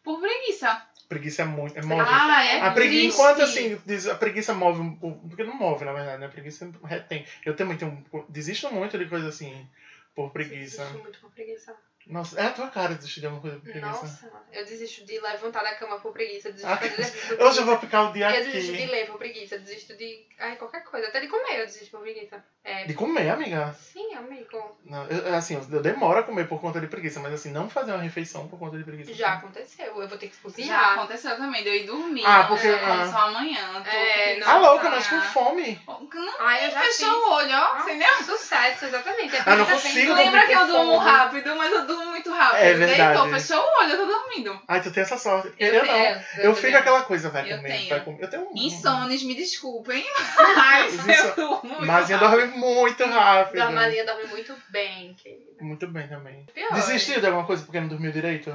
por 0.02 0.20
preguiça. 0.20 0.86
Preguiça 1.08 1.42
é 1.42 1.44
muito. 1.44 1.78
É 1.78 1.82
móvel. 1.82 2.06
Ah, 2.08 2.44
é 2.44 2.60
A 2.60 2.70
preguiça, 2.70 3.00
triste. 3.02 3.14
enquanto 3.14 3.42
assim, 3.42 3.80
diz- 3.84 4.08
a 4.08 4.14
preguiça 4.14 4.54
move 4.54 4.80
um 4.80 4.96
pouco. 4.96 5.28
Porque 5.28 5.44
não 5.44 5.54
move, 5.54 5.84
na 5.84 5.92
verdade, 5.92 6.18
né? 6.20 6.26
A 6.26 6.30
preguiça 6.30 6.70
retém. 6.84 7.26
Eu 7.44 7.54
também 7.54 7.76
tenho. 7.76 8.02
Desisto 8.28 8.72
muito 8.72 8.96
de 8.96 9.06
coisa 9.06 9.28
assim, 9.28 9.68
por 10.14 10.30
preguiça. 10.30 10.78
Desisto 10.84 11.02
muito 11.02 11.18
por 11.20 11.30
preguiça. 11.30 11.76
Nossa, 12.06 12.40
é 12.40 12.46
a 12.46 12.50
tua 12.50 12.68
cara 12.68 12.94
desistir 12.94 13.20
de 13.20 13.26
alguma 13.26 13.42
coisa 13.42 13.56
por 13.56 13.62
preguiça. 13.64 13.86
Nossa, 13.86 14.30
eu 14.52 14.64
desisto 14.64 15.04
de 15.04 15.20
levantar 15.20 15.62
da 15.62 15.74
cama 15.76 15.98
por 16.00 16.12
preguiça, 16.12 16.48
eu 16.48 16.52
desisto 16.52 16.70
Ah, 16.72 16.74
de 16.76 16.88
fazer 16.88 17.02
exercício 17.02 17.28
Hoje 17.34 17.34
eu 17.36 17.40
preguiça. 17.42 17.64
vou 17.64 17.78
ficar 17.78 18.02
o 18.02 18.12
dia 18.12 18.30
Eu 18.36 18.44
desisto 18.44 18.72
de 18.72 18.82
aqui. 18.82 18.90
ler 18.92 19.06
por 19.06 19.18
preguiça, 19.18 19.54
eu 19.54 19.60
desisto 19.60 19.96
de. 19.96 20.26
Ai, 20.38 20.56
qualquer 20.56 20.82
coisa. 20.84 21.06
Até 21.08 21.20
de 21.20 21.28
comer 21.28 21.60
eu 21.60 21.66
desisto 21.66 21.90
por 21.90 22.00
preguiça. 22.00 22.42
É. 22.64 22.84
De 22.84 22.94
comer, 22.94 23.28
amiga. 23.30 23.74
Sim, 23.92 24.14
amigo. 24.14 24.76
Não, 24.84 25.04
eu, 25.08 25.34
assim, 25.34 25.54
eu 25.70 25.82
demoro 25.82 26.20
a 26.20 26.22
comer 26.22 26.46
por 26.46 26.60
conta 26.60 26.80
de 26.80 26.86
preguiça, 26.86 27.18
mas 27.18 27.32
assim, 27.32 27.50
não 27.50 27.68
fazer 27.68 27.90
uma 27.92 28.00
refeição 28.02 28.46
por 28.46 28.56
conta 28.58 28.78
de 28.78 28.84
preguiça. 28.84 29.12
Já 29.14 29.34
aconteceu. 29.34 29.86
Eu 29.86 30.08
vou 30.08 30.16
ter 30.18 30.28
que 30.28 30.34
Já 30.36 30.42
cozinhar. 30.42 30.92
aconteceu 30.98 31.36
também, 31.36 31.62
de 31.62 31.68
eu 31.68 31.74
ir 31.74 31.86
dormir. 31.86 32.22
Ah, 32.24 32.44
porque- 32.44 32.66
Eu 32.68 32.78
como 32.78 32.92
ah. 32.92 33.10
só 33.10 33.18
amanhã. 33.18 33.82
tô 33.82 33.90
É, 33.90 34.36
com 34.40 34.44
Ah, 34.48 34.54
não, 34.54 34.60
louca, 34.62 34.90
mas 34.90 35.06
com 35.08 35.20
fome. 35.22 35.80
Não 35.86 36.34
Ai, 36.40 36.66
eu 36.66 36.70
já 36.70 36.80
fechou 36.82 37.08
fiz. 37.14 37.22
o 37.24 37.30
olho, 37.32 37.52
ó. 37.52 37.72
Ah, 37.74 37.80
Entendeu? 37.82 38.14
Sucesso, 38.24 38.84
exatamente. 38.84 39.34
É 39.36 39.42
Ah, 39.44 39.56
não 39.56 39.66
consigo 39.66 40.10
eu 40.10 40.14
Lembra 40.16 40.46
que 40.46 40.52
eu 40.52 40.66
durmo 40.68 40.96
rápido, 40.98 41.56
mas 41.56 41.72
eu 41.72 41.84
durmo 41.86 41.91
muito 41.96 42.30
rápido. 42.30 42.58
É 42.60 42.74
verdade. 42.74 43.18
Deitou, 43.18 43.28
fechou 43.40 43.62
o 43.62 43.78
olho, 43.80 43.90
eu 43.92 43.96
tô 43.98 44.06
dormindo. 44.06 44.62
Ai, 44.68 44.80
tu 44.82 44.90
tem 44.90 45.02
essa 45.02 45.16
sorte. 45.18 45.52
Eu 45.58 45.74
Eu, 45.74 45.84
não. 45.84 45.92
tenho, 45.92 46.24
Eu, 46.38 46.42
eu 46.44 46.54
fico 46.56 46.76
aquela 46.76 47.02
coisa, 47.02 47.30
vai 47.30 47.50
Eu 47.52 47.56
comer, 47.56 47.68
tenho. 47.68 47.88
vai 47.88 48.00
comer. 48.04 48.22
Eu 48.22 48.30
tenho 48.30 48.42
um. 48.50 48.56
Insones, 48.56 49.22
me 49.22 49.34
desculpem, 49.34 50.04
mas 50.56 51.08
eu 51.08 51.34
durmo 51.34 51.62
muito 51.64 51.86
Mazinha 51.86 52.18
rápido. 52.18 52.38
dorme 52.38 52.56
muito 52.58 53.04
rápido. 53.06 53.60
Dormalinha 53.62 54.04
dorme 54.06 54.24
muito 54.26 54.54
bem, 54.70 55.14
querida. 55.14 55.62
Muito 55.62 55.86
bem 55.86 56.08
também. 56.08 56.46
Pior. 56.54 56.72
Desistiu 56.74 57.20
de 57.20 57.26
alguma 57.26 57.46
coisa 57.46 57.64
porque 57.64 57.80
não 57.80 57.88
dormiu 57.88 58.12
direito? 58.12 58.50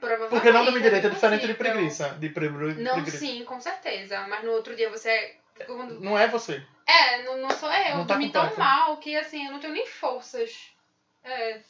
Provavelmente. 0.00 0.30
Porque 0.30 0.50
não 0.50 0.64
dormir 0.64 0.82
direito 0.82 1.06
é 1.06 1.10
diferente 1.10 1.46
de 1.46 1.54
preguiça. 1.54 2.08
De 2.18 2.28
pre 2.30 2.48
Não, 2.48 2.94
preguiça. 2.94 3.18
sim, 3.18 3.44
com 3.44 3.60
certeza. 3.60 4.20
Mas 4.28 4.42
no 4.44 4.50
outro 4.52 4.74
dia 4.74 4.90
você. 4.90 5.34
quando- 5.66 6.00
Não 6.00 6.18
é 6.18 6.26
você. 6.26 6.60
É, 6.84 7.22
não, 7.22 7.36
não 7.38 7.50
sou 7.50 7.70
eu. 7.72 7.90
Não 7.94 8.00
Eu 8.00 8.06
tá 8.06 8.14
dormi 8.14 8.30
tão 8.32 8.56
mal 8.56 8.96
que 8.96 9.16
assim, 9.16 9.46
eu 9.46 9.52
não 9.52 9.60
tenho 9.60 9.72
nem 9.74 9.86
forças. 9.86 10.50
É. 11.22 11.60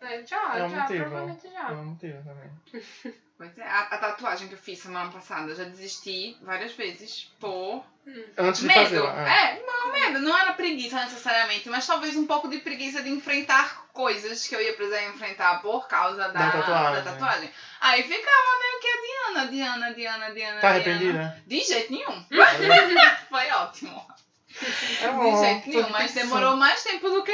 é, 0.00 0.26
já, 0.26 0.58
É 0.58 0.64
um 0.64 0.70
já, 0.70 0.80
motivo. 0.82 1.04
provavelmente 1.04 1.50
já. 1.52 1.68
É 1.68 1.72
um 1.72 1.84
motivo 1.84 2.22
também. 2.24 2.50
Pois 3.38 3.58
é, 3.58 3.64
a, 3.68 3.80
a 3.80 3.98
tatuagem 3.98 4.48
que 4.48 4.54
eu 4.54 4.58
fiz 4.58 4.78
semana 4.78 5.10
passada, 5.10 5.50
eu 5.50 5.54
já 5.56 5.64
desisti 5.64 6.38
várias 6.40 6.72
vezes 6.72 7.30
por 7.38 7.84
Antes 8.38 8.62
de 8.62 8.66
medo. 8.66 8.80
fazê-la. 8.80 9.28
é. 9.28 9.58
É, 9.58 9.62
não, 9.66 9.92
medo. 9.92 10.18
Não 10.20 10.38
era 10.38 10.54
preguiça 10.54 10.98
necessariamente, 11.04 11.68
mas 11.68 11.86
talvez 11.86 12.16
um 12.16 12.26
pouco 12.26 12.48
de 12.48 12.60
preguiça 12.60 13.02
de 13.02 13.10
enfrentar 13.10 13.88
coisas 13.92 14.46
que 14.48 14.54
eu 14.56 14.62
ia 14.62 14.72
precisar 14.72 15.04
enfrentar 15.04 15.60
por 15.60 15.86
causa 15.86 16.16
da, 16.16 16.28
Da 16.28 16.50
tatuagem. 16.50 17.04
da 17.04 17.10
tatuagem. 17.12 17.50
Aí 17.82 18.02
ficava 18.04 18.58
meio 18.58 18.80
que 18.80 18.88
adiando, 18.88 19.38
adiando, 19.40 19.84
adiando, 19.84 20.24
adiando. 20.24 20.60
Tá 20.62 20.70
adiando. 20.70 20.90
arrependida? 20.90 21.42
De 21.46 21.60
jeito 21.60 21.92
nenhum. 21.92 22.24
Foi 23.28 23.50
ótimo. 23.50 24.06
É 25.02 25.08
De 25.08 25.12
bom, 25.14 25.42
jeito 25.44 25.68
nenhum, 25.68 25.88
mas 25.90 26.12
pensando. 26.12 26.28
demorou 26.28 26.56
mais 26.56 26.82
tempo 26.82 27.10
do 27.10 27.22
que 27.22 27.32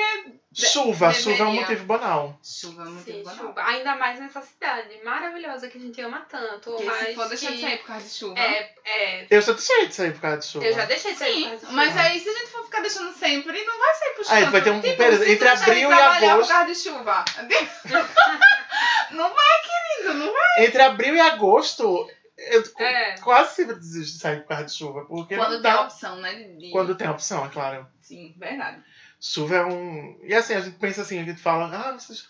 Chuva, 0.54 1.10
chuva 1.14 1.30
é 1.30 1.32
um 1.34 1.46
deveria. 1.46 1.60
motivo 1.62 1.84
banal. 1.86 2.38
chuva, 2.44 2.84
muito 2.84 3.04
Sim, 3.10 3.22
banal. 3.22 3.38
chuva. 3.46 3.64
Ainda 3.64 3.96
mais 3.96 4.18
nessa 4.20 4.42
cidade 4.42 5.00
maravilhosa 5.02 5.68
que 5.68 5.78
a 5.78 5.80
gente 5.80 5.98
ama 6.02 6.26
tanto. 6.28 6.72
Porque 6.72 6.84
mas 6.84 7.08
se 7.08 7.14
for 7.14 7.28
deixar 7.28 7.46
que... 7.46 7.54
de 7.54 7.60
sair 7.62 7.78
por 7.78 7.86
causa 7.86 8.04
de 8.06 8.12
chuva. 8.14 8.38
É, 8.38 8.74
é. 8.84 9.26
Eu 9.30 9.40
já 9.40 9.52
deixei 9.52 9.86
de 9.86 9.94
sair 9.94 10.12
por 10.12 10.20
causa 10.20 10.36
de 10.38 10.44
chuva. 10.46 10.64
Eu 10.66 10.74
já 10.74 10.84
deixei 10.84 11.12
de 11.12 11.18
sair 11.18 11.32
por 11.32 11.40
Sim, 11.42 11.48
causa 11.50 11.66
de 11.68 11.72
mas 11.72 11.88
chuva. 11.88 12.00
aí 12.02 12.20
se 12.20 12.28
a 12.28 12.32
gente 12.34 12.46
for 12.50 12.64
ficar 12.64 12.80
deixando 12.80 13.12
sempre, 13.14 13.64
não 13.64 13.78
vai 13.78 13.94
sair 13.94 14.10
pro 14.14 14.24
chuva. 14.24 14.36
Aí 14.36 14.44
vai 14.44 14.62
ter 14.62 14.70
um 14.70 14.80
tipo, 14.82 14.96
período 14.96 15.24
entre 15.24 15.48
abril 15.48 15.90
e 15.90 15.92
agosto. 15.94 16.40
por 16.40 16.48
causa 16.48 16.66
de 16.66 16.74
chuva. 16.74 17.24
não 19.12 19.34
vai, 19.34 19.60
querido, 19.62 20.14
não 20.18 20.32
vai. 20.32 20.64
Entre 20.66 20.82
abril 20.82 21.14
e 21.14 21.20
agosto, 21.20 22.10
eu 22.50 22.62
É. 22.78 23.14
quase 23.18 23.54
sempre 23.56 23.74
desisto 23.76 24.14
de 24.14 24.18
sair 24.20 24.40
por 24.42 24.48
causa 24.48 24.64
de 24.64 24.72
chuva. 24.72 25.04
Porque 25.04 25.36
Quando 25.36 25.60
tem 25.62 25.70
a 25.70 25.74
dá. 25.76 25.82
opção, 25.82 26.16
né? 26.20 26.34
De... 26.58 26.70
Quando 26.70 26.94
tem 26.94 27.06
a 27.06 27.12
opção, 27.12 27.44
é 27.44 27.48
claro. 27.48 27.86
Sim, 28.00 28.34
verdade. 28.36 28.82
Chuva 29.20 29.56
é 29.56 29.64
um. 29.64 30.18
E 30.24 30.34
assim, 30.34 30.54
a 30.54 30.60
gente 30.60 30.76
pensa 30.78 31.02
assim, 31.02 31.20
a 31.20 31.24
gente 31.24 31.40
fala, 31.40 31.66
ah, 31.74 31.92
vocês. 31.92 32.28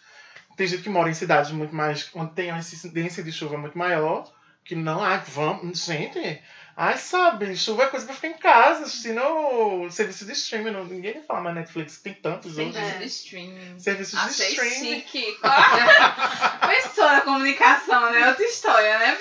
Tem 0.57 0.67
gente 0.67 0.83
que 0.83 0.91
mora 0.91 1.09
em 1.09 1.15
cidades 1.15 1.51
muito 1.51 1.75
mais. 1.75 2.11
onde 2.15 2.33
tem 2.35 2.51
uma 2.51 2.59
incidência 2.59 3.23
de 3.23 3.33
chuva 3.33 3.57
muito 3.57 3.77
maior. 3.79 4.31
Que 4.65 4.75
não, 4.75 5.03
ai, 5.03 5.21
vamos. 5.29 5.85
Gente, 5.85 6.41
ai, 6.77 6.97
sabe, 6.97 7.57
chuva 7.57 7.85
é 7.85 7.87
coisa 7.87 8.07
pra 8.07 8.15
ficar 8.15 8.29
em 8.29 8.39
casa, 8.39 8.85
assistindo 8.85 9.21
o 9.23 9.91
serviço 9.91 10.25
de 10.25 10.33
streaming. 10.33 10.71
Não, 10.71 10.85
ninguém 10.85 11.15
vai 11.15 11.23
falar 11.23 11.41
mais 11.43 11.57
Netflix, 11.57 11.99
tem 11.99 12.15
tantos 12.15 12.55
Serviço 12.55 12.79
outros. 12.79 12.95
É. 12.95 12.99
de 12.99 13.07
streaming. 13.07 13.79
Serviços 13.79 14.19
de 14.21 14.27
Achei 14.27 14.49
streaming. 14.51 15.01
chique. 15.01 15.39
Pessoa 16.67 17.09
da 17.17 17.21
comunicação, 17.23 18.13
né? 18.13 18.29
Outra 18.29 18.45
história, 18.45 18.99
né? 18.99 19.19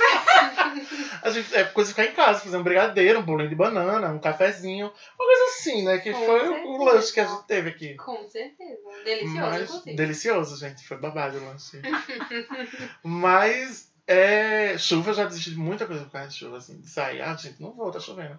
A 1.21 1.29
gente, 1.29 1.53
é 1.55 1.63
coisa 1.65 1.89
de 1.89 1.95
ficar 1.95 2.11
em 2.11 2.15
casa, 2.15 2.39
fazer 2.41 2.57
um 2.57 2.63
brigadeiro, 2.63 3.19
um 3.19 3.23
bolinho 3.23 3.49
de 3.49 3.55
banana, 3.55 4.09
um 4.09 4.19
cafezinho, 4.19 4.87
uma 4.87 5.25
coisa 5.27 5.43
assim, 5.55 5.83
né? 5.83 5.97
Que 5.99 6.11
Com 6.11 6.25
foi 6.25 6.39
o 6.47 6.53
certeza. 6.53 6.83
lanche 6.83 7.13
que 7.13 7.19
a 7.19 7.25
gente 7.25 7.43
teve 7.47 7.69
aqui. 7.69 7.95
Com 7.95 8.27
certeza. 8.29 8.81
Delicioso, 9.03 9.81
Mas, 9.85 9.95
delicioso, 9.95 10.57
gente. 10.57 10.87
Foi 10.87 10.97
babado 10.97 11.37
o 11.37 11.45
lanche. 11.45 11.81
Mas, 13.03 13.90
é, 14.11 14.77
chuva, 14.77 15.11
eu 15.11 15.13
já 15.15 15.25
desisti 15.25 15.51
de 15.51 15.57
muita 15.57 15.85
coisa 15.85 16.03
por 16.05 16.11
causa 16.11 16.27
de 16.29 16.35
chuva, 16.35 16.57
assim. 16.57 16.79
De 16.79 16.89
sair, 16.89 17.21
ah, 17.21 17.35
gente, 17.35 17.61
não 17.61 17.71
vou, 17.71 17.91
tá 17.91 17.99
chovendo. 17.99 18.37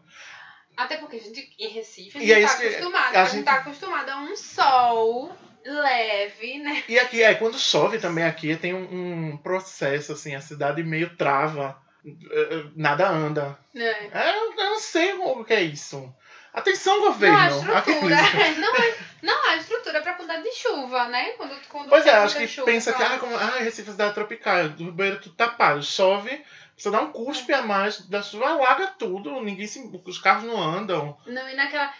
Até 0.77 0.97
porque 0.97 1.17
a 1.17 1.21
gente, 1.21 1.55
em 1.59 1.69
Recife, 1.69 2.19
a 2.19 2.23
E 2.23 2.27
gente 2.27 2.43
é 2.45 2.47
tá 2.47 2.57
que- 2.57 2.67
acostumado. 2.67 3.17
a 3.17 3.21
A 3.21 3.25
gente 3.25 3.35
gente- 3.37 3.45
tá 3.45 3.55
acostumado 3.57 4.09
a 4.11 4.17
um 4.21 4.37
sol 4.37 5.37
leve, 5.65 6.59
né? 6.59 6.83
E 6.89 6.99
aqui, 6.99 7.23
é, 7.23 7.35
quando 7.35 7.59
chove 7.59 7.99
também 7.99 8.25
aqui, 8.25 8.57
tem 8.57 8.75
um, 8.75 9.33
um 9.33 9.37
processo, 9.37 10.13
assim, 10.13 10.35
a 10.35 10.41
cidade 10.41 10.83
meio 10.83 11.15
trava, 11.17 11.79
eh, 12.05 12.11
eh, 12.33 12.65
nada 12.75 13.09
anda. 13.09 13.57
É. 13.75 13.81
É, 14.13 14.37
eu 14.37 14.57
não 14.57 14.79
sei 14.81 15.13
o 15.15 15.45
que 15.45 15.53
é 15.55 15.63
isso. 15.63 16.13
Atenção, 16.53 16.99
Não 16.99 17.05
há 17.05 17.09
governo! 17.09 17.59
estrutura. 17.59 17.79
Aqueles- 18.21 18.59
não, 18.59 18.77
é- 18.77 18.97
não 19.23 19.47
há 19.49 19.57
estrutura 19.57 20.03
pra 20.03 20.15
quantidade 20.15 20.43
de 20.43 20.53
chuva, 20.55 21.07
né? 21.09 21.31
Quando, 21.33 21.57
quando 21.69 21.89
Pois 21.89 22.07
é, 22.07 22.11
acho 22.15 22.37
que 22.37 22.47
chuva, 22.47 22.67
pensa 22.67 22.93
que, 22.93 22.99
claro. 22.99 23.15
ah, 23.15 23.19
como, 23.19 23.37
ah, 23.37 23.59
Recife 23.59 23.89
é 23.89 23.93
cidade 23.93 24.15
tropical, 24.15 24.67
o 24.81 24.93
banheiro 24.93 25.21
tudo 25.21 25.35
tapado, 25.35 25.83
chove, 25.83 26.45
você 26.77 26.91
dá 26.91 27.01
um 27.01 27.11
cuspe 27.13 27.53
a 27.55 27.63
mais 27.63 28.01
da 28.09 28.23
chuva, 28.23 28.49
alaga 28.51 28.89
tudo, 28.99 29.41
ninguém 29.41 29.67
se, 29.67 29.81
os 30.05 30.19
carros 30.19 30.45
não 30.45 30.61
andam. 30.61 31.17
Não, 31.27 31.49
e 31.49 31.55
naquela. 31.55 31.93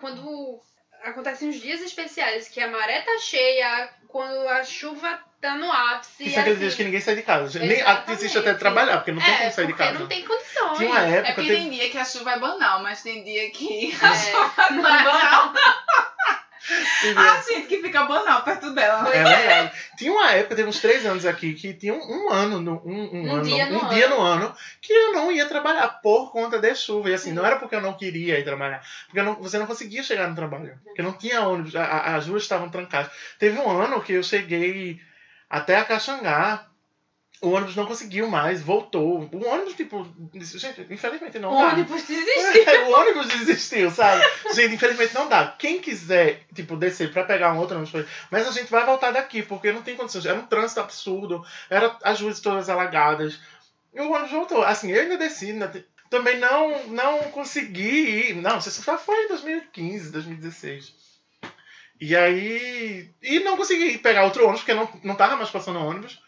Quando 0.00 0.60
acontecem 1.02 1.48
os 1.50 1.56
dias 1.56 1.80
especiais, 1.82 2.48
que 2.48 2.60
a 2.60 2.68
maré 2.70 3.02
tá 3.02 3.18
cheia, 3.18 3.90
quando 4.08 4.48
a 4.48 4.64
chuva 4.64 5.18
tá 5.44 5.56
no 5.56 5.70
ápice. 5.70 6.24
Isso 6.26 6.36
é 6.38 6.40
aqueles 6.40 6.56
assim, 6.56 6.60
dias 6.60 6.74
que 6.74 6.84
ninguém 6.84 7.00
sai 7.00 7.14
de 7.16 7.22
casa. 7.22 7.58
Nem 7.58 7.82
existe 8.08 8.38
até 8.38 8.54
trabalhar, 8.54 8.96
porque 8.98 9.12
não 9.12 9.20
tem 9.22 9.34
é, 9.34 9.38
como 9.38 9.52
sair 9.52 9.66
de 9.66 9.72
porque 9.72 9.84
casa. 9.88 9.98
não 9.98 10.06
tem 10.06 10.24
condições. 10.24 10.78
Tinha 10.78 10.90
uma 10.90 11.00
É 11.06 11.10
época, 11.18 11.34
porque 11.34 11.48
teve- 11.50 11.60
tem 11.62 11.70
dia 11.70 11.90
que 11.90 11.98
a 11.98 12.04
chuva 12.04 12.32
é 12.32 12.38
banal, 12.38 12.82
mas 12.82 13.02
tem 13.02 13.22
dia 13.22 13.50
que 13.50 13.92
É. 13.92 14.06
a 14.06 14.14
chuva 14.14 14.70
não 14.72 14.86
é 14.88 15.04
banal. 15.04 15.52
A 17.16 17.42
gente 17.42 17.66
que 17.66 17.82
fica 17.82 18.04
banal 18.04 18.42
perto 18.42 18.70
dela. 18.70 19.06
É 19.14 19.22
verdade. 19.22 19.72
Tinha 19.98 20.10
uma 20.10 20.30
época, 20.30 20.56
teve 20.56 20.66
uns 20.66 20.80
três 20.80 21.04
anos 21.04 21.26
aqui, 21.26 21.52
que 21.52 21.74
tinha 21.74 21.92
um, 21.92 21.98
um 22.00 22.30
ano, 22.32 22.58
no, 22.58 22.80
um, 22.86 23.02
um 23.16 23.26
Um 23.28 23.32
ano, 23.34 23.42
dia 23.42 23.66
não, 23.66 23.78
um 23.78 23.82
no 23.82 23.88
dia 23.90 24.06
ano. 24.06 24.16
no 24.16 24.22
ano, 24.22 24.56
que 24.80 24.90
eu 24.90 25.12
não 25.12 25.30
ia 25.30 25.44
trabalhar 25.44 25.86
por 26.00 26.32
conta 26.32 26.58
de 26.58 26.74
chuva. 26.74 27.10
E 27.10 27.14
assim, 27.14 27.32
não 27.32 27.44
era 27.44 27.56
porque 27.56 27.74
eu 27.74 27.82
não 27.82 27.92
queria 27.92 28.38
ir 28.38 28.44
trabalhar, 28.44 28.82
porque 29.06 29.20
não- 29.20 29.34
você 29.34 29.58
não 29.58 29.66
conseguia 29.66 30.02
chegar 30.02 30.26
no 30.26 30.34
trabalho. 30.34 30.78
Porque 30.84 31.02
não 31.02 31.12
tinha 31.12 31.42
ônibus, 31.42 31.76
a- 31.76 31.84
a- 31.84 32.16
as 32.16 32.26
ruas 32.28 32.42
estavam 32.44 32.70
trancadas. 32.70 33.12
Teve 33.38 33.58
um 33.58 33.68
ano 33.70 34.00
que 34.00 34.14
eu 34.14 34.22
cheguei 34.22 34.98
até 35.48 35.76
a 35.76 35.84
Caxangá. 35.84 36.66
O 37.42 37.50
ônibus 37.50 37.76
não 37.76 37.84
conseguiu 37.84 38.26
mais, 38.26 38.62
voltou. 38.62 39.28
O 39.30 39.46
ônibus, 39.46 39.74
tipo, 39.74 40.06
gente, 40.34 40.86
infelizmente 40.88 41.38
não 41.38 41.52
O 41.52 41.58
dá. 41.60 41.72
ônibus 41.72 42.02
desistiu. 42.04 42.86
o 42.88 42.92
ônibus 42.92 43.26
desistiu, 43.26 43.90
sabe? 43.90 44.24
Gente, 44.54 44.76
infelizmente 44.76 45.14
não 45.14 45.28
dá. 45.28 45.48
Quem 45.58 45.78
quiser, 45.78 46.46
tipo, 46.54 46.74
descer 46.74 47.12
pra 47.12 47.24
pegar 47.24 47.52
um 47.52 47.58
outro 47.58 47.76
ônibus, 47.76 48.06
mas 48.30 48.48
a 48.48 48.52
gente 48.52 48.70
vai 48.70 48.86
voltar 48.86 49.10
daqui, 49.10 49.42
porque 49.42 49.72
não 49.72 49.82
tem 49.82 49.94
condições. 49.96 50.24
Era 50.24 50.38
um 50.38 50.46
trânsito 50.46 50.80
absurdo, 50.80 51.44
era 51.68 51.94
as 52.02 52.18
ruas 52.18 52.40
todas 52.40 52.70
alagadas. 52.70 53.38
E 53.92 54.00
o 54.00 54.10
ônibus 54.10 54.30
voltou. 54.30 54.62
Assim, 54.62 54.90
eu 54.90 55.02
ainda 55.02 55.18
desci, 55.18 55.50
ainda 55.50 55.84
também 56.08 56.38
não, 56.38 56.86
não 56.86 57.18
consegui 57.24 58.28
ir. 58.30 58.36
Não, 58.36 58.58
isso 58.58 58.70
só 58.70 58.96
foi 58.96 59.24
em 59.24 59.28
2015, 59.28 60.12
2016. 60.12 61.03
E 62.00 62.16
aí. 62.16 63.10
E 63.22 63.40
não 63.40 63.56
consegui 63.56 63.98
pegar 63.98 64.24
outro 64.24 64.42
ônibus, 64.42 64.60
porque 64.60 64.74
não, 64.74 64.88
não 65.02 65.14
tava 65.14 65.36
mais 65.36 65.50
passando 65.50 65.78
ônibus. 65.78 66.22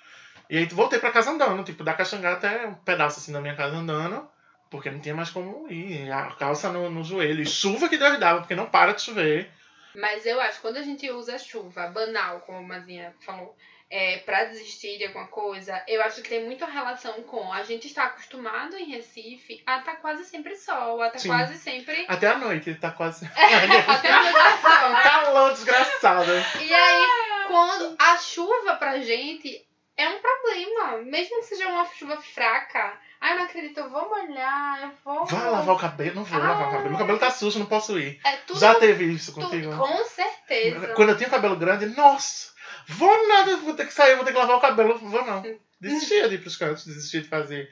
E 0.48 0.58
aí 0.58 0.66
voltei 0.66 0.98
pra 0.98 1.10
casa 1.10 1.30
andando, 1.30 1.64
tipo, 1.64 1.82
da 1.82 1.94
Caxangá 1.94 2.32
até 2.32 2.66
um 2.66 2.74
pedaço 2.74 3.18
assim 3.18 3.32
da 3.32 3.40
minha 3.40 3.56
casa 3.56 3.76
andando. 3.76 4.28
Porque 4.70 4.90
não 4.90 5.00
tinha 5.00 5.14
mais 5.14 5.30
como 5.30 5.70
ir. 5.70 6.10
A 6.10 6.32
calça 6.32 6.70
no, 6.70 6.90
no 6.90 7.04
joelho. 7.04 7.42
E 7.42 7.46
chuva 7.46 7.88
que 7.88 7.98
Deus 7.98 8.18
dava, 8.18 8.40
porque 8.40 8.54
não 8.54 8.66
para 8.66 8.92
de 8.92 9.02
chover. 9.02 9.50
Mas 9.94 10.26
eu 10.26 10.40
acho 10.40 10.60
quando 10.60 10.76
a 10.76 10.82
gente 10.82 11.10
usa 11.10 11.38
chuva 11.38 11.88
banal, 11.88 12.40
como 12.40 12.58
a 12.58 12.62
Mazinha 12.62 13.14
falou, 13.24 13.56
é, 13.90 14.18
pra 14.18 14.44
desistir 14.44 14.98
de 14.98 15.06
alguma 15.06 15.28
coisa, 15.28 15.82
eu 15.86 16.02
acho 16.02 16.22
que 16.22 16.28
tem 16.28 16.44
muita 16.44 16.66
relação 16.66 17.22
com 17.22 17.52
a 17.52 17.62
gente 17.62 17.86
estar 17.86 18.06
acostumado 18.06 18.76
em 18.76 18.90
Recife 18.90 19.62
a 19.66 19.78
estar 19.78 19.96
quase 19.96 20.24
sempre 20.24 20.56
sol, 20.56 21.00
a 21.00 21.06
estar 21.06 21.18
Sim. 21.18 21.28
quase 21.28 21.58
sempre. 21.58 22.04
Até 22.08 22.28
a 22.28 22.38
noite, 22.38 22.74
tá 22.74 22.90
quase. 22.90 23.24
Até 23.34 24.10
a 24.10 24.22
noite 24.22 24.60
sol. 24.60 25.02
Calor 25.02 25.52
desgraçado. 25.52 26.32
E 26.60 26.74
aí, 26.74 27.06
quando 27.46 27.96
a 27.98 28.16
chuva 28.18 28.76
pra 28.76 28.98
gente 28.98 29.66
é 29.96 30.08
um 30.08 30.18
problema. 30.18 31.02
Mesmo 31.02 31.40
que 31.40 31.46
seja 31.46 31.68
uma 31.68 31.86
chuva 31.86 32.20
fraca. 32.20 32.98
Ah, 33.20 33.30
eu 33.30 33.38
não 33.38 33.44
acredito, 33.44 33.78
eu 33.78 33.90
vou 33.90 34.08
molhar, 34.08 34.82
eu 34.82 34.92
vou. 35.02 35.24
Vai 35.24 35.50
lavar 35.50 35.74
o 35.74 35.78
cabelo? 35.78 36.16
Não 36.16 36.24
vou 36.24 36.38
lavar 36.38 36.68
o 36.68 36.70
cabelo. 36.70 36.90
Meu 36.90 36.98
cabelo 36.98 37.18
tá 37.18 37.30
sujo, 37.30 37.58
não 37.58 37.66
posso 37.66 37.98
ir. 37.98 38.20
É 38.22 38.36
tudo. 38.46 38.60
Já 38.60 38.74
teve 38.74 39.04
isso 39.06 39.32
contigo? 39.32 39.74
com 39.74 40.04
certeza. 40.04 40.88
Quando 40.88 41.10
eu 41.10 41.16
tinha 41.16 41.30
cabelo 41.30 41.56
grande, 41.56 41.86
nossa, 41.86 42.52
vou 42.88 43.28
nada, 43.28 43.56
vou 43.58 43.74
ter 43.74 43.86
que 43.86 43.92
sair, 43.92 44.16
vou 44.16 44.24
ter 44.24 44.32
que 44.32 44.38
lavar 44.38 44.56
o 44.56 44.60
cabelo. 44.60 44.98
Vou 44.98 45.24
não. 45.24 45.42
Desistia 45.80 46.28
de 46.28 46.36
ir 46.36 46.38
pros 46.38 46.56
cantos, 46.56 46.86
desistia 46.86 47.20
de 47.20 47.28
fazer 47.28 47.70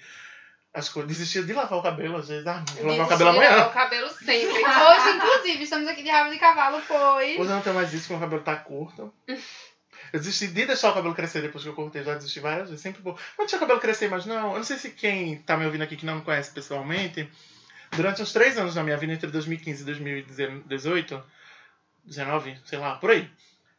as 0.75 0.89
coisas, 0.89 1.09
desistia 1.09 1.43
de 1.43 1.53
lavar 1.53 1.79
o 1.79 1.83
cabelo, 1.83 2.17
às 2.17 2.29
vezes. 2.29 2.47
Ah, 2.47 2.65
vou 2.77 2.87
lavar 2.87 3.07
o 3.07 3.09
cabelo 3.09 3.31
de 3.31 3.39
lavar 3.39 3.53
amanhã. 3.53 3.67
o 3.69 3.73
cabelo 3.73 4.09
sempre. 4.11 4.47
Hoje, 4.47 5.17
inclusive, 5.17 5.65
estamos 5.65 5.89
aqui 5.89 6.03
de 6.03 6.11
rabo 6.11 6.31
de 6.31 6.39
cavalo, 6.39 6.83
pois. 6.87 7.39
Hoje 7.39 7.51
eu 7.51 7.57
não 7.57 7.63
tenho 7.63 7.77
mais 7.77 7.93
isso, 7.93 8.09
porque 8.09 8.13
meu 8.15 8.21
cabelo 8.21 8.43
tá 8.43 8.57
curto. 8.57 9.15
Eu 10.13 10.21
desisti 10.21 10.49
de 10.49 10.67
deixar 10.67 10.91
o 10.91 10.95
cabelo 10.95 11.15
crescer 11.15 11.43
depois 11.43 11.65
que 11.65 11.71
eu 11.71 11.75
cortei, 11.75 12.03
já 12.03 12.15
desisti 12.15 12.41
várias 12.41 12.69
vezes. 12.69 12.83
Sempre 12.83 13.03
vou. 13.03 13.15
Vou 13.37 13.47
deixar 13.47 13.57
o 13.57 13.61
cabelo 13.61 13.81
crescer, 13.81 14.09
mas 14.09 14.27
não. 14.27 14.53
Eu 14.53 14.57
não 14.59 14.65
sei 14.65 14.77
se 14.77 14.91
quem 14.91 15.39
tá 15.39 15.57
me 15.57 15.65
ouvindo 15.65 15.83
aqui 15.83 15.97
que 15.97 16.07
não 16.07 16.17
me 16.17 16.23
conhece 16.23 16.51
pessoalmente. 16.53 17.29
Durante 17.97 18.23
uns 18.23 18.33
três 18.33 18.59
anos 18.59 18.75
na 18.75 18.83
minha 18.83 18.97
vida, 18.97 19.13
entre 19.13 19.31
2015 19.31 19.83
e 19.83 19.87
2018, 19.87 21.23
19, 22.05 22.59
sei 22.65 22.79
lá, 22.79 22.97
por 22.97 23.11
aí. 23.11 23.31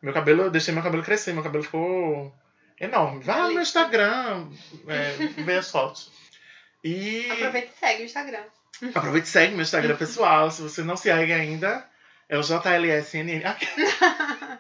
Meu 0.02 0.14
cabelo, 0.14 0.44
eu 0.44 0.52
deixei 0.52 0.74
meu 0.74 0.84
cabelo 0.84 1.04
crescer, 1.04 1.34
meu 1.34 1.44
cabelo 1.44 1.64
ficou 1.64 2.34
enorme. 2.80 3.24
Vai 3.24 3.40
lá 3.40 3.48
no 3.48 3.54
meu 3.54 3.64
Instagram, 3.64 4.50
é, 4.88 5.12
ver 5.44 5.60
as 5.60 5.72
fotos. 5.72 6.12
E. 6.84 7.30
Aproveita 7.32 7.72
e 7.76 7.80
segue 7.80 8.04
o 8.04 8.06
Instagram. 8.06 8.44
Aproveite 8.94 9.28
e 9.28 9.32
segue 9.32 9.54
meu 9.54 9.64
Instagram 9.64 9.96
pessoal. 9.98 10.52
Se 10.52 10.62
você 10.62 10.84
não 10.84 10.96
segue 10.96 11.34
ainda, 11.34 11.88
é 12.30 12.38
o 12.38 12.42
JLSNN. 12.42 13.42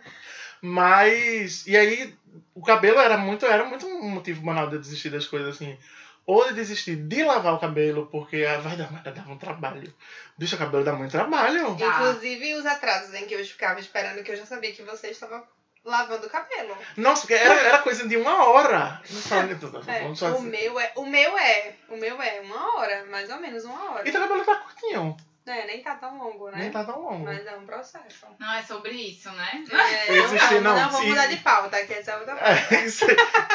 Mas. 0.62 1.68
E 1.68 1.78
aí, 1.78 2.16
o 2.54 2.62
cabelo 2.62 3.00
era 3.00 3.18
muito, 3.18 3.46
era 3.46 3.66
muito 3.66 3.86
um 3.86 4.10
motivo 4.10 4.42
banal 4.42 4.68
de 4.68 4.76
eu 4.76 4.82
desistir 4.82 5.10
das 5.10 5.28
coisas 5.28 5.56
assim. 5.56 5.78
Ou 6.26 6.47
de 6.47 6.53
desistir 6.53 6.95
de 6.95 7.23
lavar 7.23 7.53
o 7.53 7.59
cabelo, 7.59 8.07
porque 8.07 8.45
ah, 8.45 8.57
vai 8.57 8.76
dar, 8.76 8.88
vai 8.88 9.13
dar 9.13 9.28
um 9.28 9.38
trabalho. 9.38 9.93
Bicho, 10.38 10.55
o 10.55 10.59
cabelo 10.59 10.84
dá 10.84 10.93
muito 10.93 11.11
trabalho. 11.11 11.76
Tá. 11.78 11.86
Inclusive 11.86 12.55
os 12.55 12.65
atrasos 12.65 13.13
em 13.13 13.26
que 13.26 13.36
eu 13.36 13.45
ficava 13.45 13.80
esperando 13.80 14.23
que 14.23 14.32
eu 14.32 14.36
já 14.36 14.45
sabia 14.45 14.71
que 14.71 14.82
você 14.82 15.09
estava 15.09 15.47
lavando 15.86 16.26
o 16.26 16.30
cabelo. 16.30 16.76
Nossa, 16.97 17.21
porque 17.21 17.36
era, 17.36 17.53
era 17.53 17.78
coisa 17.80 18.07
de 18.07 18.17
uma 18.17 18.45
hora. 18.45 19.01
Não 19.09 19.59
tudo. 19.59 19.89
É, 19.89 20.15
só 20.15 20.32
o 20.32 20.34
assim. 20.34 20.47
meu 20.47 20.80
é, 20.80 20.91
o 20.95 21.05
meu 21.05 21.38
é, 21.38 21.76
o 21.89 21.95
meu 21.95 22.21
é 22.21 22.41
uma 22.41 22.76
hora, 22.76 23.05
mais 23.05 23.30
ou 23.30 23.39
menos 23.39 23.63
uma 23.63 23.91
hora. 23.91 24.09
E 24.09 24.11
teu 24.11 24.19
cabelo 24.19 24.43
tá 24.43 24.55
curtinho. 24.55 25.15
É, 25.48 25.68
nem 25.68 25.82
tá 25.82 25.96
tão 25.96 26.18
longo, 26.18 26.50
né? 26.50 26.58
Nem 26.58 26.72
tá 26.72 26.84
tão 26.84 27.02
longo. 27.02 27.24
Mas 27.26 27.46
é 27.46 27.56
um 27.56 27.66
processo. 27.66 28.26
Não 28.39 28.52
é 28.54 28.64
sobre 28.64 28.91
isso, 28.93 29.30
né? 29.32 29.64
É, 29.72 30.12
Eu 30.20 30.28
não, 30.28 30.34
não, 30.62 30.62
não, 30.62 30.76
vamos 30.89 30.96
se- 31.02 31.08
mudar 31.10 31.28
de 31.28 31.38
pauta, 31.38 31.86
que 31.86 31.93
essa 31.93 32.12
é 32.12 32.18
outra 32.18 32.36
pauta. 32.36 32.52
É, 32.76 32.86
isso- 32.86 33.06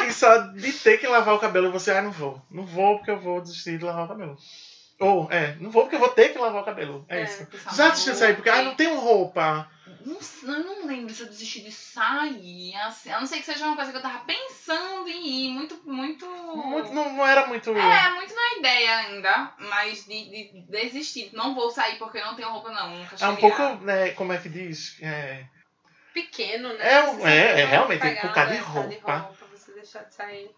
e 0.07 0.13
só 0.13 0.37
de 0.37 0.71
ter 0.73 0.97
que 0.99 1.07
lavar 1.07 1.35
o 1.35 1.39
cabelo, 1.39 1.71
você, 1.71 1.91
ah, 1.91 2.01
não 2.01 2.11
vou. 2.11 2.41
Não 2.49 2.65
vou 2.65 2.95
porque 2.97 3.11
eu 3.11 3.19
vou 3.19 3.41
desistir 3.41 3.77
de 3.77 3.83
lavar 3.83 4.05
o 4.05 4.07
cabelo. 4.07 4.37
Ou, 4.99 5.27
é, 5.31 5.55
não 5.59 5.69
vou 5.71 5.81
porque 5.83 5.95
eu 5.95 5.99
vou 5.99 6.09
ter 6.09 6.29
que 6.29 6.37
lavar 6.37 6.61
o 6.61 6.65
cabelo. 6.65 7.05
É, 7.09 7.21
É, 7.21 7.23
isso. 7.23 7.47
Já 7.75 7.89
desistiu 7.89 8.25
aí, 8.25 8.35
porque, 8.35 8.49
ah, 8.49 8.61
não 8.61 8.75
tenho 8.75 8.97
roupa. 8.99 9.67
Não, 10.43 10.55
eu 10.55 10.63
não 10.63 10.87
lembro 10.87 11.13
se 11.13 11.21
eu 11.21 11.27
desisti 11.27 11.61
de 11.61 11.71
sair, 11.71 12.75
assim, 12.77 13.11
a 13.11 13.19
não 13.19 13.27
ser 13.27 13.37
que 13.37 13.45
seja 13.45 13.65
uma 13.65 13.75
coisa 13.75 13.91
que 13.91 13.97
eu 13.97 14.01
tava 14.01 14.19
pensando 14.25 15.07
em 15.07 15.27
ir, 15.27 15.49
muito, 15.51 15.81
muito... 15.85 16.25
Muito- 16.25 16.93
não, 16.93 17.13
não 17.13 17.25
era 17.25 17.47
muito. 17.47 17.69
É, 17.75 18.09
muito 18.15 18.33
na 18.33 18.57
ideia 18.57 18.97
ainda, 18.97 19.53
mas 19.57 20.05
de, 20.05 20.29
de 20.29 20.61
desistir. 20.69 21.29
Não 21.33 21.53
vou 21.53 21.69
sair 21.71 21.97
porque 21.97 22.17
eu 22.17 22.25
não 22.25 22.35
tenho 22.35 22.49
roupa, 22.49 22.71
não. 22.71 22.97
Nunca 22.97 23.15
É 23.19 23.27
um 23.27 23.35
pouco, 23.35 23.83
né, 23.83 24.11
como 24.11 24.33
é 24.33 24.37
que 24.37 24.49
diz? 24.49 24.97
É, 25.01 25.45
Pequeno, 26.13 26.73
né? 26.73 26.83
É, 26.83 26.97
é, 27.23 27.61
é, 27.61 27.65
realmente, 27.65 27.99
vai 27.99 28.09
tem 28.09 28.15
que 28.15 28.27
pegar, 28.27 28.33
colocar 28.33 28.45
de 28.45 28.57
roupa. 28.57 29.17
roupa, 29.17 29.45
você 29.51 29.71
deixar 29.73 30.03
de 30.03 30.13
sair. 30.13 30.51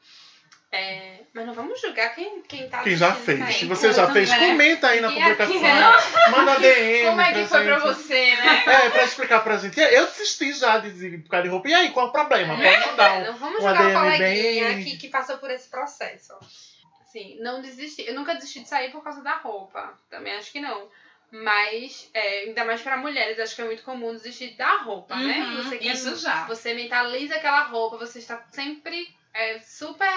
É, 0.76 1.20
mas 1.34 1.46
não 1.46 1.54
vamos 1.54 1.80
julgar 1.80 2.16
quem, 2.16 2.42
quem 2.42 2.68
tá 2.68 2.82
quem 2.82 2.96
já 2.96 3.14
fez. 3.14 3.58
Se 3.58 3.66
você 3.66 3.94
já 3.94 4.12
fez, 4.12 4.28
né? 4.30 4.40
comenta 4.50 4.88
aí 4.88 5.02
na 5.02 5.12
E 5.12 5.22
aqui, 5.22 5.44
publicação. 5.44 5.62
né? 5.62 6.30
Manda 6.32 6.60
DM. 6.60 7.06
Como 7.10 7.22
é 7.22 7.34
que 7.34 7.46
foi 7.46 7.64
pra 7.66 7.80
gente. 7.80 7.84
você, 7.88 8.36
né? 8.36 8.64
É, 8.66 8.90
pra 8.90 9.04
explicar 9.04 9.44
pra 9.44 9.58
gente. 9.58 9.80
Eu 9.80 10.08
desisti 10.08 10.52
já 10.54 10.80
de 10.80 10.92
de 10.92 11.18
ficar 11.24 11.42
de 11.42 11.50
roupa. 11.50 11.70
E 11.70 11.74
aí, 11.76 11.92
qual 11.92 12.08
é 12.08 12.10
o 12.10 12.12
problema? 12.12 12.56
Pode 12.56 12.88
mandar 12.88 13.14
um. 13.14 13.22
É, 13.22 13.26
não 13.28 13.38
vamos 13.38 13.60
um 13.64 13.68
julgar 13.68 13.94
coleguinha 13.94 14.68
bem- 14.70 14.84
que, 14.84 14.98
que 14.98 15.08
passou 15.10 15.38
por 15.38 15.52
esse 15.52 15.70
processo. 15.70 16.34
Assim, 17.04 17.38
não 17.40 17.62
desisti. 17.62 18.04
Eu 18.08 18.16
nunca 18.16 18.34
desisti 18.34 18.62
de 18.62 18.68
sair 18.70 18.92
por 18.92 19.04
causa 19.04 19.22
da 19.22 19.36
roupa. 19.38 19.94
Também 20.10 20.34
acho 20.34 20.52
que 20.52 20.60
não. 20.60 20.90
Mas, 21.32 22.10
é, 22.14 22.40
ainda 22.46 22.64
mais 22.66 22.82
para 22.82 22.98
mulheres, 22.98 23.40
acho 23.40 23.56
que 23.56 23.62
é 23.62 23.66
muito 23.66 23.84
comum 23.84 24.12
desistir 24.14 24.56
da 24.56 24.78
roupa, 24.78 25.16
né? 25.16 25.40
Uhum, 25.40 25.64
Você 25.64 25.78
quer- 25.78 25.94
isso 25.94 26.16
já. 26.16 26.46
Você 26.46 26.74
mentaliza 26.74 27.36
aquela 27.36 27.64
roupa, 27.64 27.98
você 27.98 28.20
está 28.20 28.44
sempre 28.52 29.08
é, 29.34 29.60
super 29.60 30.08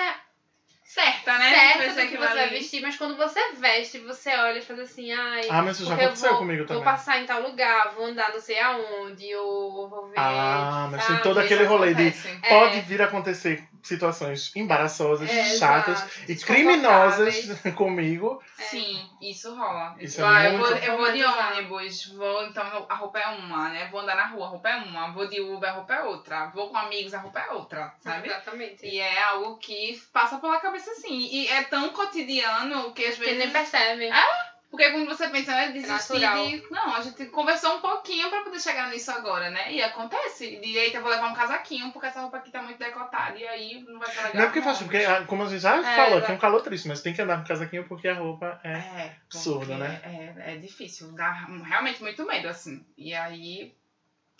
Certa, 0.86 1.36
né? 1.36 1.50
certa 1.50 2.00
do 2.00 2.08
que 2.08 2.16
você 2.16 2.34
vai 2.34 2.48
vestir, 2.48 2.80
mas 2.80 2.96
quando 2.96 3.16
você 3.16 3.40
veste, 3.54 3.98
você 3.98 4.30
olha 4.30 4.58
e 4.58 4.62
faz 4.62 4.78
assim, 4.78 5.12
ai. 5.12 5.46
Ah, 5.50 5.60
mas 5.60 5.76
isso 5.76 5.84
já 5.84 5.90
porque 5.90 6.04
eu 6.04 6.06
aconteceu 6.06 6.30
vou, 6.30 6.38
comigo 6.38 6.58
vou 6.58 6.66
também. 6.68 6.84
passar 6.84 7.20
em 7.20 7.26
tal 7.26 7.42
lugar, 7.42 7.92
vou 7.96 8.06
andar 8.06 8.32
não 8.32 8.40
sei 8.40 8.58
aonde, 8.60 9.34
ou 9.34 9.88
vou 9.88 10.06
ver. 10.06 10.14
Ah, 10.16 10.88
mas 10.90 11.04
tem 11.04 11.16
sabe? 11.16 11.22
todo 11.24 11.40
aquele 11.40 11.64
rolê 11.64 11.92
de. 11.92 12.14
É. 12.42 12.48
Pode 12.48 12.80
vir 12.82 13.02
a 13.02 13.06
acontecer 13.06 13.62
situações 13.86 14.50
embaraçosas, 14.54 15.28
É, 15.30 15.56
chatas 15.56 16.02
exato, 16.02 16.30
e 16.32 16.36
criminosas 16.36 17.34
comigo. 17.76 18.42
Sim, 18.58 19.08
isso 19.20 19.54
rola. 19.54 19.94
Isso 19.98 20.20
é 20.20 20.24
Vai, 20.24 20.46
eu, 20.48 20.58
muito- 20.58 20.68
vou, 20.68 20.76
eu 20.78 20.96
vou 20.96 21.12
de 21.12 21.24
ônibus, 21.24 22.06
vou, 22.14 22.46
então 22.46 22.86
a 22.88 22.94
roupa 22.94 23.18
é 23.18 23.26
uma, 23.28 23.68
né? 23.68 23.88
Vou 23.90 24.00
andar 24.00 24.16
na 24.16 24.26
rua, 24.26 24.46
a 24.46 24.48
roupa 24.50 24.68
é 24.68 24.76
uma. 24.76 25.12
Vou 25.12 25.28
de 25.28 25.40
Uber, 25.40 25.68
a 25.70 25.72
roupa 25.72 25.94
é 25.94 26.02
outra. 26.02 26.46
Vou 26.46 26.68
com 26.68 26.76
amigos, 26.76 27.14
a 27.14 27.18
roupa 27.18 27.40
é 27.40 27.50
outra, 27.52 27.92
sabe? 28.00 28.28
Exatamente. 28.28 28.86
E 28.86 28.98
é 28.98 29.22
algo 29.22 29.56
que 29.58 30.00
passa 30.12 30.38
pela 30.38 30.58
cabeça 30.60 30.90
assim. 30.90 31.18
E 31.18 31.48
é 31.48 31.62
tão 31.64 31.90
cotidiano 31.90 32.92
que 32.92 33.04
às 33.04 33.16
vezes. 33.18 33.38
nem 33.38 33.50
percebe. 33.50 34.10
Ah, 34.10 34.45
Porque 34.76 34.92
quando 34.92 35.08
você 35.08 35.26
pensa, 35.30 35.52
né, 35.52 35.72
desistir 35.72 36.18
de... 36.18 36.70
Não, 36.70 36.94
a 36.94 37.00
gente 37.00 37.24
conversou 37.26 37.78
um 37.78 37.80
pouquinho 37.80 38.28
pra 38.28 38.42
poder 38.42 38.60
chegar 38.60 38.90
nisso 38.90 39.10
agora, 39.10 39.48
né? 39.48 39.72
E 39.72 39.82
acontece. 39.82 40.60
De, 40.60 40.76
eita, 40.76 41.00
vou 41.00 41.10
levar 41.10 41.30
um 41.30 41.34
casaquinho, 41.34 41.90
porque 41.92 42.08
essa 42.08 42.20
roupa 42.20 42.36
aqui 42.36 42.50
tá 42.50 42.60
muito 42.60 42.78
decotada. 42.78 43.38
E 43.38 43.48
aí 43.48 43.82
não 43.88 43.98
vai 43.98 44.10
ser 44.10 44.16
legal. 44.18 44.34
Não 44.34 44.42
é 44.42 44.44
porque 44.44 44.60
faz, 44.60 44.78
porque 44.80 44.98
ah, 44.98 45.24
como 45.24 45.44
a 45.44 45.46
gente 45.46 45.60
já 45.60 45.78
É, 45.78 45.96
falou, 45.96 46.20
que 46.20 46.30
é 46.30 46.34
um 46.34 46.38
calor 46.38 46.60
triste, 46.60 46.88
mas 46.88 47.00
tem 47.00 47.14
que 47.14 47.22
andar 47.22 47.38
com 47.38 47.48
casaquinho 47.48 47.88
porque 47.88 48.06
a 48.06 48.18
roupa 48.18 48.60
é. 48.62 48.72
É, 48.72 49.16
porque 49.30 49.74
né? 49.76 50.00
É, 50.04 50.52
é 50.52 50.56
difícil, 50.58 51.10
dá 51.12 51.32
realmente 51.64 52.02
muito 52.02 52.26
medo, 52.26 52.46
assim. 52.46 52.84
E 52.98 53.14
aí 53.14 53.74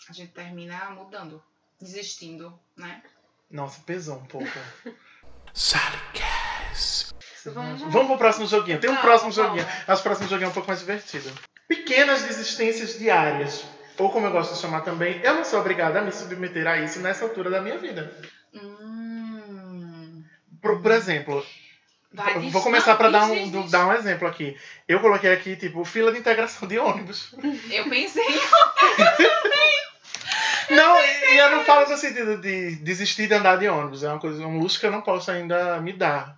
a 0.07 0.13
gente 0.13 0.33
termina 0.33 0.91
mudando, 0.91 1.43
desistindo, 1.81 2.59
né? 2.75 3.01
Nossa, 3.49 3.81
pesou 3.81 4.17
um 4.17 4.25
pouco. 4.25 4.45
Vamos- 7.51 7.81
Vamos 7.81 8.07
pro 8.07 8.17
próximo 8.17 8.47
joguinho. 8.47 8.79
Tem 8.79 8.89
um 8.89 8.93
Vamos, 8.93 9.05
próximo 9.07 9.31
vamos. 9.31 9.49
joguinho. 9.61 9.67
Mas 9.87 9.99
o 9.99 10.03
próximo 10.03 10.27
joguinho 10.29 10.47
é 10.47 10.49
um 10.49 10.53
pouco 10.53 10.67
mais 10.67 10.79
divertido. 10.79 11.31
Pequenas 11.67 12.23
desistências 12.23 12.97
diárias. 12.97 13.65
Ou 13.97 14.09
como 14.11 14.27
eu 14.27 14.31
gosto 14.31 14.53
de 14.53 14.59
chamar 14.61 14.81
também, 14.81 15.19
eu 15.23 15.33
não 15.33 15.43
sou 15.43 15.59
obrigada 15.59 15.99
a 15.99 16.01
me 16.03 16.11
submeter 16.11 16.67
a 16.67 16.77
isso 16.77 16.99
nessa 16.99 17.25
altura 17.25 17.49
da 17.49 17.59
minha 17.61 17.77
vida. 17.79 18.13
Hum. 18.53 20.23
Por, 20.61 20.81
por 20.81 20.91
exemplo, 20.91 21.43
Vai 22.13 22.39
vou 22.49 22.61
começar 22.61 22.91
não, 22.91 22.97
pra 22.97 23.09
dar 23.09 23.25
um, 23.25 23.67
dar 23.69 23.87
um 23.87 23.93
exemplo 23.93 24.27
aqui. 24.27 24.55
Eu 24.87 24.99
coloquei 24.99 25.31
aqui, 25.33 25.55
tipo, 25.55 25.83
fila 25.83 26.11
de 26.11 26.19
integração 26.19 26.67
de 26.67 26.77
ônibus. 26.79 27.33
Eu 27.71 27.89
pensei, 27.89 28.23
Não, 30.69 30.99
e 30.99 31.33
e 31.33 31.37
eu 31.37 31.51
não 31.51 31.63
falo 31.63 31.89
no 31.89 31.97
sentido 31.97 32.37
de 32.37 32.75
desistir 32.77 33.27
de 33.27 33.33
andar 33.33 33.57
de 33.57 33.67
ônibus. 33.69 34.03
É 34.03 34.09
uma 34.09 34.19
coisa, 34.19 34.45
um 34.45 34.59
luxo 34.59 34.79
que 34.79 34.85
eu 34.85 34.91
não 34.91 35.01
posso 35.01 35.31
ainda 35.31 35.79
me 35.79 35.93
dar. 35.93 36.37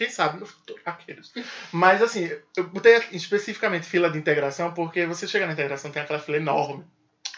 Quem 0.00 0.08
sabe 0.08 0.40
no 0.40 0.46
futuro, 0.46 0.80
aqueles. 0.86 1.30
Mas 1.70 2.00
assim, 2.00 2.30
eu 2.56 2.64
botei 2.64 3.02
especificamente 3.12 3.86
fila 3.86 4.10
de 4.10 4.16
integração 4.16 4.72
porque 4.72 5.04
você 5.04 5.28
chega 5.28 5.46
na 5.46 5.52
integração, 5.52 5.90
tem 5.90 6.00
aquela 6.00 6.18
fila 6.18 6.38
enorme. 6.38 6.86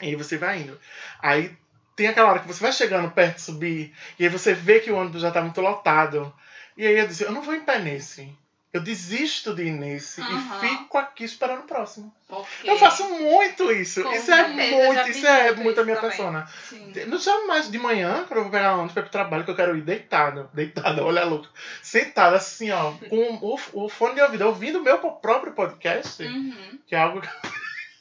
E 0.00 0.06
aí 0.06 0.14
você 0.14 0.36
vai 0.38 0.60
indo. 0.60 0.78
Aí 1.18 1.56
tem 1.96 2.06
aquela 2.06 2.30
hora 2.30 2.38
que 2.38 2.46
você 2.46 2.62
vai 2.62 2.72
chegando 2.72 3.10
perto 3.10 3.34
de 3.34 3.40
subir, 3.42 3.92
e 4.16 4.22
aí 4.22 4.28
você 4.28 4.54
vê 4.54 4.78
que 4.78 4.92
o 4.92 4.94
ônibus 4.94 5.22
já 5.22 5.32
tá 5.32 5.42
muito 5.42 5.60
lotado. 5.60 6.32
E 6.76 6.86
aí 6.86 6.96
eu 7.00 7.08
disse, 7.08 7.24
eu 7.24 7.32
não 7.32 7.42
vou 7.42 7.52
em 7.52 7.64
pé 7.64 7.80
nesse. 7.80 8.32
Eu 8.72 8.80
desisto 8.80 9.54
de 9.54 9.70
nesse 9.70 10.20
Aham. 10.22 10.64
e 10.64 10.68
fico 10.68 10.96
aqui 10.96 11.24
esperando 11.24 11.60
o 11.60 11.64
próximo. 11.64 12.10
porque... 12.26 12.70
Eu 12.70 12.78
faço 12.78 13.06
muito 13.06 13.70
isso. 13.70 14.02
Com 14.02 14.10
isso 14.14 14.32
é 14.32 14.48
muito, 14.48 15.10
isso 15.10 15.26
é 15.26 15.52
muito 15.56 15.78
a 15.78 15.84
minha 15.84 15.96
também. 15.96 16.10
persona. 16.10 16.48
Sim. 16.70 16.90
Não 17.06 17.18
chamo 17.20 17.46
mais 17.48 17.70
de 17.70 17.78
manhã, 17.78 18.24
quando 18.26 18.38
eu 18.38 18.42
vou 18.44 18.50
pegar 18.52 18.74
ônibus 18.76 18.92
pra 18.92 19.00
ir 19.02 19.04
pro 19.04 19.12
trabalho, 19.12 19.44
que 19.44 19.50
eu 19.50 19.56
quero 19.56 19.76
ir 19.76 19.82
deitado. 19.82 20.48
Deitado, 20.54 21.02
olha 21.04 21.20
a 21.20 21.24
louca. 21.26 21.50
Sentado 21.82 22.34
assim, 22.34 22.70
ó, 22.70 22.92
com 23.10 23.38
o, 23.42 23.58
o 23.84 23.88
fone 23.90 24.14
de 24.14 24.22
ouvido, 24.22 24.46
ouvindo 24.46 24.78
o 24.78 24.82
meu 24.82 24.96
próprio 24.98 25.52
podcast, 25.52 26.22
Uhum. 26.22 26.78
que 26.86 26.94
é 26.94 26.98
algo. 26.98 27.20
que- 27.20 27.28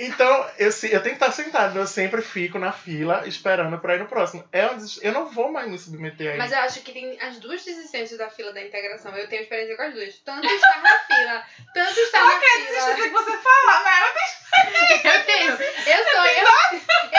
Então, 0.07 0.51
eu, 0.59 0.71
se- 0.73 0.93
eu 0.93 1.03
tenho 1.03 1.17
que 1.17 1.25
estar 1.25 1.33
sentado, 1.33 1.79
eu 1.79 1.87
sempre 1.87 2.21
fico 2.23 2.59
na 2.59 2.73
fila 2.73 3.27
esperando 3.27 3.79
pra 3.79 3.95
ir 3.95 3.99
no 4.01 4.07
próximo. 4.07 4.45
É 4.53 4.67
uma 4.67 4.75
des- 4.75 4.99
eu 5.03 5.13
não 5.13 5.27
vou 5.31 5.51
mais 5.53 5.69
me 5.69 5.79
submeter 5.79 6.35
a 6.35 6.37
Mas 6.37 6.51
isso. 6.51 6.55
eu 6.61 6.65
acho 6.65 6.81
que 6.83 6.93
tem 6.93 7.21
as 7.21 7.39
duas 7.39 7.65
desistências 7.65 8.19
da 8.19 8.29
fila 8.31 8.53
da 8.53 8.63
integração. 8.63 9.17
Eu 9.17 9.29
tenho 9.29 9.43
experiência 9.43 9.77
com 9.77 9.83
as 9.83 9.95
duas. 9.95 10.15
Tanto 10.25 10.47
estar 10.47 10.83
na 10.83 10.99
fila, 11.01 11.43
tanto 11.75 12.01
estar 12.01 12.25
na 12.25 12.39
Desistir 12.39 12.95
fila. 12.95 12.97
que 12.97 13.09
você 13.11 13.39
fala, 13.39 13.85
né? 13.85 14.01
Eu 15.05 15.25
tenho. 15.25 15.51
Eu 15.53 16.05
sou, 16.05 16.25
eu, 16.27 16.47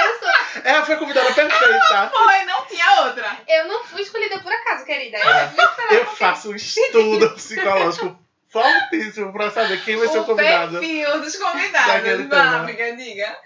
eu 0.05 0.19
sou. 0.19 0.61
É, 0.63 0.85
foi 0.85 0.95
a 0.95 0.97
convidada 0.97 1.33
perfeita. 1.33 2.09
Foi, 2.09 2.45
não 2.45 2.65
tinha 2.65 3.01
outra. 3.03 3.37
Eu 3.47 3.67
não 3.67 3.83
fui 3.83 4.01
escolhida 4.01 4.39
por 4.39 4.51
acaso, 4.51 4.85
querida. 4.85 5.17
Eu 5.17 5.63
esperar 5.63 5.93
Eu 5.93 6.05
faço 6.05 6.51
um 6.51 6.55
estudo 6.55 7.29
psicológico 7.35 8.17
fortíssimo 8.61 9.33
pra 9.33 9.51
saber 9.51 9.83
quem 9.83 9.97
vai 9.97 10.07
ser 10.07 10.19
o 10.19 10.21
o 10.21 10.25
convidado. 10.25 10.79
perfil 10.79 11.21
dos 11.21 11.35
convidados. 11.35 12.27
Vá, 12.27 12.59
amiga, 12.61 12.95
diga. 12.95 13.37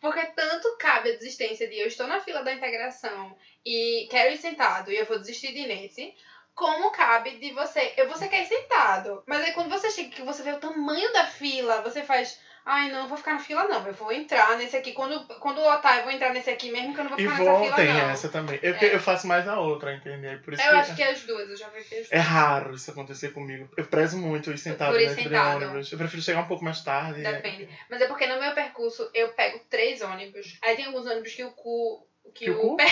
Porque 0.00 0.24
tanto 0.26 0.76
cabe 0.78 1.10
a 1.10 1.16
desistência 1.16 1.68
de 1.68 1.78
eu 1.78 1.86
estou 1.86 2.06
na 2.06 2.20
fila 2.20 2.42
da 2.42 2.52
integração 2.52 3.36
e 3.64 4.06
quero 4.10 4.34
ir 4.34 4.38
sentado 4.38 4.90
e 4.90 4.96
eu 4.96 5.06
vou 5.06 5.18
desistir 5.18 5.52
de 5.52 5.66
nesse, 5.66 6.12
como 6.54 6.90
cabe 6.90 7.36
de 7.38 7.52
você. 7.52 7.92
Eu, 7.96 8.08
você 8.08 8.28
quer 8.28 8.42
ir 8.42 8.46
sentado, 8.46 9.22
mas 9.26 9.42
aí 9.42 9.52
quando 9.52 9.70
você 9.70 9.90
chega 9.90 10.10
que 10.10 10.22
você 10.22 10.42
vê 10.42 10.52
o 10.52 10.60
tamanho 10.60 11.12
da 11.12 11.26
fila, 11.26 11.82
você 11.82 12.02
faz. 12.02 12.38
Ai, 12.68 12.90
não, 12.90 13.06
vou 13.06 13.16
ficar 13.16 13.34
na 13.34 13.38
fila 13.38 13.62
não. 13.68 13.86
Eu 13.86 13.92
vou 13.94 14.10
entrar 14.10 14.56
nesse 14.58 14.76
aqui. 14.76 14.92
Quando, 14.92 15.24
quando 15.38 15.60
lotar, 15.60 15.98
eu 15.98 16.02
vou 16.02 16.10
entrar 16.12 16.32
nesse 16.32 16.50
aqui 16.50 16.68
mesmo 16.70 16.92
que 16.92 16.98
eu 16.98 17.04
não 17.04 17.10
vou 17.12 17.20
E 17.20 17.22
ficar 17.22 17.36
vou, 17.36 17.46
nessa 17.46 17.62
fila, 17.62 17.76
tem 17.76 17.86
não. 17.94 18.10
essa 18.10 18.28
também. 18.28 18.58
Eu, 18.60 18.74
É. 18.74 18.94
eu 18.96 18.98
faço 19.00 19.26
mais 19.28 19.46
a 19.46 19.60
outra, 19.60 19.94
entendeu? 19.94 20.36
Por 20.40 20.52
isso 20.52 20.62
Eu 20.64 20.70
que 20.70 20.76
acho 20.76 20.96
que 20.96 21.02
é 21.04 21.10
as 21.12 21.20
duas, 21.22 21.48
eu 21.48 21.56
já 21.56 21.68
vi 21.68 21.84
que 21.84 21.94
as 21.94 22.10
é 22.10 22.16
duas. 22.16 22.26
raro 22.26 22.74
isso 22.74 22.90
acontecer 22.90 23.28
comigo. 23.32 23.68
Eu 23.76 23.84
prezo 23.86 24.18
muito 24.18 24.50
ir 24.50 24.58
sentado 24.58 24.90
Por 24.90 25.00
ir 25.00 25.06
dentro 25.10 25.22
sentado. 25.22 25.58
de 25.60 25.64
ônibus. 25.66 25.92
Eu 25.92 25.98
prefiro 25.98 26.20
chegar 26.22 26.40
um 26.40 26.48
pouco 26.48 26.64
mais 26.64 26.80
tarde. 26.82 27.22
Depende. 27.22 27.68
Mas 27.88 28.00
é 28.00 28.06
porque 28.08 28.26
no 28.26 28.40
meu 28.40 28.52
percurso 28.52 29.08
eu 29.14 29.28
pego 29.28 29.60
três 29.70 30.02
ônibus. 30.02 30.58
Aí 30.64 30.74
tem 30.74 30.86
alguns 30.86 31.06
ônibus 31.06 31.32
que 31.34 31.44
o 31.44 31.52
cu. 31.52 32.04
Que, 32.34 32.46
Que 32.46 32.50
o 32.50 32.72
o 32.72 32.76
cu? 32.76 32.82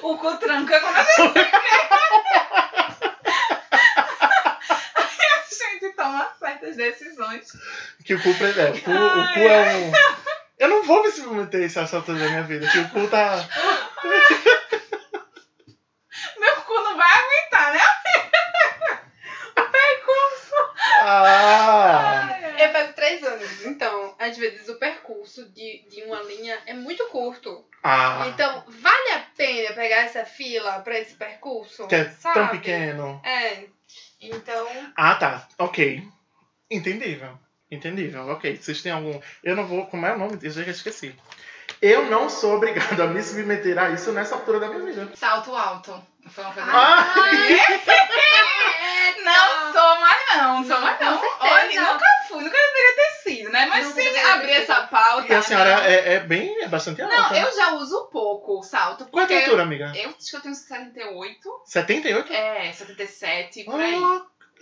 O 0.00 0.16
cu 0.16 0.36
tranca 0.36 0.78
quando 0.80 0.96
a 0.96 1.02
gente 1.02 1.38
A 2.36 2.37
gente 6.08 6.28
toma 6.28 6.32
certas 6.38 6.76
decisões. 6.76 7.52
Que 8.04 8.14
o 8.14 8.22
cu, 8.22 8.28
é, 8.28 8.70
o 8.70 8.82
cu, 8.82 8.90
o 8.90 9.34
cu 9.34 9.40
é 9.40 9.76
um. 9.76 9.92
Eu 10.58 10.68
não 10.68 10.82
vou 10.82 11.02
me 11.02 11.10
submeter 11.12 11.62
a 11.62 11.66
isso 11.66 11.78
essa 11.78 11.96
altura 11.96 12.18
da 12.18 12.28
minha 12.28 12.42
vida. 12.42 12.68
Que 12.68 12.78
o 12.78 12.88
cu 12.88 13.06
tá. 13.08 13.36
Meu 16.38 16.56
cu 16.62 16.74
não 16.74 16.96
vai 16.96 17.10
aguentar, 17.12 17.74
né? 17.74 17.80
Ah! 21.00 22.28
Eu 22.58 22.70
pego 22.70 22.92
três 22.92 23.22
ônibus. 23.22 23.64
Então, 23.66 24.16
às 24.18 24.36
vezes 24.36 24.68
o 24.68 24.78
percurso 24.78 25.48
de, 25.50 25.86
de 25.88 26.02
uma 26.02 26.20
linha 26.22 26.58
é 26.66 26.74
muito 26.74 27.06
curto. 27.06 27.64
Ah! 27.82 28.26
Então, 28.28 28.64
vale 28.66 29.12
a 29.12 29.20
pena 29.36 29.74
pegar 29.74 29.98
essa 29.98 30.24
fila 30.24 30.80
pra 30.80 30.98
esse 30.98 31.14
percurso? 31.14 31.86
Que 31.86 31.94
é 31.94 32.10
sabe? 32.10 32.34
tão 32.34 32.48
pequeno. 32.48 33.22
É. 33.24 33.68
Então, 34.20 34.66
Ah, 34.96 35.14
tá. 35.14 35.48
Ok. 35.58 36.02
Entendível. 36.70 37.38
Entendível. 37.70 38.26
Ok. 38.28 38.56
Vocês 38.56 38.82
têm 38.82 38.92
algum. 38.92 39.20
Eu 39.44 39.54
não 39.56 39.66
vou. 39.66 39.86
Como 39.86 40.04
é 40.06 40.12
o 40.14 40.18
nome? 40.18 40.38
Eu 40.42 40.50
já 40.50 40.62
esqueci. 40.62 41.14
Eu 41.80 42.06
não 42.10 42.28
sou 42.28 42.56
obrigado 42.56 43.00
a 43.00 43.06
me 43.06 43.22
submeter 43.22 43.78
a 43.78 43.90
isso 43.90 44.10
nessa 44.12 44.34
altura 44.34 44.58
da 44.60 44.68
minha 44.68 44.84
vida. 44.84 45.08
Salto 45.14 45.54
alto. 45.54 46.02
Foi 46.28 46.44
uma 46.44 46.52
coisa. 46.52 46.68
Ah! 46.72 47.14
Não 49.24 49.72
sou 49.72 50.00
mais 50.00 50.36
não, 50.36 50.64
sou 50.64 50.80
mais 50.80 50.98
Com 50.98 51.04
não. 51.04 51.20
certeza. 51.20 51.54
Olha, 51.54 51.92
nunca 51.92 52.06
fui, 52.28 52.44
nunca 52.44 52.56
deveria 52.56 52.94
sido, 53.48 53.52
né? 53.52 53.66
Mas 53.66 53.86
Nunca 53.86 54.00
se 54.00 54.04
deveria 54.06 54.34
abrir 54.34 54.52
essa 54.52 54.86
pauta. 54.86 55.32
E 55.32 55.36
a 55.36 55.42
senhora 55.42 55.76
não. 55.76 55.82
é, 55.82 56.14
é 56.14 56.20
bem. 56.20 56.62
É 56.62 56.68
bastante 56.68 57.02
alta. 57.02 57.16
Não, 57.16 57.34
eu 57.36 57.56
já 57.56 57.72
uso 57.74 58.08
pouco 58.12 58.62
salto. 58.62 59.06
Qual 59.06 59.26
é 59.26 59.34
a 59.36 59.40
altura, 59.40 59.62
amiga? 59.62 59.92
eu 59.96 60.10
acho 60.10 60.30
que 60.30 60.36
eu 60.36 60.40
tenho 60.40 60.54
78. 60.54 61.62
78? 61.64 62.32
É, 62.32 62.72
77, 62.72 63.64
por 63.64 63.80
aí. 63.80 63.94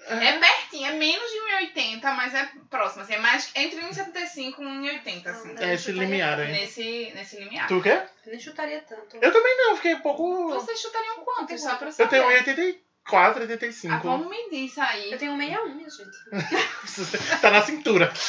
Ah, 0.08 0.24
É 0.24 0.38
pertinho, 0.38 0.86
é 0.86 0.92
menos 0.92 1.28
de 1.30 1.38
1,80, 1.74 2.00
mas 2.14 2.32
é 2.34 2.48
próximo. 2.70 3.02
Assim, 3.02 3.14
é 3.14 3.18
mais 3.18 3.50
entre 3.56 3.80
1,75 3.80 4.36
e 4.36 4.50
1,80, 4.50 5.26
assim. 5.26 5.54
É 5.58 5.74
esse 5.74 5.90
limiar 5.92 6.38
aí. 6.38 6.52
Nesse, 6.52 7.12
nesse 7.14 7.36
limiar. 7.38 7.66
Tu 7.66 7.80
quê? 7.82 8.00
Eu 8.24 8.30
nem 8.32 8.38
chutaria 8.40 8.84
tanto. 8.88 9.16
Eu 9.20 9.32
também 9.32 9.56
não, 9.58 9.74
fiquei 9.76 9.94
um 9.94 10.00
pouco. 10.00 10.48
Vocês 10.50 10.80
chutariam 10.80 11.16
quanto? 11.24 11.58
Só 11.58 11.74
pra 11.76 11.88
Eu 11.88 11.92
saber. 11.92 12.10
tenho 12.10 12.24
1,84, 12.24 12.76
85. 13.14 13.94
Ah, 13.94 13.98
vamos 13.98 14.28
medir 14.28 14.66
isso 14.66 14.80
aí. 14.80 15.12
Eu 15.12 15.18
tenho 15.18 15.32
um 15.32 15.38
61, 15.38 15.74
minha 15.74 15.90
gente. 15.90 16.18
tá 17.40 17.50
na 17.50 17.62
cintura. 17.62 18.12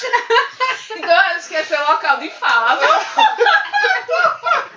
Então, 0.90 1.10
eu 1.10 1.36
acho 1.36 1.50
que 1.50 1.56
esse 1.56 1.74
é 1.74 1.84
o 1.84 1.92
local 1.92 2.18
de 2.18 2.30
fala. 2.30 2.80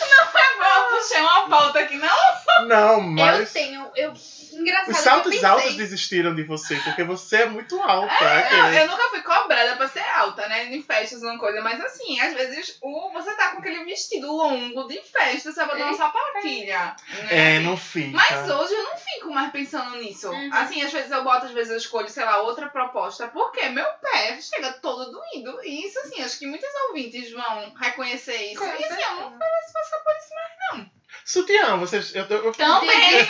Não 0.00 0.22
é 0.40 0.56
bom 0.58 0.64
eu 0.92 0.96
puxei 0.98 1.20
uma 1.20 1.48
pauta 1.48 1.78
aqui, 1.80 1.96
não? 1.96 2.66
Não, 2.66 2.94
Eu 2.94 3.00
mas. 3.02 3.52
tenho. 3.52 3.90
Eu, 3.96 4.12
engraçado. 4.52 4.90
Os 4.90 4.96
que 4.96 5.36
eu 5.36 5.40
saltos 5.40 5.44
altos 5.44 5.74
desistiram 5.76 6.34
de 6.34 6.44
você, 6.44 6.76
porque 6.76 7.02
você 7.04 7.38
é 7.38 7.46
muito 7.46 7.80
alta. 7.82 8.14
Não, 8.24 8.66
aquele- 8.66 8.80
eu 8.80 8.88
nunca 8.88 9.08
fui 9.10 9.22
cobrada 9.22 9.76
pra 9.76 9.88
ser 9.88 10.00
alta, 10.16 10.46
né? 10.48 10.66
Em 10.66 10.82
festas, 10.82 11.22
uma 11.22 11.38
coisa. 11.38 11.60
Mas 11.60 11.80
assim, 11.82 12.20
às 12.20 12.32
vezes 12.34 12.78
o, 12.80 13.10
você 13.12 13.34
tá 13.36 13.48
com 13.50 13.58
aquele 13.58 13.84
vestido 13.84 14.30
longo 14.30 14.84
de 14.84 15.00
festa, 15.02 15.52
você 15.52 15.64
vai 15.64 15.74
botar 15.76 15.88
uma 15.90 15.96
sapatilha. 15.96 16.96
Né? 17.08 17.56
É, 17.56 17.58
não 17.60 17.76
fica. 17.76 18.16
Mas 18.16 18.48
hoje 18.50 18.74
eu 18.74 18.84
não 18.84 18.96
fico 18.96 19.30
mais 19.32 19.50
pensando 19.50 19.96
nisso. 19.96 20.28
Uhum. 20.30 20.50
Assim, 20.52 20.82
às 20.82 20.92
vezes 20.92 21.10
eu 21.10 21.24
boto, 21.24 21.46
às 21.46 21.52
vezes 21.52 21.70
eu 21.72 21.76
escolho, 21.78 22.08
sei 22.08 22.24
lá, 22.24 22.40
outra 22.42 22.68
proposta, 22.68 23.26
porque 23.28 23.68
meu 23.70 23.86
pé 24.00 24.38
chega 24.40 24.72
todo 24.74 25.10
doído. 25.10 25.60
E 25.64 25.86
isso, 25.86 25.98
assim, 26.00 26.22
acho 26.22 26.38
que 26.38 26.46
muitos 26.46 26.68
ouvintes 26.88 27.30
vão 27.32 27.72
reconhecer 27.74 28.52
isso. 28.52 28.60
Com 28.60 28.66
e 28.66 28.84
assim, 28.84 29.02
eu 29.02 29.13
não 29.20 29.38
preciso 29.38 29.72
passar 29.72 29.98
por 29.98 30.16
isso 30.16 30.34
mais. 30.34 30.86
Sutiã, 31.24 31.76
vocês. 31.78 32.14
Eu, 32.14 32.28
tô- 32.28 32.34
eu, 32.34 32.52
Também, 32.52 33.26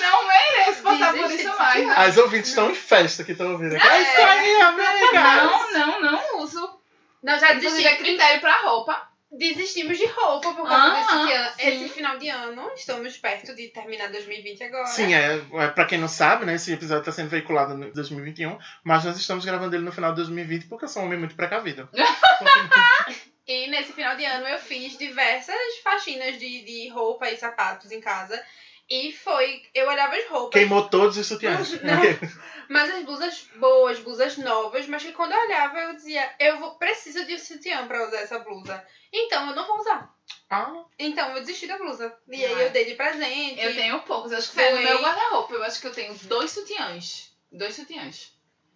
não 0.00 0.26
mereço 0.26 0.82
passar 0.82 1.12
por 1.12 1.30
isso 1.30 1.48
mais. 1.58 1.74
sutiã. 1.84 1.94
As 1.96 2.16
ouvintes 2.18 2.48
estão 2.50 2.70
em 2.70 2.74
festa 2.74 3.24
que 3.24 3.32
estão 3.32 3.52
ouvindo. 3.52 3.76
É 3.76 4.00
isso 4.02 4.20
aí, 4.22 4.60
amiga! 4.60 5.20
Não, 5.42 5.72
não, 5.72 6.00
não 6.00 6.38
uso. 6.40 6.80
Não, 7.22 7.38
já 7.38 7.52
Inclusive, 7.54 7.82
desisti. 7.82 7.88
é 7.88 7.96
critério 7.96 8.40
pra 8.40 8.56
roupa. 8.62 9.09
Desistimos 9.30 9.96
de 9.96 10.06
roupa 10.06 10.52
por 10.54 10.66
causa 10.68 10.96
desse 10.96 11.12
Aham, 11.12 11.30
ano. 11.30 11.54
Esse 11.58 11.88
final 11.88 12.18
de 12.18 12.28
ano, 12.28 12.70
estamos 12.74 13.16
perto 13.16 13.54
de 13.54 13.68
terminar 13.68 14.08
2020 14.10 14.64
agora. 14.64 14.86
Sim, 14.86 15.14
é, 15.14 15.40
é, 15.54 15.68
pra 15.68 15.84
quem 15.84 15.98
não 15.98 16.08
sabe, 16.08 16.44
né, 16.44 16.54
esse 16.54 16.72
episódio 16.72 17.04
tá 17.04 17.12
sendo 17.12 17.28
veiculado 17.28 17.72
em 17.74 17.92
2021, 17.92 18.58
mas 18.84 19.04
nós 19.04 19.16
estamos 19.16 19.44
gravando 19.44 19.74
ele 19.76 19.84
no 19.84 19.92
final 19.92 20.10
de 20.10 20.16
2020 20.16 20.66
porque 20.66 20.84
eu 20.84 20.88
sou 20.88 21.02
um 21.02 21.06
homem 21.06 21.18
muito 21.18 21.36
precavido. 21.36 21.88
E 23.46 23.66
nesse 23.66 23.92
final 23.92 24.16
de 24.16 24.24
ano 24.24 24.46
eu 24.46 24.60
fiz 24.60 24.96
diversas 24.96 25.56
faxinas 25.82 26.38
de, 26.38 26.64
de 26.64 26.88
roupa 26.90 27.28
e 27.28 27.36
sapatos 27.36 27.90
em 27.90 28.00
casa. 28.00 28.40
E 28.88 29.12
foi. 29.12 29.62
Eu 29.74 29.88
olhava 29.88 30.14
as 30.14 30.28
roupas. 30.28 30.52
Queimou 30.52 30.88
todos 30.88 31.16
os 31.16 31.26
sutiãs. 31.26 31.70
Não. 31.82 32.00
Mas 32.70 32.88
as 32.88 33.02
blusas 33.02 33.48
boas, 33.56 33.98
blusas 33.98 34.36
novas, 34.36 34.86
mas 34.86 35.02
que 35.02 35.10
quando 35.10 35.32
eu 35.32 35.40
olhava 35.40 35.76
eu 35.80 35.94
dizia, 35.96 36.32
eu 36.38 36.56
vou, 36.60 36.76
preciso 36.76 37.24
de 37.26 37.34
um 37.34 37.38
sutiã 37.38 37.84
pra 37.88 38.06
usar 38.06 38.18
essa 38.18 38.38
blusa. 38.38 38.80
Então 39.12 39.48
eu 39.48 39.56
não 39.56 39.66
vou 39.66 39.80
usar. 39.80 40.08
ah, 40.48 40.84
Então 40.96 41.30
eu 41.30 41.40
desisti 41.40 41.66
da 41.66 41.76
blusa. 41.78 42.16
E 42.28 42.44
aí 42.44 42.62
eu 42.62 42.70
dei 42.70 42.84
de 42.84 42.94
presente. 42.94 43.60
Eu 43.60 43.74
tenho 43.74 44.00
poucos, 44.02 44.30
acho 44.30 44.50
que 44.50 44.54
foi 44.54 44.70
Foi. 44.70 44.84
meu 44.84 45.02
guarda-roupa. 45.02 45.54
Eu 45.54 45.64
acho 45.64 45.80
que 45.80 45.88
eu 45.88 45.92
tenho 45.92 46.14
dois 46.14 46.52
sutiãs. 46.52 47.32
Dois 47.50 47.74
sutiãs. 47.74 48.32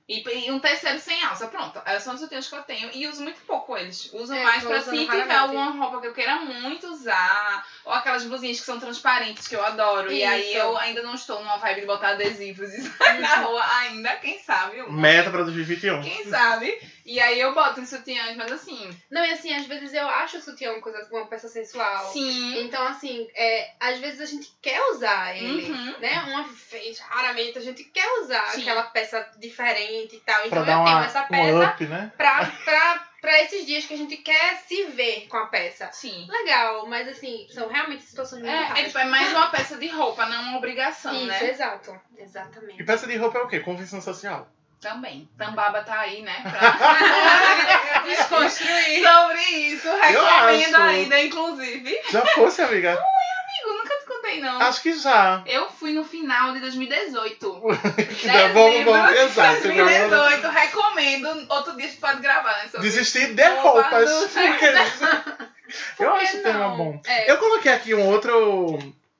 E, 0.06 0.22
e 0.46 0.50
um 0.50 0.60
terceiro 0.60 0.98
sem 0.98 1.22
alça, 1.24 1.48
pronto. 1.48 1.80
Aí 1.84 1.98
São 1.98 2.14
os 2.14 2.20
sutiãs 2.20 2.46
que 2.46 2.54
eu 2.54 2.62
tenho 2.62 2.90
e 2.92 3.08
uso 3.08 3.22
muito 3.22 3.40
pouco 3.46 3.74
eles. 3.76 4.10
Uso 4.12 4.34
É, 4.34 4.42
mais 4.42 4.62
pra 4.62 4.82
se 4.82 4.90
tiver 4.90 5.06
raramente. 5.06 5.32
alguma 5.32 5.70
roupa 5.70 6.00
que 6.02 6.06
eu 6.08 6.12
queira 6.12 6.36
muito 6.36 6.88
usar. 6.88 7.66
Ou 7.86 7.92
aquelas 7.92 8.22
blusinhas 8.24 8.60
que 8.60 8.66
são 8.66 8.78
transparentes, 8.78 9.48
que 9.48 9.56
eu 9.56 9.64
adoro. 9.64 10.12
E 10.12 10.22
aí 10.22 10.48
Isso. 10.50 10.58
eu 10.58 10.76
ainda 10.76 11.02
não 11.02 11.14
estou 11.14 11.40
numa 11.40 11.56
vibe 11.56 11.80
de 11.80 11.86
botar 11.86 12.10
adesivos 12.10 12.70
e 12.74 12.82
sair 12.98 13.20
na 13.20 13.36
rua 13.36 13.64
ainda, 13.78 14.14
quem 14.16 14.38
sabe? 14.40 14.82
meta 14.90 15.30
pra 15.30 15.42
2021. 15.42 16.02
Quem 16.02 16.24
sabe? 16.26 16.78
E 17.04 17.20
aí 17.20 17.38
eu 17.38 17.54
boto 17.54 17.80
em 17.80 17.86
sutiãs, 17.86 18.34
mas 18.36 18.50
assim. 18.50 18.90
Não, 19.10 19.24
e 19.24 19.30
assim, 19.32 19.52
às 19.54 19.66
vezes 19.66 19.92
eu 19.92 20.08
acho 20.08 20.38
o 20.38 20.40
sutiã 20.40 20.72
uma 20.72 20.80
coisa, 20.80 21.06
uma 21.10 21.26
peça 21.26 21.48
sensual. 21.48 22.10
Sim. 22.10 22.58
Então, 22.60 22.82
assim, 22.86 23.28
é, 23.34 23.72
às 23.78 23.98
vezes 23.98 24.20
a 24.22 24.26
gente 24.26 24.50
quer 24.62 24.80
usar 24.90 25.36
ele, 25.36 25.70
Uhum. 25.70 25.98
né? 25.98 26.18
Uma 26.28 26.44
vez, 26.70 26.98
raramente, 26.98 27.58
a 27.58 27.60
gente 27.60 27.84
quer 27.84 28.08
usar 28.22 28.46
Sim. 28.48 28.62
aquela 28.62 28.84
peça 28.84 29.20
diferente 29.38 30.16
e 30.16 30.20
tal. 30.20 30.46
Então 30.46 30.64
dar 30.64 30.72
eu 30.78 30.84
tenho 30.84 30.96
uma, 30.96 31.04
essa 31.04 31.24
um 31.24 31.28
peça 31.28 31.68
up, 31.68 31.86
né? 31.86 32.12
pra, 32.16 32.46
pra, 32.64 33.08
pra 33.20 33.42
esses 33.42 33.66
dias 33.66 33.84
que 33.84 33.92
a 33.94 33.98
gente 33.98 34.16
quer 34.18 34.56
se 34.66 34.84
ver 34.84 35.26
com 35.28 35.36
a 35.36 35.46
peça. 35.46 35.90
Sim. 35.92 36.26
Legal, 36.30 36.86
mas 36.86 37.06
assim, 37.06 37.46
são 37.50 37.68
realmente 37.68 38.02
situações 38.04 38.40
muito 38.42 38.50
É, 38.54 38.80
é, 38.80 38.84
tipo, 38.84 38.98
é 38.98 39.04
mais 39.04 39.30
uma 39.30 39.50
peça 39.50 39.76
de 39.76 39.88
roupa, 39.88 40.24
não 40.26 40.42
uma 40.42 40.56
obrigação, 40.58 41.14
Isso, 41.14 41.26
né? 41.26 41.50
exato. 41.50 42.00
E 42.16 42.22
Exatamente. 42.22 42.82
peça 42.84 43.06
de 43.06 43.16
roupa 43.16 43.38
é 43.38 43.42
o 43.42 43.48
quê? 43.48 43.60
Convenção 43.60 44.00
social. 44.00 44.48
Também. 44.84 45.26
Tambaba 45.38 45.80
tá 45.82 46.00
aí, 46.00 46.20
né? 46.22 46.36
Pra 46.42 48.02
desconstruir 48.04 49.02
sobre 49.02 49.40
isso. 49.40 49.88
Recomendo 49.88 50.76
ainda, 50.76 51.20
inclusive. 51.22 51.98
Já 52.10 52.24
fosse, 52.26 52.60
amiga? 52.62 52.90
Amigo, 52.92 53.78
nunca 53.78 53.96
te 53.98 54.04
contei, 54.04 54.40
não. 54.40 54.60
Acho 54.60 54.82
que 54.82 54.92
já. 54.92 55.42
Eu 55.46 55.70
fui 55.70 55.92
no 55.92 56.04
final 56.04 56.52
de 56.52 56.60
2018. 56.60 57.62
Que 58.20 58.28
dá 58.28 58.48
bom, 58.48 58.84
bom. 58.84 59.08
Exato. 59.08 59.60
de 59.62 59.68
2018, 59.72 60.48
recomendo. 60.48 61.46
Outro 61.48 61.76
dia 61.76 61.88
gente 61.88 61.96
pode 62.00 62.20
gravar, 62.20 62.52
né? 62.52 62.70
Desistir 62.80 63.34
de 63.34 63.42
roupa 63.42 63.80
roupas. 63.82 64.10
do- 64.10 64.28
Porque... 64.28 65.54
Eu 65.98 66.14
acho 66.14 66.36
o 66.36 66.42
tema 66.42 66.58
não? 66.68 66.76
bom. 66.76 67.00
É. 67.06 67.30
Eu 67.30 67.38
coloquei 67.38 67.72
aqui 67.72 67.94
um 67.94 68.06
outro. 68.06 68.78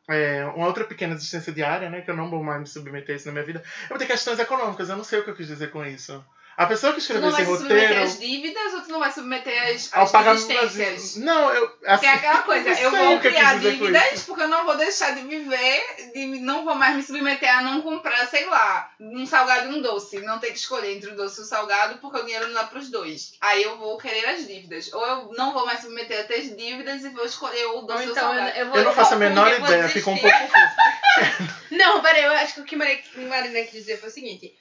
É, 0.09 0.45
uma 0.47 0.67
outra 0.67 0.85
pequena 0.85 1.15
existência 1.15 1.53
diária, 1.53 1.89
né? 1.89 2.01
Que 2.01 2.11
eu 2.11 2.17
não 2.17 2.31
vou 2.31 2.43
mais 2.43 2.61
me 2.61 2.67
submeter 2.67 3.15
a 3.15 3.17
isso 3.17 3.27
na 3.27 3.33
minha 3.33 3.45
vida. 3.45 3.63
Vou 3.89 3.99
ter 3.99 4.07
questões 4.07 4.39
econômicas, 4.39 4.89
eu 4.89 4.97
não 4.97 5.05
sei 5.05 5.21
o 5.21 5.25
que 5.25 5.31
eu 5.31 5.37
quis 5.37 5.47
dizer 5.47 5.71
com 5.71 5.85
isso. 5.85 6.25
A 6.57 6.67
pessoa 6.67 6.93
que 6.93 6.99
Tu 6.99 7.03
escreveu 7.03 7.25
não 7.27 7.33
vai 7.33 7.43
esse 7.43 7.51
se 7.51 7.57
submeter 7.59 7.89
roteiro. 7.89 8.05
às 8.05 8.19
dívidas 8.21 8.75
ou 8.75 8.81
tu 8.83 8.89
não 8.93 9.01
vai 9.01 9.11
submeter 9.13 9.75
às 9.93 10.11
pagamento 10.13 10.47
desistências? 10.47 11.17
Não, 11.17 11.51
eu. 11.53 11.69
Que 11.69 11.87
Assim, 11.87 12.07
é 12.07 12.11
aquela 12.13 12.43
coisa, 12.43 12.71
não 12.71 12.79
eu 12.79 12.91
vou 12.91 13.01
o 13.17 13.21
que 13.21 13.27
eu 13.27 13.33
quis 13.33 13.41
criar 13.41 13.59
dívidas 13.59 14.23
porque 14.23 14.43
eu 14.43 14.49
não 14.49 14.65
vou 14.65 14.77
deixar 14.77 15.15
de 15.15 15.23
viver, 15.23 15.83
de, 16.15 16.27
não 16.41 16.65
vou 16.65 16.75
mais 16.77 16.95
me 16.97 17.03
submeter 17.03 17.59
a 17.59 17.63
não 17.63 17.83
comprar, 17.83 18.27
sei 18.29 18.47
lá, 18.47 18.91
um 19.01 19.27
salgado 19.27 19.67
e 19.73 19.75
um 19.77 19.83
doce. 19.83 20.21
Não 20.21 20.39
ter 20.39 20.53
que 20.53 20.59
escolher 20.59 20.97
entre 20.97 21.11
o 21.11 21.17
doce 21.17 21.41
e 21.41 21.43
o 21.43 21.47
salgado 21.47 21.99
porque 21.99 22.19
o 22.21 22.25
dinheiro 22.25 22.47
não 22.47 22.55
dá 22.55 22.65
pros 22.65 22.89
dois. 22.91 23.33
Aí 23.41 23.63
eu 23.63 23.77
vou 23.77 23.99
querer 23.99 24.25
as 24.27 24.47
dívidas. 24.47 24.93
Ou 24.93 25.05
eu 25.07 25.33
não 25.37 25.53
vou 25.53 25.67
mais 25.67 25.81
submeter 25.81 26.21
a 26.21 26.25
ter 26.25 26.41
dívidas 26.55 27.03
e 27.05 27.09
vou 27.11 27.25
escolher 27.25 27.67
o 27.67 27.83
doce 27.83 28.03
ou 28.05 28.09
o 28.09 28.13
então 28.13 28.33
eu, 28.33 28.39
salgado. 28.39 28.59
eu 28.59 28.67
vou 28.69 28.77
Eu 28.79 28.85
não 28.85 28.93
faço 28.93 29.15
a 29.15 29.17
menor 29.17 29.53
ideia, 29.53 29.89
ficou 29.89 30.15
um 30.15 30.19
pouco 30.19 30.39
confuso. 30.39 30.75
Não, 31.71 32.01
peraí, 32.03 32.23
eu 32.25 32.33
acho 32.33 32.55
que 32.55 32.61
o 32.61 32.65
que 32.65 32.77
Mari- 32.77 33.03
Marina 33.29 33.61
quis 33.63 33.73
dizer 33.73 33.99
foi 33.99 34.09
o 34.09 34.13
seguinte: 34.13 34.53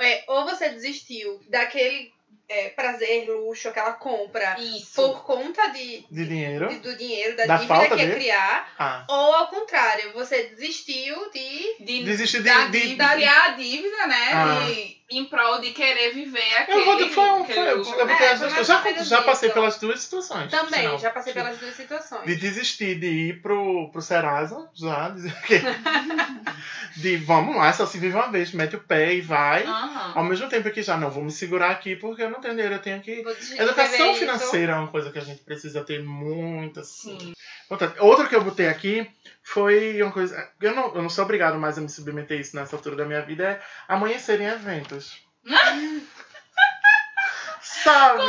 é, 0.00 0.24
ou 0.28 0.44
você 0.44 0.68
desistiu 0.70 1.40
daquele 1.48 2.12
é, 2.48 2.68
prazer, 2.70 3.28
luxo, 3.30 3.68
aquela 3.68 3.92
compra 3.94 4.56
Isso. 4.58 4.94
por 4.94 5.22
conta 5.24 5.68
de, 5.68 6.04
De 6.10 6.26
dinheiro. 6.26 6.68
de- 6.68 6.80
do 6.80 6.96
dinheiro, 6.96 7.34
da, 7.36 7.46
Da 7.46 7.54
dívida 7.56 7.74
falta 7.74 7.96
que 7.96 8.02
dele? 8.02 8.14
criar, 8.14 8.74
Ah. 8.78 9.06
ou 9.08 9.34
ao 9.36 9.46
contrário, 9.48 10.12
você 10.12 10.42
desistiu 10.48 11.30
de. 11.30 11.76
De, 11.84 12.04
Desistir 12.04 12.42
de. 12.42 12.50
de- 12.50 12.70
dívida, 12.80 13.08
criar 13.14 13.44
a 13.44 13.48
dívida, 13.52 14.06
né? 14.06 14.30
Ah. 14.34 14.64
de- 14.66 15.01
em 15.10 15.24
prol 15.26 15.60
de 15.60 15.70
querer 15.72 16.12
viver 16.14 16.54
aquele, 16.56 16.80
Eu 16.80 16.84
vou, 16.84 17.08
foi, 17.10 17.24
um- 17.24 17.42
aquele 17.42 17.54
foi, 17.60 17.72
eu, 17.72 17.84
vou 17.84 17.98
É, 18.08 18.12
as 18.32 18.38
foi 18.38 18.48
duas- 18.48 18.52
mais 18.52 18.58
eu 18.58 18.64
já, 19.04 19.16
já 19.16 19.22
passei 19.22 19.50
pelas 19.50 19.76
duas 19.78 20.00
situações. 20.00 20.50
Também, 20.50 20.80
sinal. 20.80 20.98
já 20.98 21.10
passei 21.10 21.32
pelas 21.34 21.58
duas 21.58 21.74
situações. 21.74 22.24
De 22.24 22.36
desistir 22.36 22.98
de 22.98 23.06
ir 23.06 23.42
pro, 23.42 23.90
pro 23.90 24.00
Serasa, 24.00 24.70
já, 24.74 25.08
dizer 25.10 25.34
que. 25.42 25.60
de 26.96 27.16
vamos 27.18 27.56
lá, 27.56 27.72
só 27.72 27.86
se 27.86 27.98
vive 27.98 28.14
uma 28.14 28.30
vez, 28.30 28.52
mete 28.52 28.76
o 28.76 28.80
pé 28.80 29.14
e 29.14 29.20
vai. 29.20 29.64
Aham. 29.64 30.12
Ao 30.14 30.24
mesmo 30.24 30.48
tempo 30.48 30.70
que 30.70 30.82
já 30.82 30.96
não, 30.96 31.10
vou 31.10 31.22
me 31.24 31.30
segurar 31.30 31.70
aqui 31.70 31.96
porque 31.96 32.22
eu 32.22 32.30
não 32.30 32.40
tenho 32.40 32.54
dinheiro, 32.54 32.74
eu 32.76 32.82
tenho 32.82 33.00
que. 33.00 33.10
Educação 33.20 33.90
beber 33.98 34.10
isso. 34.10 34.18
financeira 34.20 34.72
é 34.72 34.76
uma 34.76 34.88
coisa 34.88 35.10
que 35.10 35.18
a 35.18 35.24
gente 35.24 35.42
precisa 35.42 35.82
ter 35.84 36.02
muito 36.02 36.80
assim. 36.80 37.18
Sim. 37.18 37.32
Outra, 37.72 37.94
outra 38.00 38.28
que 38.28 38.36
eu 38.36 38.44
botei 38.44 38.68
aqui 38.68 39.10
foi 39.42 40.02
uma 40.02 40.12
coisa. 40.12 40.46
Eu 40.60 40.74
não, 40.74 40.94
eu 40.94 41.00
não 41.02 41.08
sou 41.08 41.24
obrigado 41.24 41.58
mais 41.58 41.78
a 41.78 41.80
me 41.80 41.88
submeter 41.88 42.36
a 42.36 42.40
isso 42.40 42.54
nessa 42.54 42.76
altura 42.76 42.96
da 42.96 43.04
minha 43.06 43.22
vida, 43.22 43.44
é 43.48 43.60
amanhecer 43.88 44.38
em 44.40 44.44
eventos. 44.46 45.16
Sabe? 47.62 48.22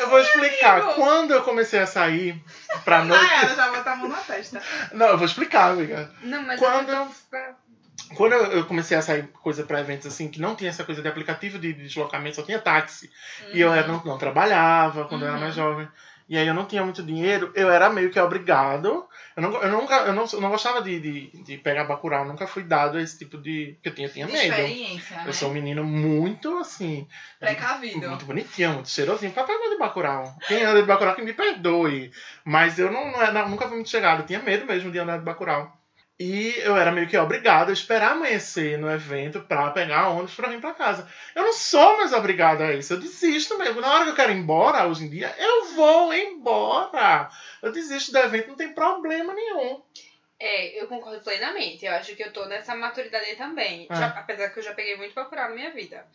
eu 0.00 0.08
vou 0.08 0.20
explicar. 0.20 0.78
amigo? 0.82 0.94
Quando 0.94 1.32
eu 1.32 1.42
comecei 1.42 1.80
a 1.80 1.86
sair 1.86 2.42
pra 2.84 3.04
noite. 3.04 3.24
Ah, 3.24 3.42
ela 3.44 3.54
já 3.54 3.70
botou 3.70 3.92
a 3.92 3.96
mão 3.96 4.08
na 4.08 4.18
testa. 4.18 4.60
Não, 4.92 5.06
eu 5.08 5.16
vou 5.16 5.26
explicar, 5.26 5.70
amiga. 5.72 6.12
Não, 6.22 6.42
mas 6.42 6.58
Quando- 6.60 6.90
eu 6.90 7.06
tô... 7.06 8.14
Quando 8.16 8.32
eu 8.34 8.64
comecei 8.66 8.96
a 8.96 9.02
sair 9.02 9.28
coisa 9.42 9.62
pra 9.62 9.80
eventos 9.80 10.06
assim, 10.08 10.28
que 10.28 10.40
não 10.40 10.56
tinha 10.56 10.70
essa 10.70 10.82
coisa 10.84 11.00
de 11.00 11.08
aplicativo 11.08 11.58
de 11.58 11.72
deslocamento, 11.72 12.36
só 12.36 12.42
tinha 12.42 12.58
táxi. 12.58 13.10
E 13.52 13.60
eu 13.60 13.72
era- 13.72 13.86
não, 13.86 14.02
não 14.04 14.18
trabalhava 14.18 15.04
quando 15.06 15.22
eu 15.22 15.28
era 15.28 15.36
Uhum. 15.36 15.42
mais 15.42 15.54
jovem. 15.54 15.88
E 16.30 16.38
aí 16.38 16.46
eu 16.46 16.54
não 16.54 16.64
tinha 16.64 16.84
muito 16.84 17.02
dinheiro, 17.02 17.50
eu 17.56 17.68
era 17.68 17.90
meio 17.90 18.08
que 18.08 18.20
obrigado. 18.20 19.04
Eu, 19.36 19.42
não, 19.42 19.52
eu, 19.60 19.68
nunca, 19.68 19.96
eu, 20.02 20.12
não, 20.12 20.24
eu 20.32 20.40
não 20.40 20.50
gostava 20.50 20.80
de, 20.80 21.00
de, 21.00 21.42
de 21.42 21.58
pegar 21.58 21.82
bacurau, 21.84 22.24
nunca 22.24 22.46
fui 22.46 22.62
dado 22.62 22.98
a 22.98 23.02
esse 23.02 23.18
tipo 23.18 23.36
de. 23.36 23.74
Porque 23.74 23.88
eu 23.88 23.94
tinha, 23.96 24.08
tinha 24.08 24.26
De 24.26 24.32
medo. 24.32 24.44
experiência, 24.44 25.16
né? 25.16 25.24
Eu 25.26 25.32
sou 25.32 25.50
um 25.50 25.52
menino 25.52 25.82
muito 25.82 26.56
assim. 26.58 27.08
Precavido. 27.40 28.08
Muito 28.08 28.24
bonitinho, 28.24 28.74
muito 28.74 28.88
cheirosinho. 28.88 29.32
Papai 29.32 29.56
anda 29.56 29.70
de 29.70 29.78
bacurau. 29.78 30.36
Quem 30.46 30.62
anda 30.62 30.80
de 30.80 30.86
bacurau 30.86 31.16
que 31.16 31.22
me 31.22 31.32
perdoe. 31.32 32.12
Mas 32.44 32.78
eu 32.78 32.92
não, 32.92 33.10
não 33.10 33.20
era, 33.20 33.48
nunca 33.48 33.66
fui 33.66 33.74
muito 33.74 33.90
chegado. 33.90 34.20
Eu 34.20 34.26
tinha 34.26 34.38
medo 34.38 34.64
mesmo 34.64 34.92
de 34.92 35.00
andar 35.00 35.18
de 35.18 35.24
bacurau. 35.24 35.79
E 36.22 36.54
eu 36.58 36.76
era 36.76 36.92
meio 36.92 37.08
que 37.08 37.16
obrigado 37.16 37.70
a 37.70 37.72
esperar 37.72 38.12
amanhecer 38.12 38.76
no 38.76 38.90
evento 38.90 39.40
pra 39.40 39.70
pegar 39.70 40.08
ônibus 40.10 40.34
pra 40.34 40.50
vir 40.50 40.60
pra 40.60 40.74
casa. 40.74 41.08
Eu 41.34 41.44
não 41.44 41.52
sou 41.54 41.96
mais 41.96 42.12
obrigado 42.12 42.60
a 42.60 42.74
isso. 42.74 42.92
Eu 42.92 43.00
desisto 43.00 43.56
mesmo. 43.56 43.80
Na 43.80 43.90
hora 43.94 44.04
que 44.04 44.10
eu 44.10 44.14
quero 44.14 44.30
ir 44.32 44.36
embora, 44.36 44.86
hoje 44.86 45.04
em 45.06 45.08
dia, 45.08 45.34
eu 45.38 45.72
vou 45.72 46.12
embora. 46.12 47.30
Eu 47.62 47.72
desisto 47.72 48.12
do 48.12 48.18
evento, 48.18 48.48
não 48.48 48.54
tem 48.56 48.74
problema 48.74 49.32
nenhum. 49.32 49.80
É, 50.38 50.78
eu 50.82 50.88
concordo 50.88 51.22
plenamente. 51.24 51.86
Eu 51.86 51.94
acho 51.94 52.14
que 52.14 52.22
eu 52.22 52.32
tô 52.34 52.44
nessa 52.44 52.74
maturidade 52.74 53.24
aí 53.24 53.36
também. 53.36 53.86
Ah. 53.88 53.94
Já- 53.94 54.08
apesar 54.08 54.50
que 54.50 54.58
eu 54.58 54.62
já 54.62 54.74
peguei 54.74 54.98
muito 54.98 55.14
bacurau 55.14 55.48
na 55.48 55.54
minha 55.54 55.70
vida. 55.70 56.06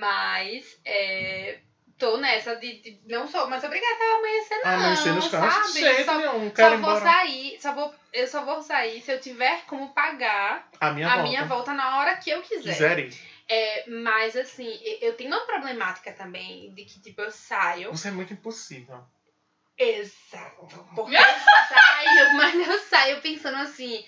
Mas, 0.00 0.80
é, 0.86 1.58
tô 1.98 2.16
nessa 2.16 2.56
de, 2.56 2.80
de- 2.80 3.00
não 3.06 3.26
sou 3.26 3.46
mais 3.48 3.62
obrigada 3.64 3.94
a 4.04 4.18
amanhecer 4.18 4.58
não, 4.64 4.70
amanhecer 4.72 5.12
nos 5.14 5.24
sabe? 5.26 5.72
Jeito 5.72 6.04
só, 6.04 6.18
nenhum. 6.18 6.48
só 6.48 6.54
Quero 6.54 6.74
ir 6.74 6.78
vou 6.80 6.90
embora. 6.90 7.00
sair, 7.00 7.58
só 7.60 7.72
vou, 7.72 7.94
eu 8.12 8.26
só 8.26 8.44
vou 8.44 8.62
sair 8.62 9.00
se 9.00 9.12
eu 9.12 9.20
tiver 9.20 9.64
como 9.66 9.92
pagar 9.94 10.68
A 10.80 10.90
minha 10.90 11.06
a 11.08 11.10
volta. 11.16 11.28
minha 11.28 11.44
volta 11.44 11.72
na 11.74 11.98
hora 11.98 12.16
que 12.16 12.30
eu 12.30 12.42
quiser. 12.42 12.72
Quiser 12.72 12.98
ir. 12.98 13.34
É, 13.48 13.84
mas 13.90 14.34
assim, 14.36 14.68
eu 15.02 15.12
tenho 15.14 15.28
uma 15.30 15.44
problemática 15.46 16.12
também 16.12 16.72
de 16.74 16.84
que, 16.84 16.98
tipo, 17.00 17.20
eu 17.20 17.30
saio. 17.30 17.90
Você 17.92 18.08
é 18.08 18.10
muito 18.10 18.32
impossível. 18.32 19.04
Exato. 19.78 20.66
Porque 20.94 21.14
eu 21.16 21.20
saio, 21.68 22.34
mas 22.36 22.68
eu 22.68 22.78
saio 22.80 23.20
pensando 23.20 23.56
assim, 23.58 24.04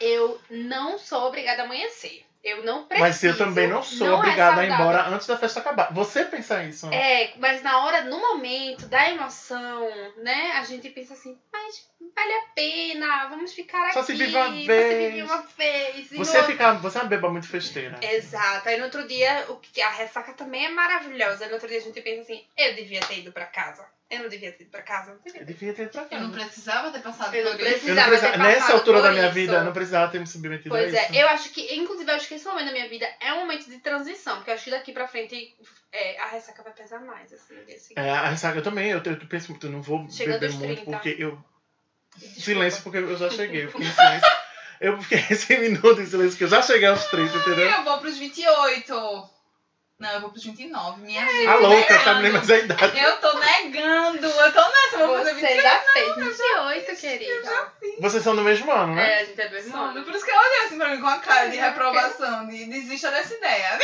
eu 0.00 0.40
não 0.50 0.98
sou 0.98 1.26
obrigada 1.28 1.62
a 1.62 1.64
amanhecer. 1.66 2.24
Eu 2.42 2.64
não 2.64 2.84
preciso. 2.84 3.06
Mas 3.06 3.22
eu 3.24 3.36
também 3.36 3.68
não 3.68 3.82
sou 3.82 4.06
não 4.06 4.14
é 4.14 4.18
obrigada 4.18 4.62
a 4.62 4.64
ir 4.64 4.70
embora 4.70 5.08
antes 5.08 5.26
da 5.26 5.36
festa 5.36 5.60
acabar. 5.60 5.92
Você 5.92 6.24
pensa 6.24 6.62
isso? 6.64 6.86
né? 6.88 7.24
É, 7.24 7.32
mas 7.36 7.62
na 7.62 7.84
hora, 7.84 8.04
no 8.04 8.18
momento 8.18 8.86
da 8.86 9.10
emoção, 9.10 9.88
né, 10.16 10.52
a 10.52 10.64
gente 10.64 10.88
pensa 10.88 11.12
assim, 11.12 11.38
mas 11.52 11.86
vale 12.16 12.32
a 12.32 12.42
pena, 12.54 13.28
vamos 13.28 13.52
ficar 13.52 13.92
Só 13.92 14.00
aqui. 14.00 14.06
se 14.06 14.14
vive 14.14 14.34
uma 14.34 14.46
Só 14.46 14.52
se 14.52 14.66
vez. 14.66 15.12
vive 15.12 15.22
uma 15.22 15.42
vez. 15.42 16.10
Você 16.12 16.42
fica. 16.44 16.72
Você 16.74 16.98
é 16.98 17.02
uma 17.02 17.08
beba 17.08 17.30
muito 17.30 17.48
festeira. 17.48 17.98
Exato. 18.02 18.68
Aí 18.68 18.78
no 18.78 18.84
outro 18.84 19.06
dia, 19.06 19.44
o 19.48 19.56
que 19.56 19.82
a 19.82 19.90
ressaca 19.90 20.32
também 20.32 20.64
é 20.64 20.70
maravilhosa. 20.70 21.44
Aí 21.44 21.48
no 21.48 21.54
outro 21.54 21.68
dia 21.68 21.78
a 21.78 21.82
gente 21.82 22.00
pensa 22.00 22.22
assim, 22.22 22.42
eu 22.56 22.74
devia 22.74 23.00
ter 23.00 23.18
ido 23.18 23.32
pra 23.32 23.44
casa. 23.44 23.84
Eu 24.10 24.22
não 24.24 24.28
devia 24.28 24.50
ter 24.52 24.64
ido 24.64 24.70
pra 24.72 24.82
casa. 24.82 25.12
Não 25.12 25.20
devia 25.20 25.40
Eu 25.40 25.46
devia 25.46 25.72
ter 25.72 25.82
ido 25.82 25.90
pra 25.92 26.06
Eu 26.10 26.20
não 26.20 26.32
casa. 26.32 26.44
precisava 26.44 26.90
ter 26.90 27.00
passado 27.00 27.34
Eu 27.34 27.44
não 27.44 27.52
por 27.56 27.60
Eu 27.60 27.76
isso. 27.76 27.86
não 27.94 28.04
precisava 28.08 28.36
nessa 28.38 28.72
altura 28.72 28.98
por 28.98 29.02
da 29.04 29.10
minha 29.12 29.24
isso. 29.26 29.34
vida, 29.34 29.52
eu 29.54 29.64
não 29.64 29.72
precisava 29.72 30.10
ter 30.10 30.18
me 30.18 30.26
submetido 30.26 30.68
Pois 30.70 30.92
a 30.92 30.98
é, 30.98 31.04
isso. 31.04 31.14
eu 31.14 31.28
acho 31.28 31.50
que, 31.50 31.74
inclusive, 31.76 32.10
eu 32.10 32.16
acho 32.16 32.26
que 32.28 32.34
esse 32.34 32.44
momento 32.46 32.66
da 32.66 32.72
minha 32.72 32.88
vida 32.88 33.08
é 33.20 33.32
um 33.34 33.38
momento 33.40 33.70
de 33.70 33.78
transição, 33.78 34.36
porque 34.36 34.50
eu 34.50 34.54
acho 34.54 34.64
que 34.64 34.70
daqui 34.70 34.92
pra 34.92 35.06
frente 35.06 35.56
é, 35.92 36.20
a 36.20 36.26
ressaca 36.26 36.62
vai 36.62 36.72
pesar 36.72 37.00
mais, 37.00 37.32
assim, 37.32 37.54
no 37.54 37.64
dia 37.64 37.78
seguinte. 37.78 37.98
É, 38.00 38.10
a 38.10 38.28
ressaca 38.30 38.58
eu 38.58 38.62
também, 38.62 38.90
eu, 38.90 39.00
eu 39.04 39.26
penso 39.28 39.52
muito, 39.52 39.66
eu 39.66 39.70
não 39.70 39.80
vou 39.80 40.08
Chegando 40.10 40.40
beber 40.40 40.54
muito, 40.56 40.82
30. 40.82 40.90
porque 40.90 41.16
eu. 41.18 41.38
Desculpa. 42.16 42.40
Silêncio, 42.40 42.82
porque 42.82 42.98
eu 42.98 43.16
já 43.16 43.30
cheguei, 43.30 43.64
eu 43.66 43.70
fiquei 43.70 43.86
em 43.86 43.92
silêncio. 43.92 44.30
Eu 44.80 45.00
fiquei 45.02 45.20
100 45.36 45.60
minutos 45.60 46.00
em 46.00 46.06
silêncio, 46.06 46.30
porque 46.32 46.44
eu 46.44 46.48
já 46.48 46.62
cheguei 46.62 46.88
aos 46.88 47.04
30, 47.04 47.36
entendeu? 47.36 47.70
Eu 47.70 47.84
vou 47.84 47.98
pros 47.98 48.18
28. 48.18 49.30
Não, 50.00 50.10
eu 50.12 50.20
vou 50.22 50.30
pros 50.30 50.42
29. 50.44 51.02
Minha 51.02 51.26
gente. 51.26 51.46
A 51.46 51.54
louca, 51.56 51.76
negando. 51.80 52.04
sabe 52.04 52.22
nem 52.22 52.32
mais 52.32 52.50
a 52.50 52.58
idade. 52.58 52.98
Eu 52.98 53.16
tô 53.18 53.38
negando. 53.38 54.26
Eu 54.26 54.52
tô 54.52 54.60
nessa, 54.68 54.96
eu 54.98 55.06
vou 55.08 55.18
fazer 55.18 55.34
Você 55.34 55.40
28. 55.46 55.62
já 55.62 55.80
fez 55.80 56.16
28, 56.16 56.96
querida. 57.00 57.72
Vocês 58.00 58.24
são 58.24 58.34
do 58.34 58.42
mesmo 58.42 58.72
ano, 58.72 58.94
né? 58.94 59.12
É, 59.12 59.20
a 59.20 59.24
gente 59.26 59.40
é 59.40 59.48
do 59.48 59.54
mesmo 59.54 59.76
ano. 59.76 60.02
por 60.02 60.14
isso 60.14 60.24
que 60.24 60.30
ela 60.30 60.40
olhou 60.40 60.66
assim 60.66 60.78
pra 60.78 60.88
mim 60.88 61.00
com 61.02 61.06
a 61.06 61.18
cara 61.18 61.50
de 61.50 61.58
É, 61.58 61.60
reprovação, 61.60 62.48
de 62.48 62.64
desista 62.64 63.10
dessa 63.10 63.34
ideia. 63.34 63.78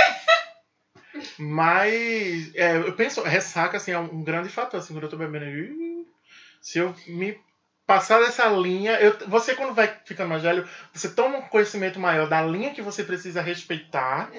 Mas 1.39 2.55
é, 2.55 2.77
eu 2.77 2.93
penso, 2.95 3.23
ressaca 3.23 3.77
assim, 3.77 3.93
é 3.93 3.99
um 3.99 4.23
grande 4.25 4.49
fator. 4.49 4.81
Assim, 4.81 4.95
quando 4.95 5.05
eu 5.05 5.11
tô 5.11 5.17
bebendo, 5.17 6.07
se 6.61 6.79
eu 6.79 6.95
me 7.07 7.39
passar 7.87 8.21
dessa 8.21 8.47
linha, 8.49 8.99
eu, 9.01 9.17
você 9.29 9.55
quando 9.55 9.75
vai 9.75 9.95
ficando 10.05 10.29
mais 10.31 10.43
velho, 10.43 10.69
você 10.93 11.09
toma 11.11 11.39
um 11.39 11.43
conhecimento 11.43 12.01
maior 12.01 12.29
da 12.29 12.43
linha 12.43 12.75
que 12.75 12.83
você 12.83 13.05
precisa 13.05 13.41
respeitar, 13.41 14.31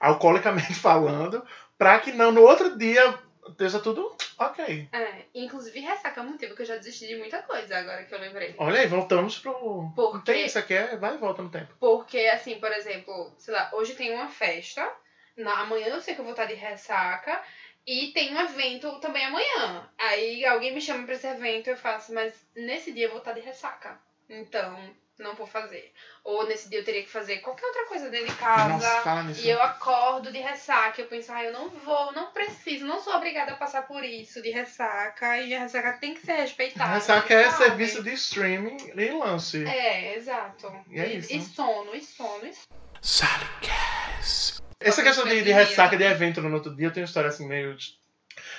alcoolicamente 0.00 0.74
falando, 0.80 1.44
pra 1.76 1.98
que 1.98 2.12
não 2.12 2.30
no 2.30 2.42
outro 2.42 2.76
dia 2.76 3.14
esteja 3.48 3.80
tudo 3.80 4.10
ok. 4.38 4.88
É, 4.92 5.24
inclusive 5.34 5.80
ressaca 5.80 6.20
é 6.20 6.22
um 6.22 6.30
motivo 6.30 6.54
que 6.54 6.62
eu 6.62 6.66
já 6.66 6.76
desisti 6.76 7.06
de 7.06 7.16
muita 7.16 7.42
coisa, 7.42 7.78
agora 7.78 8.04
que 8.04 8.14
eu 8.14 8.18
lembrei. 8.18 8.54
Olha 8.58 8.80
aí, 8.80 8.86
voltamos 8.86 9.38
pro. 9.38 9.90
Por 9.94 10.14
Não 10.14 10.20
tem 10.20 10.46
isso 10.46 10.58
aqui, 10.58 10.74
é, 10.74 10.96
vai 10.96 11.14
e 11.14 11.18
volta 11.18 11.42
no 11.42 11.50
tempo. 11.50 11.74
Porque, 11.80 12.18
assim, 12.18 12.58
por 12.58 12.72
exemplo, 12.72 13.32
sei 13.38 13.54
lá, 13.54 13.70
hoje 13.72 13.94
tem 13.94 14.10
uma 14.10 14.28
festa, 14.28 14.88
na, 15.36 15.60
amanhã 15.60 15.88
eu 15.88 16.00
sei 16.00 16.14
que 16.14 16.20
eu 16.20 16.24
vou 16.24 16.32
estar 16.32 16.46
de 16.46 16.54
ressaca, 16.54 17.40
e 17.86 18.08
tem 18.08 18.34
um 18.34 18.40
evento 18.40 19.00
também 19.00 19.24
amanhã. 19.24 19.88
Aí 19.98 20.44
alguém 20.44 20.72
me 20.74 20.80
chama 20.80 21.04
pra 21.04 21.14
esse 21.14 21.26
evento, 21.26 21.68
eu 21.68 21.76
faço, 21.76 22.12
mas 22.12 22.34
nesse 22.54 22.92
dia 22.92 23.06
eu 23.06 23.10
vou 23.10 23.18
estar 23.18 23.32
de 23.32 23.40
ressaca. 23.40 23.98
Então, 24.28 24.94
não 25.18 25.34
vou 25.34 25.46
fazer. 25.46 25.92
Ou 26.24 26.46
nesse 26.46 26.68
dia 26.70 26.78
eu 26.78 26.84
teria 26.84 27.02
que 27.02 27.10
fazer 27.10 27.38
qualquer 27.38 27.66
outra 27.66 27.86
coisa 27.86 28.08
dentro 28.08 28.28
de 28.28 28.34
casa. 28.36 28.68
Nossa, 28.68 29.00
fala 29.02 29.22
nisso. 29.24 29.44
E 29.44 29.50
eu 29.50 29.60
acordo 29.62 30.30
de 30.30 30.38
ressaca, 30.38 31.00
eu 31.00 31.06
penso, 31.06 31.32
ah, 31.32 31.42
eu 31.44 31.52
não 31.52 31.68
vou, 31.70 32.12
não 32.12 32.30
preciso, 32.32 32.86
não 32.86 33.00
sou 33.00 33.14
obrigada 33.14 33.52
a 33.52 33.56
passar 33.56 33.82
por 33.82 34.04
isso 34.04 34.40
de 34.42 34.50
ressaca, 34.50 35.38
e 35.38 35.54
a 35.54 35.60
ressaca 35.60 35.94
tem 35.94 36.14
que 36.14 36.20
ser 36.24 36.34
respeitada. 36.34 36.92
Ressaca 36.94 37.34
é 37.34 37.50
sabe? 37.50 37.64
serviço 37.64 38.02
de 38.02 38.12
streaming 38.14 38.76
e 38.96 39.10
lanche. 39.10 39.64
É, 39.66 40.16
exato. 40.16 40.72
E 40.90 41.00
é 41.00 41.06
isso. 41.14 41.32
E 41.32 41.40
sono, 41.42 41.94
e 41.94 42.00
sono, 42.02 42.46
e 42.46 42.52
Salicast. 43.00 44.62
Essa 44.80 45.02
questão 45.02 45.24
de, 45.26 45.42
de 45.42 45.52
ressaca 45.52 45.96
de 45.96 46.04
evento 46.04 46.40
no 46.40 46.54
outro 46.54 46.74
dia, 46.74 46.86
eu 46.86 46.92
tenho 46.92 47.04
uma 47.04 47.08
história 47.08 47.28
assim 47.28 47.46
meio. 47.46 47.76
de- 47.76 47.98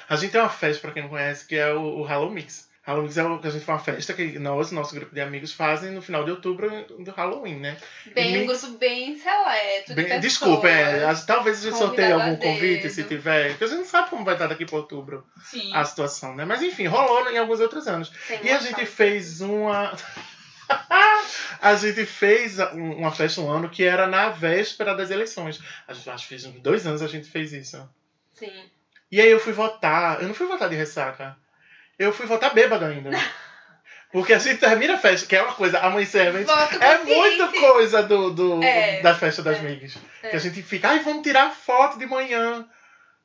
A 0.09 0.15
gente 0.15 0.31
tem 0.31 0.41
uma 0.41 0.49
festa, 0.49 0.81
pra 0.81 0.91
quem 0.91 1.03
não 1.03 1.09
conhece, 1.09 1.47
que 1.47 1.55
é 1.55 1.73
o, 1.73 1.81
o 1.99 2.03
Halloween 2.03 2.33
Mix. 2.35 2.68
Halloween 2.89 3.09
é 3.37 3.41
que 3.41 3.47
a 3.47 3.51
gente 3.51 3.65
faz 3.65 3.79
uma 3.79 3.83
festa 3.85 4.13
que 4.13 4.39
nós, 4.39 4.71
nosso 4.71 4.95
grupo 4.95 5.13
de 5.13 5.21
amigos, 5.21 5.53
fazem 5.53 5.91
no 5.91 6.01
final 6.01 6.23
de 6.25 6.31
outubro 6.31 6.69
do 7.03 7.11
Halloween, 7.11 7.55
né? 7.59 7.77
Bem, 8.13 8.43
um 8.43 8.47
grupo 8.47 8.67
bem 8.77 9.17
seleto. 9.17 9.89
de 9.89 9.93
Bem- 9.95 10.05
pessoas. 10.05 10.21
desculpa, 10.21 10.67
é, 10.67 11.13
talvez 11.27 11.59
a 11.59 11.69
gente 11.69 11.77
sorteie 11.77 12.11
algum 12.11 12.35
convite, 12.35 12.81
dedo. 12.83 12.91
se 12.93 13.03
tiver. 13.03 13.49
Porque 13.49 13.63
a 13.63 13.67
gente 13.67 13.77
não 13.79 13.85
sabe 13.85 14.09
como 14.09 14.25
vai 14.25 14.33
estar 14.35 14.47
daqui 14.47 14.65
pra 14.65 14.77
outubro 14.77 15.25
Sim. 15.45 15.71
a 15.73 15.85
situação, 15.85 16.35
né? 16.35 16.45
Mas 16.45 16.61
enfim, 16.61 16.87
rolou 16.87 17.29
em 17.29 17.37
alguns 17.37 17.59
outros 17.59 17.87
anos. 17.87 18.11
Tem 18.27 18.43
E 18.45 18.49
a 18.49 18.59
gente 18.59 18.85
fez 18.85 19.41
uma. 19.41 19.95
a 21.61 21.75
gente 21.75 22.05
fez 22.05 22.59
um- 22.59 22.93
uma 22.93 23.11
festa 23.11 23.41
um 23.41 23.49
ano 23.49 23.69
que 23.69 23.83
era 23.83 24.07
na 24.07 24.29
véspera 24.29 24.95
das 24.95 25.09
eleições. 25.09 25.59
A 25.87 25.93
gente 25.93 26.09
acho 26.09 26.23
que 26.23 26.29
fez 26.29 26.45
uns 26.45 26.59
dois 26.61 26.85
anos 26.87 27.01
a 27.01 27.07
gente 27.07 27.29
fez 27.29 27.53
isso. 27.53 27.87
Sim. 28.33 28.51
E 29.11 29.19
aí 29.19 29.29
eu 29.29 29.39
fui 29.39 29.53
votar. 29.53 30.21
Eu 30.21 30.27
não 30.27 30.33
fui 30.35 30.47
votar 30.47 30.69
de 30.69 30.75
ressaca. 30.75 31.35
Eu 31.99 32.11
fui 32.13 32.25
votar 32.25 32.53
bêbado 32.53 32.85
ainda. 32.85 33.11
Porque 34.11 34.33
a 34.33 34.39
gente 34.39 34.57
termina 34.59 34.95
a 34.95 34.97
festa, 34.97 35.27
que 35.27 35.35
é 35.35 35.41
uma 35.43 35.53
coisa, 35.53 35.77
amanhecer 35.81 36.25
evento. 36.27 36.47
Voto 36.47 36.83
É 36.83 36.95
consciente. 36.97 37.05
muito 37.37 37.47
coisa 37.59 38.01
do, 38.01 38.31
do, 38.31 38.63
É. 38.63 39.01
da 39.01 39.13
festa 39.13 39.43
das 39.43 39.57
É. 39.59 39.61
migas. 39.61 39.97
É. 40.23 40.29
Que 40.29 40.35
a 40.35 40.39
gente 40.39 40.63
fica, 40.63 40.89
ai, 40.89 40.99
vamos 41.01 41.21
tirar 41.21 41.51
foto 41.51 41.99
de 41.99 42.07
manhã. 42.07 42.65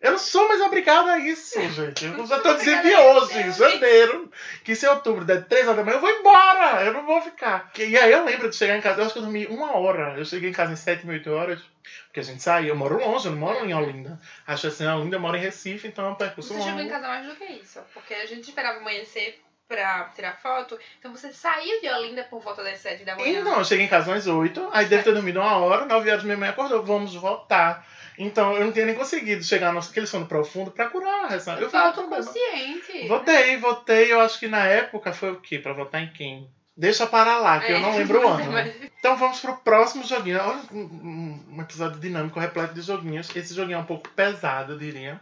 Eu 0.00 0.10
não 0.12 0.18
sou 0.18 0.46
mais 0.48 0.60
obrigada 0.60 1.12
a 1.12 1.18
isso, 1.18 1.58
gente. 1.70 2.04
Eu 2.04 2.26
já 2.26 2.38
tô 2.38 2.52
dizendo 2.54 2.86
hoje, 2.86 3.48
isso, 3.48 3.58
janeiro, 3.58 4.30
que 4.62 4.74
se 4.74 4.84
é 4.84 4.90
outubro 4.90 5.24
der 5.24 5.46
3 5.46 5.64
horas 5.64 5.76
da 5.78 5.84
manhã, 5.84 5.96
eu 5.96 6.00
vou 6.00 6.10
embora. 6.10 6.84
Eu 6.84 6.92
não 6.92 7.06
vou 7.06 7.22
ficar. 7.22 7.72
E 7.78 7.96
aí 7.96 8.12
eu 8.12 8.24
lembro 8.24 8.50
de 8.50 8.56
chegar 8.56 8.76
em 8.76 8.82
casa, 8.82 9.00
eu 9.00 9.04
acho 9.06 9.14
que 9.14 9.18
eu 9.20 9.22
dormi 9.22 9.46
uma 9.46 9.76
hora. 9.78 10.18
Eu 10.18 10.24
cheguei 10.26 10.50
em 10.50 10.52
casa 10.52 10.72
em 10.72 10.76
7, 10.76 11.08
8 11.08 11.30
horas. 11.30 11.60
Porque 12.06 12.20
a 12.20 12.22
gente 12.22 12.42
sai, 12.42 12.68
eu 12.70 12.76
moro 12.76 12.98
longe, 12.98 13.26
eu 13.26 13.32
não 13.32 13.38
moro 13.38 13.64
em 13.64 13.72
Olinda. 13.74 14.20
Acho 14.46 14.66
assim, 14.66 14.86
Olinda 14.86 15.16
eu 15.16 15.20
moro 15.20 15.36
em 15.36 15.40
Recife, 15.40 15.88
então 15.88 16.06
é 16.06 16.10
um 16.10 16.14
percurso 16.14 16.52
Você 16.52 16.60
chegou 16.60 16.78
em 16.80 16.82
longo. 16.82 16.90
casa 16.90 17.08
mais 17.08 17.26
do 17.26 17.34
que 17.36 17.44
isso. 17.44 17.80
Porque 17.94 18.12
a 18.14 18.26
gente 18.26 18.48
esperava 18.48 18.78
amanhecer 18.80 19.40
pra 19.68 20.04
tirar 20.14 20.38
foto. 20.40 20.78
Então 20.98 21.10
você 21.12 21.32
saiu 21.32 21.80
de 21.80 21.88
Olinda 21.88 22.24
por 22.24 22.40
volta 22.40 22.62
das 22.62 22.78
7 22.78 23.04
da 23.04 23.16
manhã. 23.16 23.40
E 23.40 23.42
não, 23.42 23.58
eu 23.58 23.64
cheguei 23.64 23.86
em 23.86 23.88
casa 23.88 24.14
às 24.14 24.26
8, 24.26 24.68
aí 24.72 24.86
deve 24.86 25.02
ter 25.02 25.12
dormido 25.12 25.40
uma 25.40 25.56
hora, 25.56 25.86
9 25.86 26.10
horas 26.10 26.22
minha 26.24 26.36
mãe 26.36 26.48
acordou, 26.48 26.82
vamos 26.84 27.14
voltar. 27.14 27.86
Então 28.18 28.52
eu 28.54 28.64
não 28.66 28.72
tinha 28.72 28.86
nem 28.86 28.94
conseguido 28.94 29.42
chegar 29.42 29.72
naquele 29.72 30.06
sono 30.06 30.26
profundo 30.26 30.70
pra 30.70 30.88
curar 30.88 31.24
a 31.24 31.28
ressaca. 31.28 31.60
Eu 31.60 31.66
votar 31.66 31.92
bêbado. 31.94 32.08
consciente. 32.26 33.08
Votei, 33.08 33.56
votei, 33.56 34.12
eu 34.12 34.20
acho 34.20 34.38
que 34.38 34.46
na 34.46 34.64
época 34.66 35.12
foi 35.12 35.32
o 35.32 35.40
quê? 35.40 35.58
Pra 35.58 35.72
votar 35.72 36.02
em 36.02 36.12
quem? 36.12 36.48
Deixa 36.76 37.06
para 37.06 37.38
lá, 37.38 37.60
que 37.60 37.70
eu 37.72 37.76
É, 37.76 37.80
não 37.80 37.96
lembro 37.98 38.20
o 38.24 38.28
ano. 38.28 38.52
mas- 38.52 38.74
Então 38.98 39.16
vamos 39.16 39.40
pro 39.40 39.56
próximo 39.58 40.04
joguinho. 40.04 40.40
Olha, 40.40 40.60
um- 40.72 41.44
um 41.56 41.60
episódio 41.62 42.00
dinâmico, 42.00 42.38
repleto 42.38 42.74
de 42.74 42.82
joguinhos. 42.82 43.34
Esse 43.34 43.54
joguinho 43.54 43.76
é 43.76 43.80
um 43.80 43.84
pouco 43.84 44.08
pesado, 44.10 44.72
eu 44.74 44.78
diria. 44.78 45.20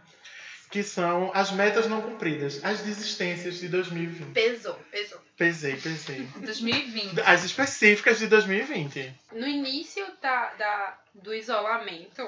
Que 0.73 0.81
são 0.81 1.29
as 1.35 1.51
metas 1.51 1.87
não 1.87 2.01
cumpridas, 2.01 2.59
as 2.65 2.79
desistências 2.79 3.59
de 3.59 3.67
2020. 3.67 4.33
Pesou, 4.33 4.73
pesou. 4.91 5.21
Pesei, 5.37 5.75
pesei. 5.75 6.27
2020. 6.37 7.21
As 7.21 7.43
específicas 7.43 8.17
de 8.17 8.25
2020. 8.25 9.13
No 9.33 9.47
início 9.47 10.03
da, 10.19 10.45
da, 10.57 10.97
do 11.13 11.31
isolamento, 11.31 12.27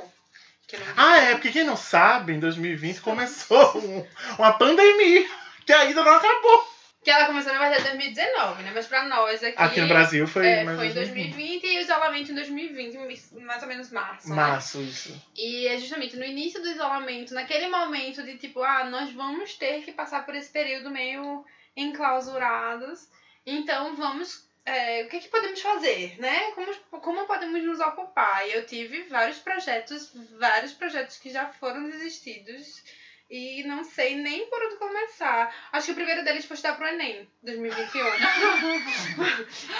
que 0.68 0.76
eu 0.76 0.80
não 0.80 0.86
Ah, 0.96 1.18
é, 1.18 1.32
porque 1.34 1.52
quem 1.52 1.64
não 1.64 1.76
sabe, 1.76 2.34
em 2.34 2.40
2020 2.40 3.02
começou 3.02 3.78
um- 3.80 4.06
uma 4.38 4.54
pandemia 4.54 5.28
que 5.66 5.74
ainda 5.74 6.04
não 6.04 6.14
acabou. 6.14 6.75
Que 7.06 7.12
ela 7.12 7.28
começou, 7.28 7.54
na 7.54 7.60
verdade, 7.60 7.84
em 7.84 7.98
2019, 7.98 8.64
né? 8.64 8.72
Mas 8.74 8.88
pra 8.88 9.04
nós 9.06 9.44
aqui. 9.44 9.56
Aqui 9.56 9.80
no 9.80 9.88
Brasil 9.88 10.28
foi, 10.28 10.48
é, 10.48 10.64
mais 10.64 10.76
foi 10.78 10.88
em 10.88 10.94
2020. 10.94 11.34
2020 11.36 11.64
e 11.64 11.78
o 11.78 11.82
isolamento 11.82 12.32
em 12.32 12.36
2020, 12.36 12.98
mais 13.42 13.62
ou 13.62 13.70
menos 13.70 13.92
março. 13.92 14.30
né? 14.30 14.36
Março, 14.36 14.82
isso. 14.82 15.22
E 15.36 15.68
é 15.68 15.78
justamente 15.78 16.18
no 16.18 16.26
início 16.26 16.60
do 16.62 16.68
isolamento, 16.68 17.34
naquele 17.36 17.68
momento 17.68 18.24
de 18.24 18.38
tipo, 18.38 18.64
ah, 18.64 18.86
nós 18.86 19.12
vamos 19.14 19.54
ter 19.54 19.84
que 19.84 19.92
passar 19.92 20.26
por 20.26 20.34
esse 20.34 20.50
período 20.50 20.90
meio 20.90 21.46
enclausurados. 21.78 23.08
Então 23.46 23.96
vamos. 23.96 24.44
é, 24.66 25.04
o 25.04 25.08
que, 25.10 25.20
que 25.20 25.28
podemos 25.28 25.62
fazer, 25.62 26.16
né? 26.20 26.52
Como, 26.52 26.74
como 27.02 27.28
podemos 27.28 27.64
nos 27.64 27.80
ocupar? 27.80 28.48
E 28.48 28.54
eu 28.54 28.66
tive 28.66 29.04
vários 29.04 29.38
projetos, 29.38 30.12
vários 30.40 30.74
projetos 30.74 31.18
que 31.18 31.30
já 31.30 31.46
foram 31.60 31.88
desistidos. 31.88 32.84
E 33.30 33.64
não 33.64 33.84
sei 33.84 34.16
nem 34.16 34.46
por 34.48 34.62
onde 34.64 34.76
começar. 34.76 35.54
Acho 35.72 35.88
que 35.88 35.92
o 35.94 35.96
primeiro 35.96 36.24
deles 36.24 36.46
foi 36.46 36.56
estudar 36.56 36.76
pro 36.76 36.88
Enem, 36.88 37.28
2021. 37.42 38.00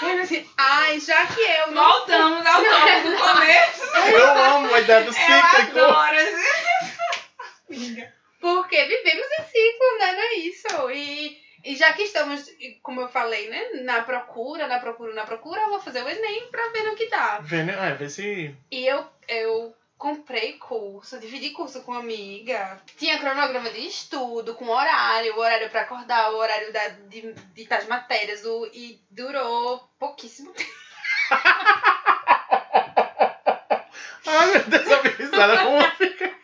eu 0.02 0.18
assim, 0.22 0.50
ai, 0.58 0.98
já 0.98 1.24
que 1.26 1.40
eu 1.40 1.70
não 1.70 1.88
Voltamos 1.90 2.44
ao 2.44 2.64
tópico 2.64 3.10
do 3.10 3.16
começo. 3.16 3.96
Eu 4.12 4.28
amo 4.28 4.74
a 4.74 4.80
ideia 4.80 5.00
do 5.02 5.06
Eu 5.08 5.12
cíclico. 5.12 5.78
adoro 5.78 6.16
esse 6.16 6.46
Porque 8.40 8.84
vivemos 8.84 9.26
em 9.38 9.42
ciclo, 9.44 9.98
né? 9.98 10.12
Não 10.12 10.22
é 10.22 10.34
isso. 10.34 10.90
E, 10.90 11.38
e 11.64 11.76
já 11.76 11.92
que 11.92 12.02
estamos, 12.02 12.44
como 12.82 13.00
eu 13.00 13.08
falei, 13.08 13.48
né? 13.48 13.70
Na 13.82 14.02
procura, 14.02 14.66
na 14.66 14.78
procura, 14.78 15.14
na 15.14 15.24
procura, 15.24 15.62
eu 15.62 15.70
vou 15.70 15.80
fazer 15.80 16.02
o 16.02 16.08
Enem 16.08 16.48
pra 16.50 16.68
ver 16.68 16.82
no 16.82 16.96
que 16.96 17.08
dá. 17.08 17.38
Vendo, 17.42 17.70
é, 17.70 17.94
vê 17.94 18.08
se. 18.08 18.54
E 18.70 18.86
eu, 18.86 19.06
eu 19.28 19.74
comprei 19.96 20.54
curso, 20.54 21.18
dividi 21.18 21.50
curso 21.50 21.82
com 21.82 21.92
uma 21.92 22.00
amiga. 22.00 22.80
Tinha 22.96 23.18
cronograma 23.18 23.70
de 23.70 23.86
estudo, 23.86 24.54
com 24.54 24.68
horário, 24.68 25.34
o 25.34 25.38
horário 25.38 25.70
pra 25.70 25.82
acordar, 25.82 26.32
o 26.32 26.36
horário 26.36 26.72
da, 26.72 26.88
de, 26.88 27.32
de 27.32 27.66
tais 27.66 27.86
matérias. 27.86 28.44
O, 28.44 28.66
e 28.72 29.00
durou 29.10 29.78
pouquíssimo 29.98 30.52
tempo. 30.52 30.70
Ai, 34.26 34.52
meu 34.52 34.64
Deus, 34.64 34.92
a 34.92 35.00
risada 35.02 35.64
como 35.64 35.90
fica. 35.92 36.36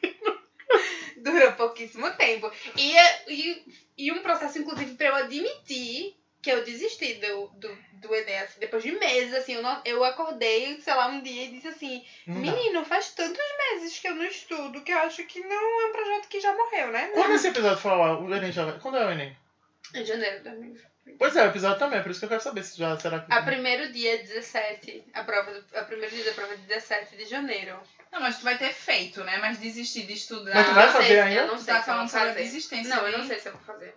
Durou 1.18 1.52
pouquíssimo 1.52 2.10
tempo. 2.12 2.50
E, 2.76 2.96
e, 3.28 3.64
e 3.96 4.12
um 4.12 4.22
processo, 4.22 4.58
inclusive, 4.58 4.94
pra 4.94 5.08
eu 5.08 5.14
admitir 5.16 6.16
que 6.42 6.50
eu 6.50 6.64
desisti 6.64 7.14
do, 7.14 7.46
do, 7.54 7.78
do 7.92 8.14
Enem, 8.14 8.38
assim, 8.40 8.58
depois 8.58 8.82
de 8.82 8.90
meses, 8.92 9.32
assim, 9.32 9.54
eu, 9.54 9.62
não, 9.62 9.80
eu 9.84 10.02
acordei, 10.04 10.80
sei 10.80 10.92
lá, 10.92 11.06
um 11.06 11.22
dia 11.22 11.44
e 11.44 11.52
disse 11.52 11.68
assim, 11.68 12.04
Não 12.26 12.42
dá. 12.42 12.52
menino, 12.52 12.84
faz 12.84 13.10
tantos 13.12 13.38
meses 13.70 13.98
que 14.00 14.08
eu 14.08 14.14
não 14.16 14.24
estudo 14.24 14.82
que 14.82 14.90
eu 14.92 14.98
acho 14.98 15.24
que 15.24 15.38
não 15.40 15.82
é 15.82 15.86
um 15.88 15.92
projeto 15.92 16.28
que 16.28 16.40
já 16.40 16.52
morreu, 16.52 16.88
né? 16.90 17.10
Quando 17.14 17.34
esse 17.34 17.46
episódio 17.48 17.78
for 17.78 17.92
ao 17.92 18.02
ar, 18.02 18.20
o 18.20 18.34
Enem 18.34 18.50
já 18.50 18.64
vai. 18.64 18.78
Quando 18.80 18.96
é 18.98 19.06
o 19.06 19.10
Enem? 19.12 19.36
Em 19.94 20.04
janeiro 20.04 20.38
de 20.38 20.42
2020. 20.44 20.92
Pois 21.18 21.34
é, 21.36 21.42
o 21.42 21.50
episódio 21.50 21.78
também, 21.78 22.00
por 22.02 22.10
isso 22.10 22.20
que 22.20 22.24
eu 22.26 22.28
quero 22.30 22.42
saber 22.42 22.62
se 22.64 22.78
já 22.78 22.96
será 22.98 23.20
que. 23.20 23.32
A 23.32 23.42
primeiro 23.42 23.92
dia 23.92 24.14
é 24.14 24.18
17. 24.18 25.04
A 25.14 25.24
prova 25.24 25.52
do, 25.52 25.78
a 25.78 25.82
primeiro 25.84 26.14
dia 26.14 26.24
da 26.24 26.32
prova 26.32 26.54
é 26.54 26.56
17 26.56 27.16
de 27.16 27.24
janeiro. 27.26 27.76
Não, 28.12 28.20
mas 28.20 28.38
tu 28.38 28.44
vai 28.44 28.56
ter 28.56 28.72
feito, 28.72 29.22
né? 29.24 29.36
Mas 29.38 29.58
desistir 29.58 30.06
de 30.06 30.12
estudar. 30.14 30.54
Mas 30.54 30.66
tu 30.68 30.74
vai 30.74 30.86
não 30.86 30.92
fazer 30.92 31.06
se- 31.08 31.18
ainda? 31.20 31.40
Eu 31.40 31.46
não 31.48 31.58
sei 31.58 31.74
tá 31.74 31.82
se 31.82 31.90
eu 31.90 31.94
vou 31.96 32.08
falando 32.08 32.08
sobre 32.08 32.24
a 32.28 32.32
fazer. 32.32 32.42
desistência. 32.44 32.96
Não, 32.96 33.08
eu 33.08 33.18
não 33.18 33.26
sei 33.26 33.38
se 33.40 33.48
eu 33.48 33.52
vou 33.52 33.60
fazer. 33.62 33.94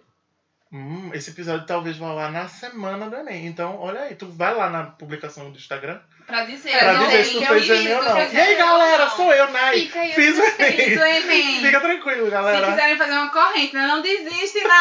Hum, 0.78 1.10
esse 1.14 1.30
episódio 1.30 1.66
talvez 1.66 1.96
vá 1.96 2.12
lá 2.12 2.30
na 2.30 2.50
semana 2.50 3.10
do 3.10 3.16
Enem. 3.16 3.46
Então, 3.48 3.80
olha 3.80 4.02
aí, 4.02 4.16
tu 4.16 4.28
vai 4.30 4.54
lá 4.54 4.70
na 4.70 4.84
publicação 4.84 5.50
do 5.50 5.58
Instagram 5.58 5.98
Pra 6.28 6.44
dizer, 6.44 6.78
Pra 6.78 6.94
não, 6.96 7.06
dizer 7.06 7.24
se 7.24 7.32
tu 7.32 7.40
que 7.40 7.46
fez 7.46 7.70
eu 7.70 7.76
Enem 7.78 7.94
ou 7.96 8.04
não. 8.04 8.18
E 8.18 8.38
aí, 8.38 8.56
galera, 8.56 9.10
sou 9.12 9.32
eu, 9.32 9.52
Nai. 9.52 9.80
Fica 9.80 10.00
aí 10.02 10.12
Fiz 10.12 10.38
o 10.38 10.42
Enem. 10.44 10.72
Fiz 10.74 11.00
o 11.00 11.04
Enem. 11.06 11.62
Fica 11.62 11.80
tranquilo, 11.80 12.26
Se 12.26 12.32
galera. 12.32 12.68
quiserem 12.72 12.98
fazer 12.98 13.12
uma 13.14 13.30
corrente, 13.30 13.74
né? 13.74 13.88
não 13.88 14.02
desiste, 14.02 14.60
né? 14.68 14.74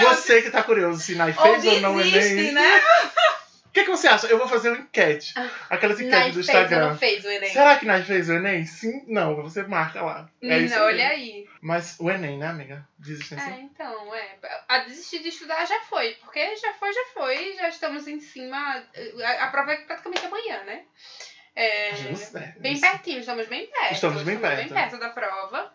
Você 0.08 0.40
que 0.40 0.50
tá 0.50 0.62
curioso 0.62 1.00
se 1.00 1.16
Nai 1.16 1.34
Ou 1.36 1.42
fez 1.60 1.66
ou 1.66 1.80
não 1.82 1.96
o 1.96 2.02
desiste, 2.02 2.32
Enem. 2.32 2.52
né? 2.52 2.82
O 3.70 3.72
que, 3.72 3.84
que 3.84 3.90
você 3.90 4.08
acha? 4.08 4.26
Eu 4.26 4.36
vou 4.36 4.48
fazer 4.48 4.70
uma 4.70 4.78
enquete. 4.78 5.32
Aquelas 5.70 6.00
Nai 6.00 6.30
enquetes 6.30 6.34
do 6.34 6.42
fez 6.42 6.48
ou 6.48 6.62
Instagram. 6.62 6.88
não 6.88 6.98
fez 6.98 7.24
o 7.24 7.30
Enem? 7.30 7.52
Será 7.52 7.78
que 7.78 7.86
Nai 7.86 8.02
fez 8.02 8.28
o 8.28 8.32
Enem? 8.32 8.66
Sim, 8.66 9.04
não. 9.06 9.36
Você 9.36 9.62
marca 9.62 10.02
lá. 10.02 10.28
É 10.42 10.58
isso 10.58 10.74
Não, 10.74 10.86
olha 10.86 11.08
mesmo. 11.08 11.12
aí. 11.12 11.48
Mas 11.60 11.96
o 12.00 12.10
Enem, 12.10 12.36
né, 12.36 12.48
amiga? 12.48 12.84
Desistência. 12.98 13.48
É, 13.48 13.60
então, 13.60 14.12
é. 14.12 14.38
A 14.68 14.78
desistir 14.80 15.20
de 15.20 15.28
estudar 15.28 15.64
já 15.66 15.80
foi, 15.82 16.14
porque 16.14 16.56
já 16.56 16.72
foi, 16.72 16.92
já 16.92 17.04
foi, 17.14 17.54
já 17.54 17.68
estamos 17.68 18.08
em 18.08 18.18
cima. 18.18 18.82
A, 19.24 19.44
a 19.44 19.46
prova 19.52 19.72
é 19.72 19.76
praticamente 19.76 20.26
amanhã, 20.26 20.64
né? 20.64 20.82
É, 21.54 21.92
né? 21.92 22.54
bem 22.58 22.72
Isso. 22.72 22.80
pertinho, 22.80 23.20
estamos 23.20 23.46
bem 23.46 23.68
perto. 23.68 23.92
Estamos 23.92 24.22
bem 24.24 24.36
perto. 24.36 24.56
bem 24.56 24.68
perto 24.68 24.98
da 24.98 25.10
prova. 25.10 25.72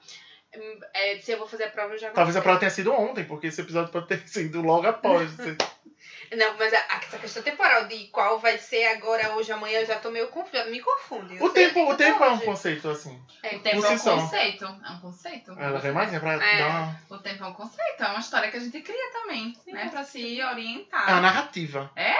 É, 0.93 1.17
se 1.19 1.31
eu 1.31 1.37
vou 1.37 1.47
fazer 1.47 1.65
a 1.65 1.69
prova, 1.69 1.93
eu 1.93 1.97
já 1.97 2.07
não 2.07 2.13
Talvez 2.13 2.35
a 2.35 2.41
prova 2.41 2.59
tenha 2.59 2.71
sido 2.71 2.91
ontem, 2.93 3.23
porque 3.23 3.47
esse 3.47 3.61
episódio 3.61 3.91
pode 3.91 4.07
ter 4.07 4.19
sido 4.27 4.61
logo 4.61 4.85
após. 4.85 5.31
Não, 6.33 6.57
mas 6.57 6.73
a, 6.73 6.77
a- 6.79 7.01
essa 7.03 7.17
questão 7.19 7.43
temporal 7.43 7.87
de 7.87 8.07
qual 8.07 8.39
vai 8.39 8.57
ser 8.57 8.85
agora, 8.87 9.31
hoje, 9.35 9.51
amanhã, 9.51 9.79
eu 9.79 9.85
já 9.85 9.99
tô 9.99 10.09
meio 10.11 10.27
confusa. 10.29 10.65
Me 10.65 10.79
confunde. 10.79 11.41
O 11.41 11.49
tempo, 11.49 11.89
o 11.89 11.95
tempo 11.95 12.23
é 12.23 12.29
um 12.29 12.33
hoje. 12.35 12.45
conceito 12.45 12.89
assim. 12.89 13.21
É, 13.43 13.55
O 13.55 13.59
tempo 13.59 13.85
é 13.85 13.89
um 13.91 13.97
só. 13.97 14.15
conceito. 14.17 14.65
É 14.65 14.91
um 14.91 14.99
conceito. 14.99 15.51
Ela 15.59 15.79
vem 15.79 15.91
mais 15.91 16.09
pra 16.19 16.33
É. 16.33 16.57
dar 16.59 16.67
uma. 16.69 16.99
O 17.09 17.17
tempo 17.19 17.43
é 17.43 17.47
um 17.47 17.53
conceito, 17.53 18.03
é 18.03 18.07
uma 18.07 18.19
história 18.19 18.49
que 18.51 18.57
a 18.57 18.59
gente 18.59 18.79
cria 18.81 19.11
também, 19.11 19.53
Sim, 19.63 19.73
né? 19.73 19.87
Pra 19.89 20.03
se 20.03 20.41
orientar. 20.43 21.09
É 21.09 21.11
uma 21.13 21.21
narrativa. 21.21 21.91
É? 21.95 22.15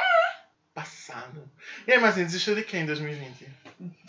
Passado. 0.74 1.50
E 1.88 1.94
aí, 1.94 2.00
Marcinha, 2.00 2.26
desistiu 2.26 2.54
de 2.54 2.64
quem 2.64 2.82
em 2.82 2.86
2020? 2.86 3.48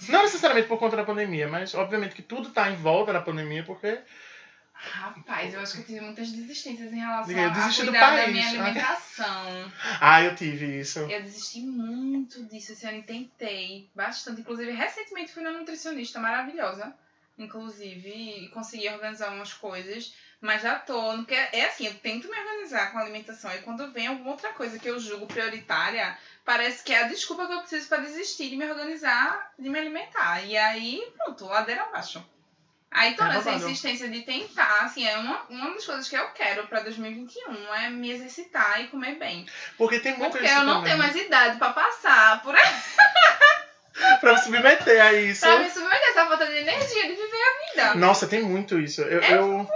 Não 0.08 0.22
necessariamente 0.22 0.66
por 0.68 0.78
conta 0.78 0.96
da 0.96 1.04
pandemia, 1.04 1.46
mas 1.48 1.74
obviamente 1.74 2.14
que 2.14 2.22
tudo 2.22 2.50
tá 2.50 2.68
em 2.70 2.76
volta 2.76 3.12
da 3.12 3.20
pandemia, 3.20 3.62
porque. 3.64 3.98
Rapaz, 4.78 5.54
eu 5.54 5.60
acho 5.60 5.72
que 5.72 5.78
eu 5.80 5.84
tive 5.86 6.00
muitas 6.00 6.30
desistências 6.30 6.92
em 6.92 6.98
relação 6.98 7.32
eu 7.32 7.46
a 7.46 7.48
desisti 7.48 7.82
do 7.82 7.90
cuidar 7.92 8.10
da 8.10 8.22
país. 8.22 8.32
minha 8.32 8.48
alimentação. 8.48 9.72
Ah, 10.00 10.22
eu 10.22 10.36
tive 10.36 10.80
isso. 10.80 10.98
Eu 11.00 11.22
desisti 11.22 11.60
muito 11.60 12.44
disso 12.44 12.72
esse 12.72 12.86
ano 12.86 12.98
e 12.98 13.02
tentei 13.02 13.90
bastante. 13.94 14.42
Inclusive, 14.42 14.70
recentemente 14.72 15.32
fui 15.32 15.42
na 15.42 15.52
nutricionista 15.52 16.20
maravilhosa. 16.20 16.94
Inclusive, 17.38 18.08
e 18.08 18.48
consegui 18.48 18.88
organizar 18.88 19.32
umas 19.32 19.52
coisas. 19.52 20.14
Mas 20.40 20.62
já 20.62 20.78
tô. 20.78 21.16
Porque 21.16 21.34
é 21.34 21.66
assim, 21.66 21.86
eu 21.86 21.94
tento 21.94 22.28
me 22.28 22.38
organizar 22.38 22.92
com 22.92 22.98
a 22.98 23.02
alimentação. 23.02 23.52
E 23.54 23.58
quando 23.58 23.90
vem 23.92 24.06
alguma 24.06 24.30
outra 24.30 24.52
coisa 24.52 24.78
que 24.78 24.88
eu 24.88 24.98
julgo 24.98 25.26
prioritária, 25.26 26.16
parece 26.44 26.82
que 26.84 26.92
é 26.92 27.04
a 27.04 27.08
desculpa 27.08 27.46
que 27.46 27.52
eu 27.52 27.60
preciso 27.60 27.88
pra 27.88 27.98
desistir 27.98 28.50
de 28.50 28.56
me 28.56 28.68
organizar, 28.70 29.52
de 29.58 29.68
me 29.68 29.78
alimentar. 29.78 30.44
E 30.46 30.56
aí, 30.56 31.02
pronto, 31.16 31.46
ladeira 31.46 31.82
abaixo. 31.82 32.24
Aí 32.90 33.14
toda 33.14 33.34
É 33.34 33.36
essa 33.38 33.52
insistência 33.52 34.08
de 34.08 34.22
tentar, 34.22 34.80
assim, 34.82 35.06
é 35.06 35.16
uma, 35.18 35.42
uma 35.50 35.74
das 35.74 35.84
coisas 35.84 36.08
que 36.08 36.16
eu 36.16 36.28
quero 36.30 36.66
pra 36.66 36.80
2021, 36.80 37.74
é 37.74 37.90
me 37.90 38.10
exercitar 38.10 38.80
e 38.80 38.88
comer 38.88 39.16
bem. 39.18 39.46
Porque 39.76 39.98
tem 39.98 40.16
muito 40.16 40.32
Porque 40.32 40.46
isso 40.46 40.54
eu 40.54 40.64
não 40.64 40.76
também. 40.76 40.84
tenho 40.84 40.98
mais 40.98 41.16
idade 41.16 41.58
pra 41.58 41.70
passar 41.72 42.42
por 42.42 42.54
aí. 42.54 42.62
Pra 44.20 44.34
me 44.34 44.38
submeter 44.40 45.02
a 45.02 45.12
isso. 45.14 45.40
Pra 45.40 45.58
me 45.58 45.70
submeter 45.70 46.08
essa 46.10 46.26
falta 46.26 46.46
de 46.46 46.52
energia 46.52 47.02
de 47.02 47.14
viver 47.14 47.22
a 47.22 47.70
vida. 47.90 47.94
Nossa, 47.94 48.26
tem 48.26 48.42
muito 48.42 48.78
isso. 48.78 49.00
Eu, 49.00 49.22
É 49.22 49.32
eu, 49.32 49.66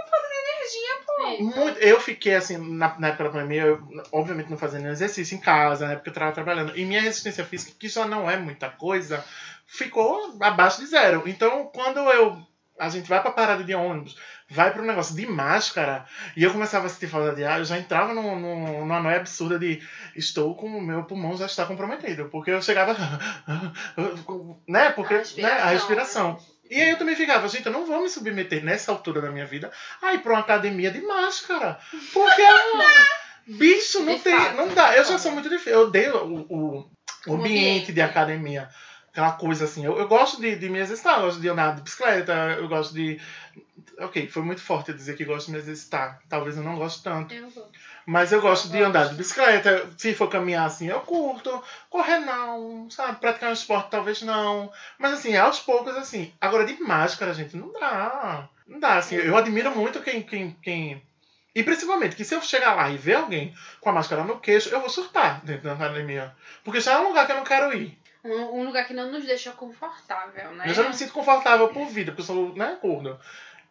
Energia, 0.61 1.05
pô. 1.05 1.43
Muito, 1.43 1.79
eu 1.79 1.99
fiquei 1.99 2.35
assim, 2.35 2.57
na, 2.57 2.97
na 2.99 3.07
época 3.07 3.23
da 3.25 3.29
pandemia, 3.31 3.63
eu, 3.63 3.81
obviamente 4.11 4.49
não 4.49 4.57
fazendo 4.57 4.87
exercício 4.87 5.35
em 5.35 5.41
casa, 5.41 5.87
né? 5.87 5.95
Porque 5.95 6.09
eu 6.09 6.13
tava 6.13 6.31
trabalhando. 6.31 6.77
E 6.77 6.85
minha 6.85 7.01
resistência 7.01 7.43
física, 7.43 7.73
que 7.79 7.89
já 7.89 8.05
não 8.05 8.29
é 8.29 8.37
muita 8.37 8.69
coisa, 8.69 9.25
ficou 9.65 10.37
abaixo 10.39 10.79
de 10.81 10.87
zero. 10.87 11.23
Então, 11.25 11.65
quando 11.73 11.99
eu. 12.11 12.39
A 12.81 12.89
gente 12.89 13.07
vai 13.07 13.21
pra 13.21 13.31
parada 13.31 13.63
de 13.63 13.73
ônibus, 13.75 14.15
vai 14.49 14.71
pro 14.73 14.83
negócio 14.83 15.15
de 15.15 15.25
máscara, 15.27 16.05
e 16.35 16.43
eu 16.43 16.51
começava 16.51 16.87
a 16.87 16.89
sentir 16.89 17.07
falta 17.07 17.33
de 17.35 17.43
ar, 17.43 17.59
eu 17.59 17.65
já 17.65 17.77
entrava 17.77 18.13
num- 18.13 18.39
num- 18.39 18.79
numa 18.79 18.99
noia 18.99 19.17
absurda 19.17 19.59
de 19.59 19.81
estou 20.15 20.55
com 20.55 20.65
o 20.67 20.81
meu 20.81 21.03
pulmão 21.03 21.37
já 21.37 21.45
está 21.45 21.65
comprometido. 21.65 22.29
Porque 22.29 22.51
eu 22.51 22.61
chegava. 22.61 22.95
né? 24.67 24.89
Porque 24.91 25.13
A 25.13 25.17
né, 25.17 25.23
respiração, 25.23 25.61
a 25.67 25.69
respiração. 25.69 26.39
E 26.69 26.81
aí 26.81 26.89
eu 26.91 26.97
também 26.97 27.15
ficava, 27.15 27.47
gente, 27.49 27.65
eu 27.65 27.71
não 27.71 27.85
vou 27.85 28.01
me 28.01 28.09
submeter 28.09 28.63
nessa 28.63 28.91
altura 28.91 29.21
da 29.21 29.29
minha 29.31 29.45
vida 29.45 29.71
a 30.01 30.13
ir 30.13 30.19
pra 30.19 30.31
uma 30.33 30.39
academia 30.39 30.89
de 30.89 31.01
máscara. 31.01 31.77
Porque, 32.13 32.41
bicho, 33.47 33.99
não 34.03 34.15
De 34.15 34.21
tem. 34.21 34.37
fato. 34.37 34.55
não 34.55 34.69
dá. 34.69 34.95
Eu 34.95 35.03
já 35.03 35.17
sou 35.17 35.31
muito 35.33 35.49
difícil. 35.49 35.73
Eu 35.73 35.81
odeio 35.87 36.15
o, 36.17 36.39
o, 36.49 36.91
o 37.27 37.33
ambiente. 37.35 37.91
de 37.91 38.01
academia. 38.01 38.69
Aquela 39.11 39.33
coisa 39.33 39.65
assim. 39.65 39.85
Eu, 39.85 39.97
eu 39.97 40.07
gosto 40.07 40.39
de, 40.39 40.55
de 40.55 40.69
me 40.69 40.79
exercitar, 40.79 41.19
eu 41.19 41.25
gosto 41.25 41.41
de 41.41 41.49
andar 41.49 41.75
de 41.75 41.81
bicicleta, 41.81 42.33
eu 42.57 42.67
gosto 42.69 42.93
de. 42.93 43.19
Ok, 43.99 44.27
foi 44.29 44.41
muito 44.41 44.61
forte 44.61 44.89
eu 44.89 44.95
dizer 44.95 45.17
que 45.17 45.25
gosto 45.25 45.47
de 45.47 45.51
me 45.51 45.57
exercitar. 45.57 46.21
Talvez 46.29 46.55
eu 46.55 46.63
não 46.63 46.77
goste 46.77 47.03
tanto. 47.03 47.33
Eu. 47.33 47.51
Mas 48.05 48.31
eu 48.31 48.41
gosto 48.41 48.69
de 48.69 48.77
gosto. 48.77 48.87
andar 48.87 49.09
de 49.09 49.15
bicicleta. 49.15 49.89
Se 49.97 50.13
for 50.15 50.29
caminhar 50.29 50.65
assim, 50.65 50.87
eu 50.87 51.01
curto. 51.01 51.61
Correr 51.89 52.19
não, 52.19 52.89
sabe? 52.89 53.19
Praticar 53.19 53.49
um 53.49 53.53
esporte 53.53 53.91
talvez 53.91 54.21
não. 54.21 54.71
Mas 54.97 55.13
assim, 55.13 55.35
aos 55.35 55.59
poucos, 55.59 55.95
assim. 55.97 56.33
Agora 56.39 56.65
de 56.65 56.81
máscara, 56.81 57.33
gente, 57.33 57.57
não 57.57 57.71
dá. 57.73 58.47
Não 58.65 58.79
dá, 58.79 58.95
assim. 58.95 59.15
Eu 59.15 59.35
admiro 59.35 59.75
muito 59.75 60.01
quem. 60.01 60.21
quem, 60.23 60.51
quem... 60.61 61.03
E 61.53 61.63
principalmente 61.63 62.15
que 62.15 62.23
se 62.23 62.33
eu 62.33 62.41
chegar 62.41 62.75
lá 62.75 62.89
e 62.89 62.97
ver 62.97 63.15
alguém 63.15 63.53
com 63.81 63.89
a 63.89 63.93
máscara 63.93 64.23
no 64.23 64.39
queixo, 64.39 64.69
eu 64.69 64.79
vou 64.79 64.89
surtar 64.89 65.41
dentro 65.43 65.63
da 65.63 65.73
academia. 65.73 66.33
Porque 66.63 66.79
já 66.79 66.93
é 66.93 66.99
um 66.99 67.09
lugar 67.09 67.25
que 67.25 67.33
eu 67.33 67.35
não 67.35 67.43
quero 67.43 67.75
ir. 67.77 68.00
Um, 68.23 68.59
um 68.59 68.63
lugar 68.65 68.85
que 68.85 68.93
não 68.93 69.11
nos 69.11 69.25
deixa 69.25 69.51
confortável, 69.51 70.51
né? 70.51 70.65
Eu 70.67 70.73
já 70.73 70.83
não 70.83 70.89
me 70.89 70.95
sinto 70.95 71.13
confortável 71.13 71.67
por 71.69 71.87
vida, 71.87 72.11
porque 72.11 72.21
eu 72.21 72.25
sou, 72.25 72.55
né, 72.55 72.77
gordo. 72.81 73.19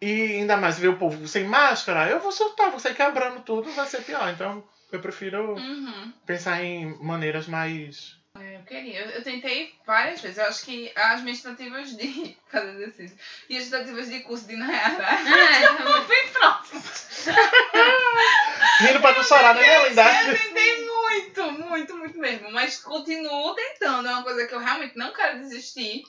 E 0.00 0.32
ainda 0.38 0.56
mais 0.56 0.78
ver 0.78 0.88
o 0.88 0.96
povo 0.96 1.28
sem 1.28 1.44
máscara, 1.44 2.08
eu 2.08 2.18
vou 2.20 2.32
surtar, 2.32 2.70
vou 2.70 2.80
sair 2.80 2.94
quebrando 2.94 3.42
tudo, 3.42 3.70
vai 3.72 3.86
ser 3.86 4.02
pior. 4.02 4.28
Então, 4.30 4.64
eu 4.90 4.98
prefiro 5.00 5.54
Uhum. 5.56 6.12
pensar 6.26 6.64
em 6.64 6.96
maneiras 7.02 7.46
mais. 7.46 8.18
Eu 8.34 8.62
queria. 8.64 9.00
Eu, 9.00 9.10
eu 9.10 9.22
tentei 9.22 9.74
várias 9.86 10.20
vezes. 10.20 10.38
Eu 10.38 10.46
acho 10.46 10.64
que 10.64 10.90
as 10.96 11.20
minhas 11.20 11.42
tentativas 11.42 11.96
de 11.96 12.36
fazer 12.50 12.70
exercício 12.72 13.16
e 13.48 13.56
as 13.56 13.64
tentativas 13.68 14.08
de 14.08 14.20
curso 14.20 14.46
de 14.48 14.56
Nayara 14.56 15.06
Ah, 15.06 15.60
estão 15.60 16.04
bem 16.06 16.28
próximas. 16.28 17.26
Rindo 18.80 19.00
pra 19.00 19.12
não 19.12 19.22
chorar, 19.22 19.54
né, 19.54 19.60
minha 19.60 19.74
Eu 19.76 19.88
linda? 19.90 20.04
tentei 20.38 20.86
muito, 21.10 21.52
muito, 21.52 21.96
muito 21.96 22.18
mesmo. 22.18 22.50
Mas 22.52 22.78
continuo 22.78 23.54
tentando. 23.54 24.08
É 24.08 24.12
uma 24.12 24.22
coisa 24.22 24.46
que 24.46 24.54
eu 24.54 24.58
realmente 24.58 24.96
não 24.96 25.12
quero 25.12 25.38
desistir. 25.40 26.02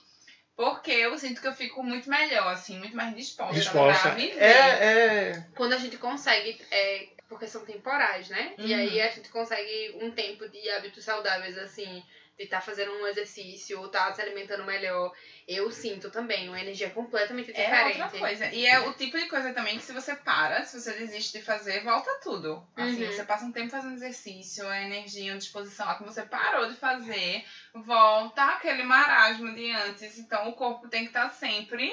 Porque 0.56 0.92
eu 0.92 1.18
sinto 1.18 1.42
que 1.42 1.48
eu 1.48 1.54
fico 1.54 1.82
muito 1.82 2.10
melhor, 2.10 2.48
assim, 2.50 2.78
muito 2.78 2.96
mais 2.96 3.16
disposta, 3.16 3.54
Disposta. 3.56 4.02
pra 4.10 4.12
viver. 4.12 4.38
É, 4.38 5.30
é. 5.32 5.46
Quando 5.56 5.74
a 5.74 5.78
gente 5.78 5.98
consegue, 5.98 6.62
é, 6.70 7.08
porque 7.28 7.48
são 7.48 7.66
temporais, 7.66 8.30
né? 8.30 8.54
E 8.58 8.72
Uhum. 8.74 8.80
aí 8.80 9.02
a 9.02 9.10
gente 9.10 9.30
consegue 9.30 9.98
um 10.02 10.12
tempo 10.12 10.48
de 10.50 10.70
hábitos 10.72 11.04
saudáveis, 11.04 11.58
assim, 11.58 12.04
de 12.42 12.46
estar 12.46 12.62
fazendo 12.62 12.92
um 12.94 13.08
exercício, 13.08 13.80
ou 13.80 13.86
estar 13.86 14.14
se 14.14 14.22
alimentando 14.22 14.64
melhor. 14.66 15.14
Eu 15.48 15.70
sinto 15.72 16.10
também 16.10 16.48
uma 16.50 16.60
energia 16.60 16.90
completamente 16.90 17.52
É 17.52 17.64
diferente. 17.64 18.02
outra 18.02 18.20
coisa. 18.20 18.48
E 18.48 18.66
é 18.66 18.80
o 18.80 18.94
tipo 18.94 19.18
de 19.18 19.28
coisa 19.28 19.54
também 19.54 19.78
que 19.78 19.84
se 19.84 19.94
você 19.94 20.16
para, 20.16 20.64
se 20.66 20.80
você 20.80 20.94
desiste 20.94 21.38
de 21.38 21.44
fazer, 21.44 21.84
volta 21.84 22.10
tudo. 22.24 22.66
Assim, 22.76 23.06
Uhum. 23.06 23.12
você 23.12 23.24
passa 23.24 23.46
um 23.46 23.52
tempo 23.52 23.70
fazendo 23.70 23.94
exercício, 23.94 24.68
a 24.68 24.82
energia, 24.82 25.34
a 25.34 25.38
disposição 25.38 25.86
lá 25.86 25.96
que 25.96 26.04
você 26.04 26.24
parou 26.24 26.68
de 26.70 26.76
fazer, 26.76 27.44
volta 27.74 28.44
aquele 28.44 28.84
marasmo 28.84 29.54
de 29.54 29.72
antes. 29.72 30.18
Então 30.18 30.50
o 30.50 30.54
corpo 30.54 30.88
tem 30.88 31.02
que 31.04 31.08
estar 31.10 31.30
sempre 31.30 31.84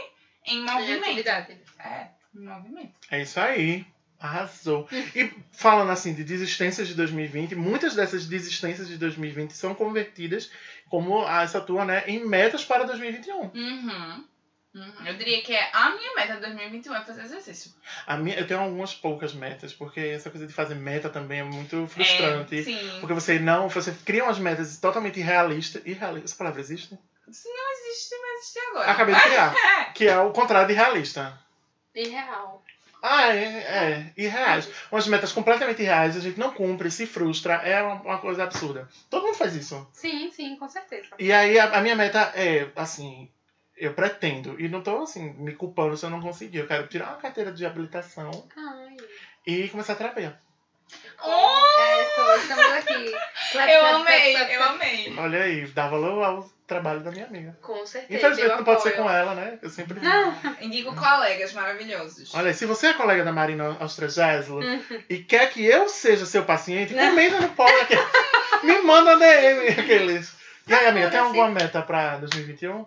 em 0.47 0.59
Em 0.59 0.65
movimento. 0.65 1.05
atividade. 1.05 1.61
É, 1.79 2.09
em 2.35 2.41
movimento. 2.41 2.95
É 3.11 3.21
isso 3.23 3.39
aí. 3.41 3.85
Arrasou. 4.21 4.89
E 5.15 5.33
falando 5.53 5.91
assim 5.91 6.13
de 6.13 6.25
desistências 6.25 6.89
de 6.89 6.95
2020, 6.95 7.55
muitas 7.55 7.95
dessas 7.95 8.27
desistências 8.27 8.89
de 8.89 8.97
2020 8.97 9.53
são 9.53 9.75
convertidas, 9.75 10.51
como 10.89 11.27
essa 11.29 11.61
tua, 11.61 11.85
né, 11.85 12.05
em 12.07 12.27
metas 12.27 12.65
para 12.65 12.85
2021. 12.85 13.51
Uhum. 13.55 14.25
Uhum. 14.75 15.07
Eu 15.07 15.15
diria 15.15 15.41
que 15.43 15.55
é 15.55 15.71
a 15.73 15.91
minha 15.91 16.15
meta 16.15 16.35
de 16.35 16.41
2021 16.41 16.95
é 16.95 17.05
fazer 17.05 17.23
exercício. 17.23 17.73
A 18.07 18.17
minha, 18.17 18.39
eu 18.39 18.47
tenho 18.47 18.61
algumas 18.61 18.95
poucas 18.95 19.33
metas, 19.33 19.73
porque 19.73 20.01
essa 20.01 20.31
coisa 20.31 20.47
de 20.47 20.53
fazer 20.53 20.75
meta 20.75 21.09
também 21.09 21.41
é 21.41 21.45
muito 21.45 21.87
frustrante. 21.87 22.59
É, 22.59 22.63
sim. 22.63 23.01
Porque 23.01 23.15
você 23.15 23.39
não, 23.39 23.69
você 23.69 23.93
cria 24.05 24.25
umas 24.25 24.39
metas 24.39 24.79
totalmente 24.79 25.19
irrealistas. 25.19 25.83
Irrealista, 25.87 26.27
essa 26.27 26.37
palavra 26.37 26.61
existe? 26.61 26.93
Não 26.93 27.31
existe, 27.31 28.15
mas 28.21 28.41
existe 28.41 28.59
agora. 28.71 28.91
Acabei 28.91 29.15
de 29.15 29.21
criar. 29.21 29.55
Que 29.95 30.07
é 30.07 30.19
o 30.21 30.31
contrário 30.31 30.69
de 30.69 30.75
realista. 30.75 31.37
Irreal. 31.95 32.63
Ah, 33.03 33.35
é, 33.35 33.45
é, 33.45 34.13
irreais. 34.17 34.69
Umas 34.91 35.07
metas 35.07 35.33
completamente 35.33 35.83
irreais, 35.83 36.17
a 36.17 36.21
gente 36.21 36.39
não 36.39 36.53
cumpre, 36.53 36.91
se 36.91 37.07
frustra, 37.07 37.55
é 37.55 37.83
uma, 37.83 37.95
uma 38.03 38.19
coisa 38.19 38.45
absurda. 38.45 38.89
Todo 39.09 39.25
mundo 39.25 39.37
faz 39.37 39.55
isso. 39.55 39.89
Sim, 39.93 40.31
sim, 40.31 40.57
com 40.57 40.69
certeza. 40.69 41.09
E 41.19 41.33
aí 41.33 41.59
a, 41.59 41.79
a 41.79 41.81
minha 41.81 41.95
meta 41.95 42.33
é, 42.35 42.71
assim, 42.75 43.31
eu 43.77 43.95
pretendo, 43.95 44.61
e 44.61 44.69
não 44.69 44.83
tô 44.83 45.03
assim, 45.03 45.33
me 45.35 45.55
culpando 45.55 45.97
se 45.97 46.05
eu 46.05 46.11
não 46.11 46.21
conseguir. 46.21 46.59
Eu 46.59 46.67
quero 46.67 46.89
tirar 46.89 47.11
uma 47.11 47.17
carteira 47.17 47.53
de 47.53 47.65
habilitação 47.65 48.31
Ai. 48.57 48.97
e 49.47 49.69
começar 49.69 49.93
a 49.93 49.97
terapia. 49.97 50.41
Oh! 51.25 51.81
É, 51.81 52.05
tô, 52.15 52.35
estamos 52.37 52.73
aqui. 52.75 53.13
Clap, 53.53 53.71
Eu 53.71 53.81
clap, 53.81 53.95
amei, 53.95 54.33
clap, 54.35 54.53
eu 54.53 54.59
clap. 54.59 54.75
amei. 54.75 55.15
Olha 55.19 55.43
aí, 55.43 55.67
dá 55.69 55.89
valor 55.89 56.23
ao 56.23 56.51
trabalho 56.67 57.01
da 57.01 57.11
minha 57.11 57.25
amiga. 57.25 57.59
Com 57.63 57.85
certeza. 57.87 58.15
Infelizmente 58.19 58.57
não 58.57 58.65
pode 58.65 58.83
ser 58.83 58.93
com 58.93 59.11
ela, 59.11 59.35
né? 59.35 59.59
Eu 59.63 59.71
sempre. 59.71 59.99
Indico 60.61 60.95
colegas 60.95 61.53
maravilhosos. 61.55 62.35
Olha, 62.35 62.53
se 62.53 62.67
você 62.67 62.89
é 62.89 62.93
colega 62.93 63.25
da 63.25 63.33
Marina 63.33 63.77
Austragésilo 63.81 64.61
Uhum. 64.61 65.03
e 65.09 65.19
quer 65.19 65.51
que 65.51 65.65
eu 65.65 65.89
seja 65.89 66.27
seu 66.27 66.45
paciente, 66.45 66.93
comenta 66.95 67.41
no 67.41 67.49
post 67.51 67.75
aqui. 67.81 67.97
Me 68.67 68.81
manda 68.83 69.17
DM 69.17 69.69
aqueles. 69.81 70.33
E 70.67 70.75
aí, 70.75 70.87
amiga, 70.89 71.11
tem 71.11 71.21
alguma 71.21 71.49
meta 71.49 71.81
pra 71.81 72.19
2021? 72.19 72.85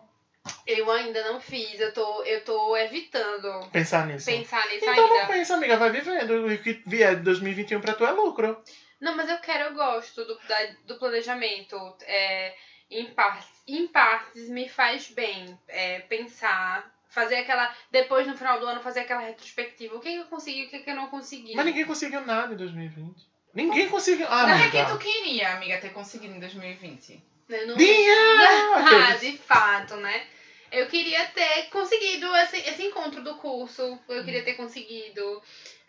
Eu 0.66 0.89
ainda 0.92 1.24
não 1.32 1.39
fiz, 1.39 1.80
eu 1.80 1.94
tô, 1.94 2.24
eu 2.24 2.44
tô 2.44 2.76
evitando 2.78 3.70
Pensar 3.72 4.08
nisso. 4.08 4.26
pensar 4.26 4.66
nisso 4.70 4.86
Então 4.89 5.08
não 5.08 5.16
ainda. 5.20 5.28
pensa, 5.34 5.54
amiga, 5.56 5.78
vai 5.78 5.89
vivendo. 5.92 6.48
O 6.48 6.58
que 6.58 6.82
vier 6.86 7.16
de 7.18 7.22
2021 7.24 7.80
pra 7.82 7.94
tu 7.94 8.06
é 8.06 8.12
lucro. 8.12 8.62
Não, 9.00 9.16
mas 9.16 9.30
eu 9.30 9.38
quero, 9.39 9.66
eu 9.66 9.74
gosto 9.74 10.24
do, 10.26 10.36
da- 10.48 10.68
do 10.86 10.96
planejamento. 10.98 11.76
É, 12.02 12.56
em, 12.89 13.06
partes, 13.14 13.48
em 13.68 13.88
partes 13.88 14.50
me 14.50 14.68
faz 14.68 15.10
bem 15.10 15.58
é, 15.68 16.00
pensar, 16.02 16.92
fazer 17.10 17.36
aquela. 17.36 17.72
Depois 17.92 18.26
no 18.28 18.38
final 18.38 18.60
do 18.60 18.66
ano, 18.66 18.82
fazer 18.82 19.02
aquela 19.02 19.22
retrospectiva. 19.22 19.96
O 19.96 20.00
que, 20.00 20.10
que 20.12 20.18
eu 20.18 20.26
consegui, 20.26 20.66
o 20.66 20.70
que, 20.70 20.80
que 20.80 20.89
eu 20.89 20.96
não 20.96 21.08
consegui. 21.08 21.56
Mas 21.56 21.66
ninguém 21.66 21.86
conseguiu 21.86 22.22
nada 22.22 22.54
em 22.54 22.58
2020. 22.58 23.16
Ninguém 23.54 23.89
conseguiu. 23.89 24.26
Ah, 24.30 24.48
Mas 24.48 24.68
o 24.68 24.72
que 24.72 24.78
amiga. 24.78 24.94
tu 24.94 25.00
queria, 25.00 25.54
amiga, 25.54 25.78
ter 25.80 25.89
conseguido 25.92 26.34
em 26.36 26.39
2020? 26.39 27.24
Eu 27.52 27.68
não- 27.68 27.76
Dinheiro! 27.78 28.74
Ah, 28.76 29.16
de 29.20 29.38
fato, 29.38 29.95
né? 29.97 30.26
Eu 30.72 30.88
queria 30.88 31.26
ter 31.28 31.64
conseguido 31.70 32.34
esse, 32.38 32.58
esse 32.58 32.84
encontro 32.84 33.22
do 33.22 33.36
curso. 33.36 33.99
Eu 34.08 34.24
queria 34.24 34.43
ter 34.43 34.54
conseguido. 34.54 35.41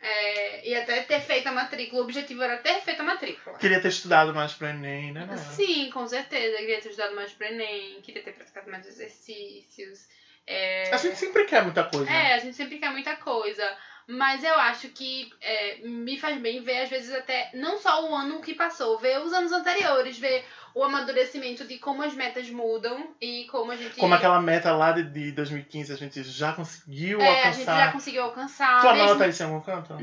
é, 0.04 0.68
e 0.68 0.74
até 0.74 1.02
ter 1.02 1.20
feito 1.20 1.46
a 1.46 1.52
matrícula. 1.52 2.00
O 2.00 2.04
objetivo 2.04 2.42
era 2.42 2.56
ter 2.56 2.80
feito 2.80 3.00
a 3.00 3.04
matrícula. 3.04 3.56
Queria 3.58 3.80
ter 3.80 3.86
estudado 3.88 4.34
mais 4.34 4.52
pro 4.52 4.66
Enem, 4.66 5.12
né? 5.12 5.24
Não 5.24 5.32
era? 5.34 5.42
Sim, 5.42 5.88
com 5.90 6.04
certeza. 6.08 6.54
Eu 6.56 6.58
queria 6.58 6.80
ter 6.80 6.88
estudado 6.88 7.14
mais 7.14 7.30
pro 7.32 7.46
Enem, 7.46 8.00
queria 8.02 8.20
ter 8.22 8.32
praticado 8.32 8.68
mais 8.68 8.84
exercícios. 8.84 10.08
É, 10.44 10.90
A 10.92 10.96
gente 10.96 11.16
sempre 11.16 11.44
quer 11.44 11.62
muita 11.62 11.84
coisa. 11.84 12.10
é, 12.10 12.34
a 12.34 12.38
gente 12.38 12.56
sempre 12.56 12.78
quer 12.78 12.90
muita 12.90 13.14
coisa. 13.16 13.76
Mas 14.08 14.42
eu 14.42 14.54
acho 14.56 14.88
que 14.88 15.32
é, 15.40 15.76
me 15.84 16.18
faz 16.18 16.36
bem 16.40 16.60
ver, 16.60 16.78
às 16.82 16.90
vezes, 16.90 17.14
até 17.14 17.50
não 17.54 17.78
só 17.78 18.10
o 18.10 18.12
ano 18.12 18.40
que 18.42 18.52
passou, 18.54 18.98
ver 18.98 19.20
os 19.20 19.32
anos 19.32 19.52
anteriores, 19.52 20.18
ver 20.18 20.44
o 20.74 20.82
amadurecimento 20.84 21.64
de 21.66 21.78
como 21.78 22.02
as 22.02 22.14
metas 22.14 22.48
mudam 22.50 23.14
e 23.20 23.44
como 23.50 23.72
a 23.72 23.76
gente. 23.76 23.96
Como 23.96 24.14
aquela 24.14 24.40
meta 24.40 24.72
lá 24.72 24.92
de, 24.92 25.02
de 25.04 25.32
2015 25.32 25.92
a 25.92 25.96
gente 25.96 26.22
já 26.24 26.52
conseguiu 26.52 27.20
é, 27.20 27.44
a 27.44 27.52
gente 27.52 27.64
já 27.64 27.72
alcançar. 27.72 27.92
conseguiu 27.92 28.22
alcançar. 28.22 28.80
Tu 28.80 28.86
mesmo- 28.88 29.02
anota 29.10 29.28
isso 29.28 29.42
em 29.42 29.46
algum 29.46 29.60
canto? 29.60 29.96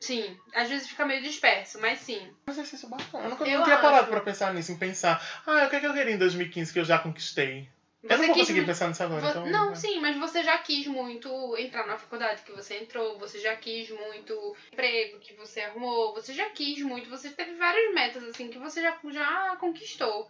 Sim, 0.00 0.36
às 0.54 0.68
vezes 0.68 0.86
fica 0.88 1.06
meio 1.06 1.22
disperso, 1.22 1.80
mas 1.80 1.98
sim. 2.00 2.20
Um 2.46 2.50
exercício 2.50 2.88
bacana. 2.90 3.24
Eu 3.24 3.30
nunca 3.30 3.44
Eu 3.48 3.58
não 3.58 3.64
tinha 3.64 3.78
parado 3.78 4.02
acho. 4.02 4.10
pra 4.10 4.20
pensar 4.20 4.52
nisso, 4.52 4.70
em 4.72 4.76
pensar, 4.76 5.22
ah, 5.46 5.64
o 5.64 5.70
que, 5.70 5.76
é 5.76 5.80
que 5.80 5.86
eu 5.86 5.94
queria 5.94 6.12
em 6.12 6.18
2015 6.18 6.72
que 6.72 6.78
eu 6.78 6.84
já 6.84 6.98
conquistei? 6.98 7.68
Eu 8.08 8.18
não 8.18 8.26
vou 8.26 8.34
conseguir 8.36 8.60
mu- 8.60 8.66
pensar 8.66 8.88
nisso 8.88 9.02
agora, 9.02 9.28
então. 9.30 9.46
não, 9.46 9.72
é. 9.72 9.74
sim, 9.74 10.00
mas 10.00 10.16
você 10.16 10.42
já 10.42 10.58
quis 10.58 10.86
muito 10.86 11.56
entrar 11.58 11.86
na 11.86 11.96
faculdade 11.96 12.42
que 12.42 12.52
você 12.52 12.78
entrou, 12.78 13.18
você 13.18 13.38
já 13.38 13.54
quis 13.56 13.88
muito 13.90 14.54
emprego 14.72 15.18
que 15.18 15.32
você 15.34 15.60
arrumou, 15.60 16.12
você 16.14 16.32
já 16.34 16.48
quis 16.50 16.80
muito, 16.82 17.08
você 17.10 17.30
teve 17.30 17.54
várias 17.54 17.94
metas 17.94 18.22
assim 18.24 18.48
que 18.50 18.58
você 18.58 18.80
já, 18.82 18.94
já 19.10 19.56
conquistou. 19.60 20.28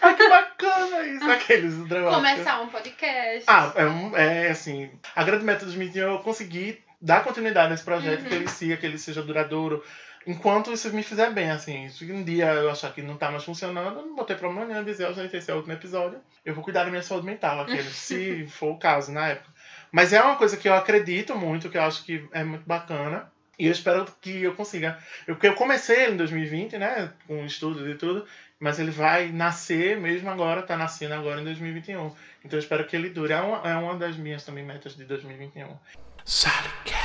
Ai, 0.00 0.14
que 0.16 0.28
bacana 0.28 1.06
isso, 1.06 1.30
aqueles 1.30 1.74
dramáticos. 1.86 2.16
Começar 2.16 2.60
um 2.62 2.68
podcast. 2.68 3.44
Ah, 3.46 3.72
é, 4.14 4.46
é 4.46 4.50
assim, 4.50 4.90
a 5.14 5.22
grande 5.24 5.44
meta 5.44 5.60
de 5.60 5.66
2021 5.66 6.02
é 6.08 6.14
eu 6.14 6.18
conseguir 6.20 6.82
dar 7.00 7.22
continuidade 7.24 7.70
nesse 7.70 7.84
projeto, 7.84 8.22
Uhum. 8.22 8.28
que 8.28 8.34
ele 8.34 8.48
siga, 8.48 8.76
que 8.76 8.86
ele 8.86 8.98
seja 8.98 9.22
duradouro, 9.22 9.84
enquanto 10.26 10.72
isso 10.72 10.92
me 10.92 11.02
fizer 11.02 11.30
bem, 11.32 11.50
assim. 11.50 11.88
Se 11.88 12.10
um 12.12 12.22
dia 12.22 12.52
eu 12.52 12.70
achar 12.70 12.92
que 12.92 13.02
não 13.02 13.16
tá 13.16 13.30
mais 13.30 13.44
funcionando, 13.44 14.00
eu 14.00 14.06
não 14.06 14.16
vou 14.16 14.24
ter 14.24 14.38
problema 14.38 14.66
nenhum 14.66 14.84
dizer, 14.84 15.06
ó, 15.06 15.12
gente, 15.12 15.36
esse 15.36 15.50
é 15.50 15.54
o 15.54 15.58
último 15.58 15.74
episódio. 15.74 16.20
Eu 16.44 16.54
vou 16.54 16.64
cuidar 16.64 16.84
da 16.84 16.90
minha 16.90 17.02
saúde 17.02 17.26
mental, 17.26 17.60
aquele, 17.60 17.82
se 17.90 18.46
for 18.46 18.72
o 18.72 18.78
caso, 18.78 19.12
na 19.12 19.28
época. 19.28 19.50
Mas 19.90 20.12
é 20.12 20.22
uma 20.22 20.36
coisa 20.36 20.56
que 20.56 20.68
eu 20.68 20.74
acredito 20.74 21.36
muito, 21.36 21.68
que 21.68 21.76
eu 21.76 21.82
acho 21.82 22.04
que 22.04 22.26
é 22.32 22.42
muito 22.42 22.66
bacana. 22.66 23.30
E 23.58 23.66
eu 23.66 23.72
espero 23.72 24.06
que 24.20 24.42
eu 24.42 24.54
consiga. 24.54 24.98
Eu, 25.26 25.34
porque 25.34 25.48
eu 25.48 25.54
comecei 25.54 26.04
ele 26.04 26.14
em 26.14 26.16
2020, 26.16 26.78
né? 26.78 27.12
Com 27.26 27.44
estudos 27.44 27.86
e 27.86 27.94
tudo. 27.94 28.26
Mas 28.58 28.78
ele 28.78 28.90
vai 28.90 29.30
nascer 29.30 30.00
mesmo 30.00 30.30
agora, 30.30 30.62
tá 30.62 30.76
nascendo 30.76 31.14
agora 31.14 31.40
em 31.40 31.44
2021. 31.44 32.06
Então 32.44 32.58
eu 32.58 32.58
espero 32.58 32.86
que 32.86 32.96
ele 32.96 33.10
dure. 33.10 33.32
É 33.32 33.40
uma, 33.40 33.70
é 33.70 33.76
uma 33.76 33.96
das 33.96 34.16
minhas 34.16 34.44
também 34.44 34.64
metas 34.64 34.96
de 34.96 35.04
2021. 35.04 35.76
Salicast. 36.24 37.01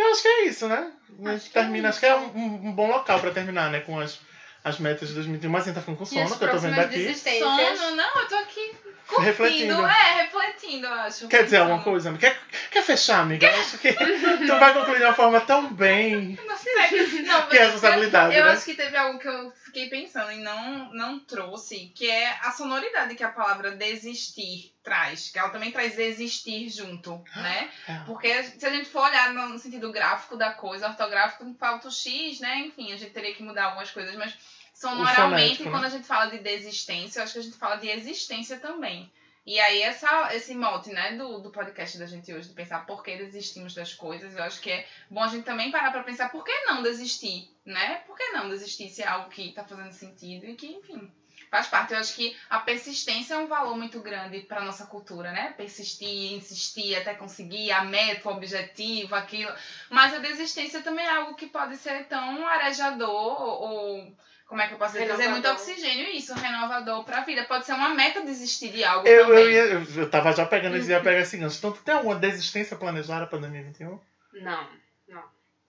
Eu 0.00 0.12
acho 0.12 0.22
que 0.22 0.28
é 0.28 0.44
isso, 0.46 0.66
né? 0.68 0.76
A 0.76 1.12
gente 1.12 1.28
Acho 1.28 1.50
que 1.50 1.58
é 1.58 1.62
termina, 1.62 1.88
acho 1.88 2.00
que 2.00 2.06
é 2.06 2.16
um, 2.16 2.68
um- 2.68 2.72
bom 2.72 2.88
local 2.90 3.20
pra 3.20 3.30
terminar, 3.30 3.70
né? 3.70 3.80
Com 3.80 3.98
as, 4.00 4.18
as 4.64 4.78
metas 4.78 5.08
de 5.08 5.14
2021. 5.14 5.50
Mas 5.50 5.62
a 5.62 5.64
gente 5.66 5.74
tá 5.74 5.80
ficando 5.80 5.98
com 5.98 6.04
sono, 6.06 6.38
que 6.38 6.44
eu 6.44 6.50
tô 6.50 6.58
vendo 6.58 6.74
aqui. 6.80 7.14
Sono? 7.40 7.96
Não, 7.96 8.20
eu 8.20 8.28
tô 8.28 8.34
aqui 8.36 8.72
curtindo. 9.10 9.24
Refletindo. 9.24 9.86
É, 9.86 10.22
refletindo, 10.22 10.86
eu 10.86 10.94
acho. 10.94 11.28
Quer 11.28 11.44
dizer 11.44 11.58
alguma 11.58 11.78
pensando. 11.78 11.90
coisa? 11.90 12.18
Quer, 12.18 12.40
quer 12.70 12.82
fechar, 12.82 13.20
amiga? 13.20 13.46
Eu 13.46 13.60
acho 13.60 13.78
que 13.78 13.92
tu 13.92 14.58
vai 14.58 14.72
concluir 14.72 14.98
de 14.98 15.04
uma 15.04 15.14
forma 15.14 15.40
tão 15.40 15.72
bem. 15.72 16.38
Não 16.46 16.56
sei. 16.56 17.22
Não, 17.22 17.46
Que 17.50 17.58
é 17.58 17.64
responsabilidade, 17.64 18.36
eu 18.36 18.44
né? 18.44 18.52
acho 18.52 18.64
que 18.64 18.74
teve 18.74 18.96
algo 18.96 19.18
que 19.18 19.28
eu 19.28 19.52
fiquei 19.64 19.88
pensando 19.88 20.30
e 20.32 20.38
não, 20.38 20.92
não 20.92 21.18
trouxe, 21.18 21.92
que 21.94 22.08
é 22.08 22.38
a 22.42 22.52
sonoridade 22.52 23.14
que 23.14 23.24
a 23.24 23.30
palavra 23.30 23.72
desistir 23.72 24.72
traz. 24.82 25.30
Que 25.30 25.38
ela 25.38 25.50
também 25.50 25.70
traz 25.70 25.98
existir 25.98 26.68
junto, 26.68 27.22
né? 27.36 27.68
É. 27.88 27.94
Porque 28.06 28.42
se 28.42 28.64
a 28.64 28.70
gente 28.70 28.88
for 28.88 29.02
olhar 29.02 29.32
no 29.32 29.58
sentido 29.58 29.92
gráfico 29.92 30.36
da 30.36 30.52
coisa, 30.52 30.88
ortográfico, 30.88 31.54
falta 31.58 31.88
o 31.88 31.90
X, 31.90 32.40
né? 32.40 32.58
Enfim, 32.60 32.92
a 32.92 32.96
gente 32.96 33.12
teria 33.12 33.34
que 33.34 33.42
mudar 33.42 33.66
algumas 33.66 33.90
coisas, 33.90 34.14
mas 34.16 34.34
sonoramente, 34.80 35.18
fonético, 35.18 35.64
né? 35.64 35.70
quando 35.70 35.84
a 35.84 35.88
gente 35.90 36.06
fala 36.06 36.30
de 36.30 36.38
desistência, 36.38 37.20
eu 37.20 37.24
acho 37.24 37.34
que 37.34 37.38
a 37.38 37.42
gente 37.42 37.56
fala 37.56 37.76
de 37.76 37.88
existência 37.88 38.58
também. 38.58 39.12
E 39.46 39.58
aí, 39.58 39.82
essa, 39.82 40.34
esse 40.34 40.54
mote, 40.54 40.90
né, 40.90 41.16
do, 41.16 41.38
do 41.38 41.50
podcast 41.50 41.98
da 41.98 42.06
gente 42.06 42.32
hoje, 42.32 42.48
de 42.48 42.54
pensar 42.54 42.86
por 42.86 43.02
que 43.02 43.16
desistimos 43.16 43.74
das 43.74 43.92
coisas, 43.92 44.36
eu 44.36 44.42
acho 44.42 44.60
que 44.60 44.70
é 44.70 44.86
bom 45.10 45.22
a 45.22 45.28
gente 45.28 45.44
também 45.44 45.70
parar 45.70 45.90
pra 45.90 46.02
pensar 46.02 46.30
por 46.30 46.44
que 46.44 46.52
não 46.66 46.82
desistir, 46.82 47.50
né? 47.64 47.96
Por 48.06 48.16
que 48.16 48.30
não 48.30 48.48
desistir 48.48 48.88
se 48.88 49.02
é 49.02 49.06
algo 49.06 49.30
que 49.30 49.52
tá 49.52 49.64
fazendo 49.64 49.92
sentido 49.92 50.46
e 50.46 50.54
que, 50.54 50.66
enfim, 50.66 51.10
faz 51.50 51.66
parte. 51.66 51.92
Eu 51.92 51.98
acho 51.98 52.14
que 52.14 52.36
a 52.48 52.60
persistência 52.60 53.34
é 53.34 53.38
um 53.38 53.48
valor 53.48 53.76
muito 53.76 54.00
grande 54.00 54.40
pra 54.40 54.62
nossa 54.62 54.86
cultura, 54.86 55.32
né? 55.32 55.52
Persistir, 55.56 56.34
insistir 56.34 56.94
até 56.96 57.14
conseguir 57.14 57.72
a 57.72 57.84
meta, 57.84 58.28
o 58.28 58.32
objetivo, 58.32 59.14
aquilo. 59.14 59.52
Mas 59.90 60.14
a 60.14 60.18
desistência 60.18 60.82
também 60.82 61.04
é 61.04 61.16
algo 61.16 61.34
que 61.34 61.46
pode 61.46 61.76
ser 61.76 62.06
tão 62.06 62.46
arejador 62.46 63.42
ou. 63.42 64.16
Como 64.50 64.60
é 64.60 64.66
que 64.66 64.74
eu 64.74 64.78
posso 64.78 64.94
dizer? 64.94 65.06
Trazer 65.06 65.28
muito 65.28 65.44
Renovador. 65.44 65.70
oxigênio 65.74 66.06
e 66.08 66.18
isso, 66.18 66.34
renovador 66.34 67.04
pra 67.04 67.20
vida. 67.20 67.44
Pode 67.44 67.64
ser 67.64 67.72
uma 67.72 67.90
meta 67.90 68.20
desistir 68.22 68.72
de 68.72 68.82
algo 68.82 69.06
Eu, 69.06 69.26
também. 69.28 69.44
eu, 69.44 69.50
ia, 69.52 69.62
eu, 69.74 69.84
eu 70.02 70.10
tava 70.10 70.32
já 70.32 70.44
pegando 70.44 70.76
esse 70.76 70.90
ia 70.90 71.00
pegar 71.00 71.20
esse 71.20 71.36
gancho. 71.36 71.56
Então, 71.58 71.70
tu 71.70 71.80
tem 71.84 71.94
alguma 71.94 72.16
desistência 72.16 72.76
planejada 72.76 73.28
pra 73.28 73.38
2021? 73.38 74.00
Não. 74.42 74.68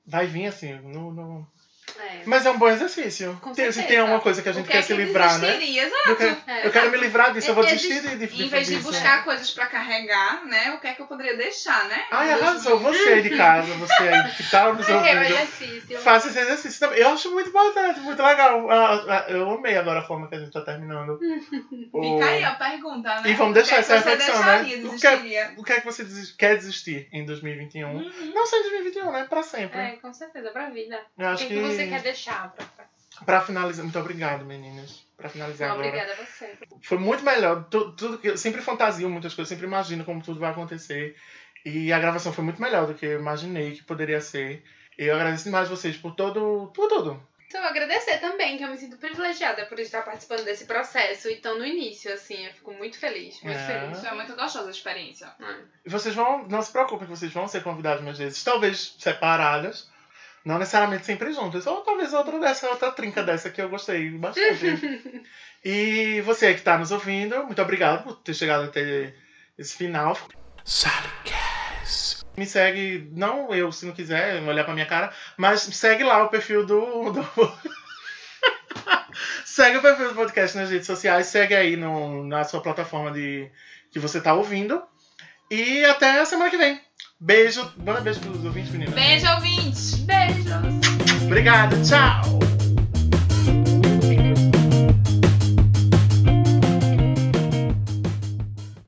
Vai 0.03 0.25
vir 0.25 0.47
assim, 0.47 0.73
no, 0.73 1.13
no... 1.13 1.47
É. 1.99 2.21
Mas 2.25 2.45
é 2.45 2.51
um 2.51 2.57
bom 2.57 2.67
exercício. 2.69 3.39
Tem, 3.55 3.71
se 3.71 3.83
tem 3.83 3.97
alguma 3.99 4.19
coisa 4.19 4.41
que 4.41 4.49
a 4.49 4.51
gente 4.51 4.65
que 4.65 4.71
quer 4.71 4.79
é 4.79 4.81
se 4.81 4.93
que 4.93 5.01
livrar, 5.01 5.39
né? 5.39 5.63
Exato. 5.63 6.09
Eu 6.09 6.15
quero, 6.15 6.37
É, 6.47 6.67
eu 6.67 6.71
quero 6.71 6.91
me 6.91 6.97
livrar 6.97 7.33
disso, 7.33 7.49
eu 7.49 7.55
vou 7.55 7.63
É, 7.63 7.67
desistir 7.67 8.01
de, 8.01 8.27
de, 8.27 8.43
Em 8.43 8.47
vez 8.47 8.67
de 8.67 8.75
disso. 8.75 8.87
buscar 8.87 9.23
coisas 9.23 9.49
pra 9.51 9.65
carregar, 9.67 10.45
né? 10.45 10.71
O 10.71 10.79
que 10.79 10.87
é 10.87 10.93
que 10.93 11.01
eu 11.01 11.07
poderia 11.07 11.35
deixar, 11.35 11.85
né? 11.87 12.03
Ai, 12.11 12.31
arrasou. 12.33 12.79
Você 12.79 13.09
aí 13.09 13.21
de 13.21 13.35
casa, 13.35 13.73
você 13.73 14.03
aí 14.03 14.31
que 14.35 14.49
tá 14.49 14.73
nos 14.73 14.87
É, 14.89 14.91
é 14.91 14.95
ouvindo. 14.95 16.01
Faça 16.01 16.27
esse 16.27 16.39
exercício 16.39 16.79
também. 16.79 16.99
Eu 16.99 17.09
acho 17.09 17.31
muito 17.31 17.49
importante, 17.49 17.99
muito 18.01 18.21
legal. 18.21 18.69
Ah, 18.69 19.05
ah, 19.07 19.25
Eu 19.31 19.49
amei 19.51 19.75
agora 19.77 19.99
a 19.99 20.03
forma 20.03 20.27
que 20.27 20.35
a 20.35 20.39
gente 20.39 20.51
tá 20.51 20.61
terminando. 20.61 21.19
O- 21.93 22.01
Fica 22.01 22.25
aí 22.25 22.43
a 22.43 22.51
pergunta, 22.55 23.21
né? 23.21 23.29
E 23.29 23.33
vamos 23.33 23.53
deixar 23.53 23.77
é 23.77 23.79
essa 23.79 23.95
reflexão, 23.95 24.39
né? 24.45 24.61
O 24.85 24.97
que 24.97 25.07
é-? 25.07 25.53
O 25.57 25.63
que 25.63 25.73
é 25.73 25.79
que 25.79 25.85
você 25.85 26.05
quer 26.37 26.55
desistir 26.55 27.07
em 27.11 27.25
2021? 27.25 27.89
Uhum. 27.89 28.11
Não 28.33 28.45
só 28.45 28.57
em 28.57 28.61
2021, 28.61 29.11
né? 29.11 29.25
Pra 29.29 29.43
sempre. 29.43 29.77
É, 29.79 29.91
com 30.01 30.13
certeza, 30.13 30.49
pra 30.51 30.69
vida. 30.69 30.99
Eu 31.17 31.27
acho 31.27 31.47
que 31.47 31.53
você 31.83 31.89
quer 31.89 32.01
deixar 32.01 32.51
pra. 32.53 32.65
Pra 33.25 33.41
finalizar, 33.41 33.83
muito 33.83 33.99
obrigado, 33.99 34.43
meninas. 34.45 35.05
Pra 35.15 35.29
finalizar 35.29 35.67
Não, 35.69 35.75
agora. 35.75 35.89
obrigada 35.89 36.13
a 36.19 36.25
você. 36.25 36.57
Foi 36.81 36.97
muito 36.97 37.23
melhor. 37.23 37.65
Tu- 37.69 37.91
Tudo, 37.91 38.17
que 38.17 38.29
eu 38.29 38.37
sempre 38.37 38.61
fantasio 38.61 39.07
muitas 39.09 39.35
coisas, 39.35 39.49
sempre 39.49 39.67
imagino 39.67 40.03
como 40.03 40.23
tudo 40.23 40.39
vai 40.39 40.49
acontecer. 40.51 41.15
E 41.63 41.93
a 41.93 41.99
gravação 41.99 42.33
foi 42.33 42.43
muito 42.43 42.59
melhor 42.59 42.87
do 42.87 42.95
que 42.95 43.05
eu 43.05 43.19
imaginei 43.19 43.73
que 43.75 43.83
poderia 43.83 44.19
ser. 44.19 44.63
Eu 44.97 45.13
agradeço 45.15 45.43
demais 45.43 45.69
vocês 45.69 45.95
por 45.97 46.15
todo. 46.15 46.71
por 46.73 46.87
tudo. 46.87 47.21
Então, 47.45 47.61
agradecer 47.63 48.17
também, 48.19 48.57
que 48.57 48.63
eu 48.63 48.69
me 48.69 48.77
sinto 48.77 48.95
privilegiada 48.97 49.65
por 49.65 49.77
estar 49.77 50.01
participando 50.03 50.43
desse 50.45 50.63
processo 50.65 51.29
e 51.29 51.35
tão 51.35 51.59
no 51.59 51.65
início, 51.65 52.11
assim. 52.13 52.45
Eu 52.47 52.53
fico 52.53 52.71
muito 52.73 52.97
feliz, 52.97 53.39
muito 53.43 53.59
É. 53.59 53.67
feliz. 53.81 53.99
Foi 53.99 54.11
muito 54.15 54.33
gostosa 54.35 54.69
a 54.69 54.71
experiência. 54.71 55.27
Ah. 55.39 55.57
E 55.85 55.89
vocês 55.89 56.15
vão, 56.15 56.47
não 56.47 56.61
se 56.61 56.71
preocupem 56.71 57.05
que 57.05 57.15
vocês 57.15 57.31
vão 57.31 57.47
ser 57.49 57.61
convidados 57.61 58.03
mais 58.03 58.17
vezes, 58.17 58.41
talvez 58.43 58.95
separadas, 58.97 59.89
não 60.43 60.57
necessariamente 60.57 61.05
sempre 61.05 61.31
juntas, 61.31 61.67
ou 61.67 61.81
talvez 61.81 62.13
outra 62.13 62.39
dessa, 62.39 62.69
outra 62.69 62.91
trinca 62.91 63.23
dessa 63.23 63.49
que 63.49 63.61
eu 63.61 63.69
gostei 63.69 64.09
bastante. 64.11 65.23
e 65.63 66.21
você 66.21 66.53
que 66.53 66.59
está 66.59 66.77
nos 66.77 66.91
ouvindo, 66.91 67.45
muito 67.45 67.61
obrigado 67.61 68.03
por 68.03 68.15
ter 68.17 68.33
chegado 68.33 68.65
até 68.65 69.13
esse 69.57 69.77
final. 69.77 70.17
Me 72.35 72.45
segue, 72.45 73.09
não 73.11 73.53
eu, 73.53 73.71
se 73.71 73.85
não 73.85 73.93
quiser 73.93 74.41
olhar 74.43 74.63
pra 74.63 74.73
minha 74.73 74.85
cara, 74.85 75.13
mas 75.37 75.61
segue 75.61 76.03
lá 76.03 76.23
o 76.23 76.29
perfil 76.29 76.65
do. 76.65 77.11
do... 77.11 77.23
segue 79.45 79.77
o 79.77 79.81
perfil 79.81 80.09
do 80.09 80.15
podcast 80.15 80.57
nas 80.57 80.71
redes 80.71 80.87
sociais, 80.87 81.27
segue 81.27 81.53
aí 81.53 81.75
no, 81.75 82.23
na 82.23 82.43
sua 82.45 82.61
plataforma 82.61 83.11
de 83.11 83.51
que 83.91 83.99
você 83.99 84.21
tá 84.21 84.33
ouvindo. 84.33 84.81
E 85.51 85.83
até 85.83 86.19
a 86.19 86.25
semana 86.25 86.49
que 86.49 86.57
vem. 86.57 86.81
Beijo. 87.21 87.71
Manda 87.85 88.01
beijo 88.01 88.19
pros 88.19 88.43
ouvintes, 88.43 88.71
meninas. 88.71 88.95
Beijo, 88.95 89.27
ouvintes! 89.35 89.93
Beijos! 89.99 91.23
Obrigado, 91.27 91.75
tchau! 91.83 92.40